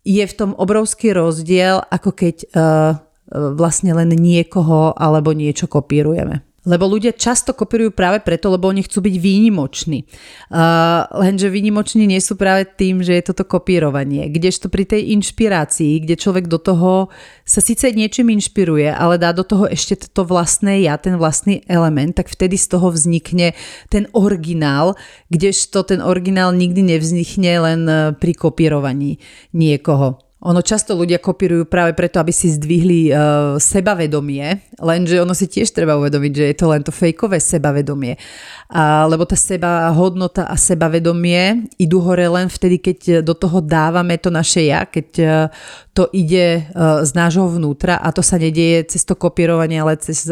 je 0.00 0.24
v 0.24 0.36
tom 0.38 0.56
obrovský 0.56 1.12
rozdiel, 1.12 1.84
ako 1.92 2.10
keď 2.14 2.36
uh, 2.56 3.04
vlastne 3.52 3.92
len 3.92 4.16
niekoho 4.16 4.96
alebo 4.96 5.34
niečo 5.36 5.68
kopírujeme. 5.68 6.45
Lebo 6.66 6.90
ľudia 6.90 7.14
často 7.14 7.54
kopírujú 7.54 7.94
práve 7.94 8.18
preto, 8.20 8.50
lebo 8.50 8.66
oni 8.66 8.82
chcú 8.82 9.06
byť 9.06 9.14
výnimoční. 9.22 10.02
Uh, 10.50 11.06
lenže 11.14 11.46
výnimoční 11.46 12.10
nie 12.10 12.18
sú 12.18 12.34
práve 12.34 12.66
tým, 12.66 13.06
že 13.06 13.14
je 13.14 13.30
toto 13.30 13.46
kopírovanie. 13.46 14.26
Kdežto 14.26 14.66
pri 14.66 14.82
tej 14.82 15.14
inšpirácii, 15.14 16.02
kde 16.02 16.18
človek 16.18 16.50
do 16.50 16.58
toho 16.58 17.08
sa 17.46 17.62
síce 17.62 17.86
niečím 17.94 18.34
inšpiruje, 18.34 18.90
ale 18.90 19.22
dá 19.22 19.30
do 19.30 19.46
toho 19.46 19.70
ešte 19.70 20.10
to 20.10 20.26
vlastné 20.26 20.82
ja, 20.82 20.98
ten 20.98 21.14
vlastný 21.14 21.62
element, 21.70 22.18
tak 22.18 22.26
vtedy 22.26 22.58
z 22.58 22.74
toho 22.74 22.90
vznikne 22.90 23.54
ten 23.86 24.10
originál, 24.10 24.98
kdežto 25.30 25.86
ten 25.86 26.02
originál 26.02 26.50
nikdy 26.50 26.82
nevznikne 26.82 27.52
len 27.62 27.80
pri 28.18 28.32
kopírovaní 28.34 29.22
niekoho. 29.54 30.25
Ono 30.36 30.60
často 30.60 30.92
ľudia 30.92 31.16
kopírujú 31.16 31.64
práve 31.64 31.96
preto, 31.96 32.20
aby 32.20 32.28
si 32.28 32.52
zdvihli 32.52 33.08
uh, 33.08 33.56
sebavedomie, 33.56 34.76
lenže 34.84 35.16
ono 35.16 35.32
si 35.32 35.48
tiež 35.48 35.72
treba 35.72 35.96
uvedomiť, 35.96 36.32
že 36.36 36.44
je 36.52 36.56
to 36.60 36.66
len 36.68 36.84
to 36.84 36.92
fejkové 36.92 37.40
sebavedomie. 37.40 38.20
A, 38.68 39.08
lebo 39.08 39.24
tá 39.24 39.32
seba 39.32 39.88
hodnota 39.96 40.44
a 40.44 40.60
sebavedomie 40.60 41.72
idú 41.80 42.04
hore 42.04 42.28
len 42.28 42.52
vtedy, 42.52 42.84
keď 42.84 43.24
do 43.24 43.32
toho 43.32 43.64
dávame 43.64 44.20
to 44.20 44.28
naše 44.28 44.68
ja, 44.68 44.84
keď 44.84 45.08
uh, 45.24 45.48
to 45.96 46.04
ide 46.12 46.68
uh, 46.68 47.00
z 47.00 47.10
nášho 47.16 47.48
vnútra 47.48 47.96
a 47.96 48.12
to 48.12 48.20
sa 48.20 48.36
nedieje 48.36 48.92
cez 48.92 49.08
to 49.08 49.16
kopírovanie, 49.16 49.80
ale 49.80 49.96
cez 49.96 50.28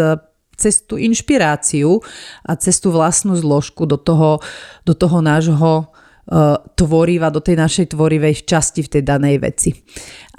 cez 0.54 0.86
tú 0.86 0.94
inšpiráciu 0.94 1.98
a 2.46 2.54
cez 2.54 2.78
tú 2.78 2.94
vlastnú 2.94 3.34
zložku 3.34 3.90
do 3.90 3.98
toho, 3.98 4.38
do 4.86 4.94
toho 4.94 5.18
nášho 5.18 5.90
tvoriva 6.74 7.28
do 7.28 7.44
tej 7.44 7.60
našej 7.60 7.92
tvorivej 7.92 8.48
časti 8.48 8.80
v 8.80 8.92
tej 8.96 9.02
danej 9.04 9.36
veci. 9.44 9.76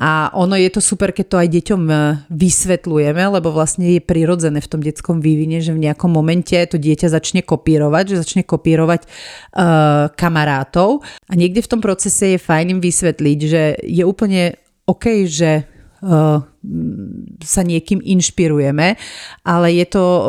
A 0.02 0.34
ono 0.34 0.58
je 0.58 0.68
to 0.74 0.82
super, 0.82 1.16
keď 1.16 1.26
to 1.30 1.38
aj 1.40 1.50
deťom 1.56 1.82
e, 1.88 1.96
vysvetľujeme, 2.28 3.24
lebo 3.40 3.56
vlastne 3.56 3.96
je 3.96 4.04
prirodzené 4.04 4.60
v 4.60 4.68
tom 4.68 4.84
detskom 4.84 5.24
vývine, 5.24 5.64
že 5.64 5.72
v 5.72 5.88
nejakom 5.88 6.12
momente 6.12 6.58
to 6.68 6.76
dieťa 6.76 7.08
začne 7.08 7.48
kopírovať, 7.48 8.04
že 8.12 8.22
začne 8.28 8.44
kopírovať 8.44 9.08
uh, 9.08 10.12
kamarátov 10.20 11.00
a 11.32 11.34
niekde 11.40 11.64
v 11.64 11.72
tom 11.72 11.80
procese 11.80 12.36
je 12.36 12.40
fajn 12.44 12.76
im 12.76 12.80
vysvetliť, 12.84 13.40
že 13.40 13.62
je 13.80 14.04
úplne 14.04 14.60
OK, 14.84 15.24
že 15.32 15.64
sa 17.44 17.62
niekým 17.62 18.02
inšpirujeme, 18.04 18.98
ale 19.46 19.68
je 19.78 19.86
to 19.88 20.04
uh, 20.04 20.24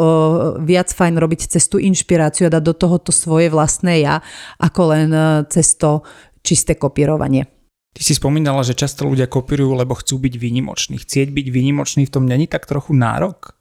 viac 0.62 0.92
fajn 0.92 1.18
robiť 1.18 1.56
cez 1.56 1.66
tú 1.66 1.80
inšpiráciu 1.80 2.46
a 2.46 2.54
dať 2.54 2.62
do 2.62 2.74
toho 2.76 2.96
to 3.02 3.10
svoje 3.10 3.50
vlastné 3.50 4.04
ja, 4.04 4.22
ako 4.60 4.80
len 4.92 5.08
uh, 5.10 5.42
cez 5.48 5.74
to 5.74 6.04
čisté 6.44 6.78
kopírovanie. 6.78 7.50
Ty 7.96 8.04
si 8.04 8.12
spomínala, 8.12 8.60
že 8.60 8.76
často 8.76 9.08
ľudia 9.08 9.24
kopírujú, 9.24 9.72
lebo 9.72 9.96
chcú 9.96 10.20
byť 10.20 10.34
výnimoční. 10.36 11.00
Chcieť 11.00 11.32
byť 11.32 11.46
výnimočný 11.48 12.04
v 12.04 12.12
tom 12.12 12.28
není 12.28 12.44
tak 12.44 12.68
trochu 12.68 12.92
nárok? 12.92 13.55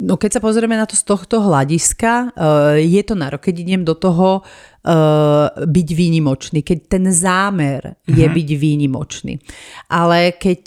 No 0.00 0.16
keď 0.16 0.36
sa 0.36 0.44
pozrieme 0.44 0.80
na 0.80 0.88
to 0.88 0.96
z 0.96 1.04
tohto 1.04 1.44
hľadiska, 1.44 2.32
je 2.80 3.02
to 3.04 3.14
nárok, 3.16 3.52
keď 3.52 3.54
idem 3.60 3.82
do 3.84 3.92
toho 3.92 4.40
byť 5.60 5.88
výnimočný, 5.92 6.64
keď 6.64 6.78
ten 6.88 7.04
zámer 7.12 8.00
je 8.08 8.24
uh-huh. 8.24 8.32
byť 8.32 8.48
výnimočný. 8.56 9.36
Ale 9.92 10.40
keď 10.40 10.62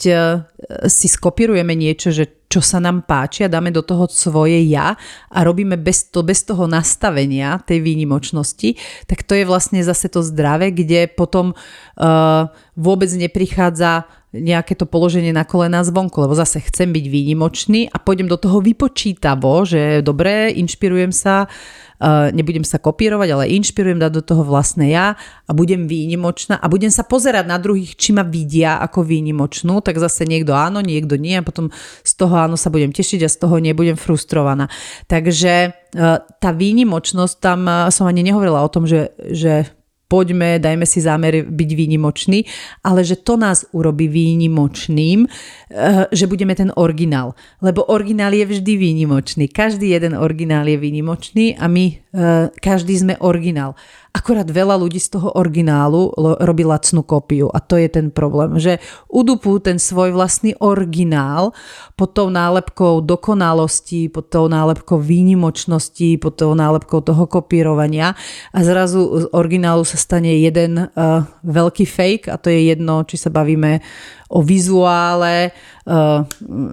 si 0.85 1.07
skopírujeme 1.09 1.73
niečo, 1.73 2.13
že 2.13 2.42
čo 2.53 2.61
sa 2.61 2.77
nám 2.77 3.01
páči 3.09 3.49
a 3.49 3.49
dáme 3.49 3.73
do 3.73 3.81
toho 3.81 4.05
svoje 4.05 4.61
ja 4.69 4.93
a 5.33 5.39
robíme 5.41 5.73
bez, 5.81 6.13
to, 6.13 6.21
bez 6.21 6.45
toho 6.45 6.69
nastavenia 6.69 7.57
tej 7.65 7.81
výnimočnosti, 7.81 8.77
tak 9.09 9.25
to 9.25 9.33
je 9.33 9.49
vlastne 9.49 9.81
zase 9.81 10.05
to 10.13 10.21
zdravé, 10.21 10.69
kde 10.69 11.09
potom 11.09 11.57
uh, 11.57 12.45
vôbec 12.77 13.09
neprichádza 13.09 14.05
nejaké 14.33 14.73
to 14.73 14.89
položenie 14.89 15.29
na 15.29 15.45
kolena 15.45 15.85
zvonku, 15.85 16.17
lebo 16.17 16.33
zase 16.33 16.57
chcem 16.61 16.89
byť 16.89 17.05
výnimočný 17.05 17.89
a 17.89 18.01
pôjdem 18.01 18.25
do 18.25 18.37
toho 18.37 18.61
vypočítavo, 18.65 19.61
že 19.65 20.01
dobre, 20.01 20.49
inšpirujem 20.57 21.13
sa, 21.13 21.45
nebudem 22.35 22.67
sa 22.67 22.79
kopírovať, 22.79 23.29
ale 23.31 23.53
inšpirujem 23.55 23.99
dať 23.99 24.11
do 24.11 24.23
toho 24.23 24.43
vlastné 24.43 24.91
ja 24.91 25.15
a 25.47 25.51
budem 25.55 25.87
výnimočná 25.87 26.59
a 26.59 26.65
budem 26.67 26.91
sa 26.91 27.07
pozerať 27.07 27.47
na 27.47 27.57
druhých, 27.57 27.95
či 27.95 28.11
ma 28.11 28.27
vidia 28.27 28.79
ako 28.83 29.07
výnimočnú, 29.07 29.79
tak 29.79 29.99
zase 29.99 30.27
niekto 30.27 30.51
áno, 30.51 30.83
niekto 30.83 31.15
nie 31.15 31.39
a 31.39 31.45
potom 31.45 31.71
z 32.03 32.13
toho 32.15 32.35
áno 32.35 32.59
sa 32.59 32.67
budem 32.67 32.91
tešiť 32.91 33.23
a 33.23 33.31
z 33.31 33.37
toho 33.39 33.55
nebudem 33.59 33.95
frustrovaná. 33.95 34.67
Takže 35.07 35.71
uh, 35.71 36.19
tá 36.19 36.49
výnimočnosť, 36.51 37.35
tam 37.39 37.65
uh, 37.65 37.87
som 37.87 38.07
ani 38.07 38.25
nehovorila 38.25 38.59
o 38.63 38.71
tom, 38.71 38.83
že, 38.83 39.15
že 39.31 39.67
poďme, 40.13 40.61
dajme 40.61 40.85
si 40.85 41.01
zámer 41.01 41.41
byť 41.49 41.69
výnimočný, 41.73 42.45
ale 42.85 43.01
že 43.01 43.17
to 43.17 43.33
nás 43.33 43.65
urobí 43.73 44.05
výnimočným, 44.05 45.25
eh, 45.25 46.05
že 46.13 46.29
budeme 46.29 46.53
ten 46.53 46.69
originál. 46.77 47.33
Lebo 47.65 47.89
originál 47.89 48.37
je 48.37 48.45
vždy 48.45 48.73
výnimočný. 48.77 49.49
Každý 49.49 49.89
jeden 49.89 50.13
originál 50.13 50.69
je 50.69 50.77
výnimočný 50.77 51.57
a 51.57 51.65
my 51.65 52.02
každý 52.61 52.93
sme 52.93 53.13
originál. 53.17 53.73
Akorát 54.13 54.45
veľa 54.45 54.77
ľudí 54.77 55.01
z 55.01 55.17
toho 55.17 55.33
originálu 55.33 56.13
robí 56.37 56.61
lacnú 56.61 57.01
kópiu 57.01 57.49
a 57.49 57.57
to 57.57 57.81
je 57.81 57.89
ten 57.89 58.13
problém, 58.13 58.61
že 58.61 58.77
udupú 59.09 59.57
ten 59.57 59.81
svoj 59.81 60.13
vlastný 60.13 60.53
originál 60.61 61.49
pod 61.97 62.13
tou 62.13 62.29
nálepkou 62.29 63.01
dokonalosti, 63.01 64.13
pod 64.13 64.29
tou 64.29 64.45
nálepkou 64.45 65.01
výnimočnosti, 65.01 66.21
pod 66.21 66.37
tou 66.37 66.53
nálepkou 66.53 67.01
toho 67.01 67.25
kopírovania 67.25 68.13
a 68.53 68.59
zrazu 68.61 69.25
z 69.25 69.25
originálu 69.33 69.81
sa 69.81 69.97
stane 69.97 70.29
jeden 70.37 70.77
uh, 70.77 71.25
veľký 71.41 71.89
fake 71.89 72.29
a 72.29 72.37
to 72.37 72.53
je 72.53 72.69
jedno, 72.69 73.01
či 73.09 73.17
sa 73.17 73.33
bavíme 73.33 73.81
o 74.33 74.41
vizuále, 74.41 75.53
uh, 75.85 76.25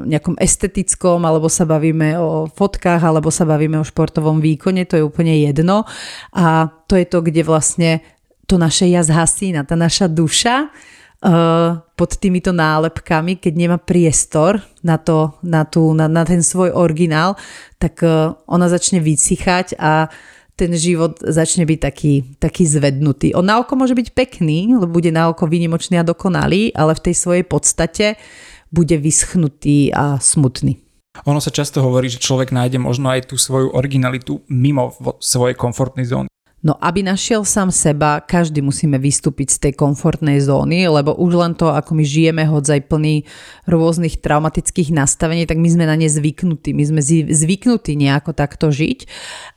nejakom 0.08 0.40
estetickom, 0.40 1.20
alebo 1.28 1.52
sa 1.52 1.68
bavíme 1.68 2.16
o 2.16 2.48
fotkách, 2.48 3.04
alebo 3.04 3.28
sa 3.28 3.44
bavíme 3.44 3.76
o 3.76 3.84
športovom 3.84 4.40
výkone, 4.40 4.88
to 4.88 4.96
je 4.96 5.04
úplne 5.04 5.29
jedno. 5.34 5.86
A 6.34 6.68
to 6.86 6.98
je 6.98 7.06
to, 7.06 7.22
kde 7.22 7.42
vlastne 7.46 8.02
to 8.50 8.58
naše 8.58 8.90
ja 8.90 9.06
zhasína, 9.06 9.62
tá 9.62 9.78
naša 9.78 10.10
duša 10.10 10.66
uh, 10.66 11.78
pod 11.94 12.10
týmito 12.18 12.50
nálepkami, 12.50 13.38
keď 13.38 13.52
nemá 13.54 13.78
priestor 13.78 14.58
na, 14.82 14.98
to, 14.98 15.38
na, 15.46 15.62
tú, 15.62 15.94
na, 15.94 16.10
na 16.10 16.26
ten 16.26 16.42
svoj 16.42 16.74
originál, 16.74 17.38
tak 17.78 18.02
uh, 18.02 18.34
ona 18.50 18.66
začne 18.66 18.98
vysychať 18.98 19.78
a 19.78 20.10
ten 20.58 20.76
život 20.76 21.16
začne 21.24 21.64
byť 21.64 21.78
taký, 21.80 22.14
taký 22.36 22.68
zvednutý. 22.68 23.32
On 23.32 23.40
na 23.40 23.56
oko 23.56 23.80
môže 23.80 23.96
byť 23.96 24.12
pekný, 24.12 24.76
lebo 24.76 25.00
bude 25.00 25.08
na 25.08 25.32
oko 25.32 25.48
výnimočný 25.48 25.96
a 25.96 26.04
dokonalý, 26.04 26.76
ale 26.76 26.92
v 26.92 27.04
tej 27.08 27.14
svojej 27.16 27.44
podstate 27.48 28.20
bude 28.68 28.92
vyschnutý 29.00 29.88
a 29.96 30.20
smutný. 30.20 30.89
Ono 31.26 31.42
sa 31.42 31.50
často 31.50 31.82
hovorí, 31.82 32.06
že 32.06 32.22
človek 32.22 32.54
nájde 32.54 32.78
možno 32.78 33.10
aj 33.10 33.30
tú 33.30 33.36
svoju 33.36 33.74
originalitu 33.74 34.46
mimo 34.46 34.94
svojej 35.18 35.58
komfortnej 35.58 36.06
zóny. 36.06 36.30
No 36.60 36.76
aby 36.76 37.00
našiel 37.00 37.40
sám 37.48 37.72
seba, 37.72 38.20
každý 38.20 38.60
musíme 38.60 39.00
vystúpiť 39.00 39.48
z 39.48 39.58
tej 39.68 39.72
komfortnej 39.80 40.44
zóny, 40.44 40.92
lebo 40.92 41.16
už 41.16 41.32
len 41.40 41.52
to, 41.56 41.72
ako 41.72 41.96
my 41.96 42.04
žijeme 42.04 42.44
hodzaj 42.44 42.84
plný 42.84 43.24
rôznych 43.64 44.20
traumatických 44.20 44.92
nastavení, 44.92 45.48
tak 45.48 45.56
my 45.56 45.68
sme 45.72 45.88
na 45.88 45.96
ne 45.96 46.04
zvyknutí. 46.04 46.76
My 46.76 46.84
sme 46.84 47.00
zvyknutí 47.32 47.96
nejako 47.96 48.36
takto 48.36 48.68
žiť. 48.68 49.08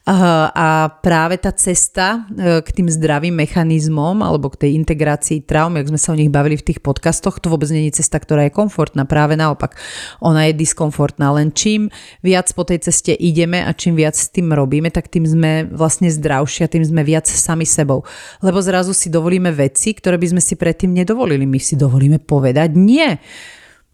A 0.04 1.00
práve 1.00 1.40
tá 1.40 1.56
cesta 1.56 2.28
e, 2.28 2.60
k 2.60 2.70
tým 2.76 2.92
zdravým 2.92 3.32
mechanizmom 3.32 4.20
alebo 4.20 4.52
k 4.52 4.68
tej 4.68 4.72
integrácii 4.84 5.48
traum, 5.48 5.80
jak 5.80 5.88
sme 5.88 6.00
sa 6.00 6.12
o 6.12 6.20
nich 6.20 6.28
bavili 6.28 6.60
v 6.60 6.68
tých 6.68 6.84
podcastoch, 6.84 7.40
to 7.40 7.48
vôbec 7.48 7.72
nie 7.72 7.88
je 7.88 8.04
cesta, 8.04 8.20
ktorá 8.20 8.44
je 8.48 8.52
komfortná. 8.52 9.08
Práve 9.08 9.40
naopak, 9.40 9.80
ona 10.20 10.52
je 10.52 10.60
diskomfortná. 10.60 11.32
Len 11.32 11.56
čím 11.56 11.88
viac 12.20 12.52
po 12.52 12.68
tej 12.68 12.84
ceste 12.84 13.16
ideme 13.16 13.64
a 13.64 13.72
čím 13.72 13.96
viac 13.96 14.20
s 14.20 14.28
tým 14.28 14.52
robíme, 14.52 14.92
tak 14.92 15.08
tým 15.08 15.24
sme 15.24 15.72
vlastne 15.72 16.12
zdravšia, 16.12 16.68
tým 16.68 16.84
sme 16.84 16.93
viac 17.02 17.26
sami 17.26 17.65
sebou. 17.65 18.06
Lebo 18.45 18.61
zrazu 18.61 18.94
si 18.94 19.10
dovolíme 19.10 19.49
veci, 19.49 19.98
ktoré 19.98 20.22
by 20.22 20.38
sme 20.38 20.41
si 20.45 20.53
predtým 20.53 20.94
nedovolili. 20.94 21.49
My 21.49 21.57
si 21.57 21.74
dovolíme 21.74 22.22
povedať 22.22 22.78
nie 22.78 23.18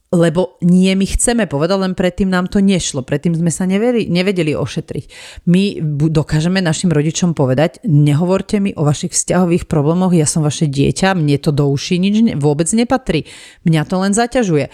lebo 0.10 0.58
nie 0.66 0.90
my 0.98 1.06
chceme 1.06 1.46
povedať, 1.46 1.78
len 1.78 1.94
predtým 1.94 2.34
nám 2.34 2.50
to 2.50 2.58
nešlo, 2.66 3.06
predtým 3.06 3.38
sme 3.38 3.54
sa 3.54 3.70
nevedeli, 3.70 4.10
nevedeli 4.10 4.58
ošetriť. 4.58 5.06
My 5.46 5.78
dokážeme 6.10 6.66
našim 6.66 6.90
rodičom 6.90 7.38
povedať, 7.38 7.78
nehovorte 7.86 8.58
mi 8.58 8.74
o 8.74 8.82
vašich 8.82 9.14
vzťahových 9.14 9.70
problémoch, 9.70 10.10
ja 10.18 10.26
som 10.26 10.42
vaše 10.42 10.66
dieťa, 10.66 11.14
mne 11.14 11.38
to 11.38 11.54
do 11.54 11.70
uší 11.70 12.02
nič 12.02 12.42
vôbec 12.42 12.66
nepatrí, 12.74 13.30
mňa 13.70 13.82
to 13.86 13.96
len 14.02 14.18
zaťažuje 14.18 14.74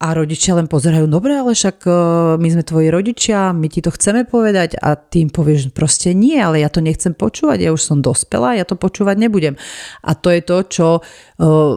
a 0.00 0.16
rodičia 0.16 0.56
len 0.56 0.64
pozerajú, 0.64 1.04
dobre, 1.12 1.36
ale 1.36 1.52
však 1.52 1.84
e, 1.84 1.92
my 2.40 2.48
sme 2.48 2.64
tvoji 2.64 2.88
rodičia, 2.88 3.52
my 3.52 3.68
ti 3.68 3.84
to 3.84 3.92
chceme 3.92 4.24
povedať 4.24 4.80
a 4.80 4.96
tým 4.96 5.28
povieš 5.28 5.76
proste 5.76 6.16
nie, 6.16 6.40
ale 6.40 6.64
ja 6.64 6.72
to 6.72 6.80
nechcem 6.80 7.12
počúvať, 7.12 7.60
ja 7.60 7.68
už 7.68 7.84
som 7.84 8.00
dospelá, 8.00 8.56
ja 8.56 8.64
to 8.64 8.80
počúvať 8.80 9.20
nebudem. 9.20 9.60
A 10.00 10.16
to 10.16 10.32
je 10.32 10.40
to, 10.40 10.56
čo 10.72 10.88
uh, 11.04 11.72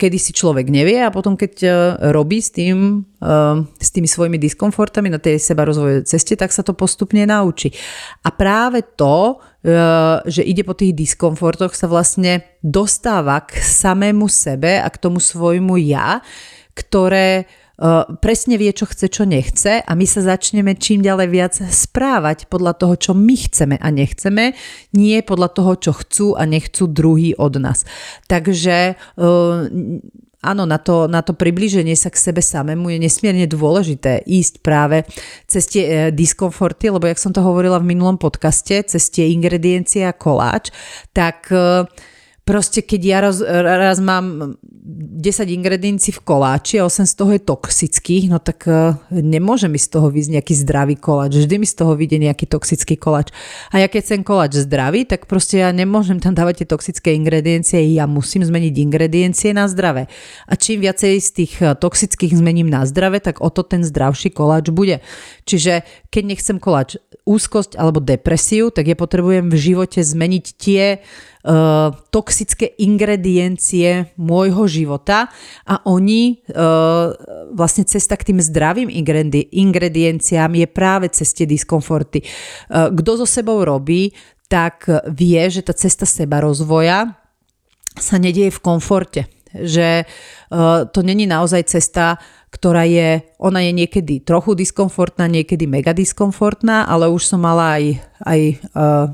kedy 0.00 0.16
si 0.16 0.32
človek 0.32 0.72
nevie 0.72 1.04
a 1.04 1.12
potom 1.12 1.36
keď 1.36 1.52
uh, 1.68 1.72
robí 2.16 2.40
s 2.40 2.48
tým, 2.48 3.04
s 3.80 3.88
tými 3.96 4.04
svojimi 4.04 4.36
diskomfortami 4.36 5.08
na 5.08 5.16
tej 5.16 5.40
seba 5.40 5.64
rozvojovej 5.64 6.04
ceste, 6.04 6.36
tak 6.36 6.52
sa 6.52 6.60
to 6.60 6.76
postupne 6.76 7.24
naučí. 7.24 7.72
A 8.22 8.30
práve 8.30 8.84
to, 8.94 9.40
že 10.28 10.44
ide 10.44 10.62
po 10.62 10.76
tých 10.76 10.92
diskomfortoch, 10.92 11.72
sa 11.72 11.88
vlastne 11.88 12.44
dostáva 12.60 13.40
k 13.42 13.56
samému 13.56 14.28
sebe 14.28 14.78
a 14.78 14.86
k 14.92 15.00
tomu 15.00 15.18
svojmu 15.18 15.80
ja, 15.80 16.20
ktoré 16.76 17.48
presne 18.24 18.56
vie, 18.56 18.72
čo 18.72 18.88
chce, 18.88 19.06
čo 19.12 19.28
nechce 19.28 19.84
a 19.84 19.92
my 19.92 20.06
sa 20.08 20.24
začneme 20.24 20.76
čím 20.80 21.04
ďalej 21.04 21.28
viac 21.28 21.54
správať 21.60 22.48
podľa 22.48 22.72
toho, 22.80 22.94
čo 22.96 23.12
my 23.12 23.36
chceme 23.36 23.76
a 23.76 23.88
nechceme, 23.92 24.56
nie 24.96 25.18
podľa 25.20 25.48
toho, 25.52 25.72
čo 25.76 25.92
chcú 25.92 26.26
a 26.40 26.48
nechcú 26.48 26.88
druhý 26.88 27.36
od 27.36 27.60
nás. 27.60 27.84
Takže 28.32 28.96
áno, 30.46 30.62
na 30.64 30.78
to, 30.78 31.10
na 31.10 31.20
to 31.26 31.34
približenie 31.34 31.98
sa 31.98 32.08
k 32.08 32.22
sebe 32.22 32.38
samému 32.38 32.94
je 32.94 32.98
nesmierne 33.02 33.46
dôležité 33.50 34.22
ísť 34.22 34.62
práve 34.62 35.02
cez 35.50 35.66
tie 35.66 35.82
e, 35.82 35.92
diskomforty, 36.14 36.94
lebo 36.94 37.10
jak 37.10 37.18
som 37.18 37.34
to 37.34 37.42
hovorila 37.42 37.82
v 37.82 37.90
minulom 37.90 38.14
podcaste, 38.14 38.86
cez 38.86 39.10
tie 39.10 39.26
ingrediencie 39.34 40.06
a 40.06 40.14
koláč, 40.14 40.70
tak 41.10 41.50
uh, 41.50 41.82
proste 42.46 42.78
keď 42.78 43.00
ja 43.02 43.18
raz, 43.26 43.42
raz 43.42 43.98
mám 43.98 44.54
10 44.62 45.50
ingrediencií 45.50 46.14
v 46.14 46.22
koláči 46.22 46.78
a 46.78 46.86
8 46.86 47.02
z 47.10 47.14
toho 47.18 47.34
je 47.34 47.42
toxických, 47.42 48.30
no 48.30 48.38
tak 48.38 48.70
uh, 48.70 48.94
nemôže 49.10 49.66
mi 49.66 49.82
z 49.82 49.90
toho 49.90 50.06
vyjsť 50.14 50.30
nejaký 50.38 50.54
zdravý 50.54 50.94
koláč. 50.94 51.42
Vždy 51.42 51.58
mi 51.58 51.66
z 51.66 51.74
toho 51.74 51.98
vyjde 51.98 52.22
nejaký 52.22 52.46
toxický 52.46 52.94
koláč. 52.94 53.34
A 53.74 53.82
ja 53.82 53.90
keď 53.90 54.00
chcem 54.06 54.20
koláč 54.22 54.62
zdravý, 54.62 55.02
tak 55.10 55.26
proste 55.26 55.58
ja 55.58 55.74
nemôžem 55.74 56.22
tam 56.22 56.38
dávať 56.38 56.62
tie 56.62 56.68
toxické 56.70 57.18
ingrediencie, 57.18 57.82
ja 57.90 58.06
musím 58.06 58.46
zmeniť 58.46 58.74
ingrediencie 58.78 59.50
na 59.50 59.66
zdravé. 59.66 60.06
A 60.46 60.54
čím 60.54 60.86
viacej 60.86 61.18
z 61.18 61.30
tých 61.34 61.52
e, 61.58 61.74
toxických 61.74 62.38
zmením 62.38 62.70
na 62.70 62.86
zdravé, 62.86 63.18
tak 63.18 63.42
o 63.42 63.50
to 63.50 63.66
ten 63.66 63.82
zdravší 63.82 64.30
koláč 64.30 64.70
bude. 64.70 65.02
Čiže 65.50 65.82
keď 66.14 66.22
nechcem 66.22 66.62
koláč 66.62 66.94
úzkosť 67.26 67.74
alebo 67.74 67.98
depresiu, 67.98 68.70
tak 68.70 68.86
ja 68.86 68.94
potrebujem 68.94 69.50
v 69.50 69.58
živote 69.58 69.98
zmeniť 69.98 70.44
tie 70.54 71.02
uh, 71.46 71.94
toxické 72.10 72.74
ingrediencie 72.82 74.10
môjho 74.18 74.66
života 74.66 75.30
a 75.62 75.80
oni 75.86 76.42
uh, 76.50 77.14
vlastne 77.54 77.86
cesta 77.86 78.18
k 78.18 78.34
tým 78.34 78.42
zdravým 78.42 78.90
ingredi- 78.90 79.46
ingredienciám 79.54 80.52
je 80.58 80.66
práve 80.66 81.06
cez 81.14 81.30
tie 81.30 81.46
diskomforty. 81.46 82.26
Uh, 82.66 82.90
kto 82.90 83.22
so 83.22 83.26
sebou 83.26 83.62
robí, 83.62 84.10
tak 84.46 84.86
vie, 85.10 85.42
že 85.50 85.62
tá 85.62 85.74
cesta 85.74 86.06
seba 86.06 86.38
rozvoja 86.38 87.18
sa 87.98 88.14
nedieje 88.18 88.54
v 88.54 88.62
komforte. 88.62 89.22
Že 89.56 90.04
uh, 90.04 90.86
to 90.90 91.00
není 91.02 91.26
naozaj 91.26 91.66
cesta, 91.66 92.20
ktorá 92.52 92.86
je, 92.86 93.26
ona 93.42 93.60
je 93.60 93.72
niekedy 93.74 94.22
trochu 94.22 94.54
diskomfortná, 94.54 95.26
niekedy 95.26 95.66
mega 95.66 95.90
diskomfortná, 95.90 96.86
ale 96.86 97.10
už 97.10 97.26
som 97.26 97.42
mala 97.42 97.76
aj, 97.76 97.84
aj 98.22 98.40
uh, 98.72 99.06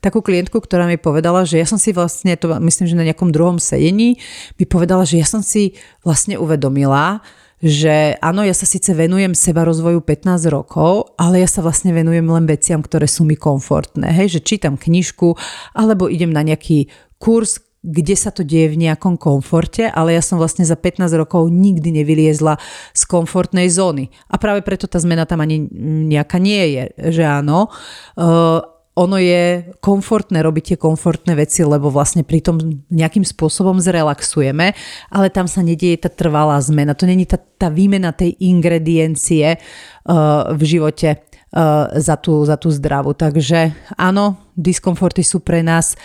takú 0.00 0.24
klientku, 0.24 0.60
ktorá 0.60 0.88
mi 0.88 0.96
povedala, 0.96 1.44
že 1.44 1.60
ja 1.60 1.68
som 1.68 1.76
si 1.76 1.92
vlastne, 1.92 2.36
to 2.36 2.48
myslím, 2.48 2.86
že 2.88 2.98
na 2.98 3.06
nejakom 3.06 3.30
druhom 3.30 3.60
sedení, 3.60 4.16
mi 4.56 4.64
povedala, 4.64 5.04
že 5.04 5.20
ja 5.20 5.28
som 5.28 5.44
si 5.44 5.76
vlastne 6.04 6.40
uvedomila, 6.40 7.20
že 7.60 8.16
áno, 8.24 8.40
ja 8.40 8.56
sa 8.56 8.64
síce 8.64 8.96
venujem 8.96 9.36
seba 9.36 9.68
rozvoju 9.68 10.00
15 10.00 10.48
rokov, 10.48 11.12
ale 11.20 11.44
ja 11.44 11.48
sa 11.48 11.60
vlastne 11.60 11.92
venujem 11.92 12.24
len 12.24 12.48
veciam, 12.48 12.80
ktoré 12.80 13.04
sú 13.04 13.28
mi 13.28 13.36
komfortné. 13.36 14.08
Hej, 14.16 14.40
že 14.40 14.56
čítam 14.56 14.80
knižku, 14.80 15.36
alebo 15.76 16.08
idem 16.08 16.32
na 16.32 16.40
nejaký 16.40 16.88
kurz, 17.20 17.60
kde 17.80 18.12
sa 18.16 18.28
to 18.32 18.44
deje 18.44 18.76
v 18.76 18.80
nejakom 18.88 19.16
komforte, 19.16 19.88
ale 19.88 20.12
ja 20.16 20.20
som 20.24 20.36
vlastne 20.36 20.68
za 20.68 20.76
15 20.76 21.04
rokov 21.16 21.48
nikdy 21.48 22.00
nevyliezla 22.00 22.60
z 22.92 23.02
komfortnej 23.08 23.72
zóny. 23.72 24.12
A 24.28 24.36
práve 24.36 24.60
preto 24.60 24.84
tá 24.84 25.00
zmena 25.00 25.24
tam 25.24 25.40
ani 25.40 25.64
nejaká 26.08 26.36
nie 26.36 26.64
je, 26.76 26.84
že 27.12 27.24
áno. 27.24 27.72
Uh, 28.16 28.60
ono 29.00 29.16
je 29.16 29.72
komfortné 29.80 30.44
robiť 30.44 30.64
tie 30.74 30.76
komfortné 30.76 31.32
veci, 31.32 31.64
lebo 31.64 31.88
vlastne 31.88 32.20
pri 32.20 32.44
tom 32.44 32.60
nejakým 32.92 33.24
spôsobom 33.24 33.80
zrelaxujeme, 33.80 34.76
ale 35.08 35.26
tam 35.32 35.48
sa 35.48 35.64
nedieje 35.64 36.04
tá 36.04 36.10
trvalá 36.12 36.60
zmena. 36.60 36.92
To 36.92 37.08
není 37.08 37.24
tá, 37.24 37.40
tá 37.40 37.72
výmena 37.72 38.12
tej 38.12 38.36
ingrediencie 38.36 39.56
uh, 39.56 40.52
v 40.52 40.62
živote 40.68 41.16
uh, 41.16 41.96
za, 41.96 42.20
tú, 42.20 42.44
za 42.44 42.60
tú 42.60 42.68
zdravu. 42.68 43.16
Takže 43.16 43.72
áno, 43.96 44.36
diskomforty 44.52 45.24
sú 45.24 45.40
pre 45.40 45.64
nás 45.64 45.96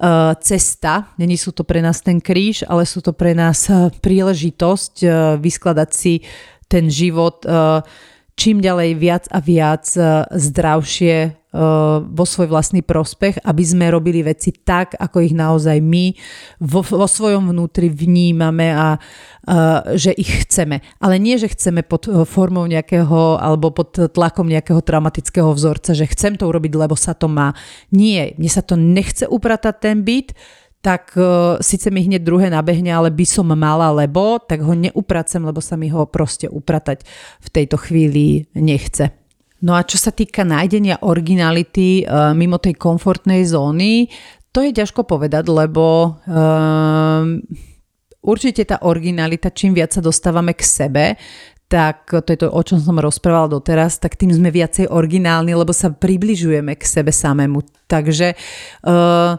uh, 0.00 0.32
cesta, 0.40 1.12
není 1.20 1.36
sú 1.36 1.52
to 1.52 1.68
pre 1.68 1.84
nás 1.84 2.00
ten 2.00 2.16
kríž, 2.16 2.64
ale 2.64 2.88
sú 2.88 3.04
to 3.04 3.12
pre 3.12 3.36
nás 3.36 3.68
uh, 3.68 3.92
príležitosť 3.92 4.94
uh, 5.04 5.12
vyskladať 5.36 5.90
si 5.92 6.24
ten 6.64 6.88
život 6.88 7.44
uh, 7.44 7.84
čím 8.38 8.62
ďalej 8.62 8.90
viac 8.94 9.24
a 9.34 9.42
viac 9.42 9.84
uh, 9.98 10.22
zdravšie, 10.30 11.34
vo 12.04 12.24
svoj 12.28 12.52
vlastný 12.52 12.84
prospech, 12.84 13.40
aby 13.40 13.64
sme 13.64 13.88
robili 13.88 14.20
veci 14.20 14.52
tak, 14.52 14.92
ako 15.00 15.24
ich 15.24 15.32
naozaj 15.32 15.80
my 15.80 16.12
vo, 16.60 16.84
vo 16.84 17.08
svojom 17.08 17.56
vnútri 17.56 17.88
vnímame 17.88 18.68
a 18.68 19.00
uh, 19.00 19.96
že 19.96 20.12
ich 20.12 20.44
chceme. 20.44 20.84
Ale 21.00 21.16
nie, 21.16 21.40
že 21.40 21.48
chceme 21.48 21.80
pod 21.80 22.04
formou 22.28 22.68
nejakého 22.68 23.40
alebo 23.40 23.72
pod 23.72 23.96
tlakom 24.12 24.44
nejakého 24.44 24.84
traumatického 24.84 25.48
vzorca, 25.56 25.96
že 25.96 26.04
chcem 26.12 26.36
to 26.36 26.44
urobiť, 26.44 26.72
lebo 26.76 26.92
sa 26.92 27.16
to 27.16 27.32
má. 27.32 27.56
Nie, 27.96 28.36
mne 28.36 28.50
sa 28.52 28.60
to 28.60 28.76
nechce 28.76 29.24
upratať 29.24 29.74
ten 29.80 30.04
byt, 30.04 30.36
tak 30.84 31.16
uh, 31.16 31.56
síce 31.64 31.88
mi 31.88 32.04
hneď 32.04 32.28
druhé 32.28 32.52
nabehne, 32.52 32.92
ale 32.92 33.08
by 33.08 33.24
som 33.24 33.48
mala, 33.48 33.88
lebo 33.90 34.36
tak 34.36 34.60
ho 34.60 34.76
neupracem, 34.76 35.40
lebo 35.40 35.64
sa 35.64 35.80
mi 35.80 35.88
ho 35.88 36.04
proste 36.04 36.44
upratať 36.44 37.08
v 37.40 37.48
tejto 37.48 37.80
chvíli 37.80 38.52
nechce. 38.52 39.27
No 39.58 39.74
a 39.74 39.82
čo 39.82 39.98
sa 39.98 40.14
týka 40.14 40.46
nájdenia 40.46 41.02
originality 41.02 42.06
uh, 42.06 42.30
mimo 42.30 42.62
tej 42.62 42.78
komfortnej 42.78 43.42
zóny, 43.42 44.06
to 44.54 44.62
je 44.62 44.70
ťažko 44.70 45.02
povedať, 45.02 45.50
lebo 45.50 46.16
uh, 46.24 47.22
určite 48.22 48.62
tá 48.64 48.80
originalita, 48.86 49.50
čím 49.50 49.74
viac 49.74 49.92
sa 49.92 50.02
dostávame 50.02 50.54
k 50.54 50.62
sebe, 50.62 51.04
tak 51.68 52.08
to 52.08 52.28
je 52.32 52.38
to, 52.40 52.48
o 52.48 52.62
čom 52.64 52.80
som 52.80 52.96
rozprávala 52.96 53.60
doteraz, 53.60 54.00
tak 54.00 54.16
tým 54.16 54.32
sme 54.32 54.48
viacej 54.48 54.88
originálni, 54.88 55.52
lebo 55.52 55.76
sa 55.76 55.92
približujeme 55.92 56.72
k 56.78 56.82
sebe 56.82 57.12
samému. 57.12 57.60
Takže 57.84 58.32
uh, 58.88 59.36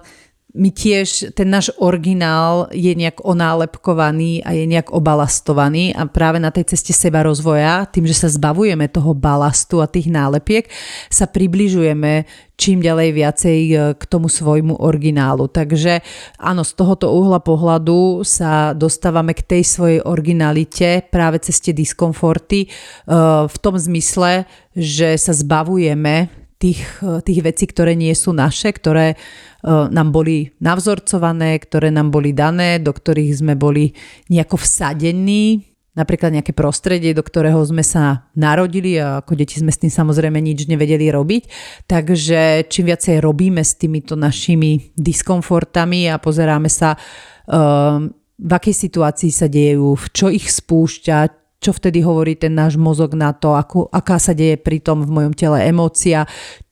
my 0.49 0.73
tiež, 0.73 1.37
ten 1.37 1.45
náš 1.45 1.69
originál 1.77 2.73
je 2.73 2.89
nejak 2.97 3.21
onálepkovaný 3.21 4.41
a 4.41 4.57
je 4.57 4.65
nejak 4.65 4.89
obalastovaný 4.89 5.93
a 5.93 6.09
práve 6.09 6.41
na 6.41 6.49
tej 6.49 6.73
ceste 6.73 6.89
seba 6.89 7.21
rozvoja, 7.21 7.85
tým, 7.85 8.09
že 8.09 8.17
sa 8.17 8.33
zbavujeme 8.33 8.89
toho 8.89 9.13
balastu 9.13 9.77
a 9.77 9.85
tých 9.85 10.09
nálepiek, 10.09 10.65
sa 11.13 11.29
približujeme 11.29 12.25
čím 12.59 12.81
ďalej 12.81 13.09
viacej 13.15 13.59
e, 13.71 13.75
k 13.95 14.03
tomu 14.09 14.27
svojmu 14.27 14.81
originálu. 14.81 15.47
Takže 15.47 16.01
áno, 16.41 16.65
z 16.65 16.73
tohoto 16.75 17.13
uhla 17.13 17.39
pohľadu 17.39 18.25
sa 18.25 18.73
dostávame 18.75 19.37
k 19.37 19.45
tej 19.45 19.63
svojej 19.63 19.99
originalite 20.03 21.07
práve 21.07 21.39
cez 21.39 21.61
tie 21.61 21.71
diskomforty 21.71 22.65
e, 22.65 22.69
v 23.47 23.57
tom 23.61 23.79
zmysle, 23.79 24.49
že 24.75 25.15
sa 25.15 25.31
zbavujeme 25.31 26.48
tých, 26.59 26.83
tých 26.99 27.39
vecí, 27.39 27.65
ktoré 27.71 27.95
nie 27.95 28.11
sú 28.11 28.35
naše, 28.35 28.75
ktoré 28.75 29.15
nám 29.65 30.11
boli 30.11 30.51
navzorcované, 30.59 31.55
ktoré 31.63 31.87
nám 31.87 32.11
boli 32.11 32.35
dané, 32.35 32.83
do 32.83 32.91
ktorých 32.91 33.31
sme 33.39 33.55
boli 33.55 33.95
nejako 34.27 34.59
vsadení, 34.59 35.63
napríklad 35.95 36.35
nejaké 36.35 36.55
prostredie, 36.55 37.15
do 37.15 37.23
ktorého 37.23 37.59
sme 37.63 37.83
sa 37.83 38.27
narodili 38.35 38.99
a 38.99 39.19
ako 39.19 39.35
deti 39.35 39.59
sme 39.59 39.71
s 39.71 39.81
tým 39.83 39.91
samozrejme 39.91 40.39
nič 40.39 40.67
nevedeli 40.67 41.11
robiť. 41.11 41.43
Takže 41.87 42.67
čím 42.71 42.91
viacej 42.91 43.19
robíme 43.19 43.63
s 43.63 43.75
týmito 43.75 44.15
našimi 44.19 44.95
diskomfortami 44.95 46.07
a 46.07 46.19
pozeráme 46.19 46.71
sa, 46.71 46.95
um, 47.47 48.11
v 48.39 48.51
akej 48.55 48.75
situácii 48.87 49.31
sa 49.35 49.51
dejú, 49.51 49.99
v 49.99 50.05
čo 50.15 50.31
ich 50.31 50.47
spúšťa, 50.47 51.38
čo 51.59 51.75
vtedy 51.75 51.99
hovorí 51.99 52.39
ten 52.39 52.55
náš 52.55 52.79
mozog 52.79 53.13
na 53.19 53.35
to, 53.35 53.53
ako, 53.53 53.91
aká 53.91 54.15
sa 54.15 54.31
deje 54.31 54.55
pri 54.55 54.79
tom 54.79 55.03
v 55.03 55.11
mojom 55.11 55.33
tele 55.35 55.67
emócia, 55.67 56.23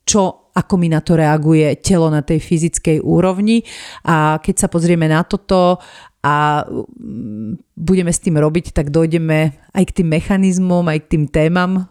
čo 0.08 0.48
ako 0.58 0.74
mi 0.82 0.90
na 0.90 1.06
to 1.06 1.14
reaguje 1.14 1.78
telo 1.86 2.10
na 2.10 2.26
tej 2.26 2.42
fyzickej 2.42 3.06
úrovni. 3.06 3.62
A 4.08 4.42
keď 4.42 4.66
sa 4.66 4.68
pozrieme 4.72 5.06
na 5.06 5.22
toto 5.22 5.78
a 6.26 6.66
mm, 6.66 7.78
budeme 7.78 8.10
s 8.10 8.24
tým 8.24 8.42
robiť, 8.42 8.74
tak 8.74 8.90
dojdeme 8.90 9.54
aj 9.70 9.84
k 9.86 9.96
tým 10.02 10.10
mechanizmom, 10.10 10.82
aj 10.90 11.00
k 11.06 11.10
tým 11.14 11.24
témam, 11.30 11.72
e, 11.78 11.82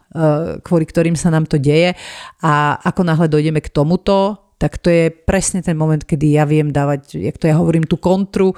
kvôli 0.67 0.83
ktorým 0.83 1.15
sa 1.15 1.31
nám 1.31 1.47
to 1.47 1.63
deje. 1.63 1.95
A 2.43 2.81
ako 2.83 3.07
náhle 3.07 3.31
dojdeme 3.31 3.63
k 3.63 3.71
tomuto, 3.71 4.51
tak 4.57 4.81
to 4.83 4.89
je 4.91 5.13
presne 5.13 5.61
ten 5.63 5.77
moment, 5.77 6.01
kedy 6.01 6.35
ja 6.35 6.49
viem 6.49 6.73
dávať, 6.73 7.21
jak 7.21 7.37
to 7.39 7.47
ja 7.47 7.61
hovorím, 7.61 7.85
tú 7.85 8.01
kontru, 8.01 8.57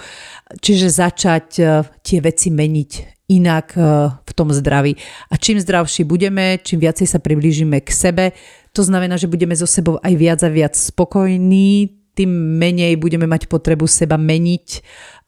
čiže 0.63 0.89
začať 0.89 1.47
e, 1.59 1.63
tie 2.01 2.19
veci 2.25 2.49
meniť 2.49 3.18
inak 3.29 3.77
e, 3.77 3.81
v 4.13 4.33
tom 4.33 4.49
zdraví. 4.51 4.97
A 5.29 5.37
čím 5.37 5.61
zdravší 5.61 6.09
budeme, 6.09 6.59
čím 6.65 6.81
viacej 6.81 7.07
sa 7.07 7.21
priblížime 7.21 7.85
k 7.85 7.91
sebe, 7.93 8.25
to 8.73 8.81
znamená, 8.81 9.21
že 9.21 9.29
budeme 9.29 9.53
so 9.53 9.69
sebou 9.69 10.01
aj 10.01 10.15
viac 10.17 10.41
a 10.43 10.51
viac 10.51 10.75
spokojní, 10.75 11.93
tým 12.17 12.59
menej 12.59 12.99
budeme 12.99 13.31
mať 13.31 13.47
potrebu 13.47 13.87
seba 13.87 14.19
meniť 14.19 14.67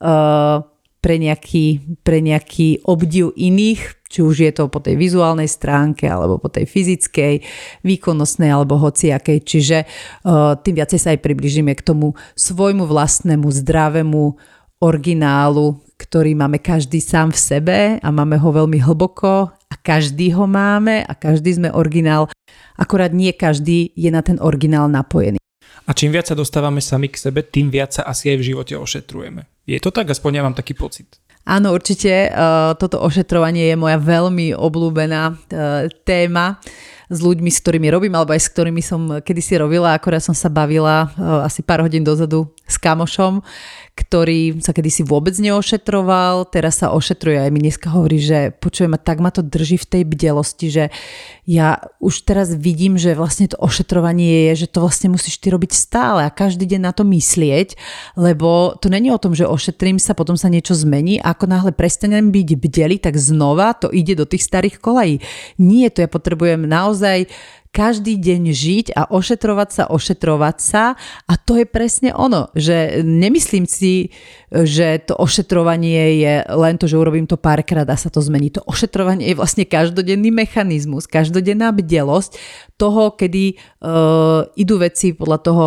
uh, 0.02 0.58
pre, 0.98 1.16
nejaký, 1.22 1.96
pre 2.02 2.18
nejaký 2.18 2.82
obdiv 2.82 3.30
iných, 3.38 4.02
či 4.10 4.26
už 4.26 4.36
je 4.42 4.50
to 4.50 4.66
po 4.66 4.82
tej 4.82 4.98
vizuálnej 4.98 5.46
stránke, 5.46 6.10
alebo 6.10 6.42
po 6.42 6.50
tej 6.50 6.66
fyzickej, 6.66 7.46
výkonnostnej, 7.86 8.50
alebo 8.50 8.74
hociakej. 8.74 9.38
Čiže 9.38 9.78
uh, 9.86 10.58
tým 10.58 10.82
viacej 10.82 10.98
sa 10.98 11.08
aj 11.14 11.22
približíme 11.22 11.70
k 11.78 11.86
tomu 11.86 12.18
svojmu 12.34 12.90
vlastnému 12.90 13.46
zdravému 13.46 14.22
originálu, 14.82 15.78
ktorý 16.00 16.32
máme 16.32 16.56
každý 16.64 17.04
sám 17.04 17.36
v 17.36 17.38
sebe 17.38 17.78
a 18.00 18.08
máme 18.08 18.40
ho 18.40 18.48
veľmi 18.48 18.80
hlboko 18.80 19.52
a 19.52 19.74
každý 19.84 20.32
ho 20.32 20.48
máme 20.48 21.04
a 21.04 21.12
každý 21.12 21.60
sme 21.60 21.68
originál. 21.68 22.32
Akorát 22.80 23.12
nie 23.12 23.36
každý 23.36 23.92
je 23.92 24.08
na 24.08 24.24
ten 24.24 24.40
originál 24.40 24.88
napojený. 24.88 25.36
A 25.84 25.92
čím 25.92 26.16
viac 26.16 26.32
sa 26.32 26.38
dostávame 26.38 26.80
sami 26.80 27.12
k 27.12 27.20
sebe, 27.20 27.44
tým 27.44 27.68
viac 27.68 27.92
sa 27.92 28.08
asi 28.08 28.32
aj 28.32 28.36
v 28.40 28.46
živote 28.54 28.74
ošetrujeme. 28.80 29.44
Je 29.68 29.76
to 29.76 29.92
tak? 29.92 30.08
Aspoň 30.08 30.40
ja 30.40 30.42
mám 30.46 30.56
taký 30.56 30.72
pocit. 30.72 31.20
Áno, 31.44 31.72
určite. 31.72 32.30
Uh, 32.30 32.76
toto 32.76 33.00
ošetrovanie 33.00 33.72
je 33.72 33.76
moja 33.76 33.96
veľmi 33.96 34.54
obľúbená 34.54 35.22
uh, 35.32 35.36
téma 36.04 36.60
s 37.10 37.18
ľuďmi, 37.18 37.50
s 37.50 37.58
ktorými 37.58 37.88
robím, 37.90 38.14
alebo 38.14 38.36
aj 38.36 38.44
s 38.44 38.52
ktorými 38.54 38.82
som 38.84 39.18
kedysi 39.18 39.58
robila. 39.58 39.96
Akorát 39.96 40.22
som 40.22 40.36
sa 40.36 40.46
bavila 40.46 41.10
uh, 41.10 41.42
asi 41.42 41.64
pár 41.64 41.82
hodín 41.82 42.06
dozadu 42.06 42.46
s 42.70 42.78
kamošom, 42.78 43.42
ktorý 43.98 44.62
sa 44.62 44.72
kedysi 44.72 45.04
vôbec 45.04 45.34
neošetroval, 45.36 46.48
teraz 46.48 46.80
sa 46.80 46.94
ošetruje 46.94 47.42
aj 47.42 47.50
mi 47.50 47.60
dneska 47.60 47.92
hovorí, 47.92 48.22
že 48.22 48.54
počujem, 48.56 48.96
tak 48.96 49.18
ma 49.20 49.28
to 49.28 49.44
drží 49.44 49.76
v 49.76 49.90
tej 49.90 50.02
bdelosti, 50.06 50.66
že 50.72 50.84
ja 51.44 51.82
už 51.98 52.24
teraz 52.24 52.54
vidím, 52.54 52.94
že 52.94 53.18
vlastne 53.18 53.50
to 53.50 53.58
ošetrovanie 53.58 54.54
je, 54.54 54.64
že 54.64 54.72
to 54.72 54.86
vlastne 54.86 55.10
musíš 55.10 55.42
ty 55.42 55.50
robiť 55.50 55.74
stále 55.74 56.22
a 56.22 56.30
každý 56.30 56.64
deň 56.64 56.80
na 56.80 56.92
to 56.94 57.02
myslieť, 57.02 57.74
lebo 58.14 58.78
to 58.78 58.86
není 58.86 59.10
o 59.10 59.18
tom, 59.18 59.34
že 59.34 59.50
ošetrím 59.50 59.98
sa, 59.98 60.14
potom 60.14 60.38
sa 60.38 60.46
niečo 60.46 60.72
zmení 60.78 61.18
a 61.18 61.34
ako 61.34 61.50
náhle 61.50 61.72
prestanem 61.74 62.30
byť 62.30 62.48
bdeli, 62.56 62.96
tak 63.02 63.18
znova 63.18 63.74
to 63.74 63.90
ide 63.90 64.14
do 64.14 64.24
tých 64.24 64.46
starých 64.46 64.78
kolají. 64.78 65.18
Nie, 65.58 65.90
to 65.90 66.06
ja 66.06 66.08
potrebujem 66.08 66.64
naozaj 66.64 67.26
každý 67.70 68.18
deň 68.18 68.42
žiť 68.50 68.86
a 68.98 69.06
ošetrovať 69.14 69.68
sa, 69.70 69.82
ošetrovať 69.86 70.56
sa 70.58 70.84
a 71.30 71.32
to 71.38 71.62
je 71.62 71.66
presne 71.66 72.10
ono, 72.10 72.50
že 72.58 73.06
nemyslím 73.06 73.62
si, 73.64 74.10
že 74.50 74.98
to 75.06 75.14
ošetrovanie 75.14 76.18
je 76.18 76.34
len 76.50 76.74
to, 76.82 76.90
že 76.90 76.98
urobím 76.98 77.30
to 77.30 77.38
párkrát 77.38 77.86
a 77.86 77.94
sa 77.94 78.10
to 78.10 78.18
zmení. 78.18 78.50
To 78.58 78.66
ošetrovanie 78.66 79.30
je 79.30 79.38
vlastne 79.38 79.62
každodenný 79.62 80.34
mechanizmus, 80.34 81.06
každodenná 81.06 81.70
bdelosť 81.70 82.34
toho, 82.74 83.14
kedy 83.14 83.54
uh, 83.54 84.50
idú 84.58 84.82
veci 84.82 85.14
podľa 85.14 85.38
toho, 85.38 85.66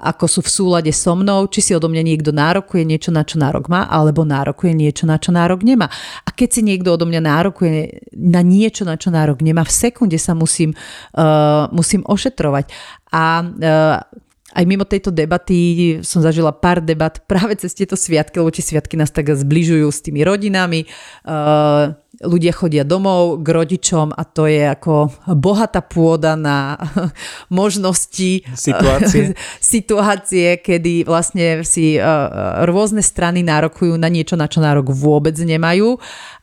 ako 0.00 0.24
sú 0.26 0.40
v 0.40 0.50
súlade 0.50 0.92
so 0.96 1.12
mnou, 1.12 1.44
či 1.52 1.60
si 1.60 1.72
odo 1.76 1.92
mňa 1.92 2.02
niekto 2.02 2.32
nárokuje 2.32 2.88
niečo, 2.88 3.12
na 3.12 3.22
čo 3.22 3.36
nárok 3.36 3.68
má, 3.68 3.84
alebo 3.86 4.24
nárokuje 4.24 4.72
niečo, 4.72 5.04
na 5.04 5.20
čo 5.20 5.30
nárok 5.30 5.60
nemá. 5.60 5.92
A 6.24 6.28
keď 6.32 6.48
si 6.56 6.60
niekto 6.64 6.96
odo 6.96 7.04
mňa 7.04 7.20
nárokuje 7.20 8.00
na 8.16 8.40
niečo, 8.40 8.88
na 8.88 8.96
čo 8.96 9.12
nárok 9.12 9.44
nemá, 9.44 9.62
v 9.62 9.76
sekunde 9.76 10.16
sa 10.16 10.32
musím, 10.32 10.72
uh, 11.14 11.68
musím 11.70 12.00
ošetrovať. 12.08 12.72
A 13.12 13.44
uh, 13.44 14.28
aj 14.50 14.64
mimo 14.66 14.82
tejto 14.82 15.14
debaty 15.14 16.02
som 16.02 16.22
zažila 16.22 16.50
pár 16.50 16.82
debat 16.82 17.14
práve 17.30 17.54
cez 17.54 17.70
tieto 17.70 17.94
sviatky, 17.94 18.42
lebo 18.42 18.50
tie 18.50 18.66
sviatky 18.66 18.98
nás 18.98 19.14
tak 19.14 19.30
zbližujú 19.30 19.86
s 19.86 20.02
tými 20.02 20.26
rodinami. 20.26 20.90
Uh, 21.22 21.94
ľudia 22.20 22.52
chodia 22.52 22.82
domov 22.82 23.40
k 23.40 23.48
rodičom 23.48 24.12
a 24.12 24.22
to 24.26 24.44
je 24.50 24.66
ako 24.66 25.08
bohatá 25.38 25.80
pôda 25.80 26.34
na 26.34 26.76
možnosti 27.48 28.44
situácie, 28.52 29.38
situácie 29.74 30.58
kedy 30.58 31.06
vlastne 31.06 31.62
si 31.62 31.96
uh, 31.96 32.66
rôzne 32.66 33.00
strany 33.00 33.46
nárokujú 33.46 33.94
na 33.96 34.10
niečo, 34.10 34.34
na 34.34 34.50
čo 34.50 34.58
nárok 34.58 34.90
vôbec 34.90 35.38
nemajú 35.38 35.96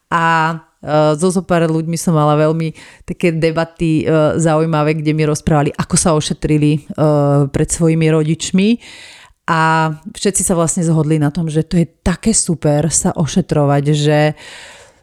a 0.07 0.55
so 1.19 1.27
so 1.29 1.41
pár 1.43 1.67
ľuďmi 1.67 1.99
som 1.99 2.15
mala 2.15 2.39
veľmi 2.39 2.71
také 3.03 3.35
debaty 3.35 4.07
uh, 4.07 4.39
zaujímavé, 4.39 4.97
kde 4.99 5.11
mi 5.11 5.27
rozprávali, 5.27 5.75
ako 5.75 5.95
sa 5.99 6.15
ošetrili 6.15 6.87
uh, 6.95 7.51
pred 7.51 7.67
svojimi 7.67 8.07
rodičmi. 8.07 8.69
A 9.47 9.91
všetci 10.11 10.43
sa 10.43 10.59
vlastne 10.59 10.83
zhodli 10.83 11.19
na 11.19 11.31
tom, 11.31 11.47
že 11.47 11.63
to 11.63 11.79
je 11.79 11.87
také 12.03 12.35
super 12.35 12.91
sa 12.91 13.15
ošetrovať, 13.15 13.83
že 13.95 14.19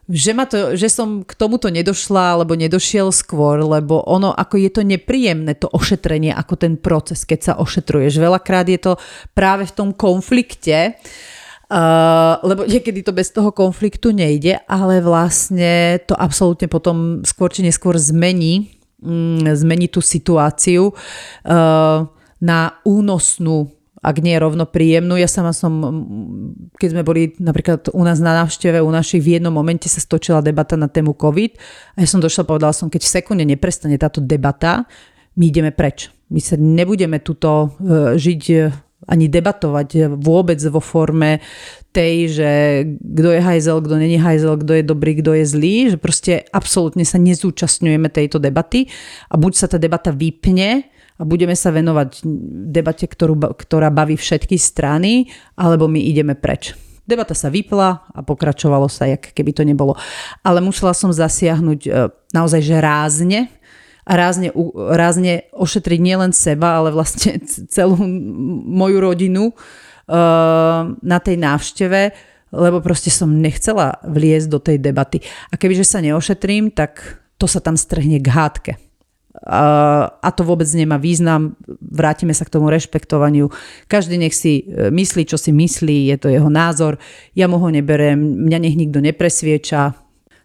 že, 0.05 0.37
ma 0.37 0.45
to, 0.45 0.77
že 0.77 0.93
som 0.93 1.25
k 1.25 1.33
tomuto 1.33 1.73
nedošla 1.73 2.37
alebo 2.37 2.53
nedošiel 2.53 3.09
skôr, 3.09 3.65
lebo 3.65 4.05
ono, 4.05 4.37
ako 4.37 4.61
je 4.61 4.69
to 4.69 4.83
nepríjemné, 4.85 5.57
to 5.57 5.65
ošetrenie, 5.73 6.29
ako 6.29 6.61
ten 6.61 6.77
proces, 6.77 7.25
keď 7.25 7.41
sa 7.41 7.53
ošetruješ. 7.57 8.21
Veľakrát 8.21 8.69
je 8.69 8.77
to 8.77 9.01
práve 9.33 9.65
v 9.65 9.73
tom 9.73 9.97
konflikte, 9.97 10.93
uh, 10.93 11.35
Uh, 11.65 12.37
lebo 12.45 12.69
niekedy 12.69 13.01
to 13.01 13.17
bez 13.17 13.33
toho 13.33 13.49
konfliktu 13.49 14.13
nejde, 14.13 14.61
ale 14.69 15.01
vlastne 15.01 15.97
to 16.05 16.13
absolútne 16.13 16.69
potom 16.69 17.25
skôr 17.25 17.49
či 17.49 17.65
neskôr 17.65 17.97
zmení, 17.97 18.69
um, 19.01 19.41
zmení 19.41 19.89
tú 19.89 20.05
situáciu 20.05 20.93
uh, 20.93 22.05
na 22.45 22.59
únosnú 22.85 23.73
ak 24.05 24.21
nie 24.21 24.37
rovno 24.37 24.69
príjemnú. 24.69 25.17
Ja 25.17 25.25
sama 25.25 25.57
som, 25.57 25.81
keď 26.77 26.89
sme 26.93 27.03
boli 27.09 27.33
napríklad 27.41 27.89
u 27.97 28.05
nás 28.05 28.21
na 28.21 28.45
návšteve, 28.45 28.85
u 28.85 28.93
našich 28.93 29.25
v 29.25 29.41
jednom 29.41 29.49
momente 29.49 29.89
sa 29.89 29.97
stočila 29.97 30.45
debata 30.45 30.77
na 30.77 30.93
tému 30.93 31.17
COVID 31.17 31.57
a 31.97 32.05
ja 32.05 32.09
som 32.09 32.21
došla, 32.21 32.45
povedala 32.45 32.77
som, 32.77 32.93
keď 32.93 33.01
v 33.01 33.15
sekunde 33.17 33.45
neprestane 33.49 33.97
táto 33.97 34.21
debata, 34.21 34.85
my 35.41 35.49
ideme 35.49 35.73
preč. 35.73 36.13
My 36.29 36.37
sa 36.45 36.61
nebudeme 36.61 37.25
tuto 37.25 37.73
uh, 37.81 38.13
žiť 38.21 38.43
ani 39.05 39.29
debatovať 39.29 40.17
vôbec 40.17 40.61
vo 40.69 40.81
forme 40.81 41.45
tej, 41.95 42.15
že 42.35 42.51
kto 42.99 43.31
je 43.31 43.41
hajzel, 43.41 43.79
kto 43.85 43.95
není 44.01 44.19
hajzel, 44.19 44.59
kto 44.59 44.73
je 44.81 44.85
dobrý, 44.85 45.23
kto 45.23 45.31
je 45.39 45.45
zlý, 45.47 45.77
že 45.95 45.99
proste 46.01 46.43
absolútne 46.51 47.07
sa 47.07 47.23
nezúčastňujeme 47.23 48.11
tejto 48.11 48.43
debaty 48.43 48.91
a 49.31 49.39
buď 49.39 49.53
sa 49.55 49.67
tá 49.71 49.79
debata 49.79 50.11
vypne 50.11 50.91
a 51.15 51.23
budeme 51.23 51.55
sa 51.55 51.71
venovať 51.71 52.27
debate, 52.75 53.07
ktorú, 53.07 53.39
ktorá 53.55 53.95
baví 53.95 54.19
všetky 54.19 54.59
strany, 54.59 55.31
alebo 55.55 55.87
my 55.87 56.03
ideme 56.03 56.35
preč. 56.35 56.75
Debata 57.05 57.37
sa 57.37 57.53
vypla 57.53 58.11
a 58.17 58.19
pokračovalo 58.25 58.89
sa, 58.89 59.07
jak 59.07 59.31
keby 59.37 59.53
to 59.53 59.63
nebolo. 59.63 59.93
Ale 60.41 60.65
musela 60.65 60.97
som 60.97 61.13
zasiahnuť 61.13 61.81
e, 61.85 61.91
naozaj 62.33 62.61
že 62.65 62.77
rázne, 62.81 63.39
a 64.05 64.13
rázne, 64.17 64.53
rázne 64.77 65.49
ošetriť 65.57 66.01
nielen 66.01 66.33
seba, 66.37 66.81
ale 66.81 66.93
vlastne 66.93 67.41
celú 67.75 67.97
moju 68.69 68.99
rodinu 69.01 69.45
uh, 69.51 70.93
na 71.01 71.19
tej 71.21 71.37
návšteve, 71.41 72.01
lebo 72.55 72.79
proste 72.85 73.11
som 73.11 73.33
nechcela 73.33 73.99
vliesť 74.05 74.47
do 74.47 74.61
tej 74.63 74.79
debaty. 74.79 75.25
A 75.51 75.59
kebyže 75.59 75.89
sa 75.89 76.05
neošetrím, 76.05 76.71
tak 76.71 77.25
to 77.41 77.51
sa 77.51 77.59
tam 77.59 77.75
strhne 77.75 78.23
k 78.23 78.29
hádke. 78.31 78.73
A 80.23 80.31
to 80.31 80.47
vôbec 80.47 80.71
nemá 80.73 80.95
význam. 80.95 81.59
Vrátime 81.83 82.31
sa 82.31 82.47
k 82.47 82.55
tomu 82.55 82.71
rešpektovaniu. 82.71 83.51
Každý 83.91 84.15
nech 84.15 84.33
si 84.33 84.63
e, 84.63 84.95
myslí, 84.95 85.27
čo 85.27 85.35
si 85.35 85.51
myslí, 85.51 86.15
je 86.15 86.17
to 86.23 86.29
jeho 86.31 86.47
názor. 86.47 87.03
Ja 87.35 87.51
mu 87.51 87.59
ho 87.59 87.67
neberem, 87.67 88.15
mňa 88.47 88.59
nech 88.63 88.79
nikto 88.79 89.03
nepresvieča, 89.03 90.04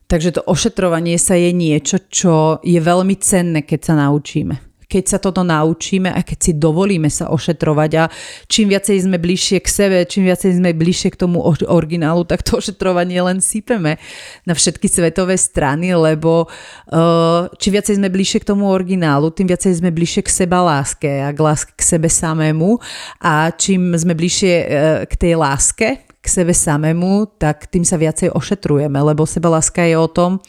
Takže 0.10 0.42
to 0.42 0.42
ošetrovanie 0.50 1.22
sa 1.22 1.38
je 1.38 1.54
niečo, 1.54 2.02
čo 2.10 2.58
je 2.66 2.82
veľmi 2.82 3.14
cenné, 3.22 3.62
keď 3.62 3.80
sa 3.86 3.94
naučíme. 3.94 4.58
keď 4.90 5.06
sa 5.06 5.22
toto 5.22 5.46
naučíme 5.46 6.10
a 6.10 6.26
keď 6.26 6.38
si 6.42 6.52
dovolíme 6.58 7.14
sa 7.14 7.30
ošetrovať 7.30 7.92
a 8.02 8.04
čím 8.50 8.74
viacej 8.74 9.06
sme 9.06 9.22
bližšie 9.22 9.62
k 9.62 9.70
sebe, 9.70 9.98
čím 10.10 10.26
viacej 10.26 10.58
sme 10.58 10.74
bližšie 10.74 11.14
k 11.14 11.20
tomu 11.30 11.46
originálu, 11.46 12.26
tak 12.26 12.42
to 12.42 12.58
ošetrovanie 12.62 13.22
len 13.22 13.38
sypeme 13.38 14.02
na 14.50 14.58
všetky 14.58 14.90
svetové 14.90 15.38
strany, 15.38 15.94
lebo 15.94 16.50
uh, 16.50 17.46
čím 17.62 17.78
viacej 17.78 18.02
sme 18.02 18.10
bližšie 18.10 18.42
k 18.42 18.50
tomu 18.50 18.66
originálu, 18.66 19.30
tým 19.30 19.46
viacej 19.46 19.78
sme 19.78 19.94
bližšie 19.94 20.26
k 20.26 20.34
seba 20.34 20.66
láske 20.66 21.22
a 21.22 21.30
k 21.30 21.38
láske 21.38 21.78
k 21.78 21.82
sebe 21.86 22.10
samému 22.10 22.82
a 23.22 23.54
čím 23.54 23.94
sme 23.94 24.18
bližšie 24.18 24.54
uh, 24.58 24.68
k 25.06 25.14
tej 25.14 25.38
láske, 25.38 26.09
k 26.20 26.26
sebe 26.28 26.52
samému, 26.52 27.40
tak 27.40 27.72
tým 27.72 27.88
sa 27.88 27.96
viacej 27.96 28.36
ošetrujeme, 28.36 29.00
lebo 29.00 29.24
seba 29.24 29.48
láska 29.52 29.88
je 29.88 29.96
o 29.96 30.08
tom, 30.12 30.44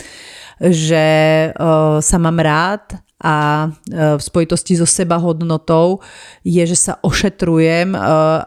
že 0.60 1.06
uh, 1.54 2.02
sa 2.02 2.16
mám 2.20 2.36
rád 2.42 3.00
a 3.20 3.68
e, 3.68 4.16
v 4.16 4.22
spojitosti 4.22 4.80
so 4.80 4.88
seba 4.88 5.20
hodnotou 5.20 6.00
je, 6.40 6.64
že 6.64 6.76
sa 6.76 6.92
ošetrujem 7.04 7.92
e, 7.92 7.98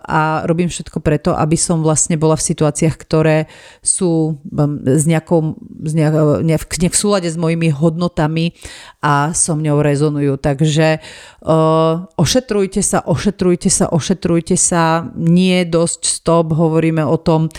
a 0.01 0.41
robím 0.49 0.65
všetko 0.65 0.97
preto, 0.97 1.37
aby 1.37 1.53
som 1.53 1.85
vlastne 1.85 2.17
bola 2.17 2.33
v 2.33 2.45
situáciách, 2.49 2.95
ktoré 2.97 3.45
sú 3.85 4.41
z 4.83 5.05
nejakou, 5.05 5.61
z 5.85 5.93
nejak, 5.93 6.13
nejak, 6.41 6.93
v 6.93 6.97
súlade 6.97 7.29
s 7.29 7.37
mojimi 7.37 7.69
hodnotami 7.69 8.57
a 9.03 9.35
so 9.37 9.53
mňou 9.53 9.83
rezonujú. 9.83 10.39
Takže 10.39 11.03
uh, 11.43 12.07
ošetrujte 12.15 12.79
sa, 12.79 13.03
ošetrujte 13.03 13.67
sa, 13.67 13.91
ošetrujte 13.91 14.55
sa. 14.55 15.11
Nie 15.19 15.67
dosť 15.67 16.01
stop, 16.07 16.55
hovoríme 16.55 17.03
o 17.03 17.19
tom, 17.19 17.51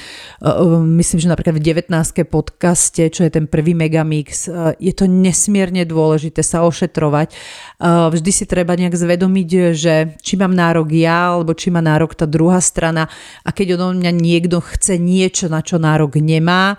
myslím, 0.97 1.19
že 1.20 1.28
napríklad 1.28 1.61
v 1.61 1.65
19. 1.85 1.93
podcaste, 2.28 3.12
čo 3.12 3.28
je 3.28 3.31
ten 3.31 3.45
prvý 3.45 3.77
Megamix, 3.77 4.49
je 4.81 4.93
to 4.97 5.05
nesmierne 5.05 5.85
dôležité 5.85 6.41
sa 6.41 6.65
ošetrovať 6.65 7.03
Eh, 7.10 8.09
vždy 8.09 8.31
si 8.31 8.44
treba 8.47 8.78
nejak 8.78 8.94
zvedomiť, 8.94 9.51
že 9.74 9.94
či 10.22 10.35
mám 10.39 10.55
nárok 10.55 10.94
ja, 10.94 11.35
alebo 11.35 11.52
či 11.52 11.68
má 11.74 11.82
nárok 11.82 12.14
tá 12.14 12.24
druhá 12.24 12.62
strana. 12.62 13.10
A 13.43 13.51
keď 13.51 13.76
odo 13.76 13.93
mňa 13.98 14.12
niekto 14.14 14.62
chce 14.62 14.97
niečo, 14.97 15.51
na 15.51 15.60
čo 15.60 15.76
nárok 15.76 16.16
nemá, 16.22 16.78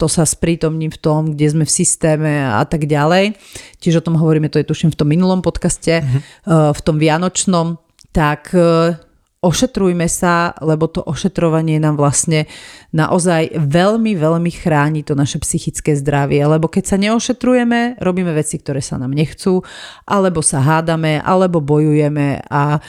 to 0.00 0.06
sa 0.08 0.24
sprítomním 0.24 0.88
v 0.88 0.96
tom, 0.96 1.20
kde 1.36 1.52
sme 1.52 1.64
v 1.68 1.76
systéme 1.76 2.32
a 2.40 2.64
tak 2.64 2.88
ďalej. 2.88 3.36
Tiež 3.76 4.00
o 4.00 4.04
tom 4.04 4.16
hovoríme, 4.16 4.48
to 4.48 4.56
je 4.56 4.64
tuším 4.64 4.96
v 4.96 4.98
tom 4.98 5.12
minulom 5.12 5.44
podcaste, 5.44 6.00
uh, 6.00 6.72
v 6.72 6.80
tom 6.80 6.96
vianočnom. 6.96 7.76
Tak 8.16 8.56
ošetrujme 9.44 10.08
sa, 10.08 10.56
lebo 10.64 10.88
to 10.88 11.04
ošetrovanie 11.04 11.76
nám 11.76 12.00
vlastne 12.00 12.48
naozaj 12.96 13.52
veľmi, 13.60 14.16
veľmi 14.16 14.50
chráni 14.50 15.04
to 15.04 15.12
naše 15.12 15.36
psychické 15.44 15.92
zdravie. 15.92 16.40
Lebo 16.40 16.72
keď 16.72 16.84
sa 16.88 16.96
neošetrujeme, 16.96 18.00
robíme 18.00 18.32
veci, 18.32 18.56
ktoré 18.56 18.80
sa 18.80 18.96
nám 18.96 19.12
nechcú, 19.12 19.60
alebo 20.08 20.40
sa 20.40 20.64
hádame, 20.64 21.20
alebo 21.20 21.60
bojujeme 21.60 22.40
a 22.48 22.80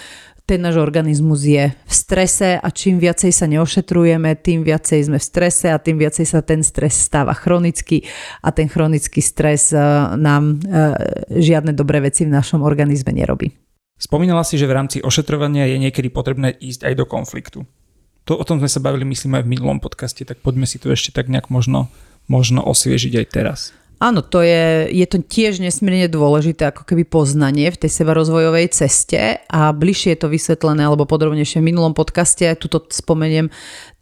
ten 0.45 0.61
náš 0.61 0.77
organizmus 0.77 1.41
je 1.41 1.73
v 1.73 1.93
strese 1.93 2.61
a 2.61 2.67
čím 2.69 3.01
viacej 3.01 3.33
sa 3.33 3.49
neošetrujeme, 3.49 4.37
tým 4.45 4.61
viacej 4.61 5.09
sme 5.09 5.17
v 5.17 5.25
strese 5.25 5.73
a 5.73 5.81
tým 5.81 5.97
viacej 5.97 6.25
sa 6.29 6.45
ten 6.45 6.61
stres 6.61 6.93
stáva 7.01 7.33
chronický 7.33 8.05
a 8.45 8.53
ten 8.53 8.69
chronický 8.69 9.25
stres 9.25 9.73
eh, 9.73 9.81
nám 10.15 10.61
eh, 10.61 10.93
žiadne 11.33 11.73
dobré 11.73 11.97
veci 11.97 12.29
v 12.29 12.33
našom 12.37 12.61
organizme 12.61 13.09
nerobí. 13.09 13.64
Spomínala 13.95 14.43
si, 14.43 14.59
že 14.59 14.67
v 14.67 14.75
rámci 14.75 14.97
ošetrovania 14.99 15.71
je 15.71 15.79
niekedy 15.79 16.11
potrebné 16.11 16.51
ísť 16.51 16.91
aj 16.91 16.93
do 16.99 17.05
konfliktu. 17.07 17.59
To, 18.25 18.35
o 18.35 18.43
tom 18.43 18.59
sme 18.59 18.67
sa 18.67 18.83
bavili, 18.83 19.07
myslím, 19.07 19.39
aj 19.39 19.43
v 19.45 19.51
minulom 19.55 19.79
podcaste, 19.79 20.25
tak 20.27 20.41
poďme 20.43 20.67
si 20.67 20.81
to 20.81 20.91
ešte 20.91 21.15
tak 21.15 21.31
nejak 21.31 21.47
možno, 21.47 21.87
možno 22.27 22.59
osviežiť 22.65 23.13
aj 23.21 23.27
teraz. 23.31 23.59
Áno, 23.95 24.19
to 24.19 24.43
je, 24.43 24.91
je 24.91 25.07
to 25.07 25.23
tiež 25.23 25.63
nesmierne 25.63 26.11
dôležité 26.11 26.67
ako 26.67 26.83
keby 26.83 27.07
poznanie 27.07 27.71
v 27.71 27.79
tej 27.79 27.95
sebarozvojovej 27.95 28.75
ceste 28.75 29.39
a 29.47 29.71
bližšie 29.71 30.13
je 30.13 30.19
to 30.19 30.27
vysvetlené 30.27 30.83
alebo 30.83 31.07
podrobnejšie 31.07 31.63
v 31.63 31.71
minulom 31.71 31.95
podcaste, 31.95 32.43
tuto 32.59 32.83
spomeniem 32.91 33.47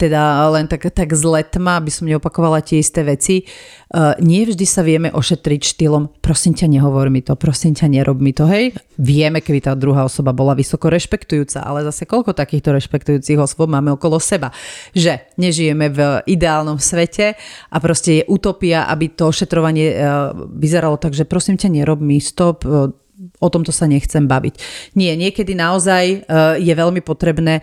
teda 0.01 0.49
len 0.49 0.65
tak, 0.65 0.89
tak 0.89 1.13
z 1.13 1.21
letma, 1.21 1.77
aby 1.77 1.93
som 1.93 2.09
neopakovala 2.09 2.65
tie 2.65 2.81
isté 2.81 3.05
veci. 3.05 3.45
Uh, 3.93 4.17
nie 4.17 4.41
vždy 4.41 4.65
sa 4.65 4.81
vieme 4.81 5.13
ošetriť 5.13 5.61
štýlom 5.61 6.17
prosím 6.17 6.57
ťa 6.57 6.65
nehovor 6.65 7.13
mi 7.13 7.21
to, 7.21 7.37
prosím 7.37 7.77
ťa 7.77 7.93
nerob 7.93 8.17
mi 8.17 8.33
to, 8.33 8.49
hej. 8.49 8.73
Vieme, 8.97 9.37
keby 9.37 9.69
tá 9.69 9.77
druhá 9.77 10.01
osoba 10.01 10.33
bola 10.33 10.57
vysoko 10.57 10.89
rešpektujúca, 10.89 11.61
ale 11.61 11.85
zase 11.85 12.09
koľko 12.09 12.33
takýchto 12.33 12.73
rešpektujúcich 12.73 13.37
osôb 13.37 13.69
máme 13.69 13.93
okolo 13.93 14.17
seba. 14.17 14.49
Že 14.97 15.37
nežijeme 15.37 15.93
v 15.93 16.25
ideálnom 16.25 16.81
svete 16.81 17.37
a 17.69 17.77
proste 17.77 18.25
je 18.25 18.27
utopia, 18.33 18.89
aby 18.89 19.13
to 19.13 19.29
ošetrovanie 19.29 19.93
uh, 19.93 20.33
vyzeralo 20.33 20.97
tak, 20.97 21.13
že 21.13 21.29
prosím 21.29 21.61
ťa 21.61 21.69
nerob 21.69 22.01
mi, 22.01 22.17
stop, 22.17 22.65
uh, 22.65 22.89
o 23.37 23.47
tomto 23.53 23.69
sa 23.69 23.85
nechcem 23.85 24.25
baviť. 24.25 24.57
Nie, 24.97 25.13
niekedy 25.13 25.53
naozaj 25.53 26.27
je 26.59 26.73
veľmi 26.73 26.99
potrebné 27.05 27.61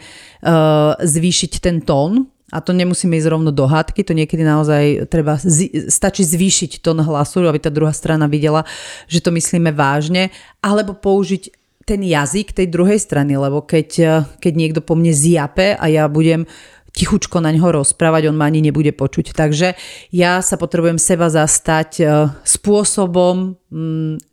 zvýšiť 0.97 1.53
ten 1.61 1.83
tón 1.85 2.31
a 2.51 2.59
to 2.59 2.75
nemusíme 2.75 3.15
ísť 3.15 3.31
rovno 3.31 3.51
do 3.55 3.65
hádky, 3.67 4.03
to 4.03 4.15
niekedy 4.15 4.43
naozaj 4.43 5.07
treba, 5.07 5.39
stačí 5.87 6.27
zvýšiť 6.27 6.83
tón 6.83 6.99
hlasu, 7.03 7.47
aby 7.47 7.63
tá 7.63 7.71
druhá 7.71 7.95
strana 7.95 8.27
videla, 8.27 8.67
že 9.07 9.23
to 9.23 9.31
myslíme 9.31 9.71
vážne, 9.71 10.35
alebo 10.59 10.99
použiť 10.99 11.55
ten 11.87 12.03
jazyk 12.07 12.55
tej 12.55 12.67
druhej 12.71 13.01
strany, 13.01 13.35
lebo 13.35 13.63
keď, 13.65 13.89
eh, 13.99 14.11
keď 14.39 14.53
niekto 14.55 14.81
po 14.83 14.95
mne 14.95 15.11
zjape 15.11 15.75
a 15.75 15.85
ja 15.91 16.07
budem 16.07 16.47
tichučko 16.91 17.39
na 17.39 17.55
ňo 17.55 17.71
rozprávať, 17.83 18.27
on 18.31 18.37
ma 18.37 18.51
ani 18.51 18.67
nebude 18.67 18.91
počuť. 18.91 19.31
Takže 19.31 19.79
ja 20.11 20.43
sa 20.43 20.59
potrebujem 20.59 20.99
seba 20.99 21.31
zastať 21.31 22.03
spôsobom 22.43 23.55
mm, 23.71 24.30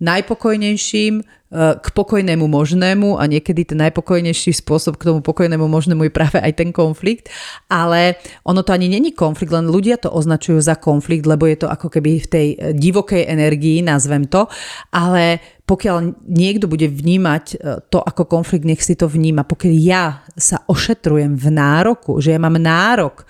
najpokojnejším, 0.00 1.22
k 1.50 1.86
pokojnému 1.90 2.46
možnému 2.46 3.18
a 3.18 3.26
niekedy 3.26 3.66
ten 3.66 3.82
najpokojnejší 3.82 4.54
spôsob 4.54 4.94
k 4.94 5.10
tomu 5.10 5.18
pokojnému 5.18 5.66
možnému 5.66 6.06
je 6.06 6.12
práve 6.14 6.38
aj 6.38 6.62
ten 6.62 6.70
konflikt, 6.70 7.26
ale 7.66 8.22
ono 8.46 8.62
to 8.62 8.70
ani 8.70 8.86
není 8.86 9.10
konflikt, 9.10 9.50
len 9.50 9.66
ľudia 9.66 9.98
to 9.98 10.14
označujú 10.14 10.62
za 10.62 10.78
konflikt, 10.78 11.26
lebo 11.26 11.50
je 11.50 11.58
to 11.58 11.66
ako 11.66 11.90
keby 11.90 12.22
v 12.22 12.28
tej 12.30 12.46
divokej 12.78 13.26
energii, 13.26 13.82
nazvem 13.82 14.30
to, 14.30 14.46
ale 14.94 15.42
pokiaľ 15.66 16.22
niekto 16.30 16.70
bude 16.70 16.86
vnímať 16.86 17.44
e, 17.50 17.56
to 17.90 17.98
ako 17.98 18.30
konflikt, 18.30 18.62
nech 18.62 18.82
si 18.82 18.94
to 18.94 19.10
vníma. 19.10 19.42
Pokiaľ 19.42 19.74
ja 19.74 20.22
sa 20.38 20.62
ošetrujem 20.70 21.34
v 21.34 21.46
nároku, 21.50 22.22
že 22.22 22.30
ja 22.30 22.38
mám 22.38 22.62
nárok 22.62 23.26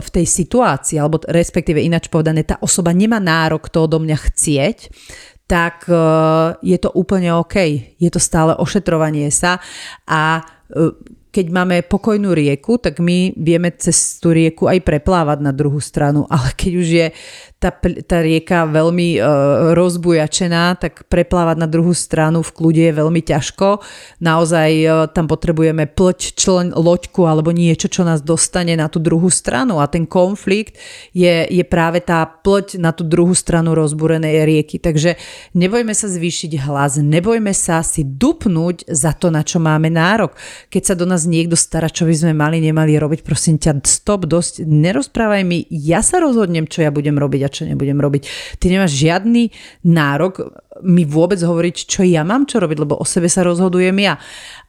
v 0.00 0.08
tej 0.10 0.26
situácii, 0.26 0.98
alebo 0.98 1.22
respektíve 1.22 1.78
ináč 1.78 2.10
povedané, 2.10 2.42
tá 2.42 2.58
osoba 2.58 2.90
nemá 2.90 3.22
nárok 3.22 3.70
to 3.70 3.86
odo 3.86 4.02
mňa 4.02 4.18
chcieť, 4.26 4.78
tak 5.50 5.90
e, 5.90 5.98
je 6.62 6.78
to 6.78 6.94
úplne 6.94 7.34
OK. 7.34 7.58
Je 7.98 8.10
to 8.14 8.22
stále 8.22 8.54
ošetrovanie 8.54 9.34
sa 9.34 9.58
a 10.06 10.46
e, 10.70 10.94
keď 11.30 11.46
máme 11.50 11.86
pokojnú 11.86 12.34
rieku, 12.34 12.78
tak 12.78 12.98
my 12.98 13.34
vieme 13.38 13.70
cez 13.78 14.18
tú 14.18 14.34
rieku 14.34 14.66
aj 14.66 14.82
preplávať 14.82 15.38
na 15.42 15.50
druhú 15.50 15.82
stranu, 15.82 16.26
ale 16.34 16.54
keď 16.54 16.72
už 16.78 16.88
je 16.88 17.06
tá, 17.60 17.68
tá 18.08 18.24
rieka 18.24 18.64
veľmi 18.64 19.20
uh, 19.20 19.24
rozbujačená, 19.76 20.80
tak 20.80 21.04
preplávať 21.12 21.56
na 21.60 21.68
druhú 21.68 21.92
stranu 21.92 22.40
v 22.40 22.50
kľude 22.56 22.82
je 22.88 22.94
veľmi 22.96 23.20
ťažko. 23.20 23.84
Naozaj 24.24 24.70
uh, 24.88 24.92
tam 25.12 25.28
potrebujeme 25.28 25.84
plť 25.84 26.20
člen, 26.40 26.72
loďku 26.72 27.28
alebo 27.28 27.52
niečo, 27.52 27.92
čo 27.92 28.00
nás 28.00 28.24
dostane 28.24 28.72
na 28.80 28.88
tú 28.88 28.96
druhú 28.96 29.28
stranu 29.28 29.76
a 29.76 29.92
ten 29.92 30.08
konflikt 30.08 30.80
je, 31.12 31.44
je 31.44 31.64
práve 31.68 32.00
tá 32.00 32.24
plť 32.24 32.80
na 32.80 32.96
tú 32.96 33.04
druhú 33.04 33.36
stranu 33.36 33.76
rozbúrenej 33.76 34.48
rieky. 34.48 34.80
Takže 34.80 35.20
nebojme 35.52 35.92
sa 35.92 36.08
zvýšiť 36.08 36.64
hlas, 36.64 36.96
nebojme 36.96 37.52
sa 37.52 37.84
si 37.84 38.08
dupnúť 38.08 38.88
za 38.88 39.12
to, 39.12 39.28
na 39.28 39.44
čo 39.44 39.60
máme 39.60 39.92
nárok. 39.92 40.32
Keď 40.72 40.82
sa 40.82 40.94
do 40.96 41.04
nás 41.04 41.28
niekto 41.28 41.60
stará, 41.60 41.92
čo 41.92 42.08
by 42.08 42.16
sme 42.16 42.32
mali, 42.32 42.64
nemali 42.64 42.96
robiť, 42.96 43.20
prosím 43.20 43.60
ťa, 43.60 43.84
stop, 43.84 44.24
dosť, 44.24 44.64
nerozprávaj 44.64 45.44
mi, 45.44 45.68
ja 45.68 46.00
sa 46.00 46.24
rozhodnem, 46.24 46.64
čo 46.64 46.80
ja 46.80 46.88
budem 46.88 47.20
robiť 47.20 47.49
čo 47.50 47.66
nebudem 47.66 47.98
robiť. 47.98 48.22
Ty 48.62 48.70
nemáš 48.70 48.94
žiadny 48.96 49.50
nárok 49.84 50.54
mi 50.80 51.04
vôbec 51.04 51.36
hovoriť, 51.36 51.76
čo 51.84 52.00
ja 52.06 52.24
mám 52.24 52.48
čo 52.48 52.56
robiť, 52.62 52.78
lebo 52.80 52.96
o 52.96 53.04
sebe 53.04 53.28
sa 53.28 53.44
rozhodujem 53.44 53.92
ja. 54.00 54.16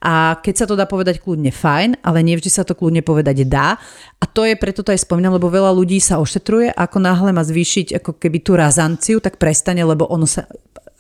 A 0.04 0.36
keď 0.44 0.54
sa 0.64 0.66
to 0.68 0.76
dá 0.76 0.84
povedať 0.90 1.24
kľudne 1.24 1.54
fajn, 1.54 2.04
ale 2.04 2.26
nevždy 2.26 2.52
sa 2.52 2.68
to 2.68 2.76
kľudne 2.76 3.00
povedať 3.00 3.48
dá. 3.48 3.80
A 4.20 4.26
to 4.28 4.44
je 4.44 4.60
preto 4.60 4.84
to 4.84 4.92
aj 4.92 5.08
spomínam, 5.08 5.38
lebo 5.38 5.48
veľa 5.48 5.72
ľudí 5.72 6.04
sa 6.04 6.20
ošetruje, 6.20 6.74
ako 6.76 6.98
náhle 7.00 7.32
má 7.32 7.46
zvýšiť 7.46 8.02
ako 8.04 8.20
keby 8.20 8.44
tú 8.44 8.60
razanciu, 8.60 9.24
tak 9.24 9.40
prestane, 9.40 9.82
lebo 9.86 10.10
ono 10.10 10.28
sa 10.28 10.50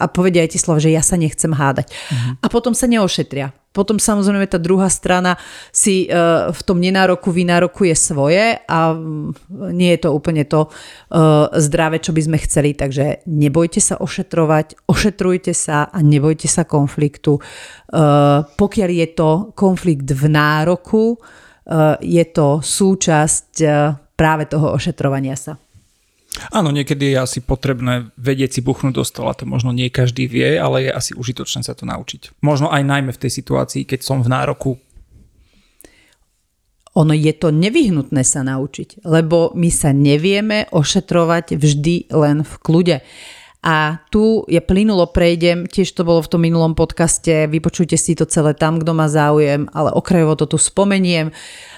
a 0.02 0.10
povedia 0.10 0.41
aj 0.41 0.57
tie 0.57 0.61
slova, 0.61 0.82
že 0.82 0.90
ja 0.90 1.06
sa 1.06 1.14
nechcem 1.14 1.53
hádať. 1.53 1.94
Uh-huh. 1.94 2.41
A 2.41 2.45
potom 2.49 2.73
sa 2.73 2.90
neošetria. 2.90 3.53
Potom 3.72 4.03
samozrejme 4.03 4.52
tá 4.52 4.60
druhá 4.60 4.91
strana 4.91 5.40
si 5.72 6.03
uh, 6.11 6.52
v 6.52 6.61
tom 6.68 6.84
nenároku 6.84 7.32
vynárokuje 7.32 7.95
svoje 7.95 8.60
a 8.68 8.91
mm, 8.91 9.32
nie 9.72 9.95
je 9.95 9.99
to 10.03 10.10
úplne 10.11 10.44
to 10.44 10.68
uh, 10.68 11.48
zdravé, 11.56 12.03
čo 12.03 12.11
by 12.11 12.19
sme 12.19 12.38
chceli. 12.44 12.76
Takže 12.76 13.23
nebojte 13.32 13.80
sa 13.80 13.95
ošetrovať, 14.03 14.76
ošetrujte 14.91 15.56
sa 15.56 15.88
a 15.88 15.98
nebojte 16.03 16.52
sa 16.52 16.68
konfliktu. 16.68 17.40
Uh, 17.40 18.44
pokiaľ 18.60 18.90
je 18.91 19.07
to 19.15 19.30
konflikt 19.56 20.11
v 20.11 20.23
nároku, 20.28 21.15
uh, 21.15 21.95
je 22.03 22.28
to 22.28 22.60
súčasť 22.60 23.52
uh, 23.64 23.95
práve 24.19 24.52
toho 24.52 24.76
ošetrovania 24.76 25.40
sa. 25.40 25.56
Áno, 26.31 26.71
niekedy 26.71 27.11
je 27.11 27.17
asi 27.19 27.39
potrebné 27.43 28.07
vedieť 28.15 28.59
si 28.59 28.61
buchnúť 28.63 28.95
do 28.95 29.03
stola, 29.03 29.35
to 29.35 29.43
možno 29.43 29.75
nie 29.75 29.91
každý 29.91 30.31
vie, 30.31 30.55
ale 30.55 30.87
je 30.87 30.91
asi 30.95 31.11
užitočné 31.11 31.67
sa 31.67 31.75
to 31.75 31.83
naučiť. 31.83 32.39
Možno 32.39 32.71
aj 32.71 32.87
najmä 32.87 33.11
v 33.11 33.21
tej 33.27 33.31
situácii, 33.43 33.83
keď 33.83 33.99
som 33.99 34.23
v 34.23 34.31
nároku. 34.31 34.79
Ono 36.95 37.15
je 37.15 37.31
to 37.35 37.51
nevyhnutné 37.51 38.23
sa 38.23 38.47
naučiť, 38.47 39.03
lebo 39.07 39.51
my 39.55 39.69
sa 39.71 39.91
nevieme 39.91 40.67
ošetrovať 40.71 41.55
vždy 41.59 42.11
len 42.11 42.43
v 42.47 42.53
kľude. 42.63 42.97
A 43.61 44.01
tu 44.09 44.41
ja 44.49 44.57
plynulo 44.57 45.13
prejdem, 45.13 45.69
tiež 45.69 45.93
to 45.93 46.01
bolo 46.01 46.25
v 46.25 46.31
tom 46.33 46.41
minulom 46.41 46.73
podcaste, 46.73 47.45
vypočujte 47.45 47.93
si 47.93 48.17
to 48.17 48.25
celé 48.25 48.57
tam, 48.57 48.81
kto 48.81 48.97
má 48.97 49.05
záujem, 49.05 49.69
ale 49.69 49.93
okrajovo 49.93 50.33
to 50.33 50.49
tu 50.49 50.57
spomeniem. 50.57 51.29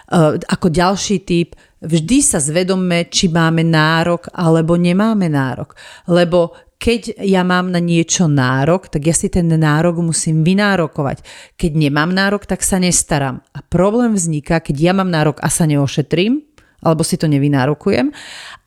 Uh, 0.08 0.40
ako 0.48 0.72
ďalší 0.72 1.28
typ, 1.28 1.60
vždy 1.84 2.24
sa 2.24 2.40
zvedomme, 2.40 3.12
či 3.12 3.28
máme 3.28 3.68
nárok 3.68 4.32
alebo 4.32 4.80
nemáme 4.80 5.28
nárok. 5.28 5.76
Lebo 6.08 6.56
keď 6.80 7.20
ja 7.24 7.48
mám 7.48 7.72
na 7.72 7.80
niečo 7.80 8.28
nárok, 8.28 8.92
tak 8.92 9.08
ja 9.08 9.16
si 9.16 9.32
ten 9.32 9.48
nárok 9.48 10.04
musím 10.04 10.44
vynárokovať. 10.44 11.24
Keď 11.56 11.72
nemám 11.80 12.12
nárok, 12.12 12.44
tak 12.48 12.60
sa 12.60 12.80
nestaram. 12.80 13.40
A 13.56 13.64
problém 13.64 14.16
vzniká, 14.16 14.60
keď 14.60 14.92
ja 14.92 14.94
mám 14.96 15.08
nárok 15.08 15.40
a 15.40 15.48
sa 15.48 15.64
neošetrím, 15.64 16.44
alebo 16.84 17.04
si 17.08 17.16
to 17.16 17.32
nevynárokujem, 17.32 18.12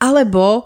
alebo 0.01 0.65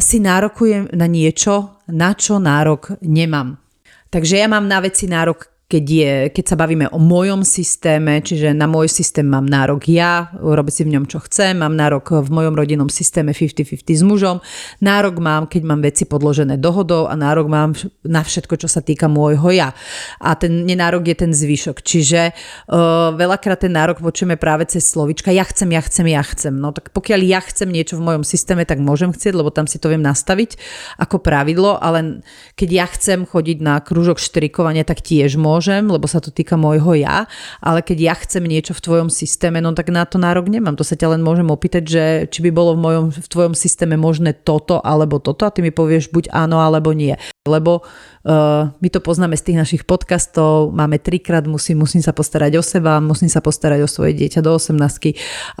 si 0.00 0.18
nárokujem 0.24 0.90
na 0.96 1.06
niečo, 1.06 1.84
na 1.92 2.16
čo 2.16 2.40
nárok 2.40 2.96
nemám. 3.04 3.60
Takže 4.08 4.40
ja 4.40 4.48
mám 4.48 4.64
na 4.66 4.80
veci 4.80 5.04
nárok, 5.06 5.53
keď, 5.74 5.86
je, 5.90 6.12
keď 6.30 6.44
sa 6.46 6.56
bavíme 6.56 6.86
o 6.94 7.02
mojom 7.02 7.42
systéme, 7.42 8.22
čiže 8.22 8.54
na 8.54 8.70
môj 8.70 8.86
systém 8.86 9.26
mám 9.26 9.42
nárok 9.42 9.90
ja, 9.90 10.30
robiť 10.38 10.70
si 10.70 10.82
v 10.86 10.94
ňom 10.94 11.04
čo 11.10 11.18
chcem, 11.26 11.58
mám 11.58 11.74
nárok 11.74 12.22
v 12.22 12.30
mojom 12.30 12.54
rodinnom 12.54 12.86
systéme 12.86 13.34
50-50 13.34 13.82
s 13.82 14.02
mužom, 14.06 14.38
nárok 14.78 15.18
mám, 15.18 15.50
keď 15.50 15.62
mám 15.66 15.82
veci 15.82 16.06
podložené 16.06 16.62
dohodou 16.62 17.10
a 17.10 17.18
nárok 17.18 17.50
mám 17.50 17.74
na 18.06 18.22
všetko, 18.22 18.54
čo 18.54 18.70
sa 18.70 18.86
týka 18.86 19.10
môjho 19.10 19.50
ja. 19.50 19.74
A 20.22 20.38
ten 20.38 20.62
nenárok 20.62 21.10
je 21.10 21.16
ten 21.26 21.34
zvyšok. 21.34 21.82
Čiže 21.82 22.30
uh, 22.30 23.10
veľakrát 23.18 23.66
ten 23.66 23.74
nárok 23.74 23.98
počujeme 23.98 24.38
práve 24.38 24.70
cez 24.70 24.86
slovička 24.86 25.34
ja 25.34 25.42
chcem, 25.42 25.74
ja 25.74 25.82
chcem, 25.82 26.06
ja 26.06 26.22
chcem. 26.22 26.54
No 26.54 26.70
tak 26.70 26.94
pokiaľ 26.94 27.20
ja 27.26 27.42
chcem 27.42 27.66
niečo 27.66 27.98
v 27.98 28.14
mojom 28.14 28.22
systéme, 28.22 28.62
tak 28.62 28.78
môžem 28.78 29.10
chcieť, 29.10 29.34
lebo 29.34 29.50
tam 29.50 29.66
si 29.66 29.82
to 29.82 29.90
viem 29.90 30.06
nastaviť 30.06 30.54
ako 31.02 31.18
pravidlo, 31.18 31.82
ale 31.82 32.22
keď 32.54 32.68
ja 32.70 32.86
chcem 32.86 33.26
chodiť 33.26 33.58
na 33.58 33.82
krúžok 33.82 34.22
štrikovania, 34.22 34.86
tak 34.86 35.02
tiež 35.02 35.34
môžem 35.34 35.63
nemôžem, 35.64 35.88
lebo 35.88 36.04
sa 36.04 36.20
to 36.20 36.28
týka 36.28 36.60
môjho 36.60 36.92
ja, 37.00 37.24
ale 37.64 37.80
keď 37.80 37.98
ja 38.12 38.14
chcem 38.20 38.44
niečo 38.44 38.76
v 38.76 38.84
tvojom 38.84 39.08
systéme, 39.08 39.64
no 39.64 39.72
tak 39.72 39.88
na 39.88 40.04
to 40.04 40.20
nárok 40.20 40.52
nemám. 40.52 40.76
To 40.76 40.84
sa 40.84 40.96
ťa 40.96 41.16
len 41.16 41.24
môžem 41.24 41.48
opýtať, 41.48 41.82
že 41.88 42.04
či 42.28 42.44
by 42.44 42.50
bolo 42.52 42.76
v, 42.76 42.80
mojom, 42.84 43.04
v 43.16 43.28
tvojom 43.28 43.54
systéme 43.56 43.96
možné 43.96 44.36
toto 44.36 44.84
alebo 44.84 45.16
toto 45.16 45.48
a 45.48 45.52
ty 45.54 45.64
mi 45.64 45.72
povieš 45.72 46.12
buď 46.12 46.28
áno 46.36 46.60
alebo 46.60 46.92
nie. 46.92 47.16
Lebo 47.48 47.80
uh, 47.80 48.68
my 48.76 48.88
to 48.92 49.00
poznáme 49.00 49.36
z 49.36 49.52
tých 49.52 49.60
našich 49.60 49.82
podcastov, 49.88 50.72
máme 50.76 51.00
trikrát, 51.00 51.48
musím, 51.48 51.80
musím 51.80 52.04
sa 52.04 52.12
postarať 52.12 52.60
o 52.60 52.62
seba, 52.64 53.00
musím 53.00 53.32
sa 53.32 53.40
postarať 53.40 53.80
o 53.84 53.88
svoje 53.88 54.12
dieťa 54.16 54.44
do 54.44 54.56
18 54.56 54.76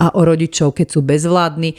a 0.00 0.12
o 0.12 0.20
rodičov, 0.24 0.76
keď 0.76 0.86
sú 0.92 1.00
bezvládni. 1.00 1.76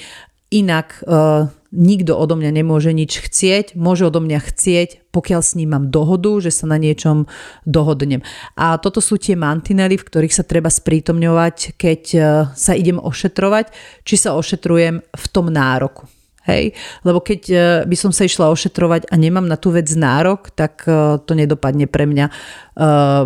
Inak 0.54 1.02
uh, 1.10 1.50
nikto 1.76 2.16
odo 2.16 2.40
mňa 2.40 2.52
nemôže 2.56 2.96
nič 2.96 3.20
chcieť, 3.20 3.76
môže 3.76 4.08
odo 4.08 4.24
mňa 4.24 4.40
chcieť, 4.40 5.12
pokiaľ 5.12 5.42
s 5.44 5.56
ním 5.60 5.76
mám 5.76 5.86
dohodu, 5.92 6.40
že 6.40 6.56
sa 6.56 6.66
na 6.66 6.80
niečom 6.80 7.28
dohodnem. 7.68 8.24
A 8.56 8.80
toto 8.80 9.04
sú 9.04 9.20
tie 9.20 9.36
mantinely, 9.36 10.00
v 10.00 10.08
ktorých 10.08 10.34
sa 10.34 10.48
treba 10.48 10.72
sprítomňovať, 10.72 11.76
keď 11.76 12.02
e, 12.16 12.20
sa 12.56 12.72
idem 12.74 12.98
ošetrovať, 12.98 13.76
či 14.08 14.16
sa 14.16 14.40
ošetrujem 14.40 15.04
v 15.04 15.26
tom 15.30 15.52
nároku. 15.52 16.08
Hej? 16.46 16.78
Lebo 17.02 17.20
keď 17.22 17.42
e, 17.50 17.58
by 17.90 17.96
som 17.98 18.14
sa 18.14 18.30
išla 18.30 18.54
ošetrovať 18.54 19.10
a 19.10 19.16
nemám 19.18 19.50
na 19.50 19.58
tú 19.58 19.74
vec 19.74 19.90
nárok, 19.90 20.54
tak 20.54 20.86
e, 20.86 21.18
to 21.26 21.34
nedopadne 21.34 21.90
pre 21.90 22.06
mňa 22.06 22.26
e, 22.30 22.34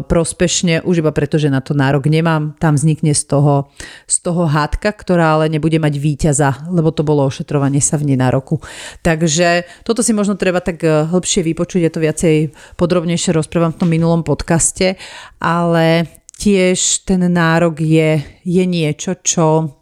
prospešne, 0.07 0.87
už 0.87 1.03
iba 1.03 1.11
preto, 1.11 1.35
že 1.35 1.51
na 1.51 1.59
to 1.59 1.75
nárok 1.75 2.07
nemám. 2.07 2.55
Tam 2.57 2.79
vznikne 2.79 3.11
z 3.11 3.27
toho, 3.27 3.67
z 4.07 4.17
toho 4.23 4.47
hádka, 4.47 4.95
ktorá 4.95 5.35
ale 5.35 5.51
nebude 5.51 5.77
mať 5.77 5.93
víťaza, 5.99 6.49
lebo 6.71 6.95
to 6.95 7.03
bolo 7.03 7.27
ošetrovanie 7.27 7.83
sa 7.83 7.99
v 7.99 8.15
nenároku. 8.15 8.63
Takže 9.03 9.67
toto 9.83 9.99
si 9.99 10.15
možno 10.15 10.39
treba 10.39 10.63
tak 10.63 10.79
hĺbšie 10.83 11.43
vypočuť, 11.43 11.81
je 11.83 11.91
to 11.91 11.99
viacej 11.99 12.35
podrobnejšie 12.79 13.35
rozprávam 13.35 13.75
v 13.75 13.79
tom 13.83 13.89
minulom 13.91 14.23
podcaste, 14.23 14.95
ale 15.43 16.07
tiež 16.39 17.03
ten 17.03 17.19
nárok 17.27 17.83
je, 17.83 18.23
je 18.47 18.63
niečo, 18.63 19.19
čo 19.19 19.78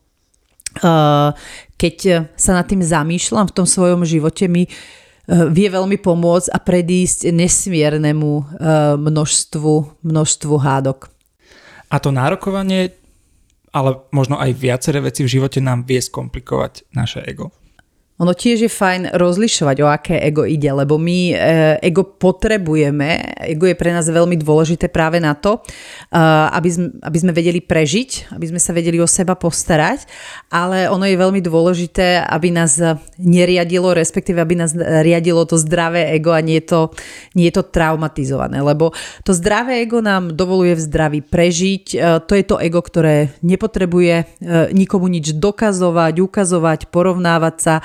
keď 1.77 1.95
sa 2.33 2.51
nad 2.57 2.65
tým 2.65 2.81
zamýšľam 2.81 3.49
v 3.49 3.55
tom 3.55 3.67
svojom 3.69 4.01
živote, 4.03 4.49
mi 4.49 4.65
e, 4.65 4.69
vie 5.27 5.67
veľmi 5.69 6.01
pomôcť 6.01 6.49
a 6.49 6.57
predísť 6.57 7.29
nesmiernemu 7.29 8.31
e, 8.33 8.43
množstvu, 8.97 10.01
množstvu 10.01 10.53
hádok. 10.57 11.13
A 11.87 12.01
to 12.01 12.11
nárokovanie, 12.11 12.97
ale 13.71 14.01
možno 14.11 14.41
aj 14.41 14.57
viaceré 14.57 14.99
veci 14.99 15.23
v 15.23 15.31
živote 15.39 15.61
nám 15.61 15.85
vie 15.85 16.01
skomplikovať 16.01 16.89
naše 16.97 17.23
ego. 17.23 17.53
Ono 18.17 18.33
tiež 18.33 18.65
je 18.65 18.71
fajn 18.71 19.13
rozlišovať, 19.13 19.77
o 19.85 19.87
aké 19.93 20.17
ego 20.17 20.41
ide, 20.41 20.73
lebo 20.73 20.97
my 20.97 21.19
e, 21.29 21.35
ego 21.85 22.01
potrebujeme, 22.01 23.37
ego 23.45 23.69
je 23.69 23.77
pre 23.77 23.93
nás 23.93 24.09
veľmi 24.09 24.33
dôležité 24.41 24.89
práve 24.89 25.21
na 25.21 25.37
to, 25.37 25.61
e, 25.61 26.17
aby, 26.49 26.65
sme, 26.65 26.87
aby 27.05 27.17
sme 27.21 27.29
vedeli 27.29 27.61
prežiť, 27.61 28.33
aby 28.33 28.45
sme 28.49 28.57
sa 28.57 28.73
vedeli 28.73 28.97
o 28.97 29.05
seba 29.05 29.37
postarať, 29.37 30.09
ale 30.49 30.89
ono 30.89 31.05
je 31.05 31.13
veľmi 31.13 31.45
dôležité, 31.45 32.25
aby 32.25 32.49
nás 32.49 32.81
neriadilo, 33.21 33.93
respektíve 33.93 34.41
aby 34.41 34.65
nás 34.65 34.73
riadilo 34.73 35.45
to 35.45 35.61
zdravé 35.61 36.09
ego 36.17 36.33
a 36.33 36.41
nie 36.41 36.57
je 36.57 36.73
to, 36.73 36.81
nie 37.37 37.53
to 37.53 37.69
traumatizované, 37.69 38.65
lebo 38.65 38.97
to 39.21 39.37
zdravé 39.37 39.85
ego 39.85 40.01
nám 40.01 40.33
dovoluje 40.33 40.73
v 40.73 40.81
zdraví 40.89 41.19
prežiť, 41.21 41.85
e, 41.93 41.97
to 42.25 42.33
je 42.33 42.43
to 42.49 42.57
ego, 42.57 42.81
ktoré 42.81 43.29
nepotrebuje 43.45 44.41
nikomu 44.73 45.05
nič 45.05 45.37
dokazovať, 45.37 46.17
ukazovať, 46.17 46.79
porovnávať 46.89 47.55
sa, 47.61 47.75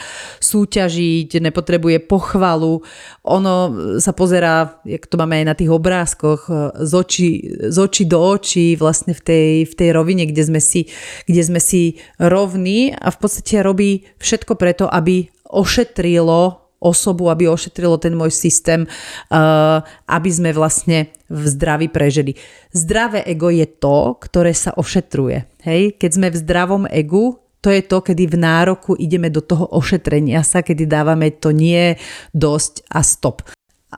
súťažiť, 0.40 1.38
nepotrebuje 1.38 2.02
pochvalu. 2.04 2.82
Ono 3.26 3.54
sa 4.00 4.12
pozerá, 4.12 4.80
jak 4.84 5.06
to 5.06 5.16
máme 5.16 5.42
aj 5.42 5.46
na 5.46 5.54
tých 5.54 5.70
obrázkoch, 5.70 6.50
z 6.78 6.92
očí, 6.92 7.28
z 7.70 7.76
očí 7.78 8.04
do 8.08 8.18
očí 8.18 8.74
vlastne 8.76 9.14
v 9.14 9.22
tej, 9.22 9.48
v 9.66 9.74
tej 9.74 9.88
rovine, 9.94 10.26
kde 10.26 10.42
sme, 10.42 10.60
si, 10.60 10.90
kde 11.26 11.42
sme 11.42 11.60
si 11.60 11.98
rovní 12.18 12.94
a 12.94 13.08
v 13.10 13.18
podstate 13.18 13.62
robí 13.62 14.06
všetko 14.22 14.54
preto, 14.58 14.88
aby 14.88 15.28
ošetrilo 15.48 16.62
osobu, 16.82 17.30
aby 17.30 17.46
ošetrilo 17.46 17.94
ten 17.94 18.18
môj 18.18 18.34
systém, 18.34 18.90
aby 20.10 20.30
sme 20.34 20.50
vlastne 20.50 21.14
v 21.30 21.44
zdraví 21.46 21.86
prežili. 21.86 22.34
Zdravé 22.74 23.22
ego 23.22 23.54
je 23.54 23.64
to, 23.70 24.18
ktoré 24.18 24.50
sa 24.50 24.74
ošetruje. 24.74 25.46
Hej? 25.62 25.94
Keď 25.94 26.10
sme 26.10 26.28
v 26.34 26.40
zdravom 26.42 26.84
egu, 26.90 27.38
to 27.62 27.70
je 27.70 27.82
to, 27.86 28.02
kedy 28.02 28.26
v 28.26 28.36
nároku 28.42 28.98
ideme 28.98 29.30
do 29.30 29.38
toho 29.38 29.70
ošetrenia 29.70 30.42
sa, 30.42 30.66
kedy 30.66 30.90
dávame 30.90 31.30
to 31.38 31.54
nie, 31.54 31.94
dosť 32.34 32.90
a 32.90 33.00
stop. 33.06 33.46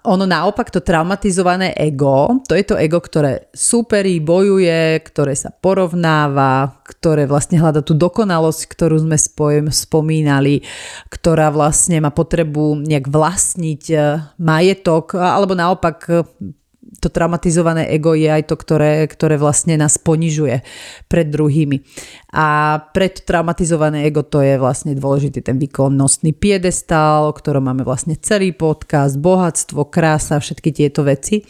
Ono 0.04 0.26
naopak, 0.26 0.74
to 0.74 0.82
traumatizované 0.82 1.70
ego, 1.78 2.42
to 2.50 2.58
je 2.58 2.66
to 2.66 2.74
ego, 2.74 2.98
ktoré 2.98 3.46
súperí, 3.54 4.18
bojuje, 4.18 4.98
ktoré 5.06 5.38
sa 5.38 5.54
porovnáva, 5.54 6.82
ktoré 6.82 7.30
vlastne 7.30 7.62
hľada 7.62 7.78
tú 7.78 7.94
dokonalosť, 7.94 8.66
ktorú 8.74 9.06
sme 9.06 9.14
spojem, 9.14 9.70
spomínali, 9.70 10.66
ktorá 11.14 11.54
vlastne 11.54 12.02
má 12.02 12.10
potrebu 12.10 12.82
nejak 12.82 13.06
vlastniť 13.06 13.82
eh, 13.94 14.18
majetok, 14.42 15.14
alebo 15.14 15.54
naopak 15.54 16.26
to 17.00 17.08
traumatizované 17.12 17.88
ego 17.92 18.12
je 18.16 18.28
aj 18.28 18.48
to, 18.48 18.56
ktoré, 18.56 19.04
ktoré 19.08 19.36
vlastne 19.36 19.76
nás 19.76 20.00
ponižuje 20.00 20.64
pred 21.08 21.26
druhými. 21.28 21.84
A 22.34 22.78
pred 22.92 23.24
traumatizované 23.24 24.08
ego 24.08 24.24
to 24.26 24.42
je 24.42 24.58
vlastne 24.58 24.96
dôležitý 24.96 25.44
ten 25.44 25.56
výkonnostný 25.60 26.34
piedestál, 26.34 27.30
o 27.30 27.36
ktorom 27.36 27.68
máme 27.68 27.82
vlastne 27.86 28.18
celý 28.18 28.52
podcast, 28.52 29.20
bohatstvo, 29.20 29.88
krása, 29.88 30.40
všetky 30.40 30.70
tieto 30.74 31.06
veci, 31.06 31.44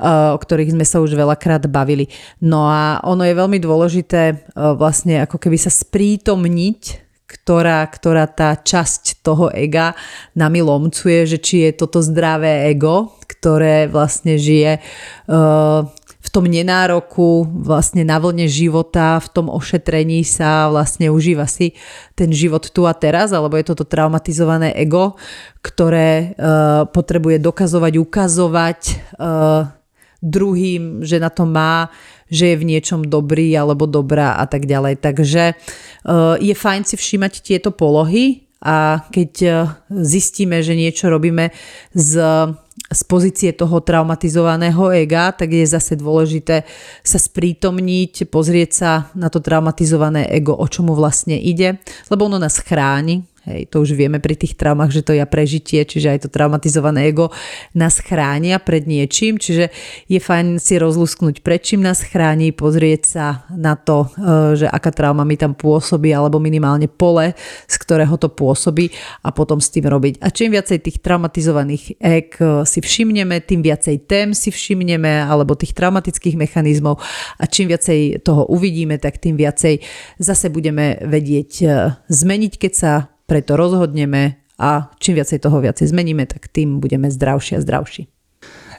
o 0.00 0.38
ktorých 0.38 0.74
sme 0.76 0.86
sa 0.86 1.02
už 1.02 1.16
veľakrát 1.18 1.66
bavili. 1.66 2.08
No 2.44 2.68
a 2.70 3.02
ono 3.02 3.26
je 3.26 3.34
veľmi 3.34 3.58
dôležité 3.58 4.50
vlastne 4.54 5.24
ako 5.24 5.36
keby 5.36 5.58
sa 5.58 5.72
sprítomniť 5.72 7.08
ktorá, 7.28 7.84
ktorá 7.84 8.24
tá 8.24 8.56
časť 8.56 9.20
toho 9.20 9.52
ega 9.52 9.92
nami 10.32 10.64
lomcuje, 10.64 11.28
že 11.28 11.36
či 11.36 11.68
je 11.68 11.76
toto 11.76 12.00
zdravé 12.00 12.72
ego, 12.72 13.17
ktoré 13.38 13.86
vlastne 13.86 14.34
žije 14.34 14.82
uh, 14.82 15.86
v 16.18 16.28
tom 16.34 16.44
nenároku, 16.44 17.46
vlastne 17.62 18.02
na 18.02 18.18
vlne 18.18 18.50
života, 18.50 19.22
v 19.22 19.28
tom 19.32 19.46
ošetrení 19.48 20.26
sa 20.26 20.68
vlastne 20.68 21.08
užíva 21.08 21.46
si 21.46 21.78
ten 22.18 22.34
život 22.34 22.68
tu 22.68 22.84
a 22.84 22.92
teraz, 22.92 23.30
alebo 23.32 23.56
je 23.56 23.70
toto 23.70 23.86
traumatizované 23.86 24.74
ego, 24.76 25.14
ktoré 25.62 26.34
uh, 26.34 26.84
potrebuje 26.90 27.38
dokazovať, 27.40 27.92
ukazovať 27.96 28.80
uh, 29.16 29.70
druhým, 30.18 31.06
že 31.06 31.22
na 31.22 31.30
to 31.30 31.46
má, 31.46 31.94
že 32.26 32.52
je 32.52 32.60
v 32.60 32.68
niečom 32.74 33.06
dobrý 33.06 33.54
alebo 33.54 33.86
dobrá 33.86 34.34
a 34.36 34.44
tak 34.50 34.66
ďalej. 34.66 34.98
Takže 34.98 35.54
je 36.42 36.54
fajn 36.58 36.82
si 36.84 36.98
všímať 36.98 37.32
tieto 37.38 37.70
polohy 37.70 38.50
a 38.58 39.06
keď 39.14 39.32
zistíme, 39.88 40.58
že 40.58 40.74
niečo 40.74 41.06
robíme 41.06 41.54
z, 41.94 42.12
z 42.88 43.02
pozície 43.04 43.52
toho 43.52 43.84
traumatizovaného 43.84 44.88
ega, 44.96 45.28
tak 45.36 45.52
je 45.52 45.68
zase 45.68 46.00
dôležité 46.00 46.64
sa 47.04 47.18
sprítomniť, 47.20 48.32
pozrieť 48.32 48.70
sa 48.72 48.90
na 49.12 49.28
to 49.28 49.44
traumatizované 49.44 50.24
ego, 50.32 50.56
o 50.56 50.64
čomu 50.64 50.96
vlastne 50.96 51.36
ide, 51.36 51.84
lebo 52.08 52.32
ono 52.32 52.40
nás 52.40 52.56
chráni, 52.64 53.27
Hej, 53.48 53.72
to 53.72 53.80
už 53.80 53.96
vieme 53.96 54.20
pri 54.20 54.36
tých 54.36 54.60
traumách, 54.60 54.92
že 54.92 55.00
to 55.00 55.16
je 55.16 55.24
prežitie, 55.24 55.80
čiže 55.80 56.12
aj 56.12 56.18
to 56.20 56.28
traumatizované 56.28 57.08
ego 57.08 57.32
nás 57.72 57.96
chránia 57.96 58.60
pred 58.60 58.84
niečím, 58.84 59.40
čiže 59.40 59.72
je 60.04 60.20
fajn 60.20 60.60
si 60.60 60.76
rozlusknúť, 60.76 61.40
pred 61.40 61.64
čím 61.64 61.80
nás 61.80 62.04
chráni, 62.04 62.52
pozrieť 62.52 63.02
sa 63.08 63.48
na 63.48 63.72
to, 63.72 64.04
e, 64.04 64.60
že 64.60 64.68
aká 64.68 64.92
trauma 64.92 65.24
mi 65.24 65.40
tam 65.40 65.56
pôsobí, 65.56 66.12
alebo 66.12 66.36
minimálne 66.36 66.92
pole, 66.92 67.32
z 67.64 67.76
ktorého 67.80 68.20
to 68.20 68.28
pôsobí 68.28 68.92
a 69.24 69.32
potom 69.32 69.64
s 69.64 69.72
tým 69.72 69.88
robiť. 69.88 70.20
A 70.20 70.28
čím 70.28 70.52
viacej 70.52 70.84
tých 70.84 71.00
traumatizovaných 71.00 71.96
eg 72.04 72.36
e, 72.36 72.68
si 72.68 72.84
všimneme, 72.84 73.40
tým 73.40 73.64
viacej 73.64 74.04
tém 74.04 74.36
si 74.36 74.52
všimneme, 74.52 75.24
alebo 75.24 75.56
tých 75.56 75.72
traumatických 75.72 76.36
mechanizmov 76.36 77.00
a 77.40 77.48
čím 77.48 77.72
viacej 77.72 78.20
toho 78.20 78.44
uvidíme, 78.44 79.00
tak 79.00 79.16
tým 79.16 79.40
viacej 79.40 79.80
zase 80.20 80.52
budeme 80.52 81.00
vedieť 81.00 81.50
e, 81.64 81.66
zmeniť, 82.12 82.54
keď 82.60 82.74
sa 82.76 82.92
preto 83.28 83.60
rozhodneme 83.60 84.40
a 84.56 84.90
čím 84.96 85.20
viacej 85.20 85.44
toho 85.44 85.60
viacej 85.60 85.92
zmeníme, 85.92 86.24
tak 86.24 86.48
tým 86.48 86.80
budeme 86.80 87.12
zdravší 87.12 87.60
a 87.60 87.62
zdravší. 87.62 88.08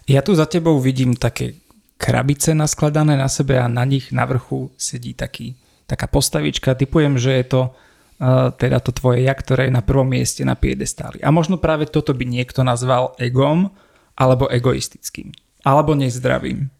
Ja 0.09 0.25
tu 0.25 0.33
za 0.33 0.49
tebou 0.49 0.81
vidím 0.81 1.13
také 1.13 1.61
krabice 2.01 2.57
naskladané 2.57 3.13
na 3.13 3.29
sebe 3.29 3.61
a 3.61 3.69
na 3.69 3.85
nich 3.85 4.09
na 4.09 4.25
vrchu 4.25 4.73
sedí 4.73 5.13
taký, 5.13 5.53
taká 5.85 6.09
postavička. 6.09 6.73
Typujem, 6.73 7.21
že 7.21 7.37
je 7.37 7.45
to 7.45 7.61
uh, 7.69 8.49
teda 8.57 8.81
to 8.81 8.89
tvoje 8.89 9.21
ja, 9.21 9.37
ktoré 9.37 9.69
je 9.69 9.77
na 9.77 9.85
prvom 9.85 10.09
mieste 10.09 10.41
na 10.41 10.57
piedestáli. 10.57 11.21
A 11.21 11.29
možno 11.29 11.61
práve 11.61 11.85
toto 11.85 12.17
by 12.17 12.25
niekto 12.25 12.65
nazval 12.65 13.13
egom 13.21 13.69
alebo 14.17 14.49
egoistickým. 14.49 15.29
Alebo 15.61 15.93
nezdravým. 15.93 16.73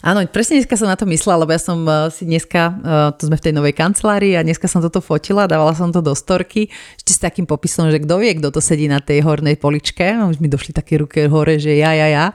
Áno, 0.00 0.24
presne 0.24 0.56
dneska 0.56 0.80
som 0.80 0.88
na 0.88 0.96
to 0.96 1.04
myslela, 1.04 1.44
lebo 1.44 1.52
ja 1.52 1.60
som 1.60 1.84
eh, 1.84 2.08
si 2.08 2.24
dneska, 2.24 2.60
uh, 2.72 3.10
tu 3.12 3.28
sme 3.28 3.36
v 3.36 3.44
tej 3.44 3.52
novej 3.52 3.76
kancelárii 3.76 4.32
a 4.32 4.40
dneska 4.40 4.64
som 4.64 4.80
toto 4.80 5.04
fotila, 5.04 5.44
dávala 5.44 5.76
som 5.76 5.92
to 5.92 6.00
do 6.00 6.16
storky, 6.16 6.72
ešte 6.96 7.12
s 7.12 7.20
takým 7.20 7.44
popisom, 7.44 7.92
že 7.92 8.00
kto 8.00 8.16
vie, 8.16 8.32
kto 8.40 8.48
to 8.48 8.64
sedí 8.64 8.88
na 8.88 9.04
tej 9.04 9.20
hornej 9.20 9.60
poličke, 9.60 10.16
no, 10.16 10.32
už 10.32 10.40
mi 10.40 10.48
došli 10.48 10.72
také 10.72 10.96
ruky 10.96 11.28
hore, 11.28 11.60
že 11.60 11.76
ja, 11.76 11.92
ja, 11.92 12.08
ja. 12.08 12.26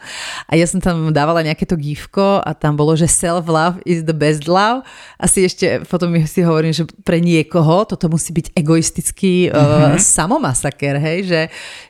A 0.46 0.54
ja 0.54 0.70
som 0.70 0.78
tam 0.78 1.10
dávala 1.10 1.42
nejaké 1.42 1.66
to 1.66 1.74
gifko 1.74 2.38
a 2.38 2.54
tam 2.54 2.78
bolo, 2.78 2.94
že 2.94 3.10
self-love 3.10 3.82
is 3.82 4.06
the 4.06 4.14
best 4.14 4.46
love. 4.46 4.86
Asi 5.18 5.50
ešte 5.50 5.82
potom 5.90 6.14
si 6.30 6.46
hovorím, 6.46 6.76
že 6.76 6.86
pre 7.02 7.18
niekoho 7.18 7.90
toto 7.90 8.14
musí 8.14 8.30
byť 8.30 8.54
egoistický 8.54 9.50
uh, 9.50 9.58
mm-hmm. 9.58 9.98
samomasaker, 9.98 11.02
hej, 11.02 11.20
že, 11.26 11.42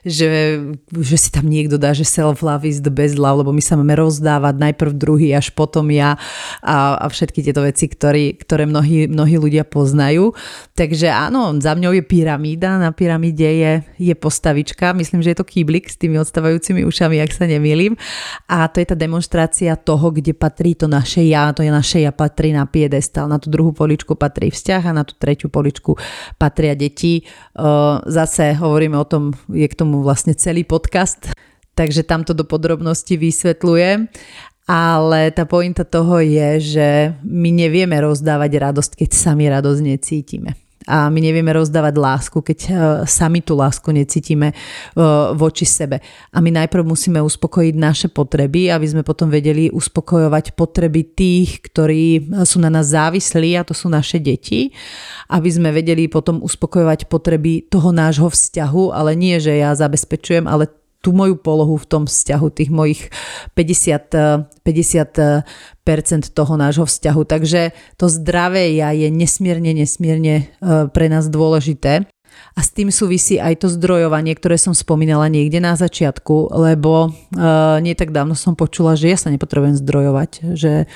že, 0.08 0.30
že 0.88 1.16
si 1.20 1.28
tam 1.28 1.44
niekto 1.50 1.76
dá, 1.76 1.92
že 1.92 2.08
self-love 2.08 2.64
is 2.64 2.80
the 2.80 2.94
best 2.94 3.20
love, 3.20 3.44
lebo 3.44 3.52
my 3.52 3.60
sa 3.60 3.76
máme 3.76 3.92
rozdávať 3.92 4.54
najprv 4.56 4.92
druhý 4.96 5.33
až 5.34 5.52
potom 5.52 5.90
ja 5.90 6.16
a, 6.62 6.96
a 6.96 7.06
všetky 7.10 7.44
tieto 7.44 7.66
veci, 7.66 7.90
ktorý, 7.90 8.38
ktoré 8.38 8.64
mnohí, 8.64 9.10
mnohí 9.10 9.36
ľudia 9.36 9.66
poznajú. 9.66 10.32
Takže 10.78 11.10
áno, 11.10 11.54
za 11.58 11.74
mňou 11.74 11.92
je 11.98 12.04
pyramída, 12.06 12.78
na 12.78 12.94
pyramíde 12.94 13.46
je, 13.46 13.72
je 13.98 14.14
postavička, 14.14 14.94
myslím, 14.94 15.20
že 15.20 15.34
je 15.34 15.38
to 15.42 15.46
kýblik 15.46 15.90
s 15.90 15.98
tými 15.98 16.16
odstávajúcimi 16.22 16.86
ušami, 16.86 17.18
ak 17.18 17.34
sa 17.34 17.44
nemýlim. 17.50 17.98
A 18.46 18.70
to 18.70 18.78
je 18.78 18.86
tá 18.88 18.96
demonstrácia 18.96 19.74
toho, 19.74 20.14
kde 20.14 20.32
patrí 20.32 20.78
to 20.78 20.86
naše 20.86 21.26
ja, 21.26 21.50
to 21.50 21.66
je 21.66 21.70
naše 21.74 22.00
ja 22.06 22.14
patrí 22.14 22.54
na 22.54 22.64
piedestal, 22.64 23.26
na 23.26 23.42
tú 23.42 23.50
druhú 23.50 23.74
poličku 23.74 24.14
patrí 24.14 24.54
vzťah 24.54 24.82
a 24.88 24.96
na 24.96 25.02
tú 25.02 25.18
tretiu 25.18 25.50
poličku 25.50 25.98
patria 26.38 26.78
deti. 26.78 27.26
Zase 28.06 28.54
hovoríme 28.54 28.94
o 28.94 29.06
tom, 29.06 29.34
je 29.50 29.66
k 29.66 29.74
tomu 29.74 30.02
vlastne 30.04 30.34
celý 30.38 30.62
podcast, 30.62 31.32
takže 31.74 32.06
tamto 32.06 32.36
do 32.36 32.46
podrobnosti 32.46 33.14
vysvetľuje. 33.18 34.06
Ale 34.64 35.28
tá 35.28 35.44
pointa 35.44 35.84
toho 35.84 36.24
je, 36.24 36.50
že 36.60 36.88
my 37.20 37.52
nevieme 37.52 38.00
rozdávať 38.00 38.52
radosť, 38.56 38.92
keď 38.96 39.10
sami 39.12 39.44
radosť 39.52 39.80
necítime. 39.84 40.56
A 40.84 41.08
my 41.08 41.16
nevieme 41.16 41.48
rozdávať 41.48 41.96
lásku, 41.96 42.38
keď 42.44 42.58
uh, 42.68 42.72
sami 43.08 43.40
tú 43.40 43.56
lásku 43.56 43.88
necítime 43.88 44.52
uh, 44.52 45.32
voči 45.32 45.64
sebe. 45.64 46.04
A 46.28 46.44
my 46.44 46.52
najprv 46.52 46.84
musíme 46.84 47.24
uspokojiť 47.24 47.72
naše 47.72 48.08
potreby, 48.12 48.68
aby 48.68 48.84
sme 48.84 49.00
potom 49.00 49.32
vedeli 49.32 49.72
uspokojovať 49.72 50.52
potreby 50.52 51.16
tých, 51.16 51.64
ktorí 51.72 52.28
sú 52.44 52.60
na 52.60 52.68
nás 52.68 52.92
závislí, 52.92 53.56
a 53.56 53.64
to 53.64 53.72
sú 53.72 53.88
naše 53.88 54.20
deti. 54.20 54.76
Aby 55.32 55.48
sme 55.48 55.72
vedeli 55.72 56.04
potom 56.04 56.44
uspokojovať 56.44 57.08
potreby 57.08 57.64
toho 57.64 57.88
nášho 57.88 58.28
vzťahu, 58.28 58.92
ale 58.92 59.16
nie, 59.16 59.40
že 59.40 59.56
ja 59.56 59.72
zabezpečujem, 59.72 60.44
ale 60.44 60.68
tú 61.04 61.12
moju 61.12 61.36
polohu 61.36 61.76
v 61.76 61.84
tom 61.84 62.02
vzťahu, 62.08 62.46
tých 62.48 62.72
mojich 62.72 63.12
50, 63.52 64.16
50 65.84 66.32
toho 66.32 66.54
nášho 66.56 66.88
vzťahu. 66.88 67.22
Takže 67.28 67.76
to 68.00 68.08
zdravé 68.08 68.72
ja 68.72 68.96
je 68.96 69.12
nesmierne, 69.12 69.76
nesmierne 69.76 70.34
e, 70.40 70.44
pre 70.88 71.12
nás 71.12 71.28
dôležité. 71.28 72.08
A 72.54 72.60
s 72.64 72.74
tým 72.74 72.90
súvisí 72.90 73.38
aj 73.38 73.62
to 73.62 73.68
zdrojovanie, 73.70 74.34
ktoré 74.34 74.58
som 74.58 74.74
spomínala 74.74 75.30
niekde 75.30 75.62
na 75.62 75.78
začiatku, 75.78 76.50
lebo 76.50 77.10
uh, 77.10 77.78
nie 77.78 77.94
tak 77.94 78.10
dávno 78.10 78.34
som 78.34 78.58
počula, 78.58 78.98
že 78.98 79.10
ja 79.10 79.18
sa 79.18 79.30
nepotrebujem 79.30 79.78
zdrojovať, 79.78 80.30
že 80.58 80.90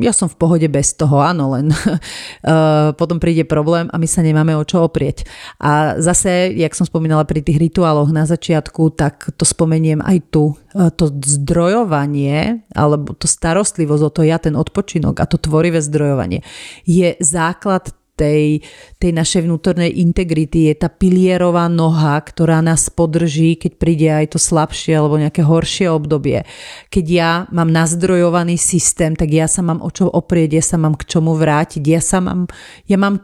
ja 0.00 0.12
som 0.16 0.30
v 0.30 0.38
pohode 0.38 0.68
bez 0.70 0.96
toho, 0.96 1.20
áno, 1.20 1.52
len 1.54 1.70
uh, 1.72 2.92
potom 3.00 3.20
príde 3.20 3.44
problém 3.44 3.90
a 3.92 3.96
my 4.00 4.08
sa 4.08 4.24
nemáme 4.24 4.56
o 4.56 4.64
čo 4.64 4.86
oprieť. 4.86 5.26
A 5.60 6.00
zase, 6.00 6.52
jak 6.54 6.72
som 6.72 6.88
spomínala 6.88 7.28
pri 7.28 7.44
tých 7.44 7.60
rituáloch 7.60 8.08
na 8.10 8.24
začiatku, 8.24 8.94
tak 8.96 9.34
to 9.36 9.44
spomeniem 9.44 10.00
aj 10.02 10.18
tu. 10.32 10.56
Uh, 10.72 10.88
to 10.92 11.12
zdrojovanie, 11.12 12.64
alebo 12.72 13.12
to 13.16 13.28
starostlivosť 13.28 14.02
o 14.02 14.10
to 14.10 14.22
ja, 14.24 14.40
ten 14.40 14.56
odpočinok 14.56 15.20
a 15.20 15.28
to 15.28 15.36
tvorivé 15.40 15.80
zdrojovanie 15.80 16.40
je 16.86 17.18
základ 17.20 17.92
tej, 18.16 18.64
tej 18.96 19.12
našej 19.12 19.44
vnútornej 19.44 19.92
integrity, 19.92 20.72
je 20.72 20.74
tá 20.74 20.88
pilierová 20.88 21.68
noha, 21.68 22.16
ktorá 22.24 22.64
nás 22.64 22.88
podrží, 22.88 23.60
keď 23.60 23.72
príde 23.76 24.08
aj 24.08 24.34
to 24.34 24.38
slabšie 24.40 24.96
alebo 24.96 25.20
nejaké 25.20 25.44
horšie 25.44 25.92
obdobie. 25.92 26.48
Keď 26.88 27.06
ja 27.06 27.30
mám 27.52 27.68
nazdrojovaný 27.68 28.56
systém, 28.56 29.12
tak 29.12 29.30
ja 29.30 29.46
sa 29.46 29.60
mám 29.60 29.84
o 29.84 29.92
čo 29.92 30.08
oprieť, 30.08 30.50
ja 30.58 30.64
sa 30.64 30.76
mám 30.80 30.96
k 30.96 31.06
čomu 31.06 31.36
vrátiť, 31.36 31.84
ja 31.84 32.00
sa 32.00 32.24
mám, 32.24 32.48
ja 32.88 32.96
mám 32.96 33.20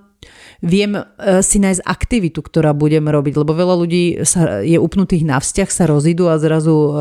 viem 0.62 0.94
uh, 0.94 1.42
si 1.42 1.58
nájsť 1.58 1.82
aktivitu, 1.82 2.38
ktorá 2.44 2.70
budem 2.70 3.02
robiť, 3.02 3.34
lebo 3.34 3.52
veľa 3.56 3.74
ľudí 3.74 4.04
sa, 4.22 4.62
je 4.62 4.78
upnutých 4.78 5.26
na 5.26 5.42
vzťah, 5.42 5.68
sa 5.72 5.84
rozídu 5.90 6.30
a 6.30 6.38
zrazu 6.38 6.70
uh, 6.70 6.94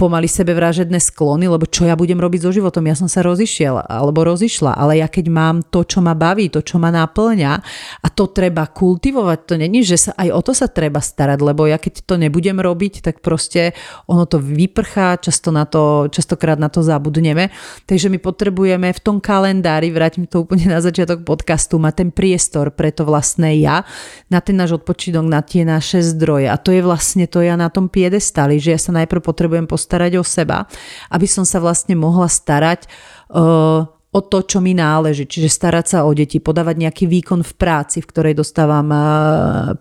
pomaly 0.00 0.24
sebevražedné 0.24 0.96
sklony, 0.96 1.44
lebo 1.44 1.68
čo 1.68 1.84
ja 1.84 1.92
budem 1.92 2.16
robiť 2.16 2.48
so 2.48 2.50
životom? 2.56 2.88
Ja 2.88 2.96
som 2.96 3.04
sa 3.04 3.20
rozišiel 3.20 3.84
alebo 3.84 4.24
rozišla, 4.24 4.72
ale 4.72 5.04
ja 5.04 5.12
keď 5.12 5.28
mám 5.28 5.56
to, 5.68 5.84
čo 5.84 6.00
ma 6.00 6.16
baví, 6.16 6.48
to, 6.48 6.64
čo 6.64 6.80
ma 6.80 6.88
náplňa 6.88 7.52
a 8.00 8.08
to 8.08 8.32
treba 8.32 8.64
kultivovať, 8.64 9.38
to 9.44 9.54
není, 9.60 9.84
že 9.84 10.08
sa 10.08 10.16
aj 10.16 10.32
o 10.32 10.40
to 10.40 10.56
sa 10.56 10.72
treba 10.72 11.04
starať, 11.04 11.36
lebo 11.44 11.68
ja 11.68 11.76
keď 11.76 12.08
to 12.08 12.16
nebudem 12.16 12.56
robiť, 12.56 13.04
tak 13.04 13.20
proste 13.20 13.76
ono 14.08 14.24
to 14.24 14.40
vyprchá, 14.40 15.20
často 15.20 15.52
na 15.52 15.68
to, 15.68 16.08
častokrát 16.08 16.56
na 16.56 16.72
to 16.72 16.80
zabudneme. 16.80 17.52
Takže 17.84 18.08
my 18.08 18.16
potrebujeme 18.16 18.88
v 18.96 19.00
tom 19.04 19.20
kalendári, 19.20 19.92
vrátim 19.92 20.24
to 20.24 20.48
úplne 20.48 20.64
na 20.72 20.80
začiatok 20.80 21.28
podcastu, 21.28 21.76
mať 21.76 21.94
ten 22.00 22.08
priestor 22.08 22.72
pre 22.72 22.88
to 22.88 23.04
vlastné 23.04 23.60
ja, 23.60 23.84
na 24.32 24.40
ten 24.40 24.56
náš 24.56 24.80
odpočinok, 24.80 25.28
na 25.28 25.44
tie 25.44 25.68
naše 25.68 26.00
zdroje. 26.00 26.48
A 26.48 26.56
to 26.56 26.72
je 26.72 26.80
vlastne 26.80 27.28
to 27.28 27.44
ja 27.44 27.60
na 27.60 27.68
tom 27.68 27.92
piedestali, 27.92 28.56
že 28.56 28.72
ja 28.72 28.80
sa 28.80 28.96
najprv 28.96 29.20
potrebujem 29.20 29.68
postaviť 29.68 29.89
starať 29.90 30.22
o 30.22 30.24
seba, 30.24 30.70
aby 31.10 31.26
som 31.26 31.42
sa 31.42 31.58
vlastne 31.58 31.98
mohla 31.98 32.30
starať 32.30 32.86
uh, 33.34 33.90
o 33.90 34.20
to, 34.22 34.38
čo 34.46 34.62
mi 34.62 34.70
náleží. 34.70 35.26
Čiže 35.26 35.50
starať 35.50 35.86
sa 35.90 35.98
o 36.06 36.14
deti, 36.14 36.38
podávať 36.38 36.78
nejaký 36.78 37.10
výkon 37.10 37.42
v 37.42 37.52
práci, 37.58 37.98
v 37.98 38.06
ktorej 38.06 38.34
dostávam 38.38 38.86
uh, 38.86 39.02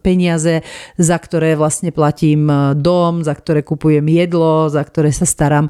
peniaze, 0.01 0.65
za 0.97 1.17
ktoré 1.21 1.53
vlastne 1.53 1.93
platím 1.93 2.49
uh, 2.49 2.73
dom, 2.73 3.21
za 3.21 3.37
ktoré 3.37 3.61
kupujem 3.61 4.05
jedlo, 4.09 4.73
za 4.73 4.81
ktoré 4.81 5.13
sa 5.13 5.29
starám 5.29 5.69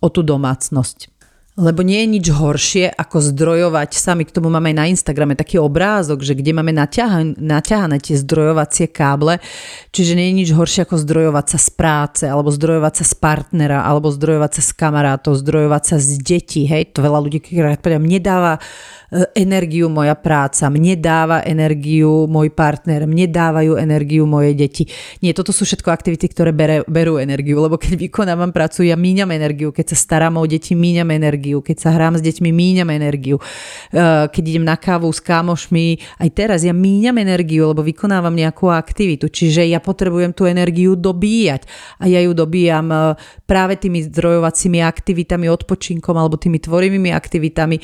o 0.00 0.08
tú 0.08 0.20
domácnosť. 0.24 1.15
Lebo 1.56 1.80
nie 1.80 2.04
je 2.04 2.12
nič 2.20 2.26
horšie, 2.28 2.92
ako 2.92 3.32
zdrojovať, 3.32 3.96
sami 3.96 4.28
k 4.28 4.34
tomu 4.36 4.52
máme 4.52 4.70
aj 4.72 4.76
na 4.76 4.86
Instagrame 4.92 5.32
taký 5.32 5.56
obrázok, 5.56 6.20
že 6.20 6.36
kde 6.36 6.52
máme 6.52 6.68
naťahané, 6.76 7.40
naťahané 7.40 7.96
tie 7.96 8.20
zdrojovacie 8.20 8.92
káble, 8.92 9.40
čiže 9.88 10.20
nie 10.20 10.28
je 10.28 10.38
nič 10.44 10.50
horšie 10.52 10.84
ako 10.84 11.00
zdrojovať 11.00 11.46
sa 11.56 11.58
z 11.58 11.68
práce, 11.72 12.24
alebo 12.28 12.52
zdrojovať 12.52 12.94
sa 13.00 13.04
z 13.08 13.14
partnera, 13.16 13.88
alebo 13.88 14.12
zdrojovať 14.12 14.52
sa 14.52 14.62
z 14.68 14.70
kamarátov, 14.76 15.32
zdrojovať 15.40 15.82
sa 15.88 15.96
z 15.96 16.20
detí, 16.20 16.68
hej, 16.68 16.92
to 16.92 17.00
veľa 17.00 17.24
ľudí, 17.24 17.40
keď 17.40 17.80
povedia, 17.80 18.04
mne 18.04 18.20
dáva 18.20 18.60
E, 19.06 19.22
energiu 19.38 19.86
moja 19.86 20.18
práca, 20.18 20.66
mne 20.66 20.98
dáva 20.98 21.38
energiu 21.46 22.26
môj 22.26 22.50
partner, 22.50 23.06
mne 23.06 23.30
dávajú 23.30 23.78
energiu 23.78 24.26
moje 24.26 24.58
deti. 24.58 24.82
Nie, 25.22 25.30
toto 25.30 25.54
sú 25.54 25.62
všetko 25.62 25.94
aktivity, 25.94 26.26
ktoré 26.26 26.50
berú 26.90 27.22
energiu, 27.22 27.62
lebo 27.62 27.78
keď 27.78 28.02
vykonávam 28.02 28.50
prácu, 28.50 28.82
ja 28.82 28.98
míňam 28.98 29.30
energiu, 29.30 29.70
keď 29.70 29.94
sa 29.94 29.96
starám 29.96 30.42
o 30.42 30.44
deti, 30.50 30.74
míňam 30.74 31.14
energiu 31.14 31.45
energiu, 31.46 31.62
keď 31.62 31.76
sa 31.78 31.94
hrám 31.94 32.18
s 32.18 32.22
deťmi, 32.26 32.50
míňam 32.50 32.90
energiu. 32.90 33.38
Uh, 33.38 34.26
keď 34.26 34.42
idem 34.42 34.66
na 34.66 34.74
kávu 34.74 35.06
s 35.14 35.22
kámošmi, 35.22 36.18
aj 36.18 36.28
teraz 36.34 36.66
ja 36.66 36.74
míňam 36.74 37.22
energiu, 37.22 37.70
lebo 37.70 37.86
vykonávam 37.86 38.34
nejakú 38.34 38.66
aktivitu, 38.66 39.30
čiže 39.30 39.62
ja 39.62 39.78
potrebujem 39.78 40.34
tú 40.34 40.50
energiu 40.50 40.98
dobíjať. 40.98 41.70
A 42.02 42.10
ja 42.10 42.18
ju 42.18 42.34
dobíjam 42.34 42.90
uh, 42.90 43.14
práve 43.46 43.78
tými 43.78 44.02
zdrojovacími 44.10 44.82
aktivitami, 44.82 45.46
odpočinkom 45.46 46.18
alebo 46.18 46.34
tými 46.34 46.58
tvorivými 46.58 47.14
aktivitami, 47.14 47.78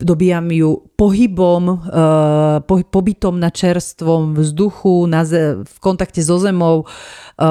dobíjam 0.00 0.48
ju 0.50 0.82
pohybom, 1.02 1.62
eh, 1.66 2.82
pobytom 2.86 3.34
na 3.34 3.50
čerstvom 3.50 4.38
vzduchu, 4.38 5.10
na, 5.10 5.26
v 5.66 5.76
kontakte 5.82 6.22
so 6.22 6.38
zemou, 6.38 6.86
eh, 6.86 7.42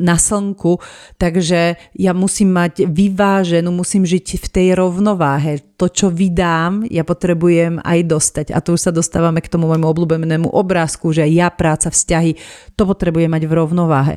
na 0.00 0.16
slnku. 0.16 0.80
Takže 1.20 1.76
ja 1.92 2.12
musím 2.16 2.56
mať 2.56 2.88
vyváženú, 2.88 3.68
musím 3.68 4.08
žiť 4.08 4.40
v 4.40 4.46
tej 4.48 4.68
rovnováhe. 4.80 5.60
To, 5.76 5.92
čo 5.92 6.08
vydám, 6.08 6.88
ja 6.88 7.04
potrebujem 7.04 7.84
aj 7.84 7.98
dostať. 8.08 8.46
A 8.56 8.64
tu 8.64 8.80
už 8.80 8.88
sa 8.88 8.92
dostávame 8.96 9.44
k 9.44 9.52
tomu 9.52 9.68
môjmu 9.68 9.84
obľúbenému 9.92 10.48
obrázku, 10.48 11.12
že 11.12 11.28
ja 11.28 11.52
práca, 11.52 11.92
vzťahy, 11.92 12.40
to 12.80 12.88
potrebujem 12.88 13.28
mať 13.28 13.44
v 13.44 13.52
rovnováhe. 13.60 14.14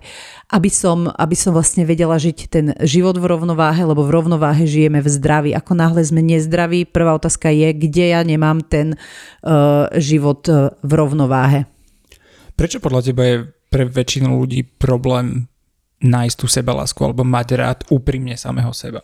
Aby 0.48 0.72
som, 0.72 1.12
aby 1.12 1.36
som 1.36 1.52
vlastne 1.52 1.84
vedela 1.84 2.16
žiť 2.16 2.38
ten 2.48 2.72
život 2.88 3.20
v 3.20 3.28
rovnováhe, 3.28 3.84
lebo 3.84 4.08
v 4.08 4.14
rovnováhe 4.16 4.64
žijeme 4.64 5.04
v 5.04 5.10
zdraví. 5.12 5.52
Ako 5.52 5.76
náhle 5.76 6.00
sme 6.00 6.24
nezdraví, 6.24 6.88
prvá 6.88 7.12
otázka 7.20 7.52
je, 7.52 7.76
kde 7.76 8.16
ja 8.16 8.24
nemám 8.24 8.69
ten 8.70 8.94
uh, 8.94 9.90
život 9.98 10.46
uh, 10.48 10.70
v 10.86 10.92
rovnováhe. 10.94 11.66
Prečo 12.54 12.78
podľa 12.78 13.02
teba 13.02 13.24
je 13.26 13.38
pre 13.70 13.90
väčšinu 13.90 14.30
ľudí 14.38 14.62
problém 14.78 15.50
nájsť 16.00 16.36
tú 16.38 16.48
sebalásku 16.48 17.00
alebo 17.04 17.28
mať 17.28 17.48
rád 17.58 17.80
úprimne 17.92 18.38
samého 18.38 18.72
seba? 18.72 19.04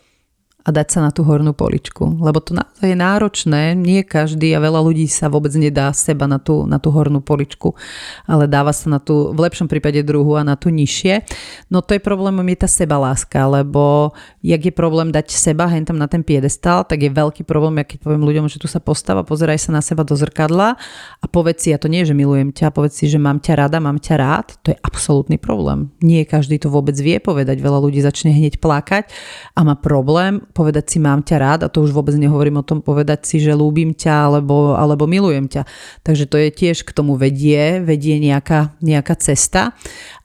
A 0.66 0.74
dať 0.74 0.98
sa 0.98 1.00
na 1.06 1.14
tú 1.14 1.22
hornú 1.22 1.54
poličku. 1.54 2.18
Lebo 2.18 2.42
to 2.42 2.58
je 2.82 2.98
náročné, 2.98 3.78
nie 3.78 4.02
každý 4.02 4.50
a 4.50 4.58
veľa 4.58 4.82
ľudí 4.82 5.06
sa 5.06 5.30
vôbec 5.30 5.54
nedá 5.54 5.94
seba 5.94 6.26
na 6.26 6.42
tú, 6.42 6.66
na 6.66 6.82
tú 6.82 6.90
hornú 6.90 7.22
poličku, 7.22 7.78
ale 8.26 8.50
dáva 8.50 8.74
sa 8.74 8.90
na 8.90 8.98
tú, 8.98 9.30
v 9.30 9.46
lepšom 9.46 9.70
prípade 9.70 10.02
druhú 10.02 10.34
a 10.34 10.42
na 10.42 10.58
tú 10.58 10.74
nižšie. 10.74 11.22
No 11.70 11.86
to 11.86 11.94
je 11.94 12.02
problémom, 12.02 12.42
je 12.50 12.58
tá 12.58 12.68
sebaláska, 12.68 13.46
lebo 13.46 14.10
jak 14.42 14.58
je 14.58 14.74
problém 14.74 15.14
dať 15.14 15.30
seba 15.30 15.70
hen 15.70 15.86
tam 15.86 16.02
na 16.02 16.10
ten 16.10 16.26
piedestal, 16.26 16.82
tak 16.82 17.06
je 17.06 17.14
veľký 17.14 17.46
problém, 17.46 17.78
ja 17.78 17.86
keď 17.86 18.02
poviem 18.02 18.26
ľuďom, 18.26 18.50
že 18.50 18.58
tu 18.58 18.66
sa 18.66 18.82
postava, 18.82 19.22
pozeraj 19.22 19.62
sa 19.62 19.70
na 19.70 19.78
seba 19.78 20.02
do 20.02 20.18
zrkadla 20.18 20.74
a 21.22 21.24
povedz 21.30 21.62
si, 21.62 21.70
a 21.70 21.78
to 21.78 21.86
nie 21.86 22.02
že 22.02 22.10
milujem 22.10 22.50
ťa, 22.50 22.74
povedz 22.74 22.98
si, 22.98 23.06
že 23.06 23.22
mám 23.22 23.38
ťa 23.38 23.54
rada, 23.54 23.78
mám 23.78 24.02
ťa 24.02 24.14
rád, 24.18 24.46
to 24.66 24.74
je 24.74 24.78
absolútny 24.82 25.38
problém. 25.38 25.94
Nie 26.02 26.26
každý 26.26 26.58
to 26.58 26.74
vôbec 26.74 26.98
vie 26.98 27.22
povedať, 27.22 27.62
veľa 27.62 27.78
ľudí 27.78 28.02
začne 28.02 28.34
hneď 28.34 28.58
plakať 28.58 29.14
a 29.54 29.60
má 29.62 29.78
problém 29.78 30.42
povedať 30.56 30.96
si 30.96 30.98
mám 30.98 31.20
ťa 31.20 31.36
rád 31.36 31.60
a 31.68 31.72
to 31.72 31.84
už 31.84 31.92
vôbec 31.92 32.16
nehovorím 32.16 32.64
o 32.64 32.64
tom 32.64 32.80
povedať 32.80 33.28
si, 33.28 33.36
že 33.36 33.52
ľúbim 33.52 33.92
ťa 33.92 34.32
alebo, 34.32 34.72
alebo 34.72 35.04
milujem 35.04 35.52
ťa. 35.52 35.68
Takže 36.00 36.24
to 36.24 36.40
je 36.40 36.48
tiež 36.48 36.88
k 36.88 36.96
tomu 36.96 37.20
vedie, 37.20 37.84
vedie 37.84 38.16
nejaká, 38.16 38.72
nejaká 38.80 39.12
cesta 39.20 39.76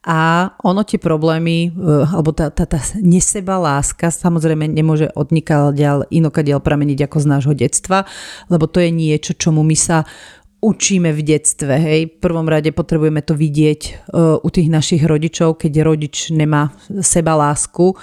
a 0.01 0.49
ono 0.65 0.81
tie 0.81 0.97
problémy, 0.97 1.69
e, 1.69 1.69
alebo 2.09 2.33
tá, 2.33 2.49
tá, 2.49 2.65
tá 2.65 2.81
neseba 2.97 3.61
láska 3.61 4.09
samozrejme 4.09 4.65
nemôže 4.65 5.13
odnikať 5.13 5.75
ďal, 5.77 5.97
inokadiaľ 6.09 6.63
prameniť 6.63 7.05
ako 7.05 7.17
z 7.21 7.25
nášho 7.27 7.53
detstva, 7.53 8.09
lebo 8.49 8.65
to 8.65 8.81
je 8.81 8.89
niečo, 8.89 9.37
čomu 9.37 9.61
my 9.61 9.77
sa 9.77 10.07
učíme 10.61 11.09
v 11.09 11.21
detstve. 11.25 11.73
Hej. 11.73 12.01
V 12.15 12.15
prvom 12.21 12.45
rade 12.45 12.69
potrebujeme 12.69 13.25
to 13.25 13.33
vidieť 13.33 13.81
uh, 14.13 14.38
u 14.38 14.49
tých 14.53 14.69
našich 14.69 15.01
rodičov, 15.01 15.57
keď 15.57 15.81
rodič 15.81 16.29
nemá 16.29 16.69
seba 17.01 17.33
lásku, 17.33 17.97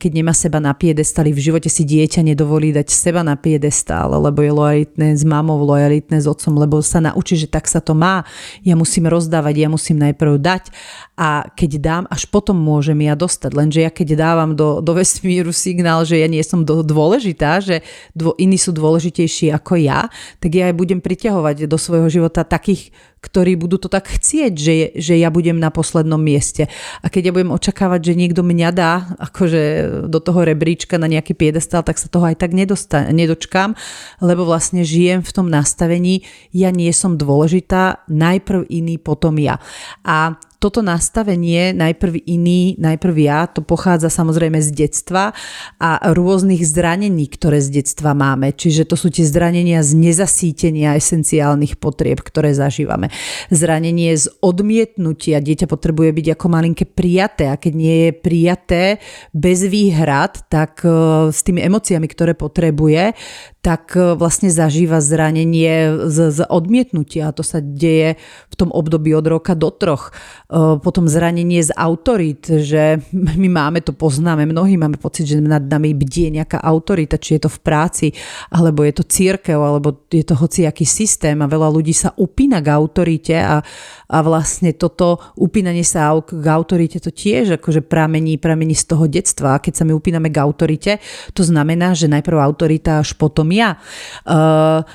keď 0.00 0.10
nemá 0.16 0.32
seba 0.32 0.56
na 0.56 0.72
piedestali. 0.72 1.36
V 1.36 1.52
živote 1.52 1.68
si 1.68 1.84
dieťa 1.84 2.24
nedovolí 2.24 2.72
dať 2.72 2.88
seba 2.88 3.20
na 3.20 3.36
piedestal, 3.36 4.08
lebo 4.24 4.40
je 4.40 4.52
lojalitné 4.52 5.20
s 5.20 5.24
mamou, 5.28 5.60
lojalitné 5.60 6.16
s 6.16 6.24
otcom, 6.24 6.56
lebo 6.56 6.80
sa 6.80 7.04
naučí, 7.04 7.36
že 7.36 7.44
tak 7.44 7.68
sa 7.68 7.84
to 7.84 7.92
má. 7.92 8.24
Ja 8.64 8.72
musím 8.72 9.04
rozdávať, 9.04 9.54
ja 9.60 9.68
musím 9.68 10.00
najprv 10.00 10.40
dať 10.40 10.72
a 11.20 11.44
keď 11.52 11.70
dám, 11.76 12.04
až 12.08 12.24
potom 12.30 12.56
môžem 12.56 13.04
ja 13.04 13.12
dostať. 13.18 13.50
Lenže 13.52 13.84
ja 13.84 13.92
keď 13.92 14.16
dávam 14.16 14.56
do, 14.56 14.80
do 14.80 14.96
vesmíru 14.96 15.52
signál, 15.52 16.08
že 16.08 16.16
ja 16.16 16.30
nie 16.30 16.40
som 16.40 16.64
do, 16.64 16.80
dôležitá, 16.80 17.60
že 17.60 17.84
dvo, 18.16 18.32
iní 18.40 18.56
sú 18.56 18.72
dôležitejší 18.72 19.52
ako 19.52 19.76
ja, 19.76 20.08
tak 20.40 20.56
ja 20.56 20.72
aj 20.72 20.74
budem 20.78 21.04
priťahovať 21.04 21.68
do 21.68 21.76
svojho 21.76 21.97
svojho 21.98 22.22
života 22.22 22.46
takých, 22.46 22.94
ktorí 23.18 23.58
budú 23.58 23.82
to 23.82 23.90
tak 23.90 24.06
chcieť, 24.06 24.54
že, 24.54 24.74
že 24.94 25.18
ja 25.18 25.34
budem 25.34 25.58
na 25.58 25.74
poslednom 25.74 26.22
mieste. 26.22 26.70
A 27.02 27.10
keď 27.10 27.28
ja 27.28 27.34
budem 27.34 27.50
očakávať, 27.50 28.14
že 28.14 28.14
niekto 28.14 28.46
mňa 28.46 28.70
dá 28.70 28.92
akože 29.18 29.62
do 30.06 30.22
toho 30.22 30.46
rebríčka 30.46 31.02
na 31.02 31.10
nejaký 31.10 31.34
piedestal, 31.34 31.82
tak 31.82 31.98
sa 31.98 32.06
toho 32.06 32.30
aj 32.30 32.38
tak 32.38 32.54
nedosta- 32.54 33.10
nedočkám, 33.10 33.74
lebo 34.22 34.46
vlastne 34.46 34.86
žijem 34.86 35.26
v 35.26 35.34
tom 35.34 35.50
nastavení, 35.50 36.22
ja 36.54 36.70
nie 36.70 36.94
som 36.94 37.18
dôležitá, 37.18 38.06
najprv 38.06 38.70
iný, 38.70 39.02
potom 39.02 39.34
ja. 39.42 39.58
A 40.06 40.38
toto 40.58 40.82
nastavenie, 40.82 41.70
najprv 41.70 42.18
iný, 42.26 42.74
najprv 42.82 43.16
ja, 43.22 43.46
to 43.46 43.62
pochádza 43.62 44.10
samozrejme 44.10 44.58
z 44.58 44.74
detstva 44.74 45.30
a 45.78 45.90
rôznych 46.10 46.66
zranení, 46.66 47.30
ktoré 47.30 47.62
z 47.62 47.78
detstva 47.78 48.10
máme. 48.10 48.50
Čiže 48.50 48.90
to 48.90 48.98
sú 48.98 49.14
tie 49.14 49.22
zranenia 49.22 49.86
z 49.86 49.94
nezasítenia 49.94 50.98
esenciálnych 50.98 51.78
potrieb, 51.78 52.18
ktoré 52.26 52.58
zažívame. 52.58 53.14
Zranenie 53.54 54.18
z 54.18 54.34
odmietnutia. 54.42 55.38
Dieťa 55.38 55.70
potrebuje 55.70 56.10
byť 56.10 56.26
ako 56.34 56.46
malinké 56.50 56.84
prijaté 56.90 57.54
a 57.54 57.54
keď 57.54 57.72
nie 57.78 57.96
je 58.04 58.10
prijaté 58.18 58.82
bez 59.30 59.62
výhrad, 59.62 60.42
tak 60.50 60.82
e, 60.82 60.90
s 61.30 61.46
tými 61.46 61.62
emóciami, 61.62 62.10
ktoré 62.10 62.34
potrebuje, 62.34 63.14
tak 63.62 63.94
e, 63.94 64.18
vlastne 64.18 64.50
zažíva 64.50 64.98
zranenie 64.98 66.10
z, 66.10 66.34
z 66.34 66.40
odmietnutia. 66.50 67.30
A 67.30 67.36
to 67.36 67.46
sa 67.46 67.62
deje 67.62 68.18
v 68.50 68.54
tom 68.58 68.74
období 68.74 69.14
od 69.14 69.26
roka 69.30 69.54
do 69.54 69.70
troch. 69.70 70.10
Potom 70.56 71.04
zranenie 71.04 71.60
z 71.60 71.76
autorít, 71.76 72.48
že 72.64 73.04
my 73.42 73.48
máme 73.52 73.84
to, 73.84 73.92
poznáme, 73.92 74.48
mnohí 74.48 74.80
máme 74.80 74.96
pocit, 74.96 75.28
že 75.28 75.44
nad 75.44 75.60
nami 75.60 75.92
bdie 75.92 76.40
nejaká 76.40 76.64
autorita, 76.64 77.20
či 77.20 77.36
je 77.36 77.44
to 77.44 77.50
v 77.52 77.60
práci, 77.60 78.06
alebo 78.48 78.80
je 78.80 78.96
to 78.96 79.04
církev, 79.04 79.60
alebo 79.60 80.08
je 80.08 80.24
to 80.24 80.32
hociaký 80.32 80.88
systém 80.88 81.36
a 81.44 81.52
veľa 81.52 81.68
ľudí 81.68 81.92
sa 81.92 82.16
upína 82.16 82.64
k 82.64 82.72
autorite 82.72 83.36
a, 83.36 83.60
a 84.08 84.18
vlastne 84.24 84.72
toto 84.72 85.20
upínanie 85.36 85.84
sa 85.84 86.16
k 86.16 86.46
autorite 86.48 86.96
to 86.96 87.12
tiež 87.12 87.60
akože 87.60 87.84
pramení, 87.84 88.40
pramení 88.40 88.72
z 88.72 88.88
toho 88.88 89.04
detstva. 89.04 89.60
A 89.60 89.60
keď 89.60 89.72
sa 89.76 89.84
my 89.84 89.92
upíname 89.92 90.32
k 90.32 90.40
autorite, 90.40 90.96
to 91.36 91.44
znamená, 91.44 91.92
že 91.92 92.08
najprv 92.08 92.40
autorita, 92.40 93.04
až 93.04 93.12
potom 93.20 93.52
ja. 93.52 93.76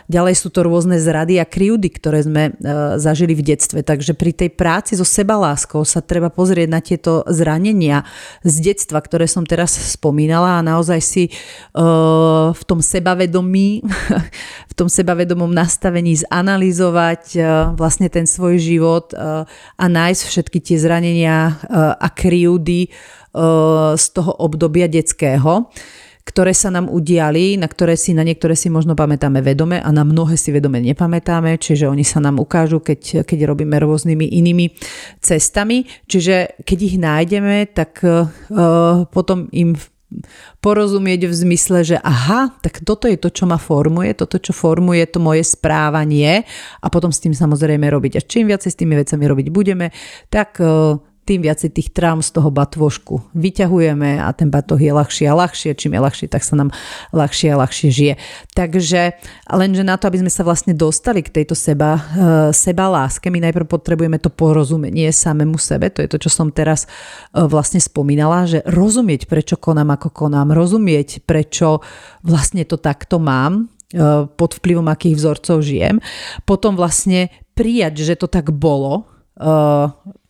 Ďalej 0.09 0.33
sú 0.33 0.49
to 0.49 0.65
rôzne 0.65 0.97
zrady 0.97 1.37
a 1.37 1.45
kryjúdy, 1.45 1.93
ktoré 1.93 2.25
sme 2.25 2.57
zažili 2.97 3.37
v 3.37 3.53
detstve. 3.53 3.85
Takže 3.85 4.17
pri 4.17 4.33
tej 4.33 4.49
práci 4.49 4.97
so 4.97 5.05
sebaláskou 5.43 5.83
sa 5.83 5.99
treba 5.99 6.31
pozrieť 6.31 6.69
na 6.71 6.79
tieto 6.79 7.27
zranenia 7.27 8.07
z 8.47 8.71
detstva, 8.71 9.03
ktoré 9.03 9.27
som 9.27 9.43
teraz 9.43 9.75
spomínala 9.75 10.55
a 10.55 10.63
naozaj 10.63 10.99
si 11.03 11.23
uh, 11.27 12.55
v 12.55 12.63
tom 12.63 12.79
sebavedomí, 12.79 13.83
v 14.71 14.73
tom 14.79 14.87
sebavedomom 14.87 15.51
nastavení 15.51 16.15
zanalizovať 16.15 17.43
vlastne 17.75 18.07
ten 18.07 18.23
svoj 18.23 18.55
život 18.61 19.11
eh, 19.11 19.43
a 19.77 19.85
nájsť 19.85 20.21
všetky 20.23 20.59
tie 20.63 20.77
zranenia 20.79 21.51
eh, 21.51 21.93
a 21.93 22.07
kryjúdy 22.07 22.87
eh, 22.87 22.91
z 23.99 24.05
toho 24.15 24.31
obdobia 24.39 24.87
detského 24.87 25.67
ktoré 26.23 26.55
sa 26.55 26.71
nám 26.71 26.87
udiali, 26.87 27.59
na 27.59 27.67
ktoré 27.67 27.99
si 27.99 28.15
na 28.15 28.23
niektoré 28.23 28.55
si 28.55 28.71
možno 28.71 28.95
pamätáme 28.95 29.43
vedome 29.43 29.83
a 29.83 29.89
na 29.91 30.07
mnohé 30.07 30.39
si 30.39 30.55
vedome 30.55 30.79
nepamätáme, 30.79 31.59
čiže 31.59 31.91
oni 31.91 32.07
sa 32.07 32.23
nám 32.23 32.39
ukážu, 32.39 32.79
keď, 32.79 33.27
keď 33.27 33.39
robíme 33.43 33.75
rôznymi 33.75 34.31
inými 34.39 34.71
cestami. 35.19 35.83
Čiže 36.07 36.63
keď 36.63 36.79
ich 36.79 36.95
nájdeme, 36.95 37.67
tak 37.75 37.99
uh, 38.01 38.27
potom 39.11 39.51
im 39.51 39.75
porozumieť 40.61 41.27
v 41.27 41.33
zmysle, 41.33 41.79
že 41.83 41.97
aha, 41.99 42.53
tak 42.61 42.85
toto 42.85 43.09
je 43.09 43.17
to, 43.17 43.33
čo 43.33 43.49
ma 43.49 43.57
formuje, 43.57 44.13
toto, 44.13 44.37
čo 44.37 44.53
formuje 44.53 45.03
to 45.09 45.17
moje 45.19 45.43
správanie 45.43 46.45
a 46.79 46.87
potom 46.87 47.09
s 47.09 47.19
tým 47.19 47.33
samozrejme 47.33 47.83
robiť. 47.89 48.21
A 48.21 48.25
čím 48.25 48.47
viacej 48.47 48.71
s 48.71 48.79
tými 48.79 48.93
vecami 48.95 49.23
robiť 49.25 49.47
budeme, 49.49 49.89
tak 50.29 50.61
eh, 50.61 50.97
tým 51.23 51.39
viacej 51.39 51.71
tých 51.71 51.89
traum 51.95 52.19
z 52.19 52.35
toho 52.35 52.51
batôžku 52.51 53.23
vyťahujeme 53.31 54.19
a 54.19 54.27
ten 54.35 54.51
batoh 54.51 54.75
je 54.75 54.91
ľahšie 54.91 55.31
a 55.31 55.33
ľahšie. 55.39 55.71
Čím 55.71 55.95
je 55.95 56.01
ľahšie, 56.03 56.27
tak 56.27 56.43
sa 56.43 56.59
nám 56.59 56.75
ľahšie 57.15 57.55
a 57.55 57.59
ľahšie 57.63 57.89
žije. 57.89 58.13
Takže 58.51 59.15
lenže 59.47 59.83
na 59.87 59.95
to, 59.95 60.11
aby 60.11 60.19
sme 60.19 60.31
sa 60.31 60.43
vlastne 60.43 60.75
dostali 60.75 61.23
k 61.23 61.31
tejto 61.31 61.55
seba, 61.55 61.95
uh, 61.95 62.01
seba 62.51 62.91
láske, 62.91 63.31
my 63.31 63.39
najprv 63.39 63.71
potrebujeme 63.71 64.19
to 64.19 64.27
porozumenie 64.27 65.07
samému 65.15 65.55
sebe. 65.55 65.87
To 65.95 66.03
je 66.03 66.11
to, 66.11 66.17
čo 66.27 66.29
som 66.29 66.51
teraz 66.51 66.83
uh, 67.31 67.47
vlastne 67.47 67.79
spomínala, 67.79 68.43
že 68.43 68.59
rozumieť, 68.67 69.31
prečo 69.31 69.55
konám, 69.55 69.95
ako 69.95 70.11
konám, 70.11 70.51
rozumieť, 70.51 71.23
prečo 71.23 71.79
vlastne 72.19 72.67
to 72.67 72.75
takto 72.75 73.23
mám, 73.23 73.71
uh, 73.95 74.27
pod 74.27 74.59
vplyvom 74.59 74.91
akých 74.91 75.15
vzorcov 75.15 75.63
žijem. 75.63 76.03
Potom 76.43 76.75
vlastne 76.75 77.31
prijať, 77.55 78.03
že 78.03 78.19
to 78.19 78.27
tak 78.27 78.51
bolo, 78.51 79.12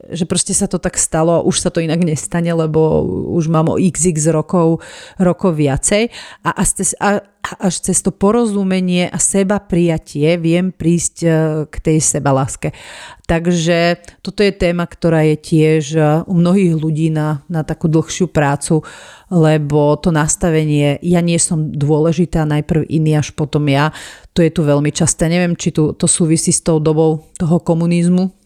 že 0.04 0.24
proste 0.28 0.56
sa 0.56 0.68
to 0.68 0.80
tak 0.80 0.96
stalo 0.96 1.44
už 1.44 1.60
sa 1.60 1.70
to 1.72 1.84
inak 1.84 2.00
nestane, 2.04 2.52
lebo 2.56 3.04
už 3.36 3.52
mám 3.52 3.72
o 3.72 3.80
xx 3.80 4.32
rokov, 4.32 4.80
rokov 5.20 5.60
viacej 5.60 6.08
a, 6.44 6.50
a, 6.56 6.64
a 7.04 7.10
až 7.60 7.76
cez 7.84 8.00
to 8.00 8.16
porozumenie 8.16 9.12
a 9.12 9.20
seba 9.20 9.60
prijatie 9.60 10.40
viem 10.40 10.72
prísť 10.72 11.16
e, 11.24 11.30
k 11.68 11.76
tej 11.84 11.98
sebaláske. 12.00 12.72
Takže 13.28 14.00
toto 14.24 14.48
je 14.48 14.56
téma, 14.56 14.88
ktorá 14.88 15.28
je 15.28 15.36
tiež 15.36 15.84
e, 15.92 16.00
u 16.24 16.34
mnohých 16.40 16.80
ľudí 16.80 17.12
na, 17.12 17.44
na 17.52 17.68
takú 17.68 17.92
dlhšiu 17.92 18.32
prácu, 18.32 18.88
lebo 19.28 20.00
to 20.00 20.16
nastavenie, 20.16 21.04
ja 21.04 21.20
nie 21.20 21.36
som 21.36 21.68
dôležitá, 21.76 22.48
najprv 22.48 22.88
iný, 22.88 23.20
až 23.20 23.36
potom 23.36 23.68
ja, 23.68 23.92
to 24.32 24.40
je 24.40 24.52
tu 24.52 24.64
veľmi 24.64 24.96
časté. 24.96 25.28
Neviem, 25.28 25.60
či 25.60 25.76
tu, 25.76 25.92
to 25.92 26.08
súvisí 26.08 26.56
s 26.56 26.64
tou 26.64 26.80
dobou 26.80 27.28
toho 27.36 27.60
komunizmu. 27.60 28.43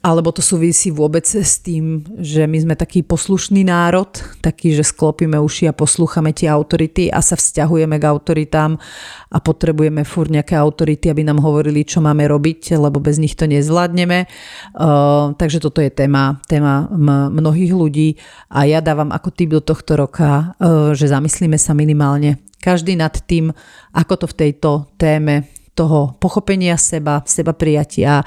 Alebo 0.00 0.32
to 0.32 0.40
súvisí 0.40 0.88
vôbec 0.88 1.28
s 1.28 1.60
tým, 1.60 2.00
že 2.16 2.48
my 2.48 2.56
sme 2.64 2.72
taký 2.72 3.04
poslušný 3.04 3.68
národ, 3.68 4.08
taký, 4.40 4.72
že 4.72 4.80
sklopíme 4.80 5.36
uši 5.36 5.68
a 5.68 5.76
poslúchame 5.76 6.32
tie 6.32 6.48
autority 6.48 7.12
a 7.12 7.20
sa 7.20 7.36
vzťahujeme 7.36 8.00
k 8.00 8.08
autoritám 8.08 8.80
a 9.28 9.38
potrebujeme 9.44 10.08
fur 10.08 10.24
nejaké 10.32 10.56
autority, 10.56 11.12
aby 11.12 11.20
nám 11.20 11.44
hovorili, 11.44 11.84
čo 11.84 12.00
máme 12.00 12.24
robiť, 12.32 12.80
lebo 12.80 12.96
bez 12.96 13.20
nich 13.20 13.36
to 13.36 13.44
nezvládneme. 13.44 14.24
Uh, 14.72 15.36
takže 15.36 15.60
toto 15.60 15.84
je 15.84 15.92
téma, 15.92 16.40
téma 16.48 16.88
mnohých 17.28 17.76
ľudí 17.76 18.16
a 18.48 18.64
ja 18.64 18.80
dávam 18.80 19.12
ako 19.12 19.28
tip 19.36 19.52
do 19.52 19.60
tohto 19.60 20.00
roka, 20.00 20.56
uh, 20.56 20.96
že 20.96 21.12
zamyslíme 21.12 21.60
sa 21.60 21.76
minimálne 21.76 22.40
každý 22.56 22.96
nad 22.96 23.12
tým, 23.28 23.52
ako 23.92 24.24
to 24.24 24.26
v 24.32 24.38
tejto 24.48 24.88
téme 24.96 25.59
toho 25.80 26.12
pochopenia 26.20 26.76
seba, 26.76 27.24
seba 27.24 27.56
prijatia 27.56 28.20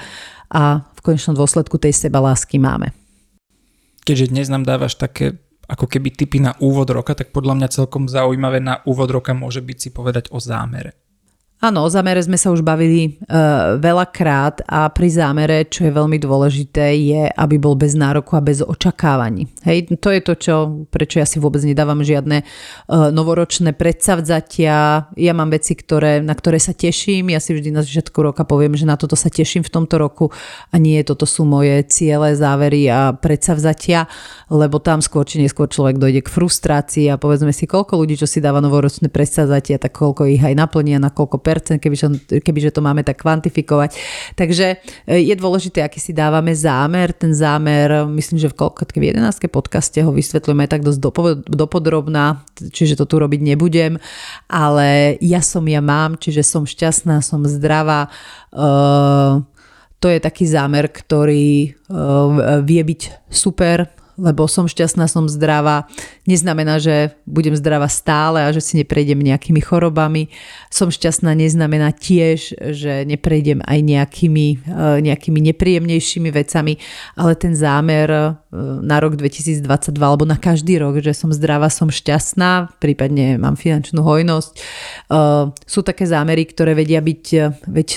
a 0.49 0.81
v 0.81 0.99
konečnom 1.05 1.38
dôsledku 1.38 1.77
tej 1.77 1.93
seba 1.93 2.17
lásky 2.17 2.57
máme. 2.57 2.89
Keďže 4.01 4.34
dnes 4.34 4.47
nám 4.49 4.65
dávaš 4.65 4.97
také 4.97 5.38
ako 5.69 5.85
keby 5.85 6.09
typy 6.11 6.41
na 6.41 6.57
úvod 6.59 6.89
roka, 6.89 7.13
tak 7.13 7.30
podľa 7.30 7.61
mňa 7.61 7.67
celkom 7.69 8.09
zaujímavé 8.09 8.59
na 8.59 8.81
úvod 8.84 9.13
roka 9.13 9.31
môže 9.31 9.61
byť 9.61 9.77
si 9.77 9.89
povedať 9.93 10.34
o 10.34 10.41
zámere. 10.41 11.02
Áno, 11.64 11.88
o 11.88 11.90
zámere 11.90 12.19
sme 12.19 12.35
sa 12.35 12.52
už 12.52 12.60
bavili 12.60 13.15
uh, 13.31 13.80
veľakrát 13.80 14.68
a 14.68 14.91
pri 14.91 15.07
zámere, 15.07 15.64
čo 15.64 15.88
je 15.88 15.95
veľmi 15.95 16.19
dôležité, 16.19 16.91
je, 16.99 17.23
aby 17.31 17.56
bol 17.56 17.80
bez 17.80 17.95
nároku 17.95 18.35
a 18.35 18.44
bez 18.44 18.60
očakávaní. 18.60 19.48
Hej, 19.64 19.95
to 20.03 20.11
je 20.11 20.19
to, 20.19 20.34
čo, 20.35 20.56
prečo 20.91 21.23
ja 21.23 21.27
si 21.30 21.40
vôbec 21.40 21.64
nedávam 21.64 22.03
žiadne 22.03 22.44
uh, 22.44 23.15
novoročné 23.15 23.80
predsavzatia. 23.80 25.07
Ja 25.15 25.31
mám 25.31 25.56
veci, 25.56 25.80
ktoré, 25.80 26.19
na 26.19 26.35
ktoré 26.35 26.60
sa 26.60 26.76
teším. 26.76 27.31
Ja 27.31 27.40
si 27.40 27.56
vždy 27.56 27.72
na 27.72 27.80
začiatku 27.80 28.19
roka 28.19 28.44
poviem, 28.44 28.76
že 28.76 28.84
na 28.84 28.99
toto 28.99 29.15
sa 29.15 29.31
teším 29.31 29.64
v 29.64 29.72
tomto 29.72 29.95
roku 29.95 30.35
a 30.68 30.76
nie 30.76 30.99
toto 31.07 31.23
sú 31.23 31.48
moje 31.48 31.80
ciele, 31.88 32.35
závery 32.35 32.91
a 32.91 33.15
predsavzatia, 33.15 34.11
lebo 34.52 34.84
tam 34.84 34.99
skôr 34.99 35.23
či 35.23 35.40
neskôr 35.40 35.72
človek 35.72 35.95
dojde 35.95 36.27
k 36.27 36.34
frustrácii 36.34 37.07
a 37.07 37.15
povedzme 37.15 37.56
si, 37.56 37.72
koľko 37.72 38.03
ľudí, 38.03 38.19
čo 38.19 38.27
si 38.27 38.44
dáva 38.44 38.60
novoročné 38.60 39.07
predsavzatia, 39.07 39.80
tak 39.80 39.95
koľko 39.95 40.27
ich 40.27 40.44
aj 40.44 40.60
naplnia, 40.60 40.99
na 40.99 41.07
koľko 41.07 41.52
kebyže, 41.59 42.41
kebyže 42.41 42.71
to 42.73 42.81
máme 42.81 43.03
tak 43.03 43.21
kvantifikovať. 43.21 43.97
Takže 44.34 44.81
e, 45.05 45.21
je 45.21 45.35
dôležité, 45.35 45.84
aký 45.84 45.99
si 45.99 46.15
dávame 46.15 46.55
zámer. 46.55 47.11
Ten 47.13 47.35
zámer, 47.35 48.07
myslím, 48.09 48.39
že 48.39 48.49
v, 48.49 48.55
v 48.73 49.03
11. 49.13 49.51
podcaste 49.51 49.99
ho 50.01 50.09
vysvetľujeme 50.15 50.65
tak 50.65 50.81
dosť 50.81 50.99
dopodrobná, 51.49 52.45
čiže 52.55 52.97
to 52.97 53.05
tu 53.05 53.19
robiť 53.19 53.41
nebudem, 53.43 53.99
ale 54.47 55.19
ja 55.19 55.43
som, 55.43 55.65
ja 55.67 55.84
mám, 55.84 56.15
čiže 56.15 56.45
som 56.45 56.63
šťastná, 56.63 57.19
som 57.19 57.43
zdravá. 57.43 58.07
Uh, 58.53 59.43
to 59.99 60.11
je 60.11 60.19
taký 60.19 60.43
zámer, 60.43 60.91
ktorý 60.91 61.73
uh, 61.88 62.59
vie 62.61 62.81
byť 62.84 63.31
super, 63.31 63.88
lebo 64.18 64.45
som 64.45 64.69
šťastná, 64.69 65.10
som 65.10 65.26
zdravá. 65.26 65.90
Neznamená, 66.30 66.77
že 66.77 67.18
budem 67.26 67.57
zdravá 67.57 67.90
stále 67.90 68.45
a 68.45 68.53
že 68.53 68.61
si 68.61 68.77
neprejdem 68.77 69.18
nejakými 69.18 69.60
chorobami. 69.60 70.30
Som 70.69 70.94
šťastná 70.94 71.34
neznamená 71.34 71.94
tiež, 71.94 72.53
že 72.73 73.03
neprejdem 73.10 73.65
aj 73.65 73.80
nejakými, 73.81 74.48
eh, 74.69 74.98
nejakými 75.02 75.40
nepríjemnejšími 75.53 76.30
vecami, 76.30 76.77
ale 77.18 77.34
ten 77.34 77.57
zámer 77.57 78.07
eh, 78.10 78.35
na 78.81 79.02
rok 79.02 79.18
2022 79.18 79.65
alebo 79.98 80.30
na 80.30 80.38
každý 80.38 80.77
rok, 80.77 81.02
že 81.02 81.18
som 81.18 81.34
zdravá, 81.34 81.73
som 81.73 81.90
šťastná, 81.90 82.77
prípadne 82.77 83.41
mám 83.41 83.57
finančnú 83.57 84.06
hojnosť. 84.06 84.52
Eh, 84.53 85.44
sú 85.65 85.81
také 85.81 86.06
zámery, 86.06 86.45
ktoré 86.45 86.77
vedia 86.77 87.02
byť, 87.02 87.26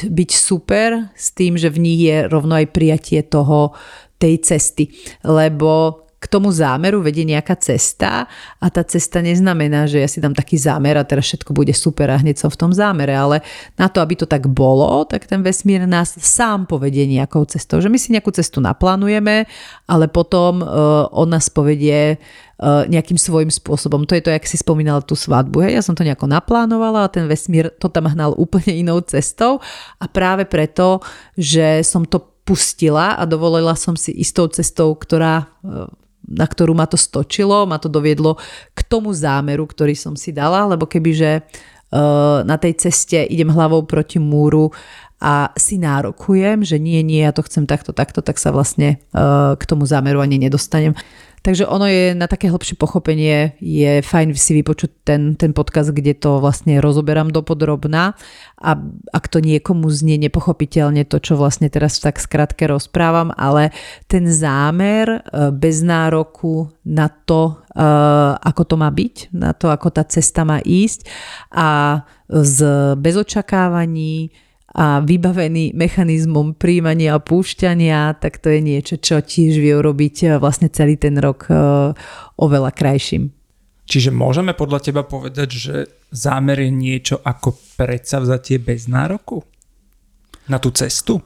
byť 0.09 0.31
super 0.33 1.13
s 1.13 1.37
tým, 1.37 1.61
že 1.61 1.69
v 1.69 1.79
nich 1.83 2.01
je 2.09 2.25
rovno 2.27 2.57
aj 2.57 2.73
prijatie 2.73 3.21
toho, 3.21 3.77
tej 4.19 4.41
cesty. 4.41 4.93
Lebo 5.25 6.06
k 6.27 6.33
tomu 6.35 6.51
zámeru 6.51 6.99
vedie 6.99 7.23
nejaká 7.23 7.55
cesta 7.55 8.27
a 8.59 8.67
tá 8.67 8.83
cesta 8.83 9.23
neznamená, 9.23 9.87
že 9.87 10.03
ja 10.03 10.11
si 10.11 10.19
dám 10.19 10.35
taký 10.35 10.59
zámer 10.59 10.99
a 10.99 11.07
teraz 11.07 11.31
všetko 11.31 11.55
bude 11.55 11.71
super 11.71 12.11
a 12.11 12.19
hneď 12.19 12.43
som 12.43 12.51
v 12.51 12.59
tom 12.59 12.75
zámere, 12.75 13.15
ale 13.15 13.47
na 13.79 13.87
to, 13.87 14.03
aby 14.03 14.19
to 14.19 14.27
tak 14.27 14.51
bolo, 14.51 15.07
tak 15.07 15.31
ten 15.31 15.47
vesmír 15.47 15.87
nás 15.87 16.19
sám 16.19 16.67
povedie 16.67 17.07
nejakou 17.07 17.47
cestou, 17.47 17.79
že 17.79 17.87
my 17.87 17.95
si 17.95 18.11
nejakú 18.11 18.35
cestu 18.35 18.59
naplánujeme, 18.59 19.47
ale 19.87 20.11
potom 20.11 20.67
uh, 20.67 21.07
on 21.15 21.31
nás 21.31 21.47
povedie 21.47 22.19
uh, 22.19 22.83
nejakým 22.91 23.15
svojím 23.15 23.55
spôsobom. 23.55 24.03
To 24.11 24.19
je 24.19 24.27
to, 24.27 24.35
jak 24.35 24.51
si 24.51 24.59
spomínala 24.59 25.07
tú 25.07 25.15
svadbu. 25.15 25.63
Hej? 25.63 25.79
Ja 25.79 25.83
som 25.87 25.95
to 25.95 26.03
nejako 26.03 26.27
naplánovala 26.27 27.07
a 27.07 27.13
ten 27.13 27.31
vesmír 27.31 27.71
to 27.79 27.87
tam 27.87 28.11
hnal 28.11 28.35
úplne 28.35 28.75
inou 28.75 28.99
cestou 29.07 29.63
a 30.03 30.05
práve 30.11 30.43
preto, 30.43 30.99
že 31.39 31.87
som 31.87 32.03
to 32.03 32.19
pustila 32.47 33.19
a 33.19 33.23
dovolila 33.27 33.75
som 33.75 33.99
si 33.99 34.15
istou 34.15 34.51
cestou, 34.51 34.95
ktorá 34.95 35.47
uh, 35.63 35.87
na 36.27 36.47
ktorú 36.47 36.75
ma 36.75 36.91
to 36.91 36.99
stočilo, 36.99 37.65
ma 37.65 37.79
to 37.79 37.87
doviedlo 37.87 38.37
k 38.75 38.81
tomu 38.87 39.15
zámeru, 39.15 39.65
ktorý 39.65 39.95
som 39.95 40.19
si 40.19 40.35
dala, 40.35 40.67
lebo 40.67 40.85
kebyže 40.85 41.43
uh, 41.43 42.43
na 42.43 42.59
tej 42.59 42.77
ceste 42.77 43.23
idem 43.23 43.51
hlavou 43.51 43.87
proti 43.87 44.19
múru 44.19 44.75
a 45.17 45.49
si 45.57 45.81
nárokujem, 45.81 46.61
že 46.61 46.77
nie, 46.77 47.01
nie, 47.01 47.25
ja 47.25 47.33
to 47.33 47.41
chcem 47.47 47.65
takto, 47.65 47.97
takto, 47.97 48.21
tak 48.21 48.37
sa 48.37 48.53
vlastne 48.53 49.01
uh, 49.17 49.57
k 49.57 49.65
tomu 49.65 49.89
zámeru 49.89 50.21
ani 50.21 50.37
nedostanem. 50.37 50.93
Takže 51.47 51.63
ono 51.63 51.87
je 51.87 52.11
na 52.19 52.27
také 52.27 52.51
hlbšie 52.51 52.75
pochopenie, 52.75 53.55
je 53.63 54.03
fajn 54.03 54.35
si 54.35 54.51
vypočuť 54.59 55.07
ten, 55.07 55.39
ten 55.39 55.55
podcast, 55.55 55.95
kde 55.95 56.19
to 56.19 56.43
vlastne 56.43 56.83
rozoberám 56.83 57.31
dopodrobná 57.31 58.19
a 58.59 58.71
ak 59.15 59.25
to 59.31 59.39
niekomu 59.39 59.87
znie 59.87 60.19
nepochopiteľne 60.27 61.07
to, 61.07 61.23
čo 61.23 61.39
vlastne 61.39 61.71
teraz 61.71 62.03
tak 62.03 62.19
skratke 62.19 62.67
rozprávam, 62.67 63.31
ale 63.31 63.71
ten 64.11 64.27
zámer 64.27 65.07
e, 65.07 65.21
bez 65.55 65.87
nároku 65.87 66.67
na 66.83 67.07
to, 67.07 67.63
e, 67.71 67.87
ako 68.43 68.63
to 68.67 68.75
má 68.75 68.91
byť, 68.91 69.31
na 69.31 69.55
to, 69.55 69.71
ako 69.71 69.95
tá 69.95 70.03
cesta 70.03 70.43
má 70.43 70.59
ísť 70.67 71.07
a 71.55 72.03
z, 72.27 72.59
bez 72.99 73.15
očakávaní, 73.15 74.35
a 74.77 75.01
vybavený 75.01 75.73
mechanizmom 75.73 76.53
príjmania 76.53 77.17
a 77.17 77.25
púšťania, 77.25 78.21
tak 78.21 78.45
to 78.45 78.53
je 78.53 78.61
niečo, 78.61 79.01
čo 79.01 79.25
tiež 79.25 79.57
vie 79.57 79.73
urobiť 79.73 80.17
eh, 80.23 80.31
vlastne 80.37 80.69
celý 80.69 81.01
ten 81.01 81.17
rok 81.17 81.49
eh, 81.49 81.57
oveľa 82.37 82.77
krajším. 82.77 83.33
Čiže 83.87 84.11
môžeme 84.13 84.53
podľa 84.53 84.91
teba 84.91 85.07
povedať, 85.07 85.49
že 85.49 85.75
zámer 86.13 86.59
je 86.59 86.71
niečo 86.75 87.17
ako 87.23 87.79
predsavzatie 87.79 88.59
bez 88.59 88.91
nároku? 88.91 89.47
Na 90.51 90.59
tú 90.59 90.75
cestu? 90.75 91.23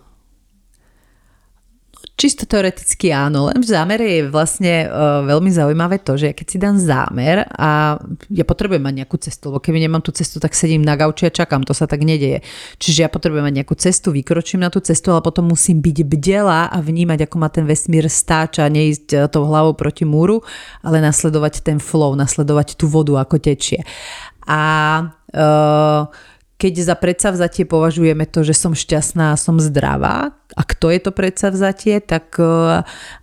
Čisto 2.21 2.45
teoreticky 2.45 3.17
áno, 3.17 3.49
len 3.49 3.65
v 3.65 3.65
zámere 3.65 4.05
je 4.05 4.29
vlastne 4.29 4.85
uh, 4.85 5.25
veľmi 5.25 5.49
zaujímavé 5.49 6.05
to, 6.05 6.21
že 6.21 6.29
ja 6.29 6.35
keď 6.37 6.47
si 6.53 6.61
dám 6.61 6.77
zámer 6.77 7.49
a 7.49 7.97
ja 8.29 8.45
potrebujem 8.45 8.85
mať 8.85 8.95
nejakú 9.01 9.17
cestu, 9.17 9.49
lebo 9.49 9.65
keby 9.65 9.81
nemám 9.81 10.05
tú 10.05 10.13
cestu, 10.13 10.37
tak 10.37 10.53
sedím 10.53 10.85
na 10.85 11.01
gauči 11.01 11.25
a 11.25 11.33
čakám, 11.33 11.65
to 11.65 11.73
sa 11.73 11.89
tak 11.89 12.05
nedeje. 12.05 12.45
Čiže 12.77 12.99
ja 12.99 13.09
potrebujem 13.09 13.49
mať 13.49 13.65
nejakú 13.65 13.73
cestu, 13.73 14.13
vykročím 14.13 14.61
na 14.61 14.69
tú 14.69 14.85
cestu, 14.85 15.17
ale 15.17 15.25
potom 15.25 15.49
musím 15.49 15.81
byť 15.81 15.97
bdela 16.05 16.69
a 16.69 16.77
vnímať, 16.85 17.25
ako 17.25 17.37
ma 17.41 17.49
ten 17.49 17.65
vesmír 17.65 18.05
stáča, 18.13 18.69
neísť 18.69 19.09
e, 19.17 19.19
tou 19.33 19.49
hlavou 19.49 19.73
proti 19.73 20.05
múru, 20.05 20.45
ale 20.85 21.01
nasledovať 21.01 21.65
ten 21.65 21.81
flow, 21.81 22.13
nasledovať 22.21 22.77
tú 22.77 22.85
vodu, 22.85 23.17
ako 23.17 23.41
tečie. 23.41 23.81
A 24.45 24.61
uh, 25.09 26.05
keď 26.61 26.85
za 26.85 26.93
predsavzatie 27.01 27.65
považujeme 27.65 28.29
to, 28.29 28.45
že 28.45 28.53
som 28.53 28.77
šťastná 28.77 29.33
a 29.33 29.41
som 29.41 29.57
zdravá, 29.57 30.37
a 30.53 30.63
kto 30.67 30.93
je 30.93 31.01
to 31.01 31.15
predsavzatie, 31.15 32.05
tak 32.05 32.37
e, 32.37 32.45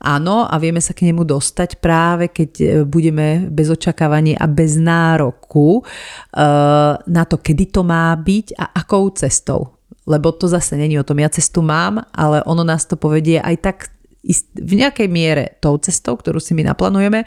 áno 0.01 0.37
a 0.47 0.55
vieme 0.57 0.81
sa 0.81 0.97
k 0.97 1.11
nemu 1.11 1.27
dostať 1.27 1.77
práve 1.77 2.31
keď 2.33 2.51
e, 2.57 2.65
budeme 2.87 3.45
bez 3.51 3.69
očakávania 3.69 4.39
a 4.41 4.47
bez 4.49 4.79
nároku 4.79 5.79
e, 5.79 5.83
na 6.97 7.23
to, 7.29 7.37
kedy 7.37 7.69
to 7.69 7.85
má 7.85 8.15
byť 8.17 8.57
a 8.57 8.65
akou 8.81 9.11
cestou. 9.13 9.77
Lebo 10.07 10.31
to 10.31 10.47
zase 10.47 10.79
není 10.79 10.95
o 10.95 11.03
tom, 11.03 11.19
ja 11.19 11.27
cestu 11.27 11.59
mám, 11.59 11.99
ale 12.15 12.39
ono 12.47 12.63
nás 12.63 12.87
to 12.87 12.95
povedie 12.95 13.43
aj 13.43 13.55
tak 13.59 13.77
v 14.55 14.73
nejakej 14.75 15.07
miere 15.07 15.55
tou 15.63 15.79
cestou, 15.79 16.19
ktorú 16.19 16.43
si 16.43 16.51
my 16.51 16.67
naplánujeme, 16.67 17.23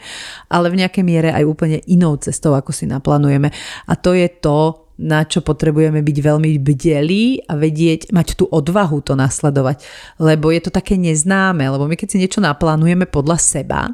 ale 0.53 0.67
v 0.69 0.85
nejakej 0.85 1.03
miere 1.05 1.29
aj 1.33 1.43
úplne 1.49 1.77
inou 1.89 2.13
cestou, 2.21 2.53
ako 2.53 2.69
si 2.69 2.85
naplánujeme. 2.85 3.49
A 3.89 3.93
to 3.97 4.13
je 4.13 4.29
to, 4.29 4.90
na 5.01 5.25
čo 5.25 5.41
potrebujeme 5.41 6.05
byť 6.05 6.17
veľmi 6.21 6.61
bdelí 6.61 7.49
a 7.49 7.57
vedieť, 7.57 8.13
mať 8.13 8.37
tú 8.37 8.45
odvahu 8.45 9.01
to 9.01 9.17
nasledovať. 9.17 9.81
Lebo 10.21 10.53
je 10.53 10.61
to 10.61 10.71
také 10.71 11.01
neznáme, 11.01 11.65
lebo 11.65 11.89
my 11.89 11.97
keď 11.97 12.07
si 12.13 12.21
niečo 12.21 12.37
naplánujeme 12.39 13.09
podľa 13.09 13.41
seba, 13.41 13.89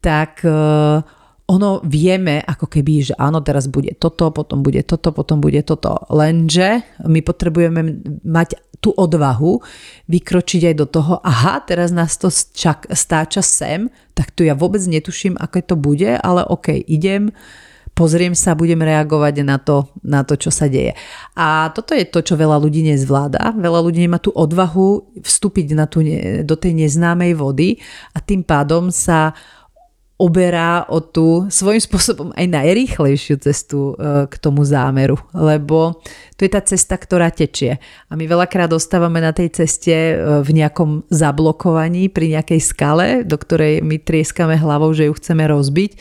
tak 0.00 0.40
uh, 0.48 1.04
ono 1.46 1.78
vieme 1.86 2.42
ako 2.42 2.66
keby, 2.66 3.12
že 3.12 3.14
áno, 3.14 3.38
teraz 3.38 3.70
bude 3.70 3.94
toto, 3.94 4.34
potom 4.34 4.66
bude 4.66 4.82
toto, 4.82 5.14
potom 5.14 5.38
bude 5.38 5.62
toto. 5.62 5.94
Lenže 6.10 6.82
my 7.06 7.22
potrebujeme 7.22 8.02
mať 8.26 8.58
tú 8.82 8.90
odvahu 8.92 9.62
vykročiť 10.10 10.72
aj 10.72 10.74
do 10.74 10.86
toho, 10.90 11.22
aha, 11.22 11.62
teraz 11.64 11.94
nás 11.94 12.18
to 12.18 12.28
čak, 12.34 12.90
stáča 12.92 13.40
sem, 13.40 13.88
tak 14.12 14.34
tu 14.34 14.42
ja 14.42 14.58
vôbec 14.58 14.82
netuším, 14.84 15.38
aké 15.38 15.62
to 15.62 15.78
bude, 15.78 16.18
ale 16.18 16.42
ok, 16.44 16.82
idem, 16.86 17.30
pozriem 17.96 18.36
sa, 18.36 18.52
budem 18.52 18.84
reagovať 18.84 19.40
na 19.40 19.56
to, 19.56 19.88
na 20.04 20.20
to, 20.20 20.36
čo 20.36 20.52
sa 20.52 20.68
deje. 20.68 20.92
A 21.32 21.72
toto 21.72 21.96
je 21.96 22.04
to, 22.04 22.20
čo 22.20 22.36
veľa 22.36 22.60
ľudí 22.60 22.84
nezvláda. 22.84 23.56
Veľa 23.56 23.80
ľudí 23.80 24.04
nemá 24.04 24.20
tú 24.20 24.36
odvahu 24.36 25.16
vstúpiť 25.16 25.72
na 25.72 25.88
tú, 25.88 26.04
do 26.44 26.54
tej 26.60 26.76
neznámej 26.76 27.32
vody 27.40 27.80
a 28.12 28.20
tým 28.20 28.44
pádom 28.44 28.92
sa 28.92 29.32
oberá 30.16 30.88
o 30.88 31.04
tú 31.04 31.44
svojím 31.52 31.80
spôsobom 31.80 32.28
aj 32.32 32.48
najrýchlejšiu 32.48 33.36
cestu 33.36 33.92
e, 33.92 34.24
k 34.24 34.34
tomu 34.40 34.64
zámeru, 34.64 35.20
lebo 35.36 36.00
to 36.40 36.48
je 36.48 36.50
tá 36.52 36.64
cesta, 36.64 36.96
ktorá 36.96 37.28
tečie. 37.28 37.76
A 38.08 38.16
my 38.16 38.24
veľakrát 38.24 38.72
ostávame 38.72 39.20
na 39.20 39.36
tej 39.36 39.52
ceste 39.52 39.92
e, 39.92 40.14
v 40.40 40.50
nejakom 40.56 41.04
zablokovaní 41.12 42.08
pri 42.08 42.32
nejakej 42.32 42.60
skale, 42.64 43.06
do 43.28 43.36
ktorej 43.36 43.84
my 43.84 44.00
trieskame 44.00 44.56
hlavou, 44.56 44.88
že 44.96 45.04
ju 45.04 45.12
chceme 45.12 45.44
rozbiť 45.52 46.00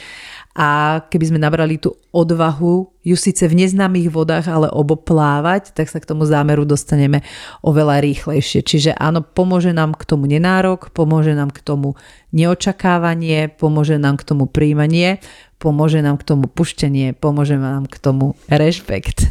a 0.56 1.04
keby 1.12 1.36
sme 1.36 1.40
nabrali 1.44 1.76
tú 1.76 2.00
odvahu 2.16 2.88
ju 3.04 3.16
síce 3.20 3.44
v 3.44 3.60
neznámych 3.60 4.08
vodách, 4.08 4.48
ale 4.48 4.72
oboplávať, 4.72 5.76
tak 5.76 5.92
sa 5.92 6.00
k 6.00 6.08
tomu 6.08 6.24
zámeru 6.24 6.64
dostaneme 6.64 7.28
oveľa 7.60 8.00
rýchlejšie. 8.00 8.64
Čiže 8.64 8.92
áno, 8.96 9.20
pomôže 9.20 9.76
nám 9.76 10.00
k 10.00 10.08
tomu 10.08 10.32
nenárok, 10.32 10.96
pomôže 10.96 11.36
nám 11.36 11.52
k 11.52 11.60
tomu 11.60 12.00
neočakávanie, 12.32 13.52
pomôže 13.52 14.00
nám 14.00 14.16
k 14.16 14.24
tomu 14.24 14.48
príjmanie, 14.48 15.20
pomôže 15.60 16.00
nám 16.00 16.24
k 16.24 16.24
tomu 16.24 16.48
puštenie, 16.48 17.12
pomôže 17.12 17.60
nám 17.60 17.92
k 17.92 18.00
tomu 18.00 18.40
rešpekt. 18.48 19.28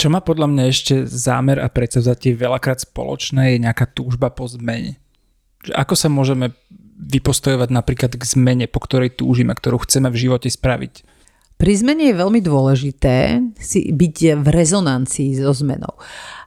Čo 0.00 0.08
má 0.08 0.24
podľa 0.24 0.48
mňa 0.48 0.64
ešte 0.64 0.94
zámer 1.04 1.60
a 1.60 1.68
predsavzatie 1.68 2.32
veľakrát 2.32 2.80
spoločné 2.80 3.52
je 3.52 3.68
nejaká 3.68 3.84
túžba 3.84 4.32
po 4.32 4.48
zmene. 4.48 4.96
Ako 5.76 5.92
sa 5.92 6.08
môžeme 6.08 6.56
vypostojovať 7.00 7.68
napríklad 7.72 8.12
k 8.14 8.22
zmene, 8.22 8.68
po 8.68 8.84
ktorej 8.84 9.16
túžime, 9.16 9.56
ktorú 9.56 9.80
chceme 9.82 10.12
v 10.12 10.20
živote 10.28 10.52
spraviť. 10.52 11.08
Pri 11.60 11.72
zmene 11.76 12.08
je 12.08 12.20
veľmi 12.20 12.40
dôležité 12.40 13.44
si 13.60 13.92
byť 13.92 14.40
v 14.40 14.46
rezonancii 14.48 15.36
so 15.36 15.52
zmenou. 15.52 16.00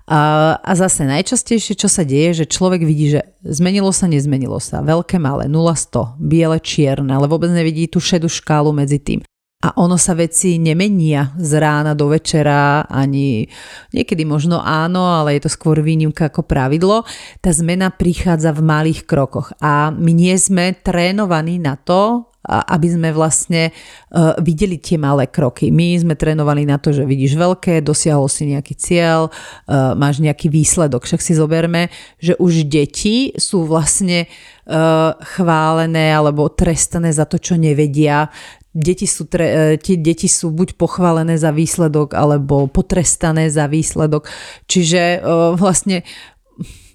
A, 0.09 0.53
a 0.59 0.71
zase 0.73 1.05
najčastejšie, 1.05 1.79
čo 1.79 1.87
sa 1.87 2.03
deje, 2.03 2.43
že 2.43 2.51
človek 2.51 2.81
vidí, 2.83 3.13
že 3.13 3.21
zmenilo 3.45 3.93
sa, 3.93 4.09
nezmenilo 4.09 4.57
sa, 4.57 4.83
veľké, 4.83 5.21
malé, 5.21 5.47
0-100, 5.47 6.17
biele, 6.19 6.57
čierne, 6.59 7.13
ale 7.13 7.29
vôbec 7.29 7.53
nevidí 7.53 7.87
tú 7.87 8.03
šedú 8.03 8.27
škálu 8.27 8.75
medzi 8.75 8.99
tým 8.99 9.23
a 9.63 9.79
ono 9.79 9.95
sa 9.95 10.11
veci 10.11 10.59
nemenia 10.59 11.31
z 11.39 11.55
rána 11.55 11.95
do 11.95 12.11
večera, 12.11 12.83
ani 12.83 13.47
niekedy 13.95 14.27
možno 14.27 14.59
áno, 14.59 15.07
ale 15.07 15.39
je 15.39 15.47
to 15.47 15.55
skôr 15.55 15.79
výnimka 15.79 16.27
ako 16.27 16.43
pravidlo. 16.43 17.07
Tá 17.39 17.55
zmena 17.55 17.87
prichádza 17.87 18.51
v 18.51 18.59
malých 18.59 19.07
krokoch 19.07 19.55
a 19.63 19.87
my 19.95 20.11
nie 20.11 20.35
sme 20.35 20.75
trénovaní 20.75 21.63
na 21.63 21.79
to, 21.79 22.32
aby 22.43 22.87
sme 22.91 23.09
vlastne 23.15 23.71
uh, 23.71 24.35
videli 24.43 24.75
tie 24.75 24.99
malé 24.99 25.31
kroky. 25.31 25.71
My 25.71 25.95
sme 25.95 26.19
trénovaní 26.19 26.67
na 26.67 26.75
to, 26.75 26.91
že 26.91 27.07
vidíš 27.07 27.39
veľké, 27.39 27.79
dosiahol 27.79 28.27
si 28.27 28.51
nejaký 28.51 28.75
cieľ, 28.75 29.31
uh, 29.31 29.95
máš 29.95 30.19
nejaký 30.19 30.51
výsledok. 30.51 31.07
Však 31.07 31.23
si 31.23 31.33
zoberme, 31.39 31.87
že 32.19 32.35
už 32.35 32.67
deti 32.67 33.31
sú 33.39 33.63
vlastne 33.63 34.27
uh, 34.67 35.15
chválené 35.23 36.11
alebo 36.11 36.51
trestané 36.51 37.15
za 37.15 37.23
to, 37.23 37.39
čo 37.39 37.55
nevedia 37.55 38.27
deti 38.73 39.05
sú, 39.05 39.29
tre, 39.29 39.45
e, 39.45 39.77
tie 39.77 40.01
deti 40.01 40.25
sú 40.25 40.49
buď 40.49 40.73
pochválené 40.81 41.37
za 41.37 41.53
výsledok, 41.53 42.17
alebo 42.17 42.65
potrestané 42.65 43.53
za 43.53 43.69
výsledok. 43.69 44.25
Čiže 44.65 45.21
vlastne 45.61 46.01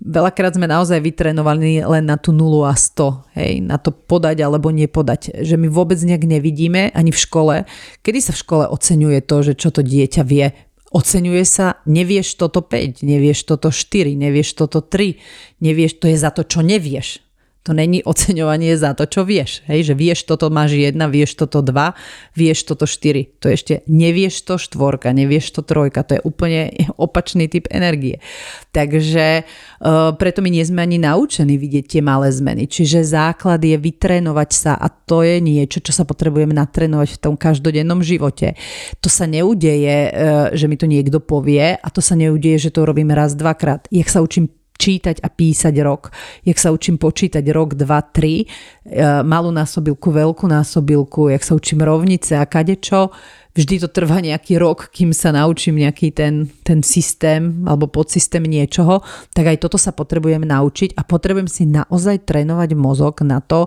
veľakrát 0.03 0.55
sme 0.55 0.71
naozaj 0.71 1.03
vytrenovaní 1.03 1.83
len 1.83 2.05
na 2.07 2.17
tú 2.19 2.31
0 2.35 2.67
a 2.67 2.75
100, 2.75 3.39
hej, 3.39 3.53
na 3.63 3.77
to 3.79 3.91
podať 3.91 4.43
alebo 4.43 4.71
nepodať, 4.71 5.43
že 5.43 5.55
my 5.59 5.67
vôbec 5.71 5.99
nejak 5.99 6.25
nevidíme 6.27 6.91
ani 6.95 7.11
v 7.11 7.19
škole, 7.19 7.55
kedy 8.03 8.19
sa 8.23 8.33
v 8.35 8.43
škole 8.43 8.65
oceňuje 8.67 9.19
to, 9.27 9.37
že 9.43 9.53
čo 9.59 9.69
to 9.75 9.83
dieťa 9.83 10.23
vie, 10.25 10.49
Oceňuje 10.89 11.45
sa, 11.45 11.85
nevieš 11.85 12.41
toto 12.41 12.65
5, 12.65 13.05
nevieš 13.05 13.45
toto 13.45 13.69
4, 13.69 14.17
nevieš 14.17 14.57
toto 14.57 14.81
3, 14.81 15.21
nevieš, 15.61 16.01
to 16.01 16.09
je 16.09 16.17
za 16.17 16.33
to, 16.33 16.49
čo 16.49 16.65
nevieš. 16.65 17.28
To 17.69 17.77
není 17.77 18.01
oceňovanie 18.01 18.81
za 18.81 18.97
to, 18.97 19.05
čo 19.05 19.29
vieš. 19.29 19.61
Hej, 19.69 19.93
že 19.93 19.95
vieš 19.95 20.25
toto 20.25 20.49
máš 20.49 20.73
jedna, 20.73 21.05
vieš 21.05 21.37
toto 21.37 21.61
dva, 21.61 21.93
vieš 22.33 22.65
toto 22.65 22.89
štyri. 22.89 23.37
To 23.45 23.53
ešte 23.53 23.85
nevieš 23.85 24.41
to 24.49 24.57
štvorka, 24.57 25.13
nevieš 25.13 25.53
to 25.53 25.61
trojka. 25.61 26.01
To 26.09 26.17
je 26.17 26.25
úplne 26.25 26.73
opačný 26.97 27.45
typ 27.45 27.69
energie. 27.69 28.25
Takže 28.73 29.45
uh, 29.45 30.17
preto 30.17 30.41
my 30.41 30.49
nie 30.49 30.65
sme 30.65 30.81
ani 30.81 30.97
naučení 30.97 31.61
vidieť 31.61 31.85
tie 31.93 32.01
malé 32.01 32.33
zmeny. 32.33 32.65
Čiže 32.65 33.05
základ 33.05 33.61
je 33.61 33.77
vytrénovať 33.77 34.51
sa 34.57 34.73
a 34.73 34.89
to 34.89 35.21
je 35.21 35.37
niečo, 35.37 35.85
čo 35.85 35.93
sa 35.93 36.09
potrebujeme 36.09 36.57
natrénovať 36.57 37.21
v 37.21 37.21
tom 37.21 37.37
každodennom 37.37 38.01
živote. 38.01 38.57
To 39.05 39.13
sa 39.13 39.29
neudeje, 39.29 40.09
uh, 40.09 40.13
že 40.57 40.73
mi 40.73 40.81
to 40.81 40.89
niekto 40.89 41.21
povie 41.21 41.77
a 41.77 41.89
to 41.93 42.01
sa 42.01 42.17
neudeje, 42.17 42.73
že 42.73 42.73
to 42.73 42.89
robím 42.89 43.13
raz, 43.13 43.37
dvakrát. 43.37 43.85
Jak 43.93 44.09
sa 44.09 44.25
učím 44.25 44.49
čítať 44.79 45.21
a 45.21 45.29
písať 45.29 45.75
rok. 45.83 46.15
Jak 46.47 46.57
sa 46.57 46.71
učím 46.71 46.97
počítať 46.97 47.43
rok, 47.51 47.75
dva, 47.75 48.01
tri, 48.01 48.47
e, 48.47 48.97
malú 49.27 49.51
násobilku, 49.51 50.15
veľkú 50.15 50.47
násobilku, 50.47 51.35
jak 51.35 51.43
sa 51.43 51.59
učím 51.59 51.83
rovnice 51.83 52.39
a 52.39 52.47
kadečo, 52.47 53.11
vždy 53.59 53.83
to 53.83 53.89
trvá 53.91 54.23
nejaký 54.23 54.55
rok, 54.55 54.95
kým 54.95 55.11
sa 55.11 55.35
naučím 55.35 55.83
nejaký 55.83 56.15
ten, 56.15 56.47
ten 56.63 56.87
systém 56.87 57.67
alebo 57.67 57.91
podsystém 57.91 58.47
niečoho, 58.47 59.03
tak 59.35 59.51
aj 59.51 59.67
toto 59.67 59.75
sa 59.75 59.91
potrebujem 59.91 60.47
naučiť 60.47 60.95
a 60.95 61.03
potrebujem 61.03 61.51
si 61.51 61.67
naozaj 61.67 62.23
trénovať 62.23 62.79
mozog 62.79 63.27
na 63.27 63.43
to, 63.43 63.67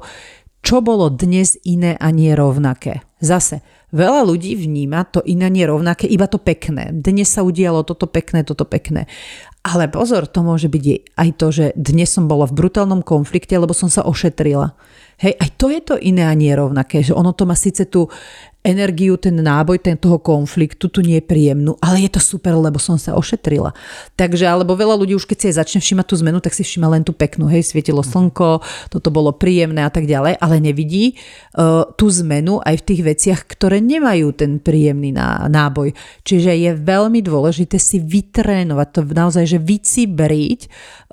čo 0.61 0.79
bolo 0.79 1.11
dnes 1.11 1.57
iné 1.67 1.97
a 1.97 2.13
nie 2.13 2.31
rovnaké. 2.31 3.01
Zase, 3.21 3.65
veľa 3.93 4.25
ľudí 4.25 4.53
vníma 4.57 5.09
to 5.09 5.19
iné 5.25 5.49
nie 5.49 5.65
rovnaké, 5.65 6.05
iba 6.05 6.25
to 6.29 6.37
pekné. 6.37 6.93
Dnes 6.93 7.29
sa 7.29 7.41
udialo 7.41 7.83
toto 7.83 8.07
pekné, 8.07 8.45
toto 8.45 8.65
pekné. 8.65 9.09
Ale 9.61 9.85
pozor, 9.93 10.25
to 10.25 10.41
môže 10.41 10.65
byť 10.73 11.13
aj 11.21 11.29
to, 11.37 11.47
že 11.53 11.65
dnes 11.77 12.09
som 12.09 12.25
bola 12.25 12.49
v 12.49 12.57
brutálnom 12.57 13.05
konflikte, 13.05 13.53
lebo 13.53 13.77
som 13.77 13.93
sa 13.93 14.01
ošetrila. 14.01 14.73
Hej, 15.21 15.37
aj 15.37 15.49
to 15.53 15.69
je 15.69 15.81
to 15.85 15.95
iné 16.01 16.25
a 16.25 16.33
nie 16.33 16.49
rovnaké, 16.49 17.05
že 17.05 17.13
ono 17.13 17.29
to 17.29 17.45
má 17.45 17.53
síce 17.53 17.85
tú 17.85 18.09
energiu, 18.61 19.17
ten 19.17 19.33
náboj 19.41 19.81
ten 19.81 19.97
toho 19.97 20.21
konfliktu, 20.21 20.85
tu 20.85 21.01
nie 21.01 21.17
je 21.17 21.25
príjemnú, 21.25 21.81
ale 21.81 22.05
je 22.05 22.13
to 22.13 22.21
super, 22.21 22.53
lebo 22.53 22.77
som 22.77 22.95
sa 23.01 23.17
ošetrila. 23.17 23.73
Takže, 24.13 24.45
alebo 24.45 24.77
veľa 24.77 25.01
ľudí 25.01 25.17
už 25.17 25.25
keď 25.25 25.37
si 25.37 25.45
aj 25.49 25.55
začne 25.65 25.79
všímať 25.81 26.05
tú 26.05 26.15
zmenu, 26.21 26.37
tak 26.37 26.53
si 26.53 26.61
všíma 26.61 26.87
len 26.93 27.01
tú 27.01 27.11
peknú, 27.11 27.49
hej, 27.49 27.65
svietilo 27.65 28.05
slnko, 28.05 28.61
toto 28.93 29.09
bolo 29.09 29.33
príjemné 29.33 29.81
a 29.81 29.89
tak 29.89 30.05
ďalej, 30.05 30.37
ale 30.37 30.55
nevidí 30.61 31.17
uh, 31.57 31.89
tú 31.97 32.13
zmenu 32.21 32.61
aj 32.61 32.85
v 32.85 32.85
tých 32.85 33.01
veciach, 33.01 33.41
ktoré 33.49 33.81
nemajú 33.81 34.29
ten 34.37 34.61
príjemný 34.61 35.09
náboj. 35.49 35.97
Čiže 36.21 36.53
je 36.53 36.71
veľmi 36.77 37.25
dôležité 37.25 37.81
si 37.81 37.97
vytrénovať 37.97 38.87
to 38.93 39.01
naozaj, 39.09 39.45
že 39.49 39.57
vycibriť 39.57 40.61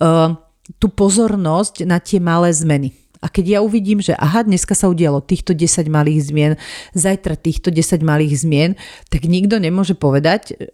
uh, 0.04 0.36
tú 0.76 0.92
pozornosť 0.92 1.88
na 1.88 1.96
tie 1.96 2.20
malé 2.20 2.52
zmeny. 2.52 3.07
A 3.18 3.26
keď 3.26 3.58
ja 3.58 3.60
uvidím, 3.60 3.98
že 3.98 4.14
aha, 4.14 4.46
dneska 4.46 4.78
sa 4.78 4.86
udialo 4.86 5.18
týchto 5.18 5.50
10 5.50 5.90
malých 5.90 6.30
zmien, 6.30 6.52
zajtra 6.94 7.34
týchto 7.34 7.74
10 7.74 7.98
malých 8.06 8.46
zmien, 8.46 8.70
tak 9.10 9.26
nikto 9.26 9.58
nemôže 9.58 9.98
povedať, 9.98 10.54
e, 10.54 10.70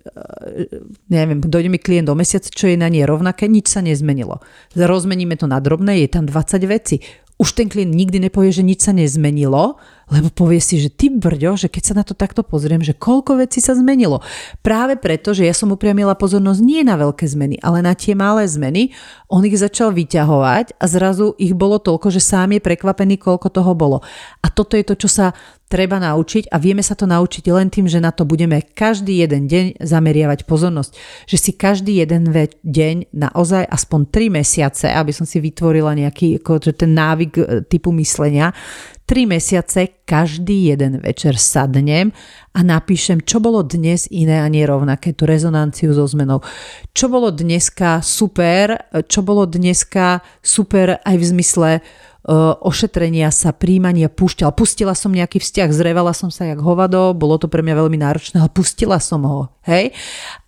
neviem, 1.08 1.40
dojde 1.40 1.72
mi 1.72 1.80
klient 1.80 2.08
do 2.08 2.14
mesiac, 2.14 2.44
čo 2.44 2.68
je 2.68 2.76
na 2.76 2.92
nie 2.92 3.08
rovnaké, 3.08 3.48
nič 3.48 3.72
sa 3.72 3.80
nezmenilo. 3.80 4.44
Rozmeníme 4.76 5.40
to 5.40 5.48
na 5.48 5.56
drobné, 5.56 6.04
je 6.04 6.08
tam 6.12 6.28
20 6.28 6.60
veci. 6.68 7.00
Už 7.34 7.56
ten 7.56 7.66
klient 7.66 7.90
nikdy 7.90 8.22
nepovie, 8.28 8.54
že 8.54 8.62
nič 8.62 8.84
sa 8.84 8.92
nezmenilo, 8.92 9.80
lebo 10.12 10.28
povie 10.28 10.60
si, 10.60 10.80
že 10.80 10.92
ty 10.92 11.08
brďo, 11.08 11.56
že 11.56 11.68
keď 11.72 11.82
sa 11.82 11.94
na 11.96 12.04
to 12.04 12.12
takto 12.12 12.44
pozriem, 12.44 12.84
že 12.84 12.92
koľko 12.92 13.40
vecí 13.40 13.64
sa 13.64 13.72
zmenilo. 13.72 14.20
Práve 14.60 15.00
preto, 15.00 15.32
že 15.32 15.48
ja 15.48 15.54
som 15.56 15.72
upriamila 15.72 16.12
pozornosť 16.18 16.60
nie 16.60 16.84
na 16.84 17.00
veľké 17.00 17.24
zmeny, 17.24 17.56
ale 17.64 17.80
na 17.80 17.96
tie 17.96 18.12
malé 18.12 18.44
zmeny, 18.44 18.92
on 19.32 19.44
ich 19.46 19.56
začal 19.56 19.90
vyťahovať 19.96 20.76
a 20.76 20.84
zrazu 20.84 21.32
ich 21.40 21.56
bolo 21.56 21.80
toľko, 21.80 22.12
že 22.12 22.20
sám 22.20 22.56
je 22.56 22.60
prekvapený, 22.60 23.16
koľko 23.16 23.48
toho 23.48 23.72
bolo. 23.72 23.98
A 24.44 24.52
toto 24.52 24.76
je 24.76 24.84
to, 24.84 24.94
čo 24.94 25.08
sa 25.08 25.32
treba 25.64 25.98
naučiť 25.98 26.52
a 26.52 26.60
vieme 26.60 26.84
sa 26.84 26.94
to 26.94 27.08
naučiť 27.08 27.50
len 27.50 27.66
tým, 27.72 27.90
že 27.90 27.98
na 27.98 28.14
to 28.14 28.28
budeme 28.28 28.62
každý 28.62 29.24
jeden 29.24 29.50
deň 29.50 29.82
zameriavať 29.82 30.46
pozornosť. 30.46 30.92
Že 31.26 31.36
si 31.40 31.50
každý 31.56 31.92
jeden 31.98 32.30
deň 32.62 33.10
naozaj 33.10 33.66
aspoň 33.66 34.00
3 34.06 34.38
mesiace, 34.38 34.86
aby 34.92 35.10
som 35.10 35.26
si 35.26 35.42
vytvorila 35.42 35.96
nejaký 35.96 36.38
ako, 36.38 36.70
ten 36.70 36.94
návyk 36.94 37.32
e, 37.34 37.42
typu 37.66 37.90
myslenia, 37.96 38.54
3 39.04 39.26
mesiace 39.28 40.00
každý 40.08 40.72
jeden 40.72 40.96
večer 40.96 41.36
sadnem 41.36 42.12
a 42.56 42.60
napíšem, 42.64 43.20
čo 43.20 43.36
bolo 43.36 43.60
dnes 43.60 44.08
iné 44.08 44.40
a 44.40 44.48
nerovnaké, 44.48 45.12
tú 45.12 45.28
rezonanciu 45.28 45.92
so 45.92 46.08
zmenou. 46.08 46.40
Čo 46.96 47.12
bolo 47.12 47.28
dneska 47.28 48.00
super, 48.00 48.80
čo 49.04 49.20
bolo 49.20 49.44
dneska 49.44 50.24
super 50.40 51.04
aj 51.04 51.16
v 51.20 51.24
zmysle 51.36 51.70
ošetrenia 52.64 53.28
sa, 53.28 53.52
príjmania 53.52 54.08
púšťal. 54.08 54.56
Pustila 54.56 54.96
som 54.96 55.12
nejaký 55.12 55.44
vzťah, 55.44 55.68
zrevala 55.68 56.16
som 56.16 56.32
sa 56.32 56.48
jak 56.48 56.56
hovado, 56.56 57.12
bolo 57.12 57.36
to 57.36 57.52
pre 57.52 57.60
mňa 57.60 57.74
veľmi 57.84 58.00
náročné, 58.00 58.40
ale 58.40 58.48
pustila 58.48 58.96
som 58.96 59.28
ho. 59.28 59.52
Hej? 59.68 59.92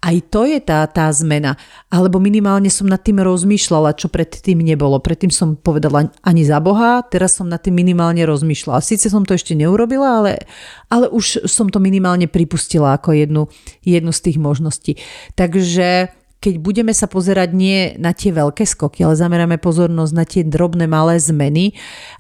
Aj 0.01 0.17
to 0.33 0.49
je 0.49 0.57
tá, 0.65 0.89
tá 0.89 1.13
zmena. 1.13 1.61
Alebo 1.93 2.17
minimálne 2.17 2.73
som 2.73 2.89
nad 2.89 3.05
tým 3.05 3.21
rozmýšľala, 3.21 3.93
čo 3.93 4.09
predtým 4.09 4.57
nebolo. 4.65 4.97
Predtým 5.05 5.29
som 5.29 5.53
povedala 5.53 6.09
ani 6.25 6.43
za 6.49 6.65
Boha, 6.65 7.05
teraz 7.05 7.37
som 7.37 7.45
nad 7.45 7.61
tým 7.61 7.77
minimálne 7.77 8.25
rozmýšľala. 8.25 8.81
Sice 8.81 9.13
som 9.13 9.29
to 9.29 9.37
ešte 9.37 9.53
neurobila, 9.53 10.25
ale, 10.25 10.49
ale 10.89 11.13
už 11.13 11.45
som 11.45 11.69
to 11.69 11.77
minimálne 11.77 12.25
pripustila 12.25 12.97
ako 12.97 13.13
jednu, 13.13 13.43
jednu 13.85 14.17
z 14.17 14.21
tých 14.33 14.39
možností. 14.41 14.97
Takže 15.37 16.09
keď 16.37 16.55
budeme 16.61 16.93
sa 16.93 17.09
pozerať 17.09 17.51
nie 17.57 17.97
na 17.97 18.13
tie 18.13 18.31
veľké 18.31 18.69
skoky, 18.69 19.03
ale 19.03 19.17
zameráme 19.17 19.57
pozornosť 19.57 20.13
na 20.13 20.25
tie 20.29 20.45
drobné 20.45 20.85
malé 20.85 21.17
zmeny 21.17 21.73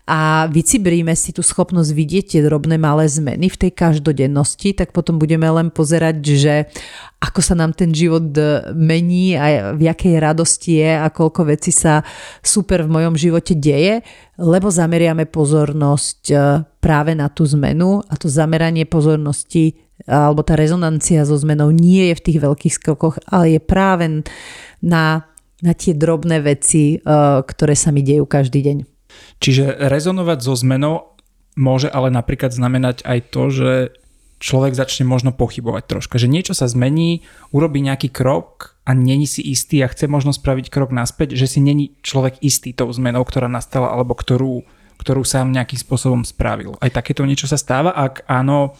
a 0.08 0.48
vycibríme 0.48 1.12
si 1.12 1.36
tú 1.36 1.44
schopnosť 1.44 1.90
vidieť 1.92 2.24
tie 2.34 2.40
drobné 2.42 2.80
malé 2.80 3.06
zmeny 3.06 3.52
v 3.52 3.60
tej 3.60 3.70
každodennosti, 3.76 4.72
tak 4.72 4.96
potom 4.96 5.20
budeme 5.20 5.46
len 5.46 5.68
pozerať, 5.68 6.16
že 6.24 6.54
ako 7.20 7.40
sa 7.44 7.54
nám 7.56 7.76
ten 7.76 7.92
život 7.92 8.32
e, 8.36 8.72
mení 8.72 9.36
a 9.36 9.72
v 9.76 9.88
jakej 9.88 10.20
radosti 10.20 10.80
je 10.80 10.92
a 10.96 11.06
koľko 11.12 11.52
veci 11.52 11.72
sa 11.72 12.04
super 12.40 12.84
v 12.84 12.92
mojom 12.92 13.14
živote 13.16 13.56
deje, 13.56 14.00
lebo 14.36 14.72
zameriame 14.72 15.28
pozornosť 15.28 16.22
e, 16.28 16.36
práve 16.80 17.12
na 17.16 17.28
tú 17.28 17.44
zmenu 17.48 18.00
a 18.04 18.14
to 18.16 18.28
zameranie 18.28 18.88
pozornosti 18.88 19.85
alebo 20.06 20.46
tá 20.46 20.54
rezonancia 20.54 21.26
so 21.26 21.34
zmenou 21.34 21.74
nie 21.74 22.10
je 22.10 22.14
v 22.18 22.24
tých 22.30 22.38
veľkých 22.40 22.74
skrokoch, 22.78 23.18
ale 23.26 23.58
je 23.58 23.60
práve 23.60 24.22
na, 24.80 25.26
na 25.60 25.72
tie 25.74 25.92
drobné 25.92 26.40
veci, 26.40 27.02
uh, 27.02 27.42
ktoré 27.42 27.74
sa 27.74 27.90
mi 27.90 28.06
dejú 28.06 28.24
každý 28.24 28.62
deň. 28.62 28.78
Čiže 29.42 29.90
rezonovať 29.90 30.38
so 30.40 30.54
zmenou 30.54 31.16
môže 31.56 31.88
ale 31.88 32.12
napríklad 32.12 32.52
znamenať 32.52 33.02
aj 33.02 33.18
to, 33.32 33.42
že 33.48 33.72
človek 34.36 34.76
začne 34.76 35.08
možno 35.08 35.32
pochybovať 35.32 35.88
troška, 35.88 36.20
že 36.20 36.28
niečo 36.28 36.52
sa 36.52 36.68
zmení, 36.68 37.24
urobí 37.56 37.80
nejaký 37.80 38.12
krok 38.12 38.76
a 38.84 38.92
není 38.92 39.24
si 39.24 39.40
istý 39.40 39.80
a 39.80 39.88
chce 39.88 40.12
možno 40.12 40.36
spraviť 40.36 40.68
krok 40.68 40.92
naspäť, 40.92 41.32
že 41.32 41.48
si 41.48 41.64
není 41.64 41.96
človek 42.04 42.44
istý 42.44 42.76
tou 42.76 42.92
zmenou, 42.92 43.24
ktorá 43.24 43.48
nastala 43.48 43.88
alebo 43.88 44.12
ktorú, 44.12 44.60
ktorú 45.00 45.24
sám 45.24 45.56
nejakým 45.56 45.80
spôsobom 45.80 46.22
spravil. 46.28 46.76
Aj 46.84 46.92
takéto 46.92 47.24
niečo 47.24 47.48
sa 47.48 47.56
stáva? 47.56 47.96
Ak 47.96 48.28
áno, 48.28 48.76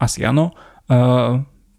asi 0.00 0.24
áno. 0.24 0.56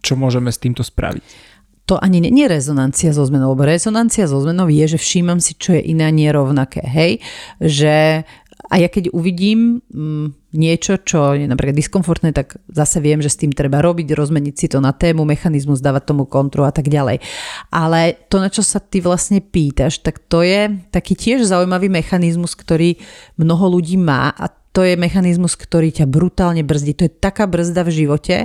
Čo 0.02 0.14
môžeme 0.16 0.54
s 0.54 0.62
týmto 0.62 0.86
spraviť? 0.86 1.52
to 1.90 2.00
ani 2.00 2.24
nie 2.24 2.48
je 2.48 2.56
rezonancia 2.56 3.12
so 3.12 3.28
zmenou, 3.28 3.52
lebo 3.52 3.68
rezonancia 3.68 4.24
so 4.24 4.40
zmenou 4.40 4.72
je, 4.72 4.96
že 4.96 5.02
všímam 5.02 5.44
si, 5.44 5.60
čo 5.60 5.76
je 5.76 5.92
iné 5.92 6.08
a 6.08 6.16
nerovnaké. 6.16 6.80
Hej? 6.88 7.20
Že 7.60 8.24
a 8.72 8.80
ja 8.80 8.88
keď 8.88 9.12
uvidím 9.12 9.84
mm, 9.92 10.56
niečo, 10.56 11.04
čo 11.04 11.36
je 11.36 11.44
napríklad 11.44 11.76
diskomfortné, 11.76 12.32
tak 12.32 12.56
zase 12.72 13.04
viem, 13.04 13.20
že 13.20 13.28
s 13.28 13.36
tým 13.36 13.52
treba 13.52 13.84
robiť, 13.84 14.16
rozmeniť 14.16 14.56
si 14.56 14.72
to 14.72 14.80
na 14.80 14.96
tému, 14.96 15.28
mechanizmus, 15.28 15.84
dávať 15.84 16.16
tomu 16.16 16.24
kontrolu 16.24 16.72
a 16.72 16.72
tak 16.72 16.88
ďalej. 16.88 17.20
Ale 17.68 18.16
to, 18.32 18.40
na 18.40 18.48
čo 18.48 18.64
sa 18.64 18.80
ty 18.80 19.04
vlastne 19.04 19.44
pýtaš, 19.44 20.00
tak 20.00 20.24
to 20.32 20.48
je 20.48 20.72
taký 20.94 21.20
tiež 21.20 21.44
zaujímavý 21.44 21.92
mechanizmus, 21.92 22.56
ktorý 22.56 22.96
mnoho 23.36 23.76
ľudí 23.76 24.00
má 24.00 24.32
a 24.32 24.48
to 24.72 24.88
je 24.88 24.96
mechanizmus, 24.96 25.60
ktorý 25.60 25.92
ťa 25.92 26.08
brutálne 26.08 26.64
brzdí. 26.64 26.96
To 26.96 27.04
je 27.04 27.12
taká 27.12 27.44
brzda 27.44 27.84
v 27.84 27.92
živote, 27.92 28.36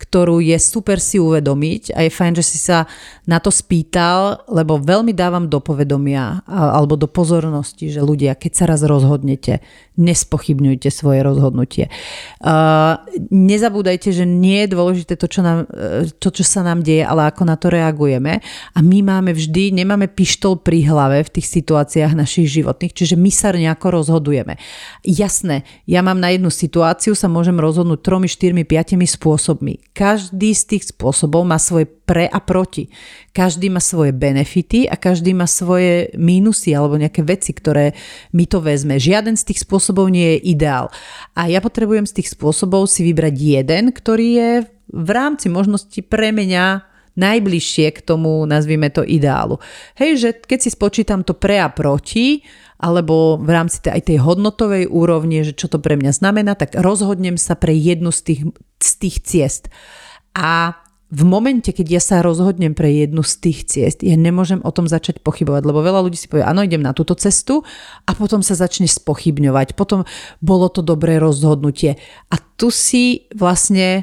ktorú 0.00 0.40
je 0.40 0.56
super 0.56 0.96
si 0.96 1.20
uvedomiť 1.20 1.92
a 1.92 2.08
je 2.08 2.16
fajn, 2.16 2.32
že 2.40 2.44
si 2.48 2.56
sa 2.56 2.88
na 3.28 3.44
to 3.44 3.52
spýtal, 3.52 4.40
lebo 4.48 4.80
veľmi 4.80 5.12
dávam 5.12 5.44
do 5.52 5.60
povedomia 5.60 6.40
alebo 6.48 6.96
do 6.96 7.04
pozornosti, 7.04 7.92
že 7.92 8.00
ľudia, 8.00 8.40
keď 8.40 8.52
sa 8.56 8.64
raz 8.64 8.80
rozhodnete, 8.88 9.60
nespochybňujte 10.00 10.88
svoje 10.88 11.20
rozhodnutie. 11.20 11.92
Nezabúdajte, 13.28 14.16
že 14.16 14.24
nie 14.24 14.64
je 14.64 14.72
dôležité 14.72 15.20
to 15.20 15.28
čo, 15.28 15.44
nám, 15.44 15.68
e, 15.72 16.08
to, 16.16 16.28
čo 16.32 16.44
sa 16.44 16.64
nám 16.64 16.84
deje, 16.84 17.04
ale 17.04 17.28
ako 17.28 17.42
na 17.48 17.56
to 17.56 17.68
reagujeme. 17.72 18.40
A 18.72 18.78
my 18.80 18.98
máme 19.04 19.32
vždy, 19.32 19.72
nemáme 19.76 20.08
pištol 20.08 20.60
pri 20.60 20.84
hlave 20.88 21.24
v 21.24 21.32
tých 21.40 21.48
situáciách 21.48 22.12
našich 22.16 22.48
životných, 22.60 22.92
čiže 22.96 23.16
my 23.16 23.30
sa 23.32 23.52
nejako 23.52 24.00
rozhodujeme. 24.00 24.60
Jasné, 25.04 25.65
ja 25.86 26.00
mám 26.02 26.18
na 26.18 26.34
jednu 26.34 26.50
situáciu, 26.50 27.14
sa 27.14 27.30
môžem 27.30 27.56
rozhodnúť 27.56 28.00
tromi, 28.02 28.26
štyrmi, 28.26 28.66
piatimi 28.66 29.06
spôsobmi. 29.06 29.92
Každý 29.94 30.50
z 30.56 30.62
tých 30.76 30.84
spôsobov 30.90 31.46
má 31.46 31.60
svoje 31.60 31.86
pre 31.86 32.30
a 32.30 32.38
proti. 32.38 32.86
Každý 33.34 33.70
má 33.70 33.82
svoje 33.82 34.14
benefity 34.14 34.86
a 34.86 34.94
každý 34.94 35.34
má 35.34 35.50
svoje 35.50 36.10
mínusy 36.14 36.74
alebo 36.74 36.98
nejaké 36.98 37.26
veci, 37.26 37.50
ktoré 37.50 37.94
mi 38.34 38.46
to 38.46 38.62
vezme. 38.62 38.96
Žiaden 38.96 39.34
z 39.34 39.52
tých 39.52 39.66
spôsobov 39.66 40.10
nie 40.10 40.38
je 40.38 40.54
ideál. 40.54 40.88
A 41.34 41.50
ja 41.50 41.58
potrebujem 41.58 42.06
z 42.06 42.22
tých 42.22 42.32
spôsobov 42.32 42.86
si 42.86 43.02
vybrať 43.02 43.34
jeden, 43.34 43.90
ktorý 43.90 44.28
je 44.38 44.50
v 44.90 45.10
rámci 45.10 45.50
možnosti 45.50 45.98
pre 46.06 46.30
mňa 46.30 46.95
najbližšie 47.16 47.86
k 47.96 48.00
tomu, 48.04 48.44
nazvime 48.44 48.92
to 48.92 49.02
ideálu. 49.02 49.58
Hej, 49.96 50.10
že 50.20 50.28
keď 50.36 50.58
si 50.60 50.70
spočítam 50.70 51.24
to 51.24 51.32
pre 51.32 51.58
a 51.60 51.72
proti, 51.72 52.44
alebo 52.76 53.40
v 53.40 53.50
rámci 53.50 53.80
tej, 53.80 53.92
aj 53.96 54.02
tej 54.12 54.18
hodnotovej 54.20 54.84
úrovne, 54.92 55.40
že 55.40 55.56
čo 55.56 55.66
to 55.72 55.80
pre 55.80 55.96
mňa 55.96 56.12
znamená, 56.12 56.52
tak 56.54 56.76
rozhodnem 56.76 57.40
sa 57.40 57.56
pre 57.56 57.72
jednu 57.72 58.12
z 58.12 58.20
tých, 58.20 58.40
z 58.76 58.90
tých 59.00 59.16
ciest. 59.24 59.64
A 60.36 60.76
v 61.06 61.22
momente, 61.22 61.70
keď 61.70 61.86
ja 61.86 62.02
sa 62.02 62.16
rozhodnem 62.18 62.74
pre 62.74 62.90
jednu 62.90 63.22
z 63.22 63.34
tých 63.38 63.58
ciest, 63.70 63.98
ja 64.02 64.18
nemôžem 64.18 64.58
o 64.66 64.74
tom 64.74 64.90
začať 64.90 65.22
pochybovať, 65.22 65.62
lebo 65.62 65.78
veľa 65.78 66.02
ľudí 66.02 66.18
si 66.18 66.26
povie, 66.26 66.42
áno, 66.42 66.66
idem 66.66 66.82
na 66.82 66.90
túto 66.90 67.14
cestu 67.14 67.62
a 68.04 68.10
potom 68.12 68.42
sa 68.42 68.58
začne 68.58 68.90
spochybňovať, 68.90 69.78
potom 69.78 70.02
bolo 70.42 70.66
to 70.66 70.82
dobré 70.82 71.22
rozhodnutie. 71.22 71.94
A 72.28 72.36
tu 72.58 72.74
si 72.74 73.30
vlastne 73.32 74.02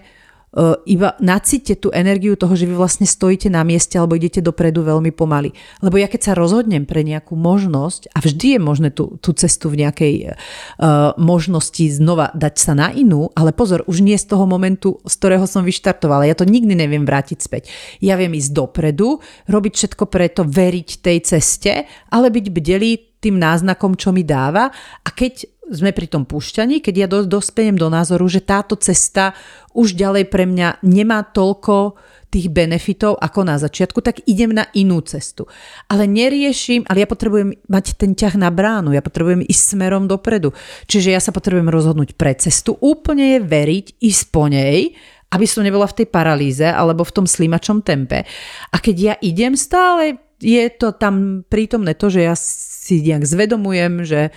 iba 0.85 1.17
nacíte 1.17 1.73
tú 1.73 1.89
energiu 1.89 2.37
toho, 2.37 2.53
že 2.53 2.69
vy 2.69 2.77
vlastne 2.77 3.09
stojíte 3.09 3.49
na 3.49 3.65
mieste 3.65 3.97
alebo 3.97 4.13
idete 4.13 4.37
dopredu 4.37 4.85
veľmi 4.85 5.09
pomaly. 5.09 5.49
Lebo 5.81 5.97
ja 5.97 6.05
keď 6.05 6.31
sa 6.31 6.33
rozhodnem 6.37 6.85
pre 6.85 7.01
nejakú 7.01 7.33
možnosť, 7.33 8.13
a 8.13 8.21
vždy 8.21 8.47
je 8.57 8.59
možné 8.61 8.89
tú, 8.93 9.17
tú 9.17 9.33
cestu 9.33 9.73
v 9.73 9.81
nejakej 9.81 10.13
uh, 10.29 11.17
možnosti 11.17 11.81
znova 11.97 12.29
dať 12.37 12.55
sa 12.61 12.77
na 12.77 12.93
inú, 12.93 13.33
ale 13.33 13.49
pozor, 13.49 13.81
už 13.89 14.05
nie 14.05 14.17
z 14.17 14.29
toho 14.29 14.45
momentu, 14.45 15.01
z 15.09 15.13
ktorého 15.17 15.49
som 15.49 15.65
vyštartovala. 15.65 16.29
Ja 16.29 16.37
to 16.37 16.45
nikdy 16.45 16.77
neviem 16.77 17.01
vrátiť 17.01 17.39
späť. 17.41 17.73
Ja 17.97 18.13
viem 18.13 18.37
ísť 18.37 18.53
dopredu, 18.53 19.25
robiť 19.49 19.73
všetko 19.73 20.05
preto, 20.05 20.45
veriť 20.45 20.89
tej 21.01 21.17
ceste, 21.25 21.89
ale 22.13 22.29
byť 22.29 22.45
bdelý 22.53 22.91
tým 23.23 23.39
náznakom, 23.39 23.95
čo 23.95 24.11
mi 24.11 24.27
dáva 24.27 24.67
a 25.01 25.09
keď 25.09 25.47
sme 25.71 25.95
pri 25.95 26.11
tom 26.11 26.27
púšťaní, 26.27 26.83
keď 26.83 26.95
ja 26.95 27.07
do, 27.07 27.23
dospejem 27.23 27.79
do 27.79 27.87
názoru, 27.87 28.27
že 28.27 28.43
táto 28.43 28.75
cesta 28.75 29.31
už 29.73 29.97
ďalej 29.97 30.29
pre 30.29 30.45
mňa 30.45 30.85
nemá 30.85 31.25
toľko 31.25 31.97
tých 32.33 32.49
benefitov 32.49 33.21
ako 33.21 33.45
na 33.45 33.61
začiatku, 33.61 34.01
tak 34.01 34.25
idem 34.25 34.57
na 34.57 34.65
inú 34.73 35.05
cestu. 35.05 35.45
Ale 35.85 36.09
neriešim, 36.09 36.81
ale 36.89 37.05
ja 37.05 37.07
potrebujem 37.09 37.53
mať 37.69 37.85
ten 37.93 38.17
ťah 38.17 38.41
na 38.41 38.49
bránu, 38.49 38.89
ja 38.89 39.05
potrebujem 39.05 39.45
ísť 39.45 39.77
smerom 39.77 40.09
dopredu. 40.09 40.49
Čiže 40.89 41.13
ja 41.13 41.21
sa 41.21 41.29
potrebujem 41.29 41.69
rozhodnúť 41.69 42.17
pre 42.17 42.33
cestu, 42.33 42.73
úplne 42.81 43.37
je 43.37 43.39
veriť, 43.45 43.85
ísť 44.01 44.23
po 44.33 44.49
nej, 44.49 44.97
aby 45.29 45.45
som 45.45 45.61
nebola 45.61 45.85
v 45.85 45.97
tej 46.01 46.07
paralýze 46.09 46.65
alebo 46.65 47.05
v 47.05 47.13
tom 47.21 47.25
slimačom 47.29 47.85
tempe. 47.85 48.25
A 48.73 48.75
keď 48.81 48.95
ja 48.97 49.15
idem 49.21 49.53
stále, 49.53 50.17
je 50.41 50.65
to 50.73 50.97
tam 50.97 51.45
prítomné 51.45 51.93
to, 51.93 52.09
že 52.09 52.21
ja 52.25 52.33
si 52.37 53.01
nejak 53.05 53.25
zvedomujem, 53.29 53.93
že 54.05 54.33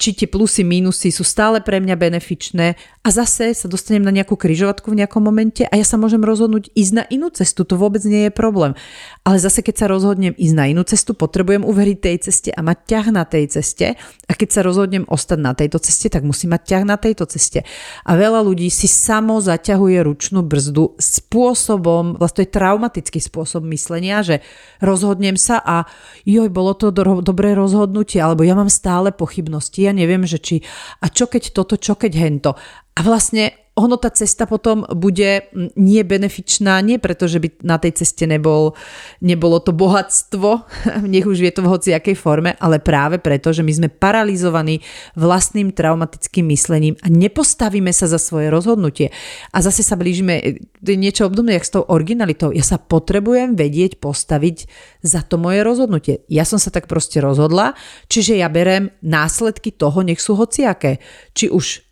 či 0.00 0.16
tie 0.18 0.26
plusy, 0.26 0.66
mínusy 0.66 1.14
sú 1.14 1.22
stále 1.22 1.62
pre 1.62 1.78
mňa 1.78 1.94
benefičné 1.94 2.74
a 3.02 3.08
zase 3.08 3.54
sa 3.54 3.66
dostanem 3.70 4.02
na 4.02 4.10
nejakú 4.10 4.34
kryžovatku 4.34 4.90
v 4.90 4.98
nejakom 5.04 5.22
momente 5.22 5.62
a 5.62 5.74
ja 5.78 5.86
sa 5.86 5.94
môžem 5.94 6.22
rozhodnúť 6.24 6.74
ísť 6.74 6.92
na 6.92 7.04
inú 7.06 7.30
cestu, 7.30 7.62
to 7.62 7.78
vôbec 7.78 8.02
nie 8.02 8.26
je 8.26 8.32
problém. 8.34 8.74
Ale 9.22 9.38
zase 9.38 9.62
keď 9.62 9.86
sa 9.86 9.86
rozhodnem 9.86 10.34
ísť 10.34 10.54
na 10.58 10.66
inú 10.66 10.82
cestu, 10.82 11.14
potrebujem 11.14 11.62
uveriť 11.62 11.98
tej 12.02 12.16
ceste 12.26 12.50
a 12.50 12.58
mať 12.58 12.78
ťah 12.90 13.06
na 13.14 13.22
tej 13.22 13.54
ceste 13.54 13.94
a 14.26 14.32
keď 14.34 14.48
sa 14.50 14.60
rozhodnem 14.66 15.06
ostať 15.06 15.38
na 15.38 15.54
tejto 15.54 15.78
ceste, 15.78 16.10
tak 16.10 16.26
musím 16.26 16.58
mať 16.58 16.62
ťah 16.66 16.82
na 16.82 16.98
tejto 16.98 17.30
ceste. 17.30 17.62
A 18.02 18.18
veľa 18.18 18.42
ľudí 18.42 18.66
si 18.66 18.90
samo 18.90 19.38
zaťahuje 19.38 20.02
ručnú 20.02 20.42
brzdu 20.42 20.98
spôsobom, 20.98 22.18
vlastne 22.18 22.42
to 22.42 22.44
je 22.50 22.54
traumatický 22.58 23.20
spôsob 23.22 23.62
myslenia, 23.70 24.26
že 24.26 24.42
rozhodnem 24.82 25.38
sa 25.38 25.62
a 25.62 25.86
joj, 26.26 26.50
bolo 26.50 26.74
to 26.74 26.90
do, 26.90 27.22
dobré 27.22 27.54
rozhodnutie, 27.54 28.18
alebo 28.18 28.42
ja 28.42 28.58
mám 28.58 28.72
stále 28.72 29.14
pochybnosti, 29.14 29.86
ja 29.86 29.94
neviem, 29.94 30.26
že 30.26 30.42
či 30.42 30.66
a 30.98 31.06
čo 31.06 31.30
keď 31.30 31.54
toto, 31.54 31.78
čo 31.78 31.94
keď 31.94 32.12
hento. 32.18 32.50
A 32.98 33.00
vlastne 33.06 33.61
ono 33.72 33.96
tá 33.96 34.12
cesta 34.12 34.44
potom 34.44 34.84
bude 34.92 35.48
nie 35.80 36.04
benefičná, 36.04 36.76
nie 36.84 37.00
preto, 37.00 37.24
že 37.24 37.40
by 37.40 37.48
na 37.64 37.80
tej 37.80 38.04
ceste 38.04 38.28
nebol, 38.28 38.76
nebolo 39.24 39.64
to 39.64 39.72
bohatstvo, 39.72 40.68
nech 41.12 41.24
už 41.24 41.40
je 41.40 41.52
to 41.56 41.64
v 41.64 41.72
hociakej 41.72 42.12
forme, 42.12 42.52
ale 42.60 42.84
práve 42.84 43.16
preto, 43.16 43.48
že 43.48 43.64
my 43.64 43.72
sme 43.72 43.88
paralizovaní 43.88 44.84
vlastným 45.16 45.72
traumatickým 45.72 46.52
myslením 46.52 47.00
a 47.00 47.08
nepostavíme 47.08 47.88
sa 47.96 48.04
za 48.12 48.20
svoje 48.20 48.52
rozhodnutie. 48.52 49.08
A 49.56 49.64
zase 49.64 49.80
sa 49.80 49.96
blížime, 49.96 50.60
je 50.84 50.96
niečo 51.00 51.32
obdobné, 51.32 51.56
jak 51.56 51.64
s 51.64 51.72
tou 51.72 51.84
originalitou. 51.88 52.52
Ja 52.52 52.68
sa 52.68 52.76
potrebujem 52.76 53.56
vedieť 53.56 54.04
postaviť 54.04 54.68
za 55.00 55.24
to 55.24 55.40
moje 55.40 55.64
rozhodnutie. 55.64 56.28
Ja 56.28 56.44
som 56.44 56.60
sa 56.60 56.68
tak 56.68 56.92
proste 56.92 57.24
rozhodla, 57.24 57.72
čiže 58.12 58.36
ja 58.36 58.52
berem 58.52 58.92
následky 59.00 59.72
toho, 59.72 60.04
nech 60.04 60.20
sú 60.20 60.36
hociaké. 60.36 61.00
Či 61.32 61.48
už 61.48 61.66
E, 61.76 61.91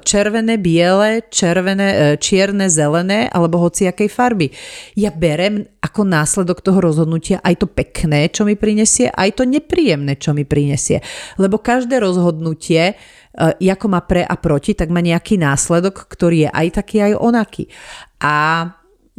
červené, 0.00 0.56
biele, 0.56 1.28
červené, 1.28 1.88
e, 1.92 1.96
čierne, 2.16 2.72
zelené 2.72 3.28
alebo 3.28 3.60
hociakej 3.60 4.08
farby. 4.08 4.48
Ja 4.96 5.12
berem 5.12 5.68
ako 5.84 6.08
následok 6.08 6.64
toho 6.64 6.80
rozhodnutia 6.80 7.36
aj 7.44 7.60
to 7.60 7.66
pekné, 7.68 8.32
čo 8.32 8.48
mi 8.48 8.56
prinesie, 8.56 9.12
aj 9.12 9.36
to 9.36 9.44
nepríjemné, 9.44 10.16
čo 10.16 10.32
mi 10.32 10.48
prinesie. 10.48 11.04
Lebo 11.36 11.60
každé 11.60 12.00
rozhodnutie, 12.00 12.96
e, 13.36 13.68
ako 13.68 13.86
má 13.92 14.00
pre 14.00 14.24
a 14.24 14.40
proti, 14.40 14.72
tak 14.72 14.88
má 14.88 15.04
nejaký 15.04 15.36
následok, 15.36 16.08
ktorý 16.08 16.48
je 16.48 16.50
aj 16.50 16.66
taký, 16.80 17.12
aj 17.12 17.20
onaký. 17.20 17.68
A 18.24 18.64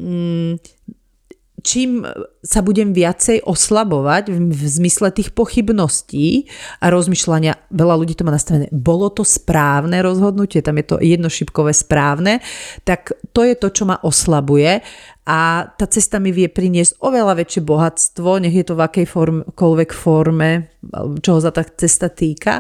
mm, 0.02 0.73
čím 1.64 2.04
sa 2.44 2.60
budem 2.60 2.92
viacej 2.92 3.48
oslabovať 3.48 4.36
v, 4.36 4.64
zmysle 4.68 5.16
tých 5.16 5.32
pochybností 5.32 6.52
a 6.84 6.92
rozmýšľania, 6.92 7.72
veľa 7.72 7.96
ľudí 8.04 8.20
to 8.20 8.28
má 8.28 8.36
nastavené, 8.36 8.68
bolo 8.70 9.08
to 9.08 9.24
správne 9.24 9.96
rozhodnutie, 10.04 10.60
tam 10.60 10.78
je 10.78 10.86
to 10.86 10.98
jednošipkové 11.00 11.72
správne, 11.72 12.44
tak 12.84 13.16
to 13.32 13.48
je 13.48 13.56
to, 13.56 13.72
čo 13.72 13.84
ma 13.88 13.98
oslabuje 14.04 14.84
a 15.24 15.72
tá 15.72 15.86
cesta 15.88 16.20
mi 16.20 16.36
vie 16.36 16.52
priniesť 16.52 17.00
oveľa 17.00 17.40
väčšie 17.40 17.64
bohatstvo, 17.64 18.44
nech 18.44 18.54
je 18.54 18.66
to 18.68 18.76
v 18.76 18.84
akejkoľvek 18.84 19.90
forme, 19.96 20.68
čoho 21.24 21.40
sa 21.40 21.56
tá 21.56 21.64
cesta 21.64 22.12
týka. 22.12 22.60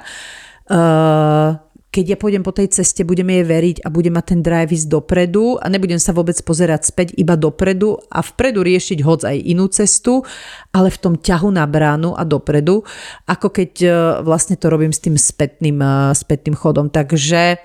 Uh, 0.64 1.60
keď 1.94 2.06
ja 2.10 2.18
pôjdem 2.18 2.41
po 2.41 2.49
tej 2.49 2.74
ceste, 2.74 3.06
budeme 3.06 3.38
jej 3.38 3.45
veriť 3.45 3.78
a 3.86 3.94
budem 3.94 4.18
mať 4.18 4.26
ten 4.34 4.41
drive 4.41 4.74
ísť 4.74 4.90
dopredu 4.90 5.61
a 5.61 5.70
nebudem 5.70 6.02
sa 6.02 6.10
vôbec 6.10 6.34
pozerať 6.41 6.90
späť 6.90 7.14
iba 7.14 7.38
dopredu 7.38 8.02
a 8.10 8.26
vpredu 8.26 8.65
riešiť 8.65 8.99
hoc 9.06 9.22
aj 9.22 9.38
inú 9.38 9.70
cestu, 9.70 10.26
ale 10.74 10.90
v 10.90 10.98
tom 10.98 11.14
ťahu 11.22 11.53
na 11.53 11.70
bránu 11.70 12.18
a 12.18 12.26
dopredu, 12.26 12.82
ako 13.30 13.48
keď 13.53 13.72
e, 13.86 13.90
vlastne 14.26 14.57
to 14.57 14.74
robím 14.74 14.90
s 14.90 15.06
tým 15.06 15.14
spätným, 15.14 15.78
e, 15.78 16.18
spätným 16.18 16.57
chodom. 16.57 16.90
Takže 16.90 17.61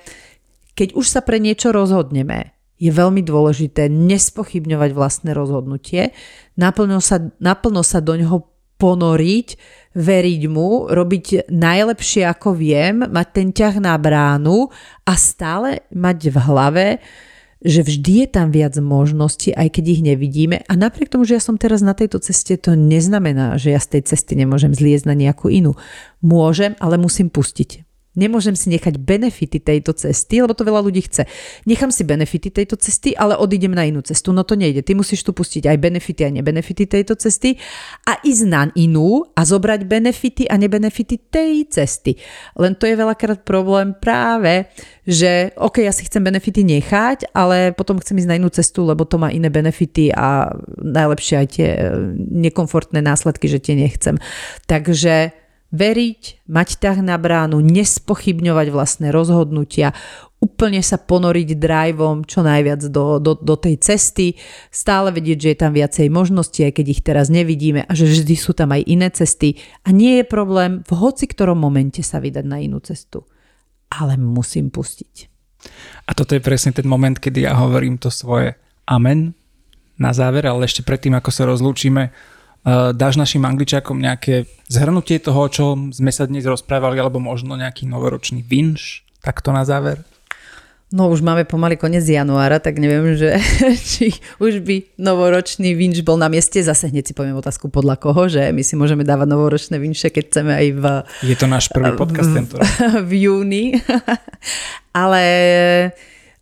keď 0.77 0.93
už 0.93 1.09
sa 1.09 1.25
pre 1.25 1.41
niečo 1.41 1.73
rozhodneme, 1.73 2.53
je 2.77 2.93
veľmi 2.93 3.25
dôležité 3.25 3.89
nespochybňovať 3.89 4.91
vlastné 4.93 5.31
rozhodnutie, 5.33 6.13
naplno 6.61 7.01
sa, 7.01 7.33
naplno 7.41 7.81
sa 7.81 8.05
do 8.05 8.13
ňoho 8.15 8.45
ponoriť, 8.79 9.49
veriť 9.97 10.43
mu, 10.53 10.89
robiť 10.89 11.49
najlepšie 11.49 12.29
ako 12.29 12.57
viem, 12.57 13.07
mať 13.09 13.29
ten 13.33 13.49
ťah 13.53 13.81
na 13.81 13.95
bránu 13.97 14.69
a 15.09 15.13
stále 15.17 15.85
mať 15.91 16.19
v 16.33 16.37
hlave, 16.37 16.87
že 17.59 17.83
vždy 17.83 18.13
je 18.23 18.29
tam 18.31 18.55
viac 18.55 18.79
možností, 18.79 19.51
aj 19.51 19.75
keď 19.75 19.85
ich 19.99 20.03
nevidíme. 20.07 20.63
A 20.71 20.73
napriek 20.79 21.11
tomu, 21.11 21.27
že 21.27 21.39
ja 21.39 21.43
som 21.43 21.59
teraz 21.59 21.83
na 21.83 21.91
tejto 21.91 22.23
ceste, 22.23 22.55
to 22.55 22.79
neznamená, 22.79 23.59
že 23.59 23.75
ja 23.75 23.81
z 23.83 23.99
tej 23.99 24.15
cesty 24.15 24.39
nemôžem 24.39 24.71
zliezť 24.71 25.11
na 25.11 25.19
nejakú 25.19 25.51
inú. 25.51 25.75
Môžem, 26.23 26.79
ale 26.79 27.01
musím 27.03 27.27
pustiť. 27.35 27.88
Nemôžem 28.19 28.59
si 28.59 28.67
nechať 28.75 28.99
benefity 28.99 29.63
tejto 29.63 29.95
cesty, 29.95 30.43
lebo 30.43 30.59
to 30.59 30.67
veľa 30.67 30.83
ľudí 30.83 31.07
chce. 31.07 31.23
Nechám 31.71 31.95
si 31.95 32.03
benefity 32.03 32.51
tejto 32.51 32.75
cesty, 32.75 33.15
ale 33.15 33.39
odídem 33.39 33.71
na 33.71 33.87
inú 33.87 34.03
cestu. 34.03 34.35
No 34.35 34.43
to 34.43 34.59
nejde. 34.59 34.83
Ty 34.83 34.99
musíš 34.99 35.23
tu 35.23 35.31
pustiť 35.31 35.71
aj 35.71 35.79
benefity 35.79 36.27
a 36.27 36.35
nebenefity 36.35 36.91
tejto 36.91 37.15
cesty 37.15 37.55
a 38.03 38.19
ísť 38.19 38.45
na 38.51 38.67
inú 38.75 39.23
a 39.39 39.47
zobrať 39.47 39.87
benefity 39.87 40.51
a 40.51 40.59
nebenefity 40.59 41.31
tej 41.31 41.71
cesty. 41.71 42.19
Len 42.59 42.75
to 42.75 42.91
je 42.91 42.99
veľakrát 42.99 43.47
problém 43.47 43.95
práve, 43.95 44.67
že 45.07 45.55
OK, 45.55 45.81
ja 45.81 45.95
si 45.95 46.05
chcem 46.05 46.21
benefity 46.21 46.67
nechať, 46.67 47.31
ale 47.31 47.71
potom 47.73 48.03
chcem 48.03 48.19
ísť 48.19 48.29
na 48.29 48.37
inú 48.37 48.51
cestu, 48.51 48.83
lebo 48.83 49.07
to 49.07 49.17
má 49.17 49.31
iné 49.31 49.47
benefity 49.49 50.11
a 50.11 50.51
najlepšie 50.83 51.35
aj 51.39 51.47
tie 51.55 51.69
eh, 51.71 51.97
nekomfortné 52.19 52.99
následky, 52.99 53.47
že 53.47 53.63
tie 53.63 53.79
nechcem. 53.79 54.19
Takže 54.67 55.48
veriť, 55.69 56.49
mať 56.49 56.69
ťah 56.81 56.99
na 57.05 57.21
bránu, 57.21 57.61
nespochybňovať 57.61 58.67
vlastné 58.73 59.09
rozhodnutia, 59.13 59.93
úplne 60.39 60.81
sa 60.81 60.97
ponoriť 60.97 61.59
driveom 61.59 62.25
čo 62.25 62.47
najviac 62.47 62.89
do, 62.89 63.19
do, 63.19 63.35
do 63.37 63.55
tej 63.59 63.77
cesty, 63.83 64.39
stále 64.71 65.11
vedieť, 65.11 65.39
že 65.39 65.51
je 65.53 65.59
tam 65.59 65.73
viacej 65.75 66.07
možností, 66.09 66.65
aj 66.65 66.73
keď 66.79 66.87
ich 66.89 67.03
teraz 67.03 67.27
nevidíme 67.29 67.85
a 67.85 67.93
že 67.93 68.07
vždy 68.07 68.35
sú 68.39 68.55
tam 68.55 68.73
aj 68.73 68.83
iné 68.87 69.11
cesty 69.11 69.59
a 69.83 69.91
nie 69.91 70.23
je 70.23 70.25
problém 70.25 70.87
v 70.87 70.93
hoci 70.95 71.27
ktorom 71.27 71.59
momente 71.59 72.01
sa 72.01 72.23
vydať 72.23 72.45
na 72.47 72.63
inú 72.63 72.79
cestu. 72.81 73.27
Ale 73.89 74.21
musím 74.21 74.69
pustiť. 74.69 75.29
A 76.07 76.15
toto 76.15 76.37
je 76.37 76.45
presne 76.45 76.71
ten 76.71 76.87
moment, 76.87 77.17
kedy 77.19 77.45
ja 77.45 77.59
hovorím 77.59 77.99
to 77.99 78.13
svoje 78.13 78.55
amen 78.87 79.35
na 79.99 80.15
záver, 80.15 80.47
ale 80.47 80.71
ešte 80.71 80.87
predtým, 80.87 81.19
ako 81.19 81.31
sa 81.35 81.45
rozlúčime, 81.51 82.15
dáš 82.93 83.15
našim 83.17 83.45
angličákom 83.45 83.97
nejaké 83.97 84.45
zhrnutie 84.69 85.19
toho, 85.23 85.49
čo 85.49 85.65
sme 85.95 86.13
sa 86.13 86.29
dnes 86.29 86.45
rozprávali, 86.45 87.01
alebo 87.01 87.23
možno 87.23 87.57
nejaký 87.57 87.89
novoročný 87.89 88.45
vinš, 88.45 89.07
takto 89.25 89.51
na 89.55 89.65
záver? 89.65 90.05
No 90.89 91.13
už 91.13 91.21
máme 91.21 91.45
pomaly 91.45 91.77
koniec 91.77 92.01
januára, 92.09 92.65
tak 92.65 92.81
neviem, 92.81 93.13
že 93.13 93.37
či 93.93 94.09
už 94.41 94.65
by 94.65 94.97
novoročný 94.97 95.77
vinč 95.77 96.01
bol 96.01 96.17
na 96.17 96.33
mieste. 96.33 96.65
Zase 96.65 96.89
hneď 96.89 97.13
si 97.13 97.15
poviem 97.15 97.37
otázku 97.37 97.69
podľa 97.69 98.01
koho, 98.01 98.25
že 98.25 98.49
my 98.57 98.65
si 98.65 98.73
môžeme 98.73 99.05
dávať 99.05 99.29
novoročné 99.29 99.77
vinše, 99.77 100.09
keď 100.09 100.25
chceme 100.33 100.53
aj 100.57 100.67
v... 100.81 100.85
Je 101.29 101.37
to 101.37 101.45
náš 101.45 101.69
prvý 101.69 101.93
podcast 101.93 102.33
tento 102.33 102.57
V 103.09 103.13
júni. 103.21 103.77
Ale 104.97 105.25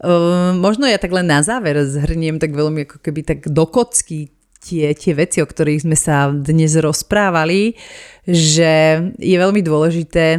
uh, 0.06 0.54
možno 0.54 0.86
ja 0.86 1.02
tak 1.02 1.10
len 1.10 1.26
na 1.26 1.42
záver 1.42 1.82
zhrniem 1.82 2.38
tak 2.38 2.54
veľmi 2.54 2.86
ako 2.86 3.02
keby 3.02 3.26
tak 3.26 3.50
do 3.50 3.66
kocky 3.66 4.30
tie, 4.66 4.90
tie 4.98 5.14
veci, 5.14 5.38
o 5.38 5.46
ktorých 5.46 5.86
sme 5.86 5.94
sa 5.94 6.26
dnes 6.34 6.74
rozprávali, 6.74 7.78
že 8.26 8.98
je 9.22 9.36
veľmi 9.38 9.62
dôležité 9.62 10.24
e, 10.34 10.38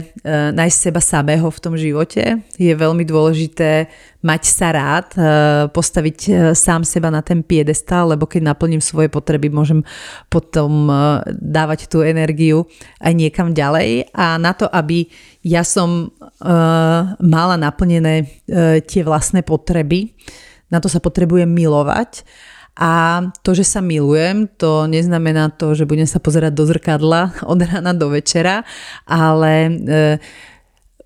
nájsť 0.51 0.77
seba 0.91 0.99
samého 0.99 1.47
v 1.47 1.61
tom 1.63 1.79
živote. 1.79 2.43
Je 2.59 2.75
veľmi 2.75 3.07
dôležité 3.07 3.87
mať 4.19 4.43
sa 4.43 4.75
rád, 4.75 5.07
e, 5.15 5.23
postaviť 5.71 6.19
e, 6.27 6.31
sám 6.51 6.83
seba 6.83 7.07
na 7.07 7.23
ten 7.23 7.39
piedestal, 7.39 8.11
lebo 8.11 8.27
keď 8.27 8.51
naplním 8.51 8.83
svoje 8.83 9.07
potreby, 9.07 9.47
môžem 9.47 9.87
potom 10.27 10.91
dávať 11.31 11.87
tú 11.87 12.03
energiu 12.03 12.67
aj 12.99 13.15
niekam 13.15 13.55
ďalej. 13.55 14.11
A 14.11 14.35
na 14.35 14.51
to, 14.51 14.67
aby 14.67 15.07
ja 15.47 15.63
som 15.63 16.11
mala 17.23 17.55
naplnené 17.55 18.43
tie 18.83 19.01
vlastné 19.01 19.47
potreby, 19.47 20.11
na 20.67 20.83
to 20.83 20.91
sa 20.91 20.99
potrebujem 20.99 21.47
milovať 21.47 22.27
a 22.77 23.25
to, 23.41 23.57
že 23.57 23.65
sa 23.65 23.81
milujem, 23.81 24.45
to 24.53 24.85
neznamená 24.85 25.49
to, 25.49 25.73
že 25.73 25.89
budem 25.89 26.05
sa 26.05 26.21
pozerať 26.21 26.53
do 26.53 26.63
zrkadla 26.69 27.33
od 27.51 27.59
rána 27.65 27.97
do 27.97 28.13
večera, 28.13 28.61
ale 29.09 29.53
e, 29.65 29.71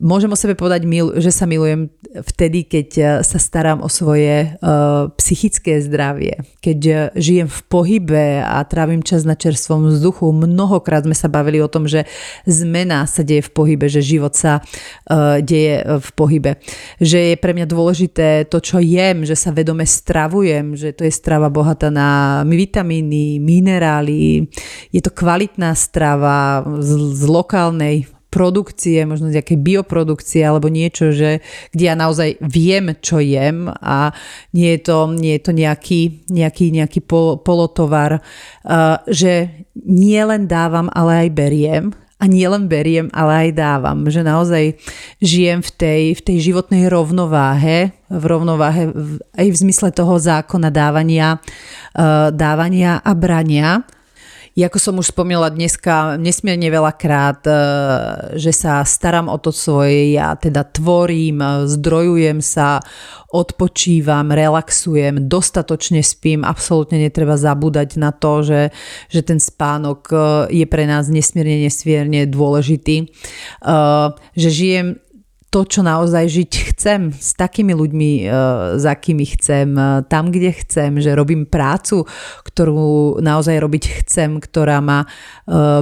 Môžem 0.02 0.34
o 0.34 0.38
sebe 0.40 0.58
povedať, 0.58 0.90
že 1.22 1.30
sa 1.30 1.46
milujem 1.46 1.94
vtedy, 2.26 2.66
keď 2.66 2.90
eh, 2.98 3.06
sa 3.22 3.38
starám 3.38 3.86
o 3.86 3.90
svoje 3.90 4.58
uh, 4.58 5.14
psychické 5.22 5.78
zdravie. 5.78 6.42
Keď 6.58 6.80
eh, 6.90 6.98
žijem 7.14 7.46
v 7.46 7.60
pohybe 7.70 8.42
a 8.42 8.66
trávim 8.66 9.06
čas 9.06 9.30
na 9.30 9.38
čerstvom 9.38 9.94
vzduchu. 9.94 10.34
Mnohokrát 10.34 11.06
sme 11.06 11.14
sa 11.14 11.30
bavili 11.30 11.62
o 11.62 11.70
tom, 11.70 11.86
že 11.86 12.10
zmena 12.50 13.06
sa 13.06 13.22
deje 13.22 13.46
v 13.46 13.54
pohybe, 13.54 13.86
že 13.86 14.02
život 14.02 14.34
sa 14.34 14.66
deje 15.42 15.84
v 15.86 16.10
pohybe. 16.18 16.58
Že 16.98 17.20
je 17.34 17.36
pre 17.38 17.52
mňa 17.54 17.68
dôležité 17.70 18.28
to, 18.50 18.58
čo 18.58 18.82
jem, 18.82 19.22
že 19.28 19.38
sa 19.38 19.54
vedome 19.54 19.86
stravujem, 19.86 20.74
že 20.74 20.96
to 20.98 21.06
je 21.06 21.14
strava 21.14 21.54
bohatá 21.54 21.94
na 21.94 22.42
vitamíny, 22.48 23.38
minerály. 23.38 24.50
Je 24.90 25.02
to 25.04 25.14
kvalitná 25.14 25.78
strava 25.78 26.66
z, 26.82 26.90
z 27.14 27.24
lokálnej 27.28 28.10
produkcie, 28.32 29.04
možno 29.04 29.28
z 29.28 29.38
nejakej 29.38 29.60
bioprodukcie 29.60 30.42
alebo 30.42 30.72
niečo, 30.72 31.12
že, 31.12 31.44
kde 31.76 31.84
ja 31.92 31.96
naozaj 32.00 32.40
viem, 32.40 32.96
čo 33.04 33.20
jem 33.20 33.68
a 33.68 34.16
nie 34.56 34.80
je 34.80 34.82
to, 34.88 35.12
nie 35.12 35.36
je 35.36 35.44
to 35.44 35.52
nejaký, 35.52 36.02
nejaký, 36.32 36.72
nejaký 36.72 37.04
pol, 37.04 37.44
polotovar, 37.44 38.24
uh, 38.24 39.04
že 39.12 39.68
nie 39.84 40.24
len 40.24 40.48
dávam, 40.48 40.88
ale 40.96 41.28
aj 41.28 41.30
beriem. 41.36 41.86
A 42.22 42.30
nie 42.30 42.46
len 42.46 42.70
beriem, 42.70 43.10
ale 43.18 43.50
aj 43.50 43.58
dávam. 43.58 44.06
Že 44.06 44.22
naozaj 44.22 44.78
žijem 45.26 45.66
v 45.66 45.72
tej, 45.74 46.02
v 46.14 46.22
tej 46.22 46.38
životnej 46.54 46.86
rovnováhe, 46.86 47.98
v 48.14 48.24
rovnováhe 48.30 48.94
aj 49.34 49.48
v 49.50 49.58
zmysle 49.58 49.90
toho 49.90 50.22
zákona 50.22 50.70
dávania, 50.70 51.42
uh, 51.42 52.30
dávania 52.30 53.02
a 53.02 53.12
brania 53.18 53.82
ako 54.60 54.78
som 54.84 55.00
už 55.00 55.16
spomínala 55.16 55.48
dneska 55.48 56.20
nesmierne 56.20 56.68
veľakrát, 56.68 57.42
e, 57.48 57.54
že 58.36 58.52
sa 58.52 58.84
starám 58.84 59.32
o 59.32 59.40
to 59.40 59.56
svoje, 59.56 60.12
ja 60.12 60.36
teda 60.36 60.68
tvorím, 60.68 61.40
e, 61.40 61.48
zdrojujem 61.72 62.44
sa, 62.44 62.84
odpočívam, 63.32 64.36
relaxujem, 64.36 65.32
dostatočne 65.32 66.04
spím, 66.04 66.44
absolútne 66.44 67.00
netreba 67.00 67.40
zabúdať 67.40 67.96
na 67.96 68.12
to, 68.12 68.44
že, 68.44 68.62
že 69.08 69.24
ten 69.24 69.40
spánok 69.40 70.00
e, 70.12 70.16
je 70.52 70.66
pre 70.68 70.84
nás 70.84 71.08
nesmierne, 71.08 71.64
nesmierne 71.64 72.28
dôležitý. 72.28 73.08
Že 74.36 74.50
žijem 74.52 74.88
to, 75.52 75.68
čo 75.68 75.84
naozaj 75.84 76.32
žiť 76.32 76.52
chcem, 76.74 77.02
s 77.12 77.36
takými 77.36 77.76
ľuďmi, 77.76 78.12
e, 78.24 78.26
za 78.80 78.96
akými 78.96 79.36
chcem, 79.36 79.76
e, 79.76 79.84
tam, 80.08 80.32
kde 80.32 80.56
chcem, 80.64 80.96
že 81.04 81.12
robím 81.12 81.44
prácu, 81.44 82.08
ktorú 82.48 83.20
naozaj 83.20 83.60
robiť 83.60 83.84
chcem, 84.02 84.40
ktorá 84.40 84.80
ma 84.80 85.04
e, 85.04 85.08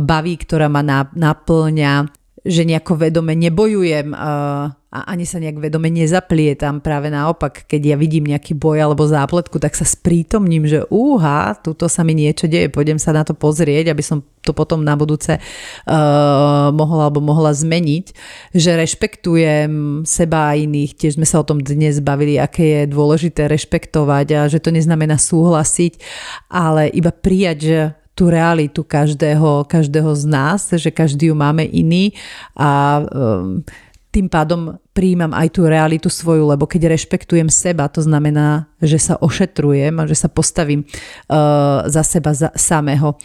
baví, 0.02 0.42
ktorá 0.42 0.74
ma 0.74 0.82
naplňa, 1.14 2.19
že 2.50 2.66
nejako 2.66 2.98
vedome 2.98 3.38
nebojujem 3.38 4.10
a 4.18 5.06
ani 5.06 5.22
sa 5.22 5.38
nejak 5.38 5.62
vedome 5.62 5.94
nezaplietam. 5.94 6.82
Práve 6.82 7.14
naopak, 7.14 7.70
keď 7.70 7.94
ja 7.94 7.96
vidím 7.96 8.26
nejaký 8.26 8.58
boj 8.58 8.82
alebo 8.82 9.06
zápletku, 9.06 9.62
tak 9.62 9.78
sa 9.78 9.86
sprítomním, 9.86 10.66
že 10.66 10.82
úha, 10.90 11.54
tuto 11.62 11.86
sa 11.86 12.02
mi 12.02 12.18
niečo 12.18 12.50
deje, 12.50 12.74
pôjdem 12.74 12.98
sa 12.98 13.14
na 13.14 13.22
to 13.22 13.38
pozrieť, 13.38 13.94
aby 13.94 14.02
som 14.02 14.26
to 14.42 14.50
potom 14.50 14.82
na 14.82 14.98
budúce 14.98 15.38
uh, 15.38 16.74
mohla 16.74 17.06
alebo 17.06 17.22
mohla 17.22 17.54
zmeniť. 17.54 18.18
Že 18.58 18.72
rešpektujem 18.82 19.72
seba 20.10 20.50
a 20.50 20.58
iných, 20.58 20.98
tiež 20.98 21.22
sme 21.22 21.30
sa 21.30 21.46
o 21.46 21.46
tom 21.46 21.62
dnes 21.62 22.02
bavili, 22.02 22.42
aké 22.42 22.82
je 22.82 22.82
dôležité 22.90 23.46
rešpektovať 23.46 24.28
a 24.34 24.42
že 24.50 24.58
to 24.58 24.74
neznamená 24.74 25.22
súhlasiť, 25.22 26.02
ale 26.50 26.90
iba 26.90 27.14
prijať, 27.14 27.58
že 27.62 27.80
tú 28.20 28.28
realitu 28.28 28.84
každého, 28.84 29.64
každého 29.64 30.12
z 30.12 30.24
nás, 30.28 30.68
že 30.76 30.92
každý 30.92 31.32
ju 31.32 31.36
máme 31.40 31.64
iný 31.64 32.12
a 32.52 33.00
um, 33.08 33.64
tým 34.12 34.28
pádom 34.28 34.76
príjmam 34.92 35.32
aj 35.32 35.48
tú 35.56 35.64
realitu 35.64 36.12
svoju, 36.12 36.52
lebo 36.52 36.68
keď 36.68 36.92
rešpektujem 36.92 37.48
seba, 37.48 37.88
to 37.88 38.04
znamená, 38.04 38.68
že 38.84 39.00
sa 39.00 39.16
ošetrujem 39.16 39.96
a 40.04 40.04
že 40.04 40.20
sa 40.20 40.28
postavím 40.28 40.84
uh, 40.84 41.88
za 41.88 42.04
seba 42.04 42.36
za, 42.36 42.52
samého. 42.60 43.16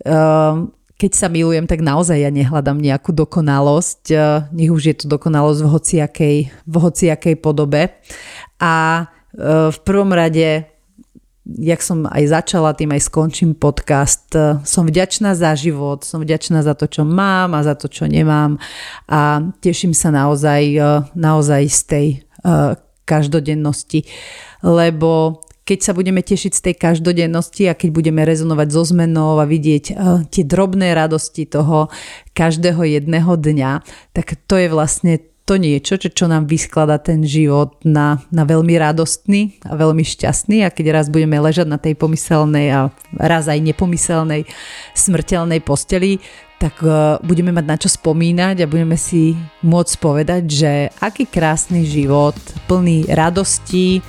Uh, 0.00 0.72
keď 0.96 1.12
sa 1.12 1.28
milujem, 1.28 1.68
tak 1.68 1.84
naozaj 1.84 2.16
ja 2.16 2.32
nehľadám 2.32 2.80
nejakú 2.80 3.12
dokonalosť, 3.12 4.02
uh, 4.16 4.48
nech 4.48 4.72
už 4.72 4.82
je 4.88 4.96
to 4.96 5.06
dokonalosť 5.12 5.60
v 5.60 5.68
hociakej, 5.68 6.36
v 6.48 6.74
hociakej 6.80 7.34
podobe. 7.36 7.92
A 8.64 9.04
uh, 9.04 9.68
v 9.68 9.78
prvom 9.84 10.08
rade 10.16 10.71
jak 11.42 11.82
som 11.82 12.06
aj 12.06 12.22
začala, 12.30 12.70
tým 12.76 12.94
aj 12.94 13.02
skončím 13.10 13.58
podcast. 13.58 14.30
Som 14.62 14.86
vďačná 14.86 15.34
za 15.34 15.58
život, 15.58 16.06
som 16.06 16.22
vďačná 16.22 16.62
za 16.62 16.78
to, 16.78 16.86
čo 16.86 17.02
mám 17.02 17.58
a 17.58 17.66
za 17.66 17.74
to, 17.74 17.90
čo 17.90 18.06
nemám 18.06 18.62
a 19.10 19.42
teším 19.58 19.90
sa 19.90 20.14
naozaj, 20.14 20.62
e, 20.78 20.80
naozaj 21.18 21.62
z 21.66 21.80
tej 21.82 22.06
uh, 22.46 22.78
každodennosti, 23.02 24.06
lebo 24.62 25.42
keď 25.62 25.78
sa 25.78 25.92
budeme 25.94 26.22
tešiť 26.22 26.52
z 26.54 26.62
tej 26.70 26.74
každodennosti 26.74 27.70
a 27.70 27.78
keď 27.78 27.90
budeme 27.94 28.22
rezonovať 28.26 28.68
so 28.70 28.82
zmenou 28.82 29.38
a 29.38 29.46
vidieť 29.46 29.84
uh, 29.94 30.22
tie 30.26 30.42
drobné 30.46 30.94
radosti 30.94 31.46
toho 31.46 31.90
každého 32.34 32.82
jedného 32.82 33.34
dňa, 33.34 33.82
tak 34.14 34.38
to 34.46 34.58
je 34.58 34.68
vlastne 34.70 35.22
to 35.52 35.60
niečo, 35.60 36.00
čo, 36.00 36.08
čo 36.08 36.32
nám 36.32 36.48
vysklada 36.48 36.96
ten 36.96 37.20
život 37.28 37.76
na, 37.84 38.24
na 38.32 38.48
veľmi 38.48 38.72
radostný 38.72 39.60
a 39.68 39.76
veľmi 39.76 40.00
šťastný 40.00 40.64
a 40.64 40.72
keď 40.72 40.96
raz 40.96 41.12
budeme 41.12 41.36
ležať 41.36 41.68
na 41.68 41.76
tej 41.76 41.92
pomyselnej 41.92 42.72
a 42.72 42.88
raz 43.20 43.52
aj 43.52 43.60
nepomyselnej 43.60 44.48
smrteľnej 44.96 45.60
posteli, 45.60 46.24
tak 46.56 46.80
uh, 46.80 47.20
budeme 47.20 47.52
mať 47.52 47.64
na 47.68 47.76
čo 47.76 47.92
spomínať 47.92 48.64
a 48.64 48.70
budeme 48.70 48.96
si 48.96 49.36
môcť 49.60 49.94
povedať, 50.00 50.42
že 50.48 50.72
aký 51.04 51.28
krásny 51.28 51.84
život, 51.84 52.38
plný 52.64 53.12
radosti, 53.12 54.00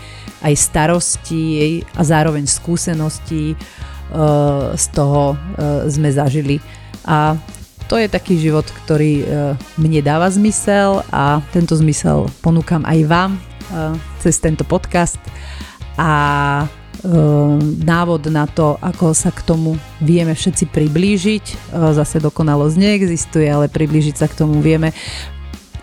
aj 0.47 0.55
starosti 0.55 1.83
a 1.91 2.07
zároveň 2.07 2.47
skúseností 2.47 3.59
uh, 4.15 4.71
z 4.79 4.85
toho 4.95 5.35
uh, 5.35 5.91
sme 5.91 6.07
zažili. 6.07 6.63
A 7.03 7.35
to 7.87 7.99
je 7.99 8.07
taký 8.07 8.39
život, 8.39 8.65
ktorý 8.83 9.13
e, 9.21 9.25
mne 9.77 10.01
dáva 10.01 10.31
zmysel 10.31 11.03
a 11.11 11.43
tento 11.51 11.75
zmysel 11.75 12.31
ponúkam 12.39 12.81
aj 12.87 12.99
vám 13.05 13.31
e, 13.35 13.39
cez 14.23 14.39
tento 14.39 14.63
podcast 14.63 15.19
a 15.99 16.11
e, 16.63 16.67
návod 17.83 18.31
na 18.31 18.47
to, 18.47 18.79
ako 18.79 19.11
sa 19.11 19.29
k 19.29 19.43
tomu 19.43 19.75
vieme 19.99 20.33
všetci 20.33 20.71
priblížiť. 20.71 21.45
Zase 21.71 22.23
dokonalosť 22.23 22.75
neexistuje, 22.79 23.45
ale 23.45 23.69
priblížiť 23.69 24.15
sa 24.17 24.27
k 24.31 24.41
tomu 24.41 24.63
vieme 24.63 24.95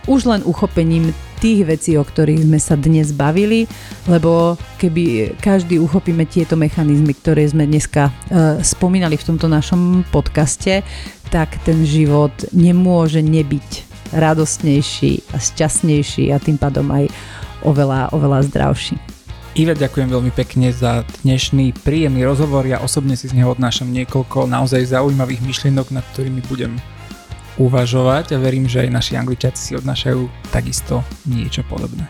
už 0.07 0.31
len 0.31 0.41
uchopením 0.47 1.13
tých 1.41 1.65
vecí, 1.65 1.97
o 1.97 2.05
ktorých 2.05 2.45
sme 2.45 2.61
sa 2.61 2.77
dnes 2.77 3.17
bavili, 3.17 3.65
lebo 4.05 4.61
keby 4.77 5.37
každý 5.41 5.81
uchopíme 5.81 6.29
tieto 6.29 6.55
mechanizmy, 6.55 7.17
ktoré 7.17 7.49
sme 7.49 7.65
dneska 7.65 8.13
uh, 8.13 8.61
spomínali 8.61 9.17
v 9.17 9.27
tomto 9.35 9.49
našom 9.49 10.05
podcaste, 10.13 10.85
tak 11.33 11.57
ten 11.65 11.81
život 11.89 12.33
nemôže 12.53 13.25
nebyť 13.25 13.89
radostnejší 14.13 15.33
a 15.33 15.37
šťastnejší 15.41 16.29
a 16.35 16.43
tým 16.43 16.61
pádom 16.61 16.85
aj 16.93 17.09
oveľa, 17.65 18.13
oveľa 18.13 18.45
zdravší. 18.51 19.01
Ive, 19.59 19.75
ďakujem 19.75 20.15
veľmi 20.15 20.31
pekne 20.31 20.71
za 20.71 21.03
dnešný 21.27 21.75
príjemný 21.83 22.23
rozhovor. 22.23 22.63
Ja 22.71 22.79
osobne 22.79 23.19
si 23.19 23.27
z 23.27 23.35
neho 23.35 23.51
odnášam 23.51 23.91
niekoľko 23.91 24.47
naozaj 24.47 24.95
zaujímavých 24.95 25.43
myšlienok, 25.43 25.91
nad 25.91 26.07
ktorými 26.15 26.39
budem 26.47 26.79
uvažovať 27.61 28.35
a 28.35 28.41
verím, 28.41 28.65
že 28.65 28.89
aj 28.89 28.91
naši 28.91 29.13
angličáci 29.21 29.61
si 29.61 29.73
odnášajú 29.77 30.49
takisto 30.49 31.05
niečo 31.29 31.61
podobné. 31.69 32.09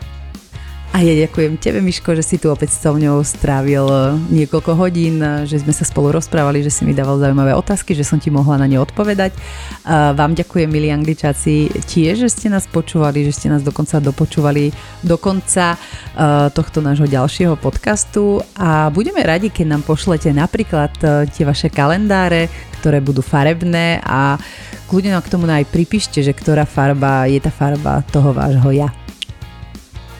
A 0.90 1.06
ja 1.06 1.14
ďakujem 1.14 1.54
tebe, 1.54 1.78
Miško, 1.78 2.18
že 2.18 2.26
si 2.26 2.34
tu 2.34 2.50
opäť 2.50 2.74
so 2.74 2.90
mňou 2.90 3.22
strávil 3.22 3.86
eh, 3.86 4.02
niekoľko 4.42 4.74
hodín, 4.74 5.22
eh, 5.22 5.46
že 5.46 5.62
sme 5.62 5.70
sa 5.70 5.86
spolu 5.86 6.10
rozprávali, 6.10 6.66
že 6.66 6.74
si 6.74 6.82
mi 6.82 6.90
dával 6.90 7.22
zaujímavé 7.22 7.54
otázky, 7.54 7.94
že 7.94 8.02
som 8.02 8.18
ti 8.18 8.26
mohla 8.26 8.58
na 8.58 8.66
ne 8.66 8.74
odpovedať. 8.82 9.30
Vám 9.90 10.34
ďakujem, 10.34 10.66
milí 10.66 10.90
angličáci, 10.90 11.70
tiež, 11.86 12.26
že 12.26 12.28
ste 12.28 12.46
nás 12.50 12.66
počúvali, 12.66 13.22
že 13.22 13.32
ste 13.32 13.46
nás 13.46 13.62
dokonca 13.62 14.02
dopočúvali 14.02 14.74
do 15.06 15.16
konca 15.16 15.74
uh, 15.74 16.50
tohto 16.52 16.82
nášho 16.84 17.08
ďalšieho 17.08 17.56
podcastu 17.56 18.42
a 18.58 18.90
budeme 18.92 19.22
radi, 19.24 19.48
keď 19.48 19.66
nám 19.78 19.82
pošlete 19.86 20.30
napríklad 20.30 20.92
tie 21.32 21.44
vaše 21.46 21.72
kalendáre, 21.72 22.50
ktoré 22.80 23.04
budú 23.04 23.20
farebné 23.20 24.00
a 24.04 24.36
kľudne 24.90 25.14
nám 25.14 25.22
k 25.22 25.30
tomu 25.30 25.46
aj 25.46 25.70
pripíšte, 25.70 26.18
že 26.18 26.34
ktorá 26.34 26.66
farba 26.66 27.30
je 27.30 27.38
tá 27.38 27.54
farba 27.54 28.02
toho 28.10 28.34
vášho 28.34 28.74
ja. 28.74 28.90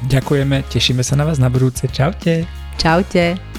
Ďakujeme, 0.06 0.62
tešíme 0.70 1.02
sa 1.02 1.18
na 1.18 1.26
vás 1.26 1.42
na 1.42 1.51
budúce. 1.51 1.90
Čaute. 1.90 2.47
Čaute. 2.78 3.49